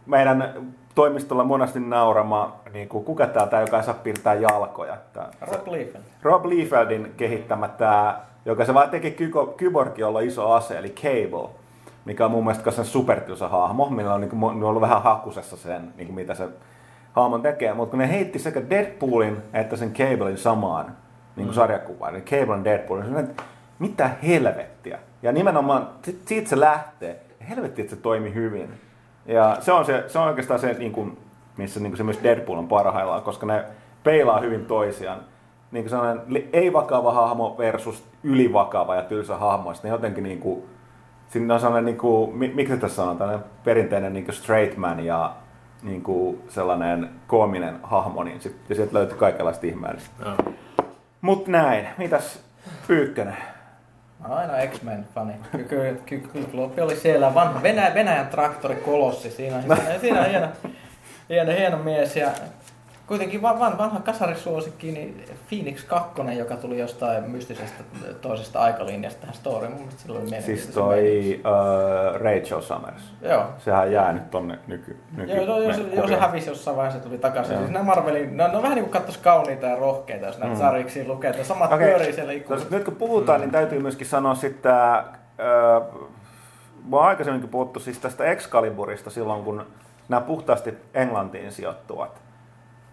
[0.07, 0.55] meidän
[0.95, 4.97] toimistolla monesti naurama, niin kuin, kuka tää, tää joka ei saa piirtää jalkoja.
[5.13, 6.03] Tää, Rob Liefeld.
[6.23, 10.91] Rob Liefeldin kehittämä tämä, joka se vaan teki kyko- kyborgi, jolla on iso ase, eli
[10.91, 11.49] Cable,
[12.05, 15.93] mikä on mun mielestä kanssa supertylsä hahmo, millä on, niin kuin, ollut vähän hakusessa sen,
[15.97, 16.49] niin kuin mitä se
[17.13, 17.75] hahmon tekee.
[17.75, 20.97] Mutta kun ne heitti sekä Deadpoolin että sen Cablein samaan
[21.37, 23.43] niin kuin sarjakuvaan, eli Cable and Deadpool, niin että
[23.79, 24.99] mitä helvettiä.
[25.23, 25.89] Ja nimenomaan
[26.27, 27.21] siitä se lähtee.
[27.49, 28.81] Helvetti, että se toimi hyvin.
[29.27, 31.19] Ja se on, se, se on oikeastaan se, niin kuin,
[31.61, 33.65] missä niin kuin se myös Deadpool on parhaillaan, koska ne
[34.05, 35.21] peilaa hyvin toisiaan.
[35.71, 39.75] Niin kuin sellainen ei-vakava hahmo versus ylivakava ja tylsä hahmo.
[39.75, 40.65] Sitten ne jotenkin niin kuin,
[41.29, 45.05] siinä on sellainen, niin kuin, mi- miksi tässä sanotaan, tällainen perinteinen niin kuin straight man
[45.05, 45.33] ja
[45.83, 50.11] niin kuin sellainen koominen hahmo, niin sit, ja sieltä löytyy kaikenlaista ihmeellistä.
[50.25, 50.55] Joo.
[51.21, 52.45] Mut näin, mitäs
[52.87, 53.37] Pyykkönen?
[54.21, 55.33] Mä oon aina X-Men-fani.
[55.69, 59.31] Kyllä, kyllä, kyllä oli siellä vanha Venäjän, Venäjän traktorikolossi.
[59.31, 60.47] Siinä, siinä, siinä on hieno,
[61.31, 62.17] hieno, hieno mies.
[62.17, 62.29] Ja
[63.07, 67.85] kuitenkin van, van, vanha kasarisuosikki, niin Phoenix 2, joka tuli jostain mystisestä
[68.21, 69.71] toisesta aikalinjasta tähän storyin.
[69.71, 70.43] Mun mielestä silloin meni.
[70.43, 73.03] Siis toi uh, Rachel Summers.
[73.23, 73.45] Joo.
[73.59, 77.09] Sehän jää nyt tonne nyky, nyky Joo, joo, joo, se, joo, se hävisi jossain vaiheessa
[77.09, 77.59] tuli takaisin.
[77.59, 80.39] Siis nämä Marvelin, ne on, ne on vähän niin kuin katsois kauniita ja rohkeita, jos
[80.39, 80.61] näitä mm.
[80.61, 81.31] sarjiksi lukee.
[81.31, 81.89] että Samat okay.
[81.89, 82.69] pyörii siellä ikkunassa.
[82.71, 83.43] Nyt kun puhutaan, mm.
[83.43, 85.03] niin täytyy myöskin sanoa sitten, äh,
[86.89, 89.67] mä oon aikaisemminkin puhuttu siis tästä Excaliburista silloin, kun
[90.11, 92.23] nämä puhtaasti Englantiin sijoittuvat.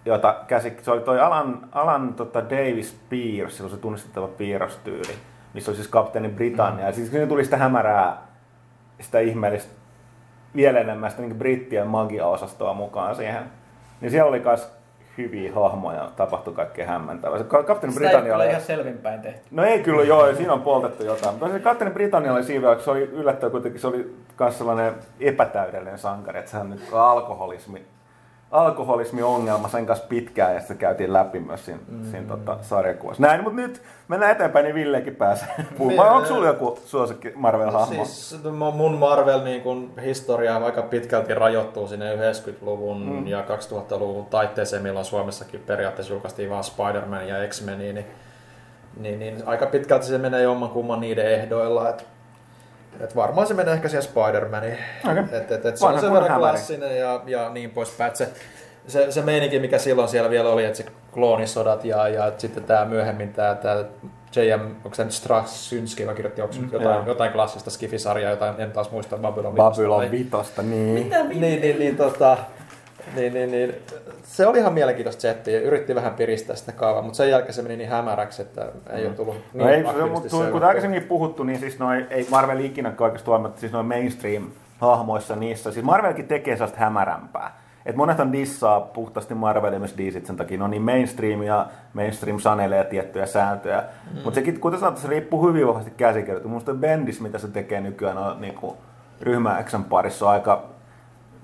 [0.05, 5.13] Jota käsi, se oli toi Alan, Alan tota Davis Pierce, silloin se tunnistettava piirrostyyli,
[5.53, 6.83] missä oli siis kapteeni Britannia.
[6.83, 6.87] Mm.
[6.87, 8.17] Ja siis siinä tuli sitä hämärää,
[9.01, 9.73] sitä ihmeellistä,
[10.55, 13.43] vielä enemmän sitä niin brittien magia-osastoa mukaan siihen.
[14.01, 14.76] Niin siellä oli myös
[15.17, 17.37] hyviä hahmoja, tapahtui kaikkea hämmentävää.
[17.37, 18.49] Se ka- Kapteeni Britannia oli...
[18.49, 19.41] ihan selvinpäin tehty.
[19.51, 21.35] No ei kyllä, joo, siinä on poltettu jotain.
[21.35, 24.93] Mutta se Kapteeni Britannia oli siinä, vaikka se oli yllättävän kuitenkin, se oli myös sellainen
[25.19, 27.85] epätäydellinen sankari, että sehän on nyt alkoholismi,
[28.51, 32.11] alkoholismi-ongelma sen kanssa pitkään ja sitä käytiin läpi myös siinä, mm.
[32.11, 33.23] siinä tota, sarjakuvassa.
[33.23, 35.47] Näin, mutta nyt mennään eteenpäin, niin Villekin pääsee
[35.77, 36.15] puhumaan.
[36.15, 38.05] Onko sulla joku suosikki Marvel-hahmo?
[38.05, 38.43] Siis
[38.75, 43.27] mun Marvel niin kun, historia aika pitkälti rajoittuu sinne 90-luvun mm.
[43.27, 48.05] ja 2000-luvun taitteeseen, milloin Suomessakin periaatteessa julkaistiin vaan Spider-Man ja X-Meniä, niin,
[48.97, 51.89] niin, niin, aika pitkälti se menee jommankumman niiden ehdoilla.
[51.89, 52.05] Et,
[53.01, 54.77] et varmaan se menee ehkä siihen Spider-Maniin.
[55.11, 55.37] Okei.
[55.37, 58.15] Et, et, et se on sen verran klassinen ja, ja niin poispäin.
[58.15, 58.29] Se,
[58.87, 62.63] se, se meininki, mikä silloin siellä vielä oli, että se kloonisodat ja, ja et sitten
[62.63, 63.83] tämä myöhemmin tämä, tämä
[64.35, 64.61] J.M.
[64.61, 67.05] onko se nyt Straczynski, joka kirjoitti onko Mm, jotain, joo.
[67.05, 71.09] jotain klassista Skifisarjaa, jotain en taas muista Babylon vitosta Babylon vitosta, niin.
[71.29, 72.37] niin, niin, niin tota,
[73.15, 73.75] niin, niin, niin,
[74.23, 75.59] se oli ihan mielenkiintoista settiä.
[75.59, 79.13] Yritti vähän piristää sitä kaavaa, mutta sen jälkeen se meni niin hämäräksi, että ei ole
[79.13, 83.25] tullut niin No ei, mutta kuten aikaisemmin puhuttu, niin siis noi, ei Marvel ikinä oikeasti
[83.25, 85.71] toiminut, siis noin mainstream-hahmoissa niissä.
[85.71, 87.67] Siis Marvelkin tekee sellaista hämärämpää.
[87.85, 92.39] Et monethan dissaa puhtaasti Marvel myös DCt sen takia, ne on niin mainstream ja mainstream
[92.39, 93.83] sanelee tiettyjä sääntöjä.
[94.13, 94.19] Mm.
[94.23, 96.47] Mutta sekin, kuten sanottu, se riippuu hyvin vahvasti käsikirjoitu.
[96.47, 98.77] Minusta Bendis, mitä se tekee nykyään, on niinku
[99.21, 100.76] ryhmä Xn parissa on aika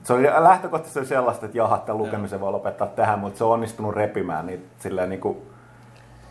[0.03, 3.95] se oli lähtökohtaisesti sellaista, että jaha, tämän lukemisen voi lopettaa tähän, mutta se on onnistunut
[3.95, 5.37] repimään niitä silleen niin kuin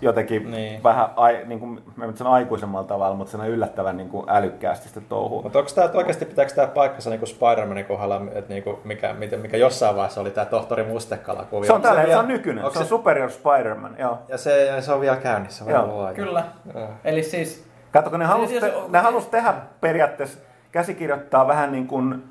[0.01, 0.83] jotenkin niin.
[0.83, 4.27] Vähän, ai, niin kuin, mä en sano aikuisemmalla tavalla, mutta se on yllättävän niin kuin
[4.29, 5.43] älykkäästi sitä touhua.
[5.43, 9.37] Mutta onko tämä oikeasti, pitääkö tämä paikkansa niin Spider-Manin kohdalla, että niin kuin mikä, mikä,
[9.37, 11.67] mikä, jossain vaiheessa oli tämä tohtori Mustekala kuvio?
[11.67, 14.19] Se on, tällä, se vielä- on nykyinen, onko se on Superior Spider-Man, joo.
[14.29, 16.11] Ja se, ja se on vielä käynnissä, Joo.
[16.15, 16.45] Kyllä.
[16.75, 16.89] Joo.
[17.05, 20.39] Eli siis Kato, kun ne halusi, Siis te, jos- ne halus tehdä periaatteessa,
[20.73, 22.25] käsikirjoittaa vähän niin kuin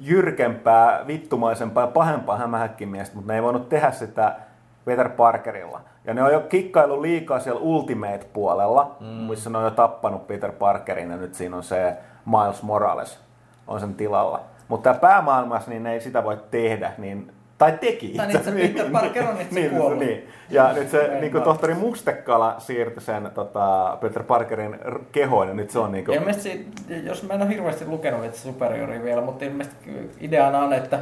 [0.00, 4.36] jyrkempää, vittumaisempaa ja pahempaa hämähäkkimiestä, mutta ne ei voinut tehdä sitä
[4.84, 5.80] Peter Parkerilla.
[6.04, 9.06] Ja ne on jo kikkailu liikaa siellä Ultimate-puolella, mm.
[9.06, 11.96] missä ne on jo tappanut Peter Parkerin ja nyt siinä on se
[12.26, 13.20] Miles Morales
[13.66, 14.40] on sen tilalla.
[14.68, 18.68] Mutta tämä päämaailmassa, niin ne ei sitä voi tehdä, niin tai teki Tai itse niin,
[18.68, 19.98] se Peter Parker on itse niin, kuollut.
[19.98, 20.28] niin.
[20.50, 24.78] Ja nyt se Ei niin kuin tohtori Mustekala siirtyi sen tota, Peter Parkerin
[25.12, 26.66] kehoon ja nyt se on niin Ja kuin, ilmeisesti,
[27.04, 30.98] jos mä en ole hirveästi lukenut itse Superioria vielä, mutta ilmeisesti ideana on, että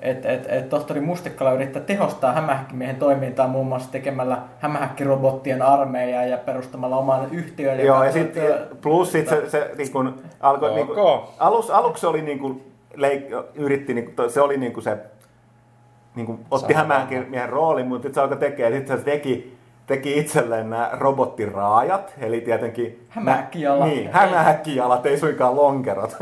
[0.00, 6.38] et, et, et tohtori Mustekala yrittää tehostaa hämähäkkimiehen toimintaa muun muassa tekemällä hämähäkkirobottien armeijaa ja
[6.38, 7.80] perustamalla oman yhtiön.
[7.80, 11.28] Joo, ja sitten plus sit se, se niin kuin, alkoi, niin kuin, Ok.
[11.38, 14.96] alus, aluksi se oli niin kuin, leik, yritti, niin kuin, se oli niin kuin se,
[16.16, 19.56] niin kuin, otti hämähäkkimiehen roolin, mutta sitten se alkoi tekemään, sitten se teki,
[19.86, 23.06] teki itselleen nämä robottiraajat, eli tietenkin...
[23.08, 23.88] Hämähäkkijalat.
[23.88, 26.16] Niin, hämähäkkijalat, ei suinkaan lonkerot.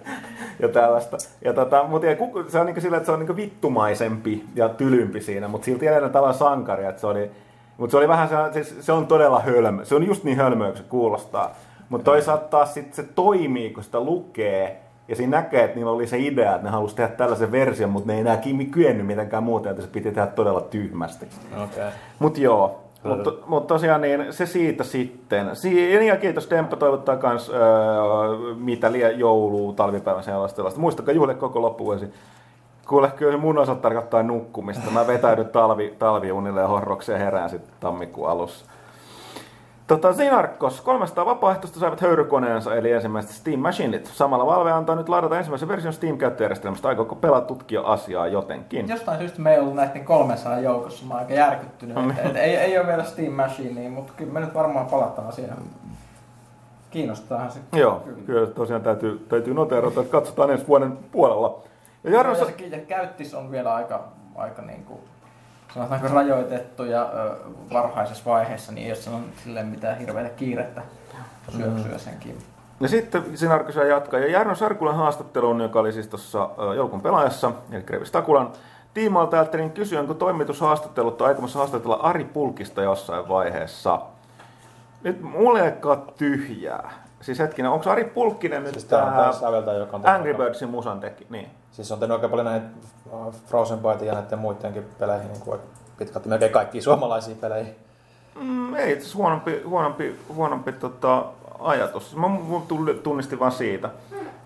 [0.60, 1.16] ja tällaista.
[1.44, 2.06] Ja tota, mutta
[2.48, 6.12] se on niin sillä, että se on niin vittumaisempi ja tylympi siinä, mutta silti edelleen
[6.12, 7.30] tavallaan sankari, että se oli,
[7.76, 9.84] mutta se oli vähän se, siis se on todella hölmö.
[9.84, 11.54] Se on just niin hölmöä, se kuulostaa.
[11.88, 14.80] Mutta toisaalta taas sit se toimii, kun sitä lukee.
[15.08, 18.06] Ja siinä näkee, että niillä oli se idea, että ne halusi tehdä tällaisen version, mutta
[18.06, 21.26] ne ei enää kyennyt mitenkään muuten, että se piti tehdä todella tyhmästi.
[21.64, 21.84] Okei.
[22.18, 25.56] Mutta joo, mutta mut tosiaan niin, se siitä sitten.
[25.56, 27.58] Si- ja kiitos Demppa toivottaa kans öö,
[28.56, 30.56] mitä liian joulua, talvipäivän sellaista.
[30.56, 30.80] sellaista.
[30.80, 32.06] Muistakaa juhle koko loppuvuosi.
[32.88, 34.90] Kuule, kyllä se mun osalta tarkoittaa nukkumista.
[34.90, 38.66] Mä vetäydyn talvi, talviunille ja horrokseen herään sitten tammikuun alussa.
[39.86, 44.06] Tota, Zinarkos, 300 vapaaehtoista saivat höyrykoneensa, eli ensimmäiset Steam Machineit.
[44.06, 46.88] Samalla Valve antaa nyt ladata ensimmäisen version Steam-käyttöjärjestelmästä.
[46.88, 48.88] Aikooko pelata tutkia asiaa jotenkin?
[48.88, 51.06] Jostain syystä me ei ollut näiden 300 joukossa.
[51.06, 51.94] Mä oon aika järkyttynyt.
[51.96, 55.32] No että, et, ei, ei ole vielä Steam Machinea, mutta kyllä me nyt varmaan palataan
[55.32, 55.56] siihen.
[56.90, 57.60] Kiinnostaahan se.
[57.72, 61.62] Joo, kyllä tosiaan täytyy, täytyy noteerata, että katsotaan ensi vuoden puolella.
[62.04, 64.04] Ja Jarno, Ja se käyttis on vielä aika,
[64.34, 65.00] aika niin kuin,
[65.76, 67.36] sanotaanko rajoitettu ja ö,
[67.72, 70.82] varhaisessa vaiheessa, niin jos on silleen mitään hirveätä kiirettä
[71.56, 72.38] syöksyä senkin.
[72.80, 74.20] ja sitten Sinarkos jatkaa.
[74.20, 78.52] Ja Jarno Sarkulan haastatteluun, joka oli siis tuossa joulukun pelaajassa, eli Krevis Takulan
[78.94, 84.00] tiimoilta, ajattelin kysyä, onko toimitushaastattelut tai aikomassa haastatella Ari Pulkista jossain vaiheessa.
[85.02, 87.05] Nyt mulle ei ole tyhjää.
[87.26, 91.00] Siis hetkinen, onko Ari Pulkkinen nyt Siis tää säveltä, joka on Angry aika- Birdsin musan
[91.00, 91.26] teki?
[91.30, 91.50] Niin.
[91.72, 92.66] Siis on tehnyt oikein paljon näitä
[93.14, 95.60] äh, Frozen Byte ja näiden muidenkin peleihin, niin kuin
[95.98, 97.74] pitkälti melkein kaikkiin suomalaisiin peleihin.
[98.40, 101.24] Mm, ei itse huonompi, huonompi, huonompi tota,
[101.58, 102.16] ajatus.
[102.16, 102.26] Mä
[103.02, 103.90] tunnistin vaan siitä.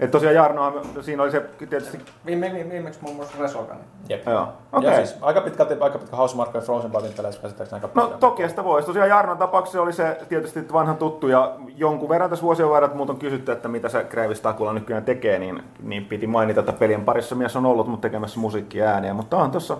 [0.00, 2.00] Että tosiaan Jarno, siinä oli se tietysti...
[2.26, 3.76] Viime, viime, viimeksi muun muassa Resogan.
[4.08, 4.26] Jep.
[4.26, 4.52] Joo, Okay.
[4.72, 4.90] okei.
[4.90, 8.20] Ja siis aika pitkälti, aika pitkä Housemarque ja Frozen Bytein peleissä käsittääkseni aika No paljon.
[8.20, 8.86] toki sitä voisi.
[8.86, 13.10] Tosiaan Jarnon tapauksessa oli se tietysti vanha tuttu ja jonkun verran tässä vuosien varrella, muut
[13.10, 17.04] on kysytty, että mitä se Kreivis Takula nykyään tekee, niin, niin piti mainita, että pelien
[17.04, 19.76] parissa mies on ollut mut tekemässä musiikkia ääniä, mutta on tossa...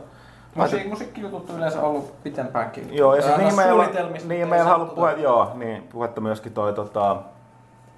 [0.55, 2.89] Musiik, musiikkijutut on yleensä ollut pitempäänkin.
[2.97, 3.89] Joo, ja siis niin meillä,
[4.29, 7.17] niin meillä saa halu puhe, joo, niin, puhetta myöskin toi tota,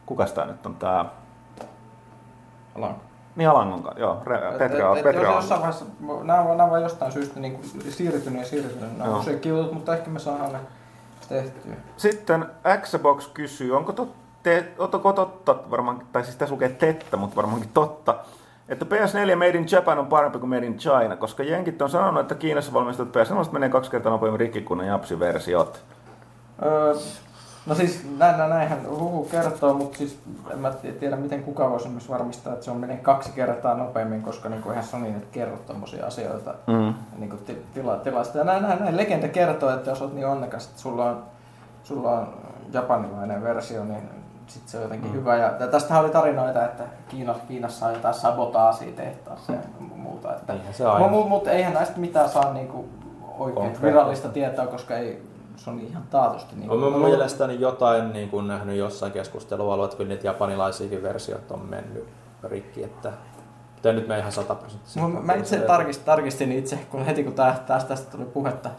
[0.06, 1.04] kukas tää nyt on tää,
[2.78, 2.94] Alan.
[3.36, 5.34] niin Alangon kanssa, joo, Re, Et- Petri, et- et Petri jos Alangon.
[5.36, 9.10] jossain vaiheessa, nämä on, nämä on vaan jostain syystä niin kuin siirtynyt ja siirtynyt nämä
[9.10, 10.58] musiikkijutut, mutta ehkä me saadaan ne
[11.28, 11.72] tehtyä.
[11.96, 12.46] Sitten
[12.82, 14.12] Xbox kysyy, onko, tot,
[14.42, 18.14] te, onko totta, varmaan, tai siis tässä lukee tettä, mutta varmaankin totta,
[18.68, 22.20] että PS4 Made in Japan on parempi kuin Made in China, koska jenkit on sanonut,
[22.20, 25.82] että Kiinassa valmistetut PS4 menee kaksi kertaa nopeammin rikki kuin ne Japsi-versiot.
[26.64, 26.94] Öö,
[27.66, 30.18] no siis näin, näin, näinhän huhu kertoo, mutta siis
[30.52, 33.74] en mä ti- tiedä miten kuka voisi myös varmistaa, että se on menee kaksi kertaa
[33.74, 36.94] nopeammin, koska niin kuin eihän Sony nyt kerro tommosia asioita Mm.
[37.18, 38.38] niin kuin ti- tila, tilasta.
[38.38, 41.22] Ja näin, näin, näin, legenda kertoo, että jos olet niin onnekas, että sulla on,
[41.84, 42.28] sulla on
[42.72, 44.08] japanilainen versio, niin
[44.46, 45.16] sit se on jotenkin mm.
[45.16, 45.36] hyvä.
[45.36, 49.96] Ja ja tästähän oli tarinoita, että Kiinassa, Kiinassa on jotain sabotaasia tehtaassa ja muuta.
[49.96, 50.34] muuta.
[50.36, 50.84] Että, se.
[50.98, 52.76] Mutta mut, eihän näistä mitään saa niinku
[53.22, 53.86] oikein Konkreettista.
[53.86, 55.22] virallista tietoa, koska ei,
[55.56, 56.56] se on ihan taatusti.
[56.56, 61.66] Niin Olen mielestäni jotain niin kuin nähnyt jossain keskustelualueella, että kyllä niitä japanilaisiakin versiot on
[61.70, 62.08] mennyt
[62.44, 63.12] rikki, että
[63.82, 65.00] Tämä nyt me ihan sataprosenttisesti.
[65.00, 68.70] Mä, mä itse tarkistin, tarkistin itse, kun heti kun tästä, tästä tuli puhetta,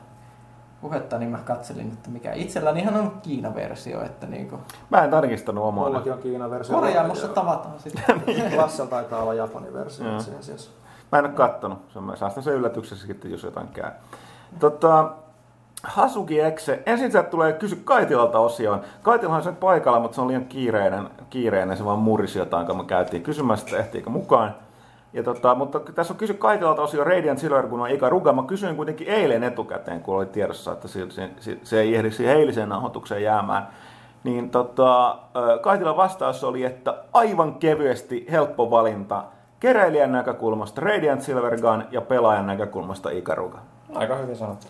[0.81, 4.59] puhetta, niin mä katselin, että mikä itselläni ihan on Kiina-versio, että niinku
[4.89, 5.85] Mä en tarkistanut omaa.
[5.85, 6.75] Mullakin on Kiinan versio.
[6.75, 8.23] korjaamossa tavataan sitten.
[8.57, 10.15] Lassella taitaa olla Japanin versio Joo.
[10.17, 10.71] itse asiassa.
[11.11, 11.79] Mä en ole kattonut.
[11.93, 13.91] Se on- Mä säästän sen yllätyksessä sitten, jos jotain käy.
[14.59, 15.11] Tota,
[15.83, 16.83] Hasuki Exe.
[16.85, 18.81] Ensin sieltä tulee kysy Kaitilalta osioon.
[19.01, 21.09] Kaitilahan on sen paikalla, mutta se on liian kiireinen.
[21.29, 21.77] kiireinen.
[21.77, 24.55] Se vaan murisi jotain, kun me käytiin kysymässä, että ehtiikö mukaan.
[25.13, 28.33] Ja tota, mutta tässä on kysy Kaitilalta osio Radiant Silver, kun on Ika Ruga.
[28.33, 32.11] Mä kysyin kuitenkin eilen etukäteen, kun oli tiedossa, että se, se, se, se ei ehdi
[32.11, 33.67] siihen eiliseen nauhoitukseen jäämään.
[34.23, 35.17] Niin tota,
[35.61, 39.23] Kaitilan vastaus oli, että aivan kevyesti helppo valinta
[39.59, 43.59] keräilijän näkökulmasta Radiant Silver Gun ja pelaajan näkökulmasta Ikaruga.
[43.95, 44.67] Aika hyvin sanottu.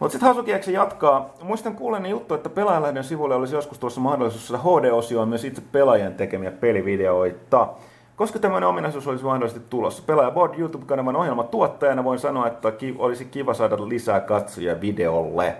[0.00, 1.34] Mutta sitten Hasukieksi jatkaa.
[1.42, 6.14] Muistan kuulleeni juttu, että pelaajalehden sivuille olisi joskus tuossa mahdollisuus saada HD-osioon myös itse pelaajien
[6.14, 7.68] tekemiä pelivideoita.
[8.16, 10.02] Koska tämmöinen ominaisuus olisi mahdollisesti tulossa.
[10.06, 15.56] Pelaaja Board YouTube-kanavan ohjelmatuottajana voin sanoa, että olisi kiva saada lisää katsojia videolle.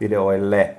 [0.00, 0.76] videoille.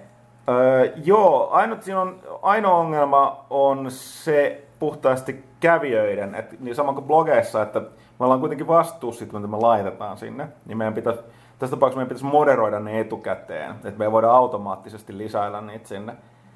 [0.50, 7.06] Öö, joo, ainut, siinä on, ainoa ongelma on se puhtaasti kävijöiden, että niin sama kuin
[7.06, 11.20] blogeissa, että me ollaan kuitenkin vastuussa mitä me laitetaan sinne, niin meidän pitäisi,
[11.62, 16.14] tässä tapauksessa meidän pitäisi moderoida ne etukäteen, että me ei voida automaattisesti lisäillä niitä sinne.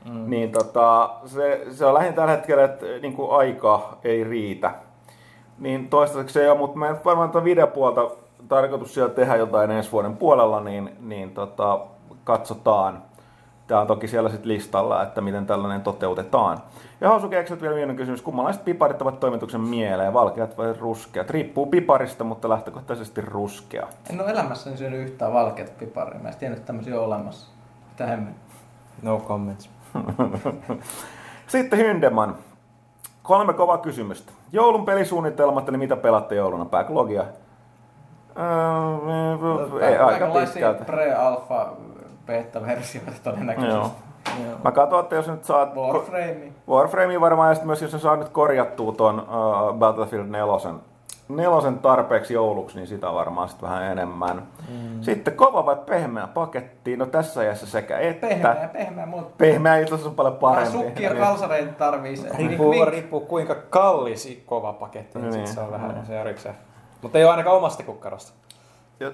[0.10, 0.30] Mm.
[0.30, 4.72] Niin tota, se, se on lähinnä tällä hetkellä, että niin kuin aika ei riitä.
[5.60, 8.12] Niin toistaiseksi se ei ole, mutta meidän varmaan tuon videopuolta
[8.48, 11.80] tarkoitus siellä tehdä jotain ensi vuoden puolella, niin, niin tota,
[12.24, 13.04] katsotaan.
[13.68, 16.58] Tämä on toki siellä sitten listalla, että miten tällainen toteutetaan.
[17.02, 18.22] Ja Hausu Keksiltä vielä viimeinen kysymys.
[18.22, 20.14] Kummalaiset piparit ovat toimituksen mieleen?
[20.14, 21.30] Valkeat vai ruskeat?
[21.30, 23.88] Riippuu piparista, mutta lähtökohtaisesti ruskea.
[24.10, 26.20] En ole elämässäni syönyt yhtään valkeata piparia.
[26.20, 27.48] Mä en tiennyt, että tämmöisiä on olemassa.
[27.90, 28.36] Mitä hemmen.
[29.02, 29.70] No comments.
[31.48, 32.36] Sitten Hyndeman.
[33.24, 34.32] Kolme kovaa kysymystä.
[34.52, 36.66] Joulun pelisuunnitelmat, eli mitä pelaatte jouluna?
[36.66, 37.26] Backlogia?
[38.38, 40.84] Öö, ei, aika pitkältä.
[40.84, 41.74] pre-alpha
[42.26, 43.76] beta-versioita todennäköisesti.
[43.76, 43.92] Joo.
[44.64, 45.76] Mä katson, että jos nyt saat...
[45.76, 46.52] Warframe.
[46.70, 50.46] Warframe varmaan, ja sitten myös jos sä saat nyt korjattua ton uh, Battlefield 4,
[51.30, 54.44] nelosen tarpeeksi jouluksi, niin sitä varmaan sitten vähän enemmän.
[54.70, 55.02] Mm.
[55.02, 56.98] Sitten kova vai pehmeä paketti?
[56.98, 58.28] No tässä ajassa sekä että.
[58.28, 60.72] Pehmeä, pehmeä, mutta Pehmeä itse asiassa on paljon parempi.
[60.72, 61.22] sukkia Niin.
[61.24, 62.30] kalsareita tarvii se.
[62.38, 62.94] Riippuu, Vink, vink.
[62.94, 65.48] riippuu kuinka kallis kova paketti, niin, Niin.
[65.48, 66.56] se on vähän se erikseen.
[67.02, 68.32] Mutta ei ole ainakaan omasta kukkarosta.
[69.00, 69.12] Ja,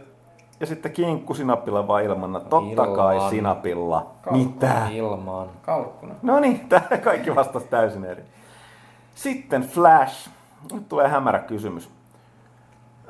[0.62, 2.42] ja sitten kinkku sinapilla vai ilman?
[2.50, 3.30] Totta kai Ilman.
[3.30, 4.12] sinapilla.
[4.22, 4.44] Kalkku.
[4.44, 4.88] Mitä?
[4.92, 5.48] Ilmaan.
[5.62, 6.16] Kalkkuna.
[6.22, 8.24] No niin, tää kaikki vastasi täysin eri.
[9.16, 10.30] Sitten Flash.
[10.74, 11.90] Nyt tulee hämärä kysymys.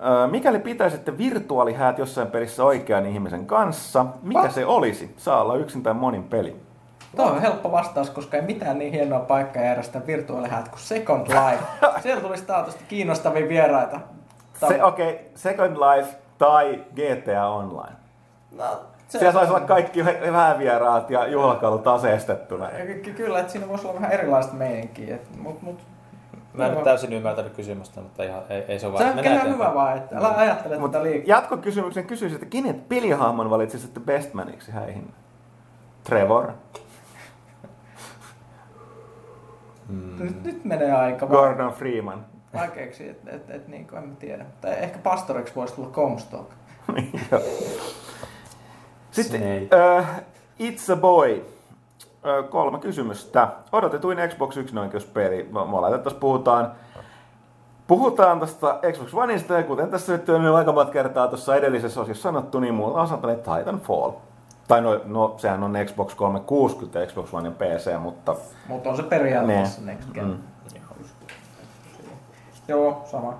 [0.05, 4.49] Öö, mikäli pitäisitte virtuaalihäät jossain pelissä oikean ihmisen kanssa, mikä Va?
[4.49, 5.13] se olisi?
[5.17, 6.55] Saa olla yksin tai monin peli.
[7.15, 11.63] Tuo on helppo vastaus, koska ei mitään niin hienoa paikkaa järjestää virtuaalihäät kuin Second Life.
[12.03, 13.99] Siellä tulisi taatusti kiinnostavia vieraita.
[14.67, 17.95] Se, Okei, okay, Second Life tai GTA Online.
[18.57, 18.63] No,
[19.07, 20.01] se Siellä saisi olla kaikki
[20.33, 22.67] häävieraat ja juhlakalut aseistettuna.
[23.03, 25.15] Ky- Kyllä, että siinä voisi olla vähän erilaista meininkiä.
[25.15, 25.79] et- Mut, mut,
[26.53, 29.97] Mä en täysin ymmärtänyt kysymystä, mutta ihan, ei, ei se ole se on hyvä vaan,
[29.97, 31.37] että älä ajattele Mutta tätä liikaa.
[31.37, 35.13] jatkokysymyksen kysyisin, että kenen pelihahmon valitsisitte bestmaniksi häihin?
[36.03, 36.51] Trevor,
[40.19, 42.25] Nyt, nyt menee aika vaan Gordon Freeman.
[42.53, 44.45] Vaikeaksi, että et, et, niin kuin en mä tiedä.
[44.61, 46.51] Tai ehkä pastoriksi voisi tulla Comstock.
[47.31, 47.41] Joo.
[49.11, 49.41] Sitten
[49.99, 50.05] uh,
[50.59, 51.45] It's a Boy.
[52.25, 53.47] Ö, kolme kysymystä.
[53.71, 55.49] Odotetuin Xbox 1 oikeuspeli.
[55.51, 55.59] Me
[55.91, 56.71] me tässä puhutaan
[57.87, 62.01] Puhutaan tästä Xbox Oneista ja kuten tässä nyt on jo aika monta kertaa tuossa edellisessä
[62.01, 64.11] osiossa sanottu, niin mulla on sanottuna Titanfall.
[64.67, 68.35] Tai no, no, sehän on Xbox 360, Xbox One ja PC, mutta
[68.67, 69.91] Mutta on se periaatteessa Ne.
[69.91, 70.25] next gen.
[70.25, 70.37] Mm.
[72.71, 73.33] Joo, sama.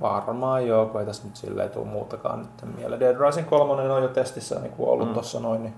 [0.00, 3.00] Varmaan joo, kun ei tässä nyt silleen tule muutakaan nyt mieleen.
[3.00, 5.14] Dead Rising 3 on jo testissä niin kuin ollut mm.
[5.14, 5.74] tuossa noin, niin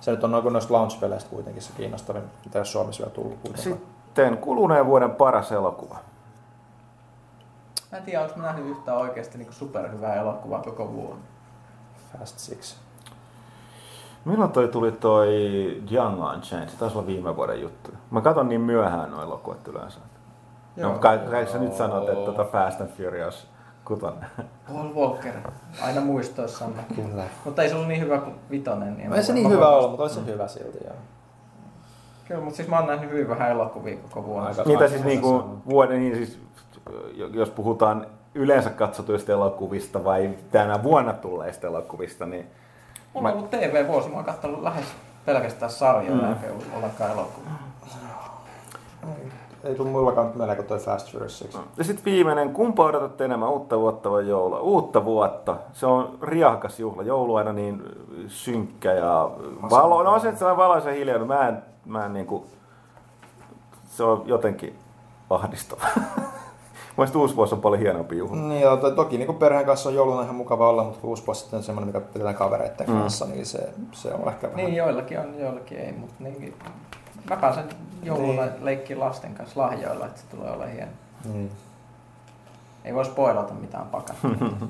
[0.00, 3.38] se nyt on noin kuin noista launch-peleistä kuitenkin se kiinnostavin, mitä jos Suomessa vielä tullut
[3.42, 3.62] kuitenkaan.
[3.62, 5.96] sitten kuluneen vuoden paras elokuva.
[7.92, 11.24] Mä en tiedä, onko mä nähnyt yhtään oikeasti niin superhyvää elokuvaa koko vuonna.
[12.18, 12.76] Fast Six.
[14.24, 15.28] Milloin toi tuli toi
[15.92, 16.68] Young Unchained?
[16.68, 17.90] Se taisi olla viime vuoden juttu.
[18.10, 20.00] Mä katon niin myöhään nuo elokuvat yleensä.
[20.76, 23.46] No, kai, kai sä nyt sanot, että tota Fast and Furious
[23.84, 24.26] kutonen.
[24.72, 25.32] Paul Walker.
[25.82, 26.82] Aina muistoissamme.
[26.96, 27.22] Kyllä.
[27.44, 28.96] Mutta ei se ollut niin hyvä kuin vitonen.
[28.96, 30.78] Niin Ei se mä- niin mä hyvä ollut, mutta olisi se hyvä silti.
[30.84, 30.94] Joo.
[32.28, 34.48] Kyllä, mutta siis mä oon nähnyt hyvin vähän elokuvia koko vuonna.
[34.48, 36.38] Aika- Niitä Aika siis sama niinku vuoden, niin siis
[37.32, 42.46] jos puhutaan yleensä katsotuista elokuvista vai tänä vuonna tulleista elokuvista, niin
[43.14, 44.84] Mulla on ollut TV-vuosi, mä oon katsonut lähes
[45.26, 46.32] pelkästään sarjoja, mm.
[46.32, 46.46] eikä
[46.76, 47.58] ollenkaan elokuvaa.
[49.66, 51.58] Ei tule muillakaan mieleen kuin toi Fast Furious 6.
[51.76, 54.60] Ja sitten viimeinen, kumpa odotatte enemmän uutta vuotta vai joulua?
[54.60, 55.56] Uutta vuotta.
[55.72, 57.02] Se on riakas juhla.
[57.02, 57.82] Joulu aina niin
[58.28, 59.30] synkkä ja
[59.70, 60.02] valo.
[60.02, 61.26] No se, että se on valoisen hiljainen.
[61.26, 62.46] Mä en, mä en niinku,
[63.84, 64.78] se on jotenkin
[65.30, 65.86] ahdistava.
[66.96, 68.36] Mielestäni uusi vuosi on paljon hienompi juhla.
[68.36, 71.26] Niin, joo, to, toki niin perheen kanssa on jouluna ihan mukava olla, mutta kun uusi
[71.26, 74.64] vuosi sitten on semmoinen, mikä pidetään kavereiden kanssa, niin se, se on ehkä vähän...
[74.64, 76.54] Niin, joillakin on, joillakin ei, mutta niin,
[77.30, 77.64] mä pääsen
[78.02, 78.64] jouluna Niin.
[78.64, 80.90] leikkiin lasten kanssa lahjoilla, että se tulee olemaan hieno.
[81.32, 81.52] Niin.
[82.84, 84.30] Ei voi spoilata mitään pakattua.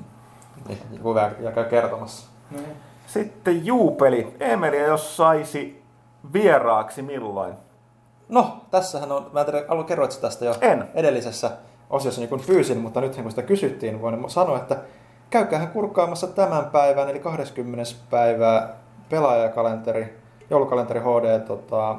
[0.67, 1.13] Niin, joku
[1.55, 2.27] käy kertomassa.
[2.51, 2.65] niin.
[3.07, 4.35] Sitten juupeli.
[4.39, 5.83] Emelia, jos saisi
[6.33, 7.53] vieraaksi milloin?
[8.29, 10.87] No, tässähän on, mä en tiedä, alun kerroit tästä jo En.
[10.93, 11.51] edellisessä
[11.89, 14.77] osiossa niin kun pyysin, mutta nyt kun sitä kysyttiin, voin sanoa, että
[15.29, 17.83] käykäähän kurkkaamassa tämän päivän, eli 20.
[18.09, 18.69] päivää
[19.09, 20.17] pelaajakalenteri,
[20.49, 21.95] joulukalenteri HD, tota,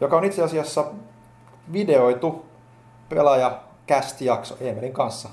[0.00, 0.84] joka on itse asiassa
[1.72, 2.44] videoitu
[3.08, 3.58] pelaaja
[4.20, 5.28] jakso Emelin kanssa.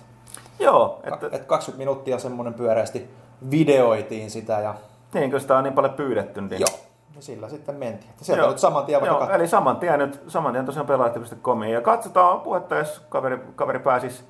[0.59, 1.25] Joo, Että...
[1.25, 3.09] että, Et 20 minuuttia semmoinen pyöreästi
[3.51, 4.75] videoitiin sitä ja
[5.13, 6.41] niin kun sitä on niin paljon pyydetty.
[6.41, 6.59] Niin.
[6.61, 6.79] joo,
[7.15, 8.09] ja sillä sitten mentiin.
[8.09, 8.49] Että sieltä Joo.
[8.49, 11.73] nyt saman tien vaikka Joo, kat- eli saman tien nyt, saman tien tosiaan pelaajat.comiin.
[11.73, 14.23] Ja katsotaan puhetta, jos kaveri, kaveri pääsisi,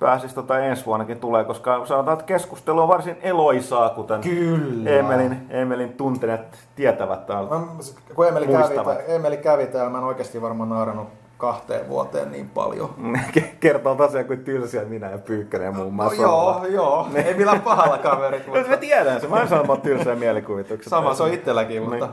[0.00, 4.90] pääsisi tota ensi vuonnakin tulee, koska sanotaan, että keskustelu on varsin eloisaa, kuten Kyllä.
[4.90, 7.50] Emelin, Emelin tunteneet tietävät täällä.
[7.50, 7.66] Mä,
[8.14, 8.98] kun Emeli kävi, Muistavat.
[9.08, 11.08] Emeli kävi täällä, mä en oikeasti varmaan naurannut
[11.38, 12.94] kahteen vuoteen niin paljon.
[13.60, 16.22] Kertoo tosiaan kuin tylsiä minä ja Pyykkönen muun No, muassa.
[16.22, 17.08] joo, joo.
[17.24, 19.28] Ei millään pahalla kaverit, No, mä mutta tiedän se.
[19.28, 20.90] Mä en mä oon tylsää mielikuvitukset.
[20.90, 21.90] sama se on itselläkin, Niin.
[21.90, 22.08] mutta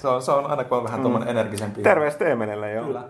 [0.00, 1.82] se on, se on aina kun on vähän tuommoinen energisempi.
[1.82, 2.84] Terveistä Emelille, joo.
[2.84, 3.02] Kyllä.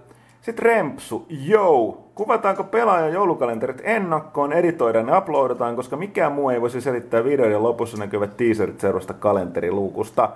[0.44, 1.98] Sitten Rempsu, joo.
[2.14, 7.96] Kuvataanko pelaajan joulukalenterit ennakkoon, editoidaan ja uploadataan, koska mikään muu ei voisi selittää videoiden lopussa
[7.96, 10.28] näkyvät teaserit seuraavasta kalenteriluukusta.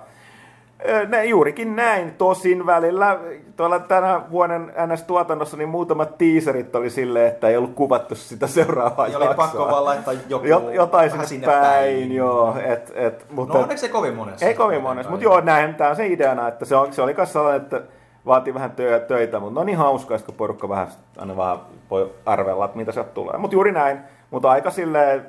[1.07, 2.13] Ne juurikin näin.
[2.17, 3.19] Tosin välillä
[3.55, 9.07] tuolla tänä vuoden NS-tuotannossa niin muutamat teaserit oli silleen, että ei ollut kuvattu sitä seuraavaa
[9.07, 9.45] Ja oli jaksoa.
[9.45, 12.55] pakko vaan laittaa joku Jot, jotain sinne päin, päin, joo.
[12.65, 14.45] Et, et, mutta No onneksi ei kovin monessa.
[14.45, 17.13] ei kovin monessa, mutta joo, näin, tämä on se ideana, että se, on, se oli
[17.17, 17.81] myös sellainen, että
[18.29, 20.87] vaatii vähän tö, töitä, mutta no niin hauskaa, kun porukka vähän
[21.17, 21.57] aina vähän
[21.89, 23.37] voi arvella, että mitä sieltä tulee.
[23.37, 23.99] Mutta juuri näin,
[24.31, 25.25] mutta aika silleen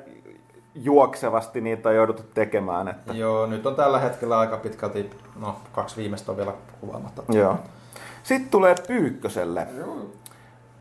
[0.75, 2.87] juoksevasti niitä on jouduttu tekemään.
[2.87, 5.09] Että, Joo, nyt on tällä hetkellä aika pitkälti,
[5.39, 7.23] no kaksi viimeistä on vielä kuvaamatta.
[7.29, 7.55] joo.
[8.23, 9.67] Sitten tulee Pyykköselle.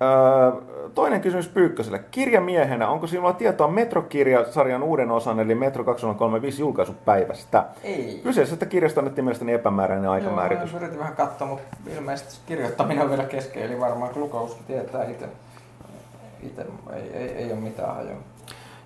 [0.02, 0.60] Öö,
[0.94, 1.98] toinen kysymys Pyykköselle.
[2.10, 7.64] Kirjamiehenä, onko sinulla tietoa Metro-kirjasarjan uuden osan, eli Metro 2035 julkaisupäivästä?
[7.82, 8.20] Ei.
[8.22, 10.72] Kyseisestä kirjasta annettiin mielestäni epämääräinen aikamääritys.
[10.72, 15.26] Joo, yritin vähän katsoa, mutta ilmeisesti kirjoittaminen on vielä kesken, eli varmaan Glukowski tietää itse.
[16.42, 18.16] Itse ei, ei, ei ole mitään hajoa.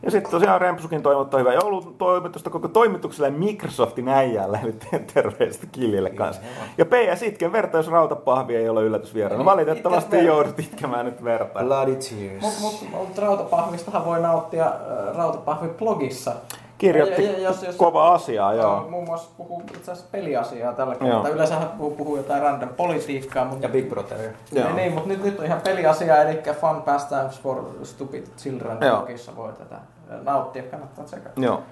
[0.05, 4.75] Ja sitten tosiaan Rempsukin toivottaa hyvää joulutoimitusta koko toimitukselle Microsoftin äijälle, eli
[5.15, 6.43] terveistä Killille kanssa.
[6.79, 9.41] Ja PS Itken verta, jos rautapahvi ei ole yllätysvieraana.
[9.43, 11.61] Eli Valitettavasti joudut itkemään nyt verta.
[11.65, 12.41] Bloody Tears.
[12.41, 16.33] Mutta mut, mut rautapahvistahan voi nauttia äh, rautapahvi-blogissa.
[16.79, 18.87] Kirjoitti Ja- ja- jos- jos- kova asiaa, joo.
[18.91, 21.11] Muun muassa puhuu itse asiassa peliasiaa tällä Joo.
[21.11, 21.29] kertaa.
[21.29, 24.31] Yleensä hän puhuu, puhuu jotain random politiikkaa, mutta Ja Big Brotheria.
[24.53, 24.65] Joo.
[24.65, 28.97] Niin, niin, mutta nyt, nyt on ihan peliasia, eli Fun Pastimes for Stupid Children Joo.
[28.97, 29.77] blogissa voi tätä
[30.23, 31.41] nauttia, kannattaa tsekata.
[31.41, 31.63] Joo.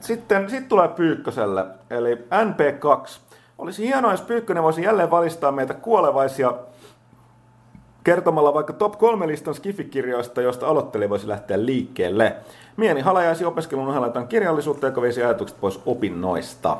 [0.00, 3.18] Sitten sit tulee Pyykköselle, eli NP2.
[3.58, 6.54] Olisi hienoa, jos Pyykkönen voisi jälleen valistaa meitä kuolevaisia
[8.04, 12.36] kertomalla vaikka top 3 listan skifikirjoista, joista aloittelija voisi lähteä liikkeelle.
[12.76, 16.76] Mieni halajaisi opiskelun ohella jotain kirjallisuutta, joka veisi ajatukset pois opinnoista.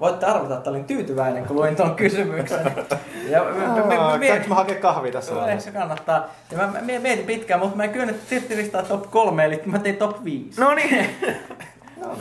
[0.00, 2.72] Voitte arvata, että olin tyytyväinen, kun luin tuon kysymyksen.
[3.28, 6.26] Ja mä, Aa, mietin, Käytkö mä hakea kahvia tässä No, ehkä kannattaa.
[6.50, 9.78] Ja mä, mä mietin pitkään, mutta mä en kyennyt silti listaa top 3, eli mä
[9.78, 10.60] tein top 5.
[10.60, 11.06] No niin.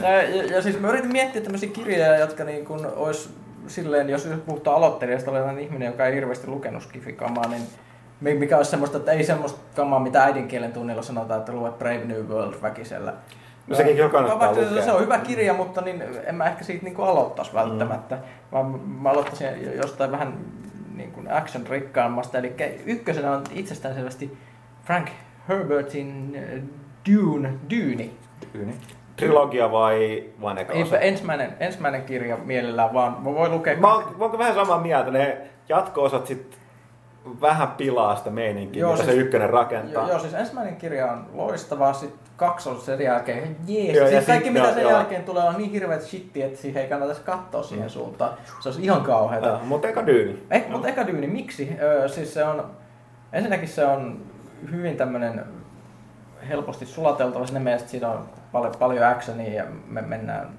[0.01, 3.29] Ja, ja, ja, siis mä yritin miettiä tämmöisiä kirjoja, jotka niin kun ois
[3.67, 7.61] silleen, jos puhutaan aloittelijasta, olen ihminen, joka ei hirveästi lukenut skifikamaa, niin
[8.21, 12.01] mi- mikä olisi semmoista, että ei semmoista kamaa, mitä äidinkielen tunnilla sanotaan, että luet Brave
[12.05, 13.13] New World väkisellä.
[13.67, 14.83] No sekin kyllä kannattaa se- lukea.
[14.83, 18.17] Se on hyvä kirja, mutta niin en mä ehkä siitä niin kuin aloittaisi välttämättä,
[18.51, 20.33] vaan mä aloittaisin jostain vähän
[20.95, 22.37] niin kuin action rikkaammasta.
[22.37, 22.53] Eli
[22.85, 24.37] ykkösenä on itsestäänselvästi
[24.85, 25.07] Frank
[25.49, 26.61] Herbertin äh,
[27.13, 28.13] Dune, Dyni.
[28.51, 28.73] Tyyni.
[29.15, 30.99] Trilogia vai vain eka osa?
[30.99, 33.11] ensimmäinen, ensimmäinen kirja mielellään vaan.
[33.23, 33.77] Mä voin lukea...
[33.77, 35.11] Mä oon, mä oon vähän samaa mieltä.
[35.11, 35.37] Ne
[35.69, 36.57] jatko-osat sit
[37.41, 40.03] vähän pilaa sitä meininkiä, Joo, mitä siis- se ykkönen rakentaa.
[40.03, 43.95] Joo, joo, siis ensimmäinen kirja on loistavaa, sitten kaksi on sen jälkeen jees.
[43.97, 44.91] Joo, siis kaikki sit- mitä sen joo.
[44.91, 48.33] jälkeen tulee on niin hirveät shitti, että siihen ei kannata katsoa siihen suuntaan.
[48.59, 49.47] Se olisi ihan kauheata.
[49.47, 50.43] Joo, mutta eka dyyni.
[50.51, 51.75] Eh, mutta eka dyyni, miksi?
[51.81, 52.71] Öö, siis se on,
[53.33, 54.21] ensinnäkin se on
[54.71, 55.45] hyvin tämmönen
[56.49, 60.49] helposti sulateltava siinä mielessä, että siinä on paljon, paljon actionia ja me mennään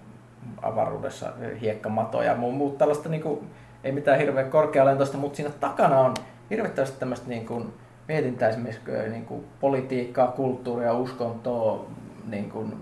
[0.62, 3.50] avaruudessa hiekkamatoja ja muut, muut tällaista niin kuin,
[3.84, 6.14] ei mitään hirveän korkealentoista, mutta siinä takana on
[6.50, 7.74] hirvittävästi tämmöistä niin kuin,
[8.08, 11.86] mietintää esimerkiksi niin kuin, politiikkaa, kulttuuria, uskontoa,
[12.26, 12.74] niin kuin,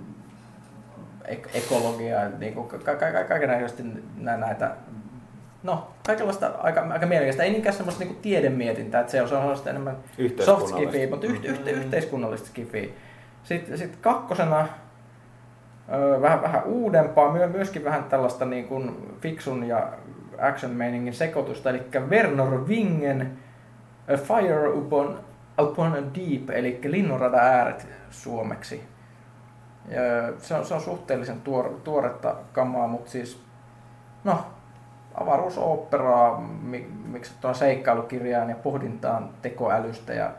[1.24, 3.82] ek- ekologiaa, niin kuin, ka- ka- ka- kaikenlaisesti
[4.16, 4.70] nä- näitä
[5.62, 7.42] No, kaikenlaista aika, aika mielekästä.
[7.42, 10.76] Ei niinkään semmoista niinku tiedemietintää, että se on sellaista enemmän soft Yhteiskunnallista.
[10.90, 12.94] skifi, mutta yh, yh, yhteiskunnallista skifi.
[13.44, 14.68] Sitten sit kakkosena
[15.92, 19.92] ö, vähän, vähän uudempaa, myö- myöskin vähän tällaista niin kuin fiksun ja
[20.38, 23.32] action-meiningin sekoitusta, eli Werner Wingen
[24.08, 25.18] A Fire Upon,
[25.60, 28.84] upon a Deep, eli Linnunradan ääret suomeksi.
[30.38, 33.42] Se, on, se on suhteellisen tuor, tuoretta kamaa, mutta siis,
[34.24, 34.46] no,
[35.14, 40.30] avaruusoopperaa, mi, miksi tuon seikkailukirjaan ja pohdintaan tekoälystä ja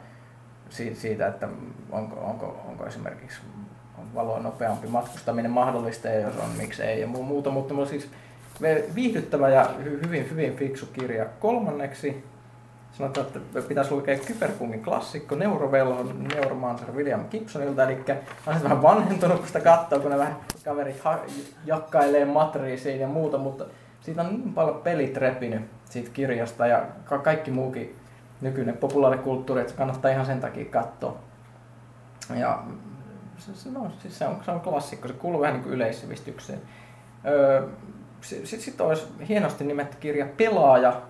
[0.70, 1.48] si- siitä, että
[1.92, 3.42] onko, onko, onko esimerkiksi
[4.16, 8.10] valoa nopeampi matkustaminen mahdollista ja jos on, miksi ei ja muu- muuta, mutta siis
[8.96, 11.26] viihdyttävä ja hy- hyvin, hyvin fiksu kirja.
[11.40, 12.24] Kolmanneksi
[12.94, 18.04] sanotaan, että pitäisi lukea Kyberpunkin klassikko Neurovelhon Neuromancer William Gibsonilta, eli
[18.48, 21.20] on vähän vanhentunut, kun sitä katsoo, kun ne vähän kaverit ha-
[21.66, 23.66] jakkailee matriisiin ja muuta, mutta
[24.02, 27.96] siitä on niin paljon pelit repinyt siitä kirjasta ja ka- kaikki muukin
[28.42, 31.18] nykyinen populaarikulttuuri, että kannattaa ihan sen takia katsoa.
[32.36, 32.64] Ja
[33.38, 36.62] se, se, no, siis se, on, se on klassikko, se kuuluu vähän niin yleissivistykseen.
[37.28, 37.68] Öö,
[38.22, 41.02] Sitten sit olisi hienosti nimetty kirja Pelaaja,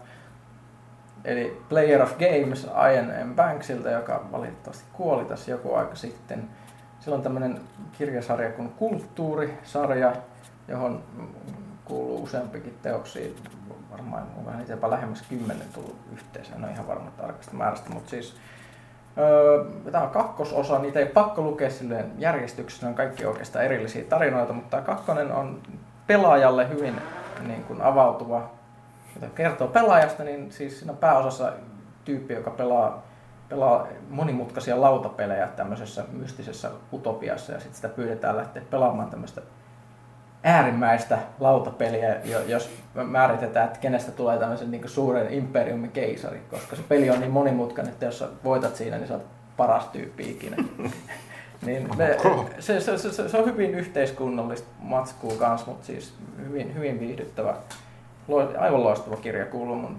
[1.26, 3.36] eli Player of Games Ian M.
[3.36, 6.50] Banksilta, joka valitettavasti kuoli tässä joku aika sitten.
[7.00, 7.60] Sillä on tämmöinen
[7.98, 10.14] kirjasarja kuin Kulttuurisarja,
[10.68, 11.04] johon
[11.86, 13.32] kuuluu useampikin teoksia.
[13.92, 18.10] Varmaan on vähän jopa lähemmäs kymmenen tullut yhteensä, en ole ihan varma tarkasta määrästä, mutta
[18.10, 18.36] siis
[19.18, 24.04] Öö, tämä on kakkososa, niitä ei pakko lukea silleen järjestyksessä, ne on kaikki oikeastaan erillisiä
[24.04, 25.62] tarinoita, mutta tämä kakkonen on
[26.08, 27.02] pelaajalle hyvin
[27.48, 28.52] niin kuin avautuva,
[29.16, 31.54] jota kertoo pelaajasta, niin siis siinä on pääosassa
[32.06, 33.04] tyyppi, joka pelaa,
[33.50, 37.52] pelaa monimutkaisia lautapelejä tämmöisessä mystisessä utopiassa.
[37.52, 39.42] Ja sitten sitä pyydetään lähteä pelaamaan tämmöistä
[40.44, 46.82] äärimmäistä lautapeliä, jo- jos määritetään, että kenestä tulee tämmöisen niin suuren imperiumin keisari, koska se
[46.90, 49.26] peli on niin monimutkainen, että jos sä voitat siinä, niin sä oot
[49.58, 50.58] paras tyyppi ikinä.
[51.66, 52.18] niin me,
[52.60, 56.14] se, se, se, se, on hyvin yhteiskunnallista matskua kanssa, mutta siis
[56.46, 57.56] hyvin, hyvin viihdyttävä,
[58.58, 59.98] aivan loistava kirja, kuuluu mun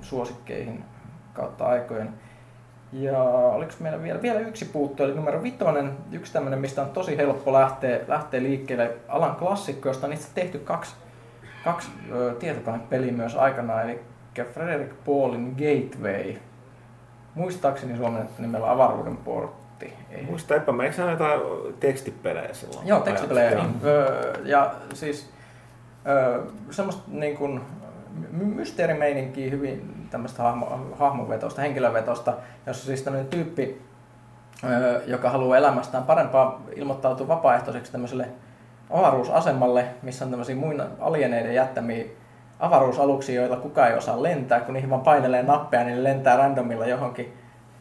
[0.00, 0.84] suosikkeihin
[1.32, 2.14] kautta aikojen.
[2.92, 7.16] Ja oliko meillä vielä, vielä yksi puuttu, eli numero vitonen, yksi tämmöinen, mistä on tosi
[7.16, 10.94] helppo lähteä, lähteä liikkeelle, alan klassikko, josta on itse tehty kaksi,
[11.64, 14.00] kaksi ö, tietokonepeliä myös aikanaan, eli
[14.52, 16.34] Frederick Paulin Gateway.
[17.34, 19.92] Muistaakseni suomennettu nimellä avaruuden portti.
[20.10, 20.24] Ei.
[20.24, 21.40] Muista eipä, eikö se ole jotain
[21.80, 22.86] tekstipelejä silloin?
[22.86, 23.50] Joo, tekstipelejä.
[23.50, 23.62] Joo.
[23.62, 23.80] Niin,
[24.44, 25.33] ja siis
[26.70, 27.60] semmoista niin kuin
[28.30, 30.66] my- mysteerimeininkiä hyvin tämmöistä hahmo,
[30.98, 32.34] hahmovetosta, henkilövetosta,
[32.66, 33.82] jossa siis tämmöinen tyyppi,
[35.06, 38.28] joka haluaa elämästään parempaa, ilmoittautuu vapaaehtoiseksi tämmöiselle
[38.90, 42.04] avaruusasemalle, missä on tämmöisiä muina alieneiden jättämiä
[42.60, 47.32] avaruusaluksia, joilla kukaan ei osaa lentää, kun niihin vaan painelee nappeja, niin lentää randomilla johonkin.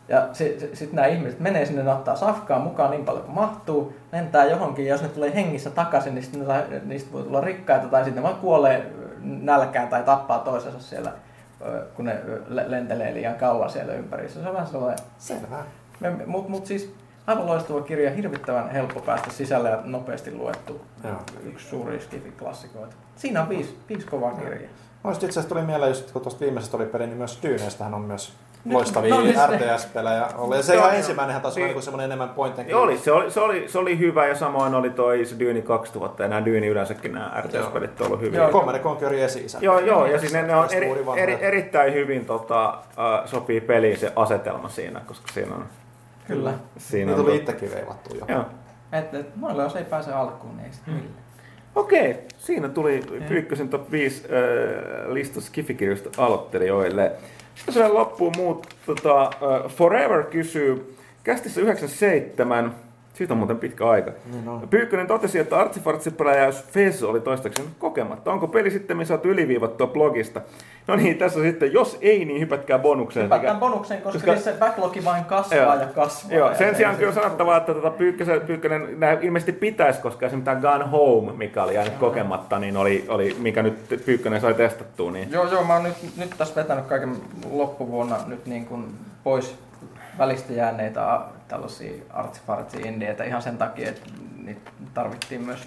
[0.07, 4.45] Ja sitten nämä ihmiset menee sinne, ne ottaa safkaa mukaan niin paljon kuin mahtuu, lentää
[4.45, 8.03] johonkin, ja jos ne tulee hengissä takaisin, niin sitten ne, niistä voi tulla rikkaita, tai
[8.03, 8.91] sitten ne vaan kuolee
[9.23, 11.11] nälkään tai tappaa toisensa siellä,
[11.95, 14.41] kun ne le- lentelee liian kauan siellä ympärissä.
[14.41, 14.99] Se on vähän sellainen...
[15.17, 15.57] Selvä.
[16.25, 16.93] Mutta mut siis
[17.27, 20.81] aivan loistava kirja, hirvittävän helppo päästä sisälle ja nopeasti luettu.
[21.03, 21.15] Joo.
[21.43, 22.95] Yksi suuri skifi-klassikoita.
[23.15, 24.71] Siinä on viisi, viisi kovaa kirjaa.
[25.03, 28.01] Muista itse asiassa tuli mieleen, just, kun tuosta viimeisestä oli peli, niin myös Dyyneistähän on
[28.01, 28.33] myös
[28.71, 30.27] loistavia no niin, se- RTS-pelejä.
[30.37, 30.55] Oli.
[30.57, 30.97] Ja se ihan joo.
[30.97, 31.65] ensimmäinenhän taas Niin.
[31.65, 34.27] oli niin semmoinen enemmän point and Joo, oli, se, oli, se, oli, se oli hyvä
[34.27, 38.21] ja samoin oli toi se Dyni 2000 ja nämä Dyni yleensäkin nämä RTS-pelit on ollut
[38.21, 38.39] hyviä.
[38.39, 38.49] Joo.
[38.51, 39.57] Command Conquerin esi-isä.
[39.61, 44.13] Joo, joo, ja siis ne, on eri, eri, erittäin hyvin tota, äh, sopii peliin se
[44.15, 45.65] asetelma siinä, koska siinä on...
[46.27, 46.53] Kyllä.
[46.77, 48.25] Siinä Niitä on tuli tot- itsekin veivattu jo.
[48.27, 48.45] Joo.
[48.91, 51.13] Et, et, noilla jos ei pääse alkuun, niin ei sitten millään.
[51.75, 57.11] Okei, siinä tuli Pyykkösen top 5 äh, lista Skifikirjoista aloittelijoille.
[57.55, 59.31] Sitten se loppuun muut, tota,
[59.69, 62.75] Forever kysyy, kästissä 97,
[63.13, 64.11] siitä on muuten pitkä aika.
[64.31, 64.67] Niin on.
[64.69, 68.31] Pyykkönen totesi, että artsifartsipelajaus Fez oli toistaiseksi kokematta.
[68.31, 70.41] Onko peli sitten saatu yliviivattua blogista?
[70.87, 73.25] No niin, tässä sitten, jos ei, niin hypätkää bonukseen.
[73.25, 75.75] Hypätään bonuksen, koska, koska- koska se backlogi vain kasvaa Joo.
[75.79, 76.37] ja kasvaa.
[76.37, 80.01] Joo, ja sen se- sijaan se- kyllä sanottavaa, että tota Pyykkösen, Pyykkönen nää ilmeisesti pitäisi,
[80.01, 84.41] koska esimerkiksi tämä Gun Home, mikä oli jäänyt kokematta, niin oli, oli mikä nyt Pyykkönen
[84.41, 85.11] sai testattua.
[85.11, 85.31] Niin.
[85.31, 87.15] Joo, joo, mä oon nyt, nyt tässä vetänyt kaiken
[87.51, 88.85] loppuvuonna nyt niin kuin
[89.23, 89.55] pois
[90.17, 94.01] välistä jääneitä tällaisia artsifartsi indieitä ihan sen takia, että
[94.43, 95.65] niitä tarvittiin myös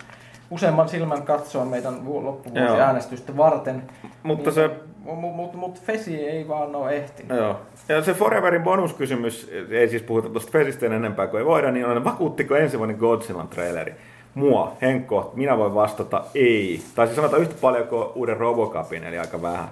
[0.51, 2.25] useamman silmän katsoa meidän vu- Joo.
[2.25, 3.83] loppuvuosiäänestystä varten.
[4.23, 4.71] Mutta niin, se-
[5.05, 7.37] Mutta mut, mut Fesi ei vaan ole ehtinyt.
[7.39, 7.61] Joo.
[7.89, 12.05] Ja se Foreverin bonuskysymys, ei siis puhuta tuosta Fesistä enempää kuin ei voida, niin on,
[12.05, 13.95] vakuuttiko ensi vuoden Godzillan traileri?
[14.35, 16.83] Mua, Henkko, minä voin vastata ei.
[16.95, 19.69] Tai siis sanotaan yhtä paljon kuin uuden Robocopin, eli aika vähän.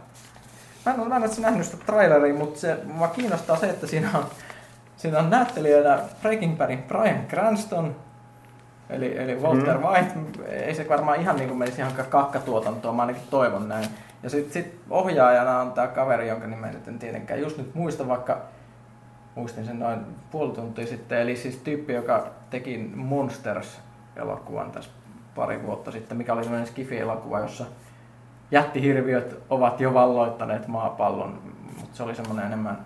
[0.87, 3.87] Mä en ole mä en ole nähnyt sitä traileria, mutta se, mua kiinnostaa se, että
[3.87, 4.25] siinä on,
[5.05, 7.97] siinä on näyttelijänä Breaking Badin Brian Cranston,
[8.91, 9.85] eli, eli Walter mm.
[9.85, 10.13] White.
[10.49, 13.87] Ei se varmaan ihan niin kuin menisi ihan kakkatuotantoa, mä ainakin toivon näin.
[14.23, 18.09] Ja sitten sit ohjaajana on tämä kaveri, jonka nimen nyt en tietenkään just nyt muista,
[18.09, 18.43] vaikka
[19.35, 20.01] muistin sen noin
[20.31, 21.19] puoli tuntia sitten.
[21.19, 24.91] Eli siis tyyppi, joka teki Monsters-elokuvan tässä
[25.35, 27.65] pari vuotta sitten, mikä oli sellainen skifi-elokuva, jossa
[28.51, 31.43] jättihirviöt ovat jo valloittaneet maapallon,
[31.81, 32.79] mutta se oli semmoinen enemmän,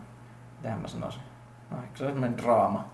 [0.57, 1.23] miten mä sanoisin,
[1.71, 2.85] no, ehkä se oli semmoinen draama.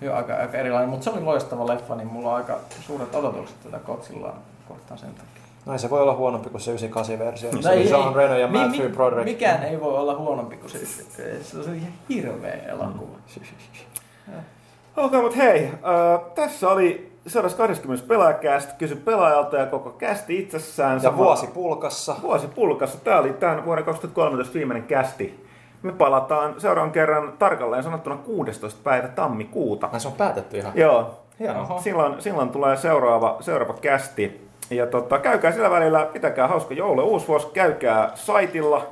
[0.00, 3.56] Jo aika, aika erilainen, mutta se oli loistava leffa, niin mulla on aika suuret odotukset
[3.62, 5.42] tätä Godzillaa kohtaan sen takia.
[5.66, 7.50] Näin se voi olla huonompi kuin se 98-versio.
[7.50, 9.24] No missä oli Jean Reno ja mi- Matthew mi- Broderick.
[9.24, 10.86] Mikään ei voi olla huonompi kuin se.
[11.42, 13.16] Se on ihan hirveä elokuva.
[14.96, 21.00] Okei, okay, mutta hei, äh, tässä oli 120 pelaajakäst, kysy pelaajalta ja koko kästi itsessään.
[21.02, 22.16] Ja vuosi pulkassa.
[22.22, 22.98] Vuosi pulkassa.
[23.00, 25.43] Tämä oli tämän vuoden 2013 viimeinen kästi.
[25.84, 28.80] Me palataan seuraavan kerran tarkalleen sanottuna 16.
[28.84, 29.88] päivä tammikuuta.
[29.92, 30.72] Ai se on päätetty ihan.
[30.74, 31.80] Joo, Hienoa.
[31.80, 34.48] silloin, silloin tulee seuraava, seuraava kästi.
[34.70, 38.86] Ja tota, käykää sillä välillä, pitäkää hauska joulu ja uusi vuosi, käykää saitilla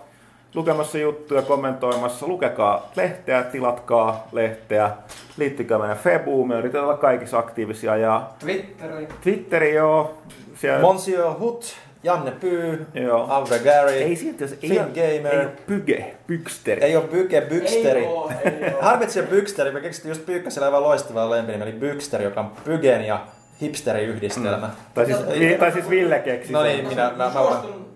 [0.55, 4.91] lukemassa juttuja, kommentoimassa, lukekaa lehteä, tilatkaa lehteä,
[5.37, 9.09] liittykää meidän Febuun, me yritetään olla kaikissa aktiivisia ja Twitteri.
[9.23, 10.19] Twitteri joo,
[10.55, 10.81] siellä...
[10.81, 13.27] Monsieur Hut, Janne Pyy, Joo.
[13.29, 15.35] Alve Gary, ei siltä, ei, Film ole- Gamer.
[15.35, 16.83] ei ole pyge, pyksteri.
[16.85, 18.01] ei ole Byke Byksteri.
[18.01, 18.83] Ei oo, ei oo.
[18.83, 23.27] Harmitsi Byksteri, me keksittiin just Pyykkäsellä aivan loistava lempinimi, eli Byksteri, joka on Pygen ja
[23.61, 24.71] hipsterin yhdistelmä.
[24.95, 27.87] Tai siis, vi, tai siis Ville keksi No niin, minä, mä, mä, mä, Suostun,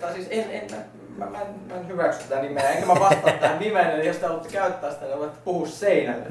[0.00, 0.62] tai siis en, en,
[1.18, 4.16] mä, mä, en, mä en hyväksy tätä nimeä, enkä mä vastaa tähän nimeen, eli jos
[4.16, 6.24] te haluatte käyttää sitä, niin voitte puhua seinälle.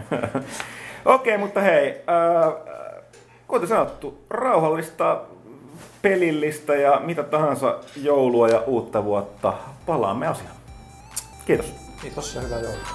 [1.05, 2.53] Okei, mutta hei, äh,
[3.47, 5.21] kuten sanottu, rauhallista,
[6.03, 9.53] pelillistä ja mitä tahansa joulua ja uutta vuotta.
[9.85, 10.55] Palaamme asiaan.
[11.45, 11.73] Kiitos.
[12.01, 12.87] Kiitos ja hyvää joulua.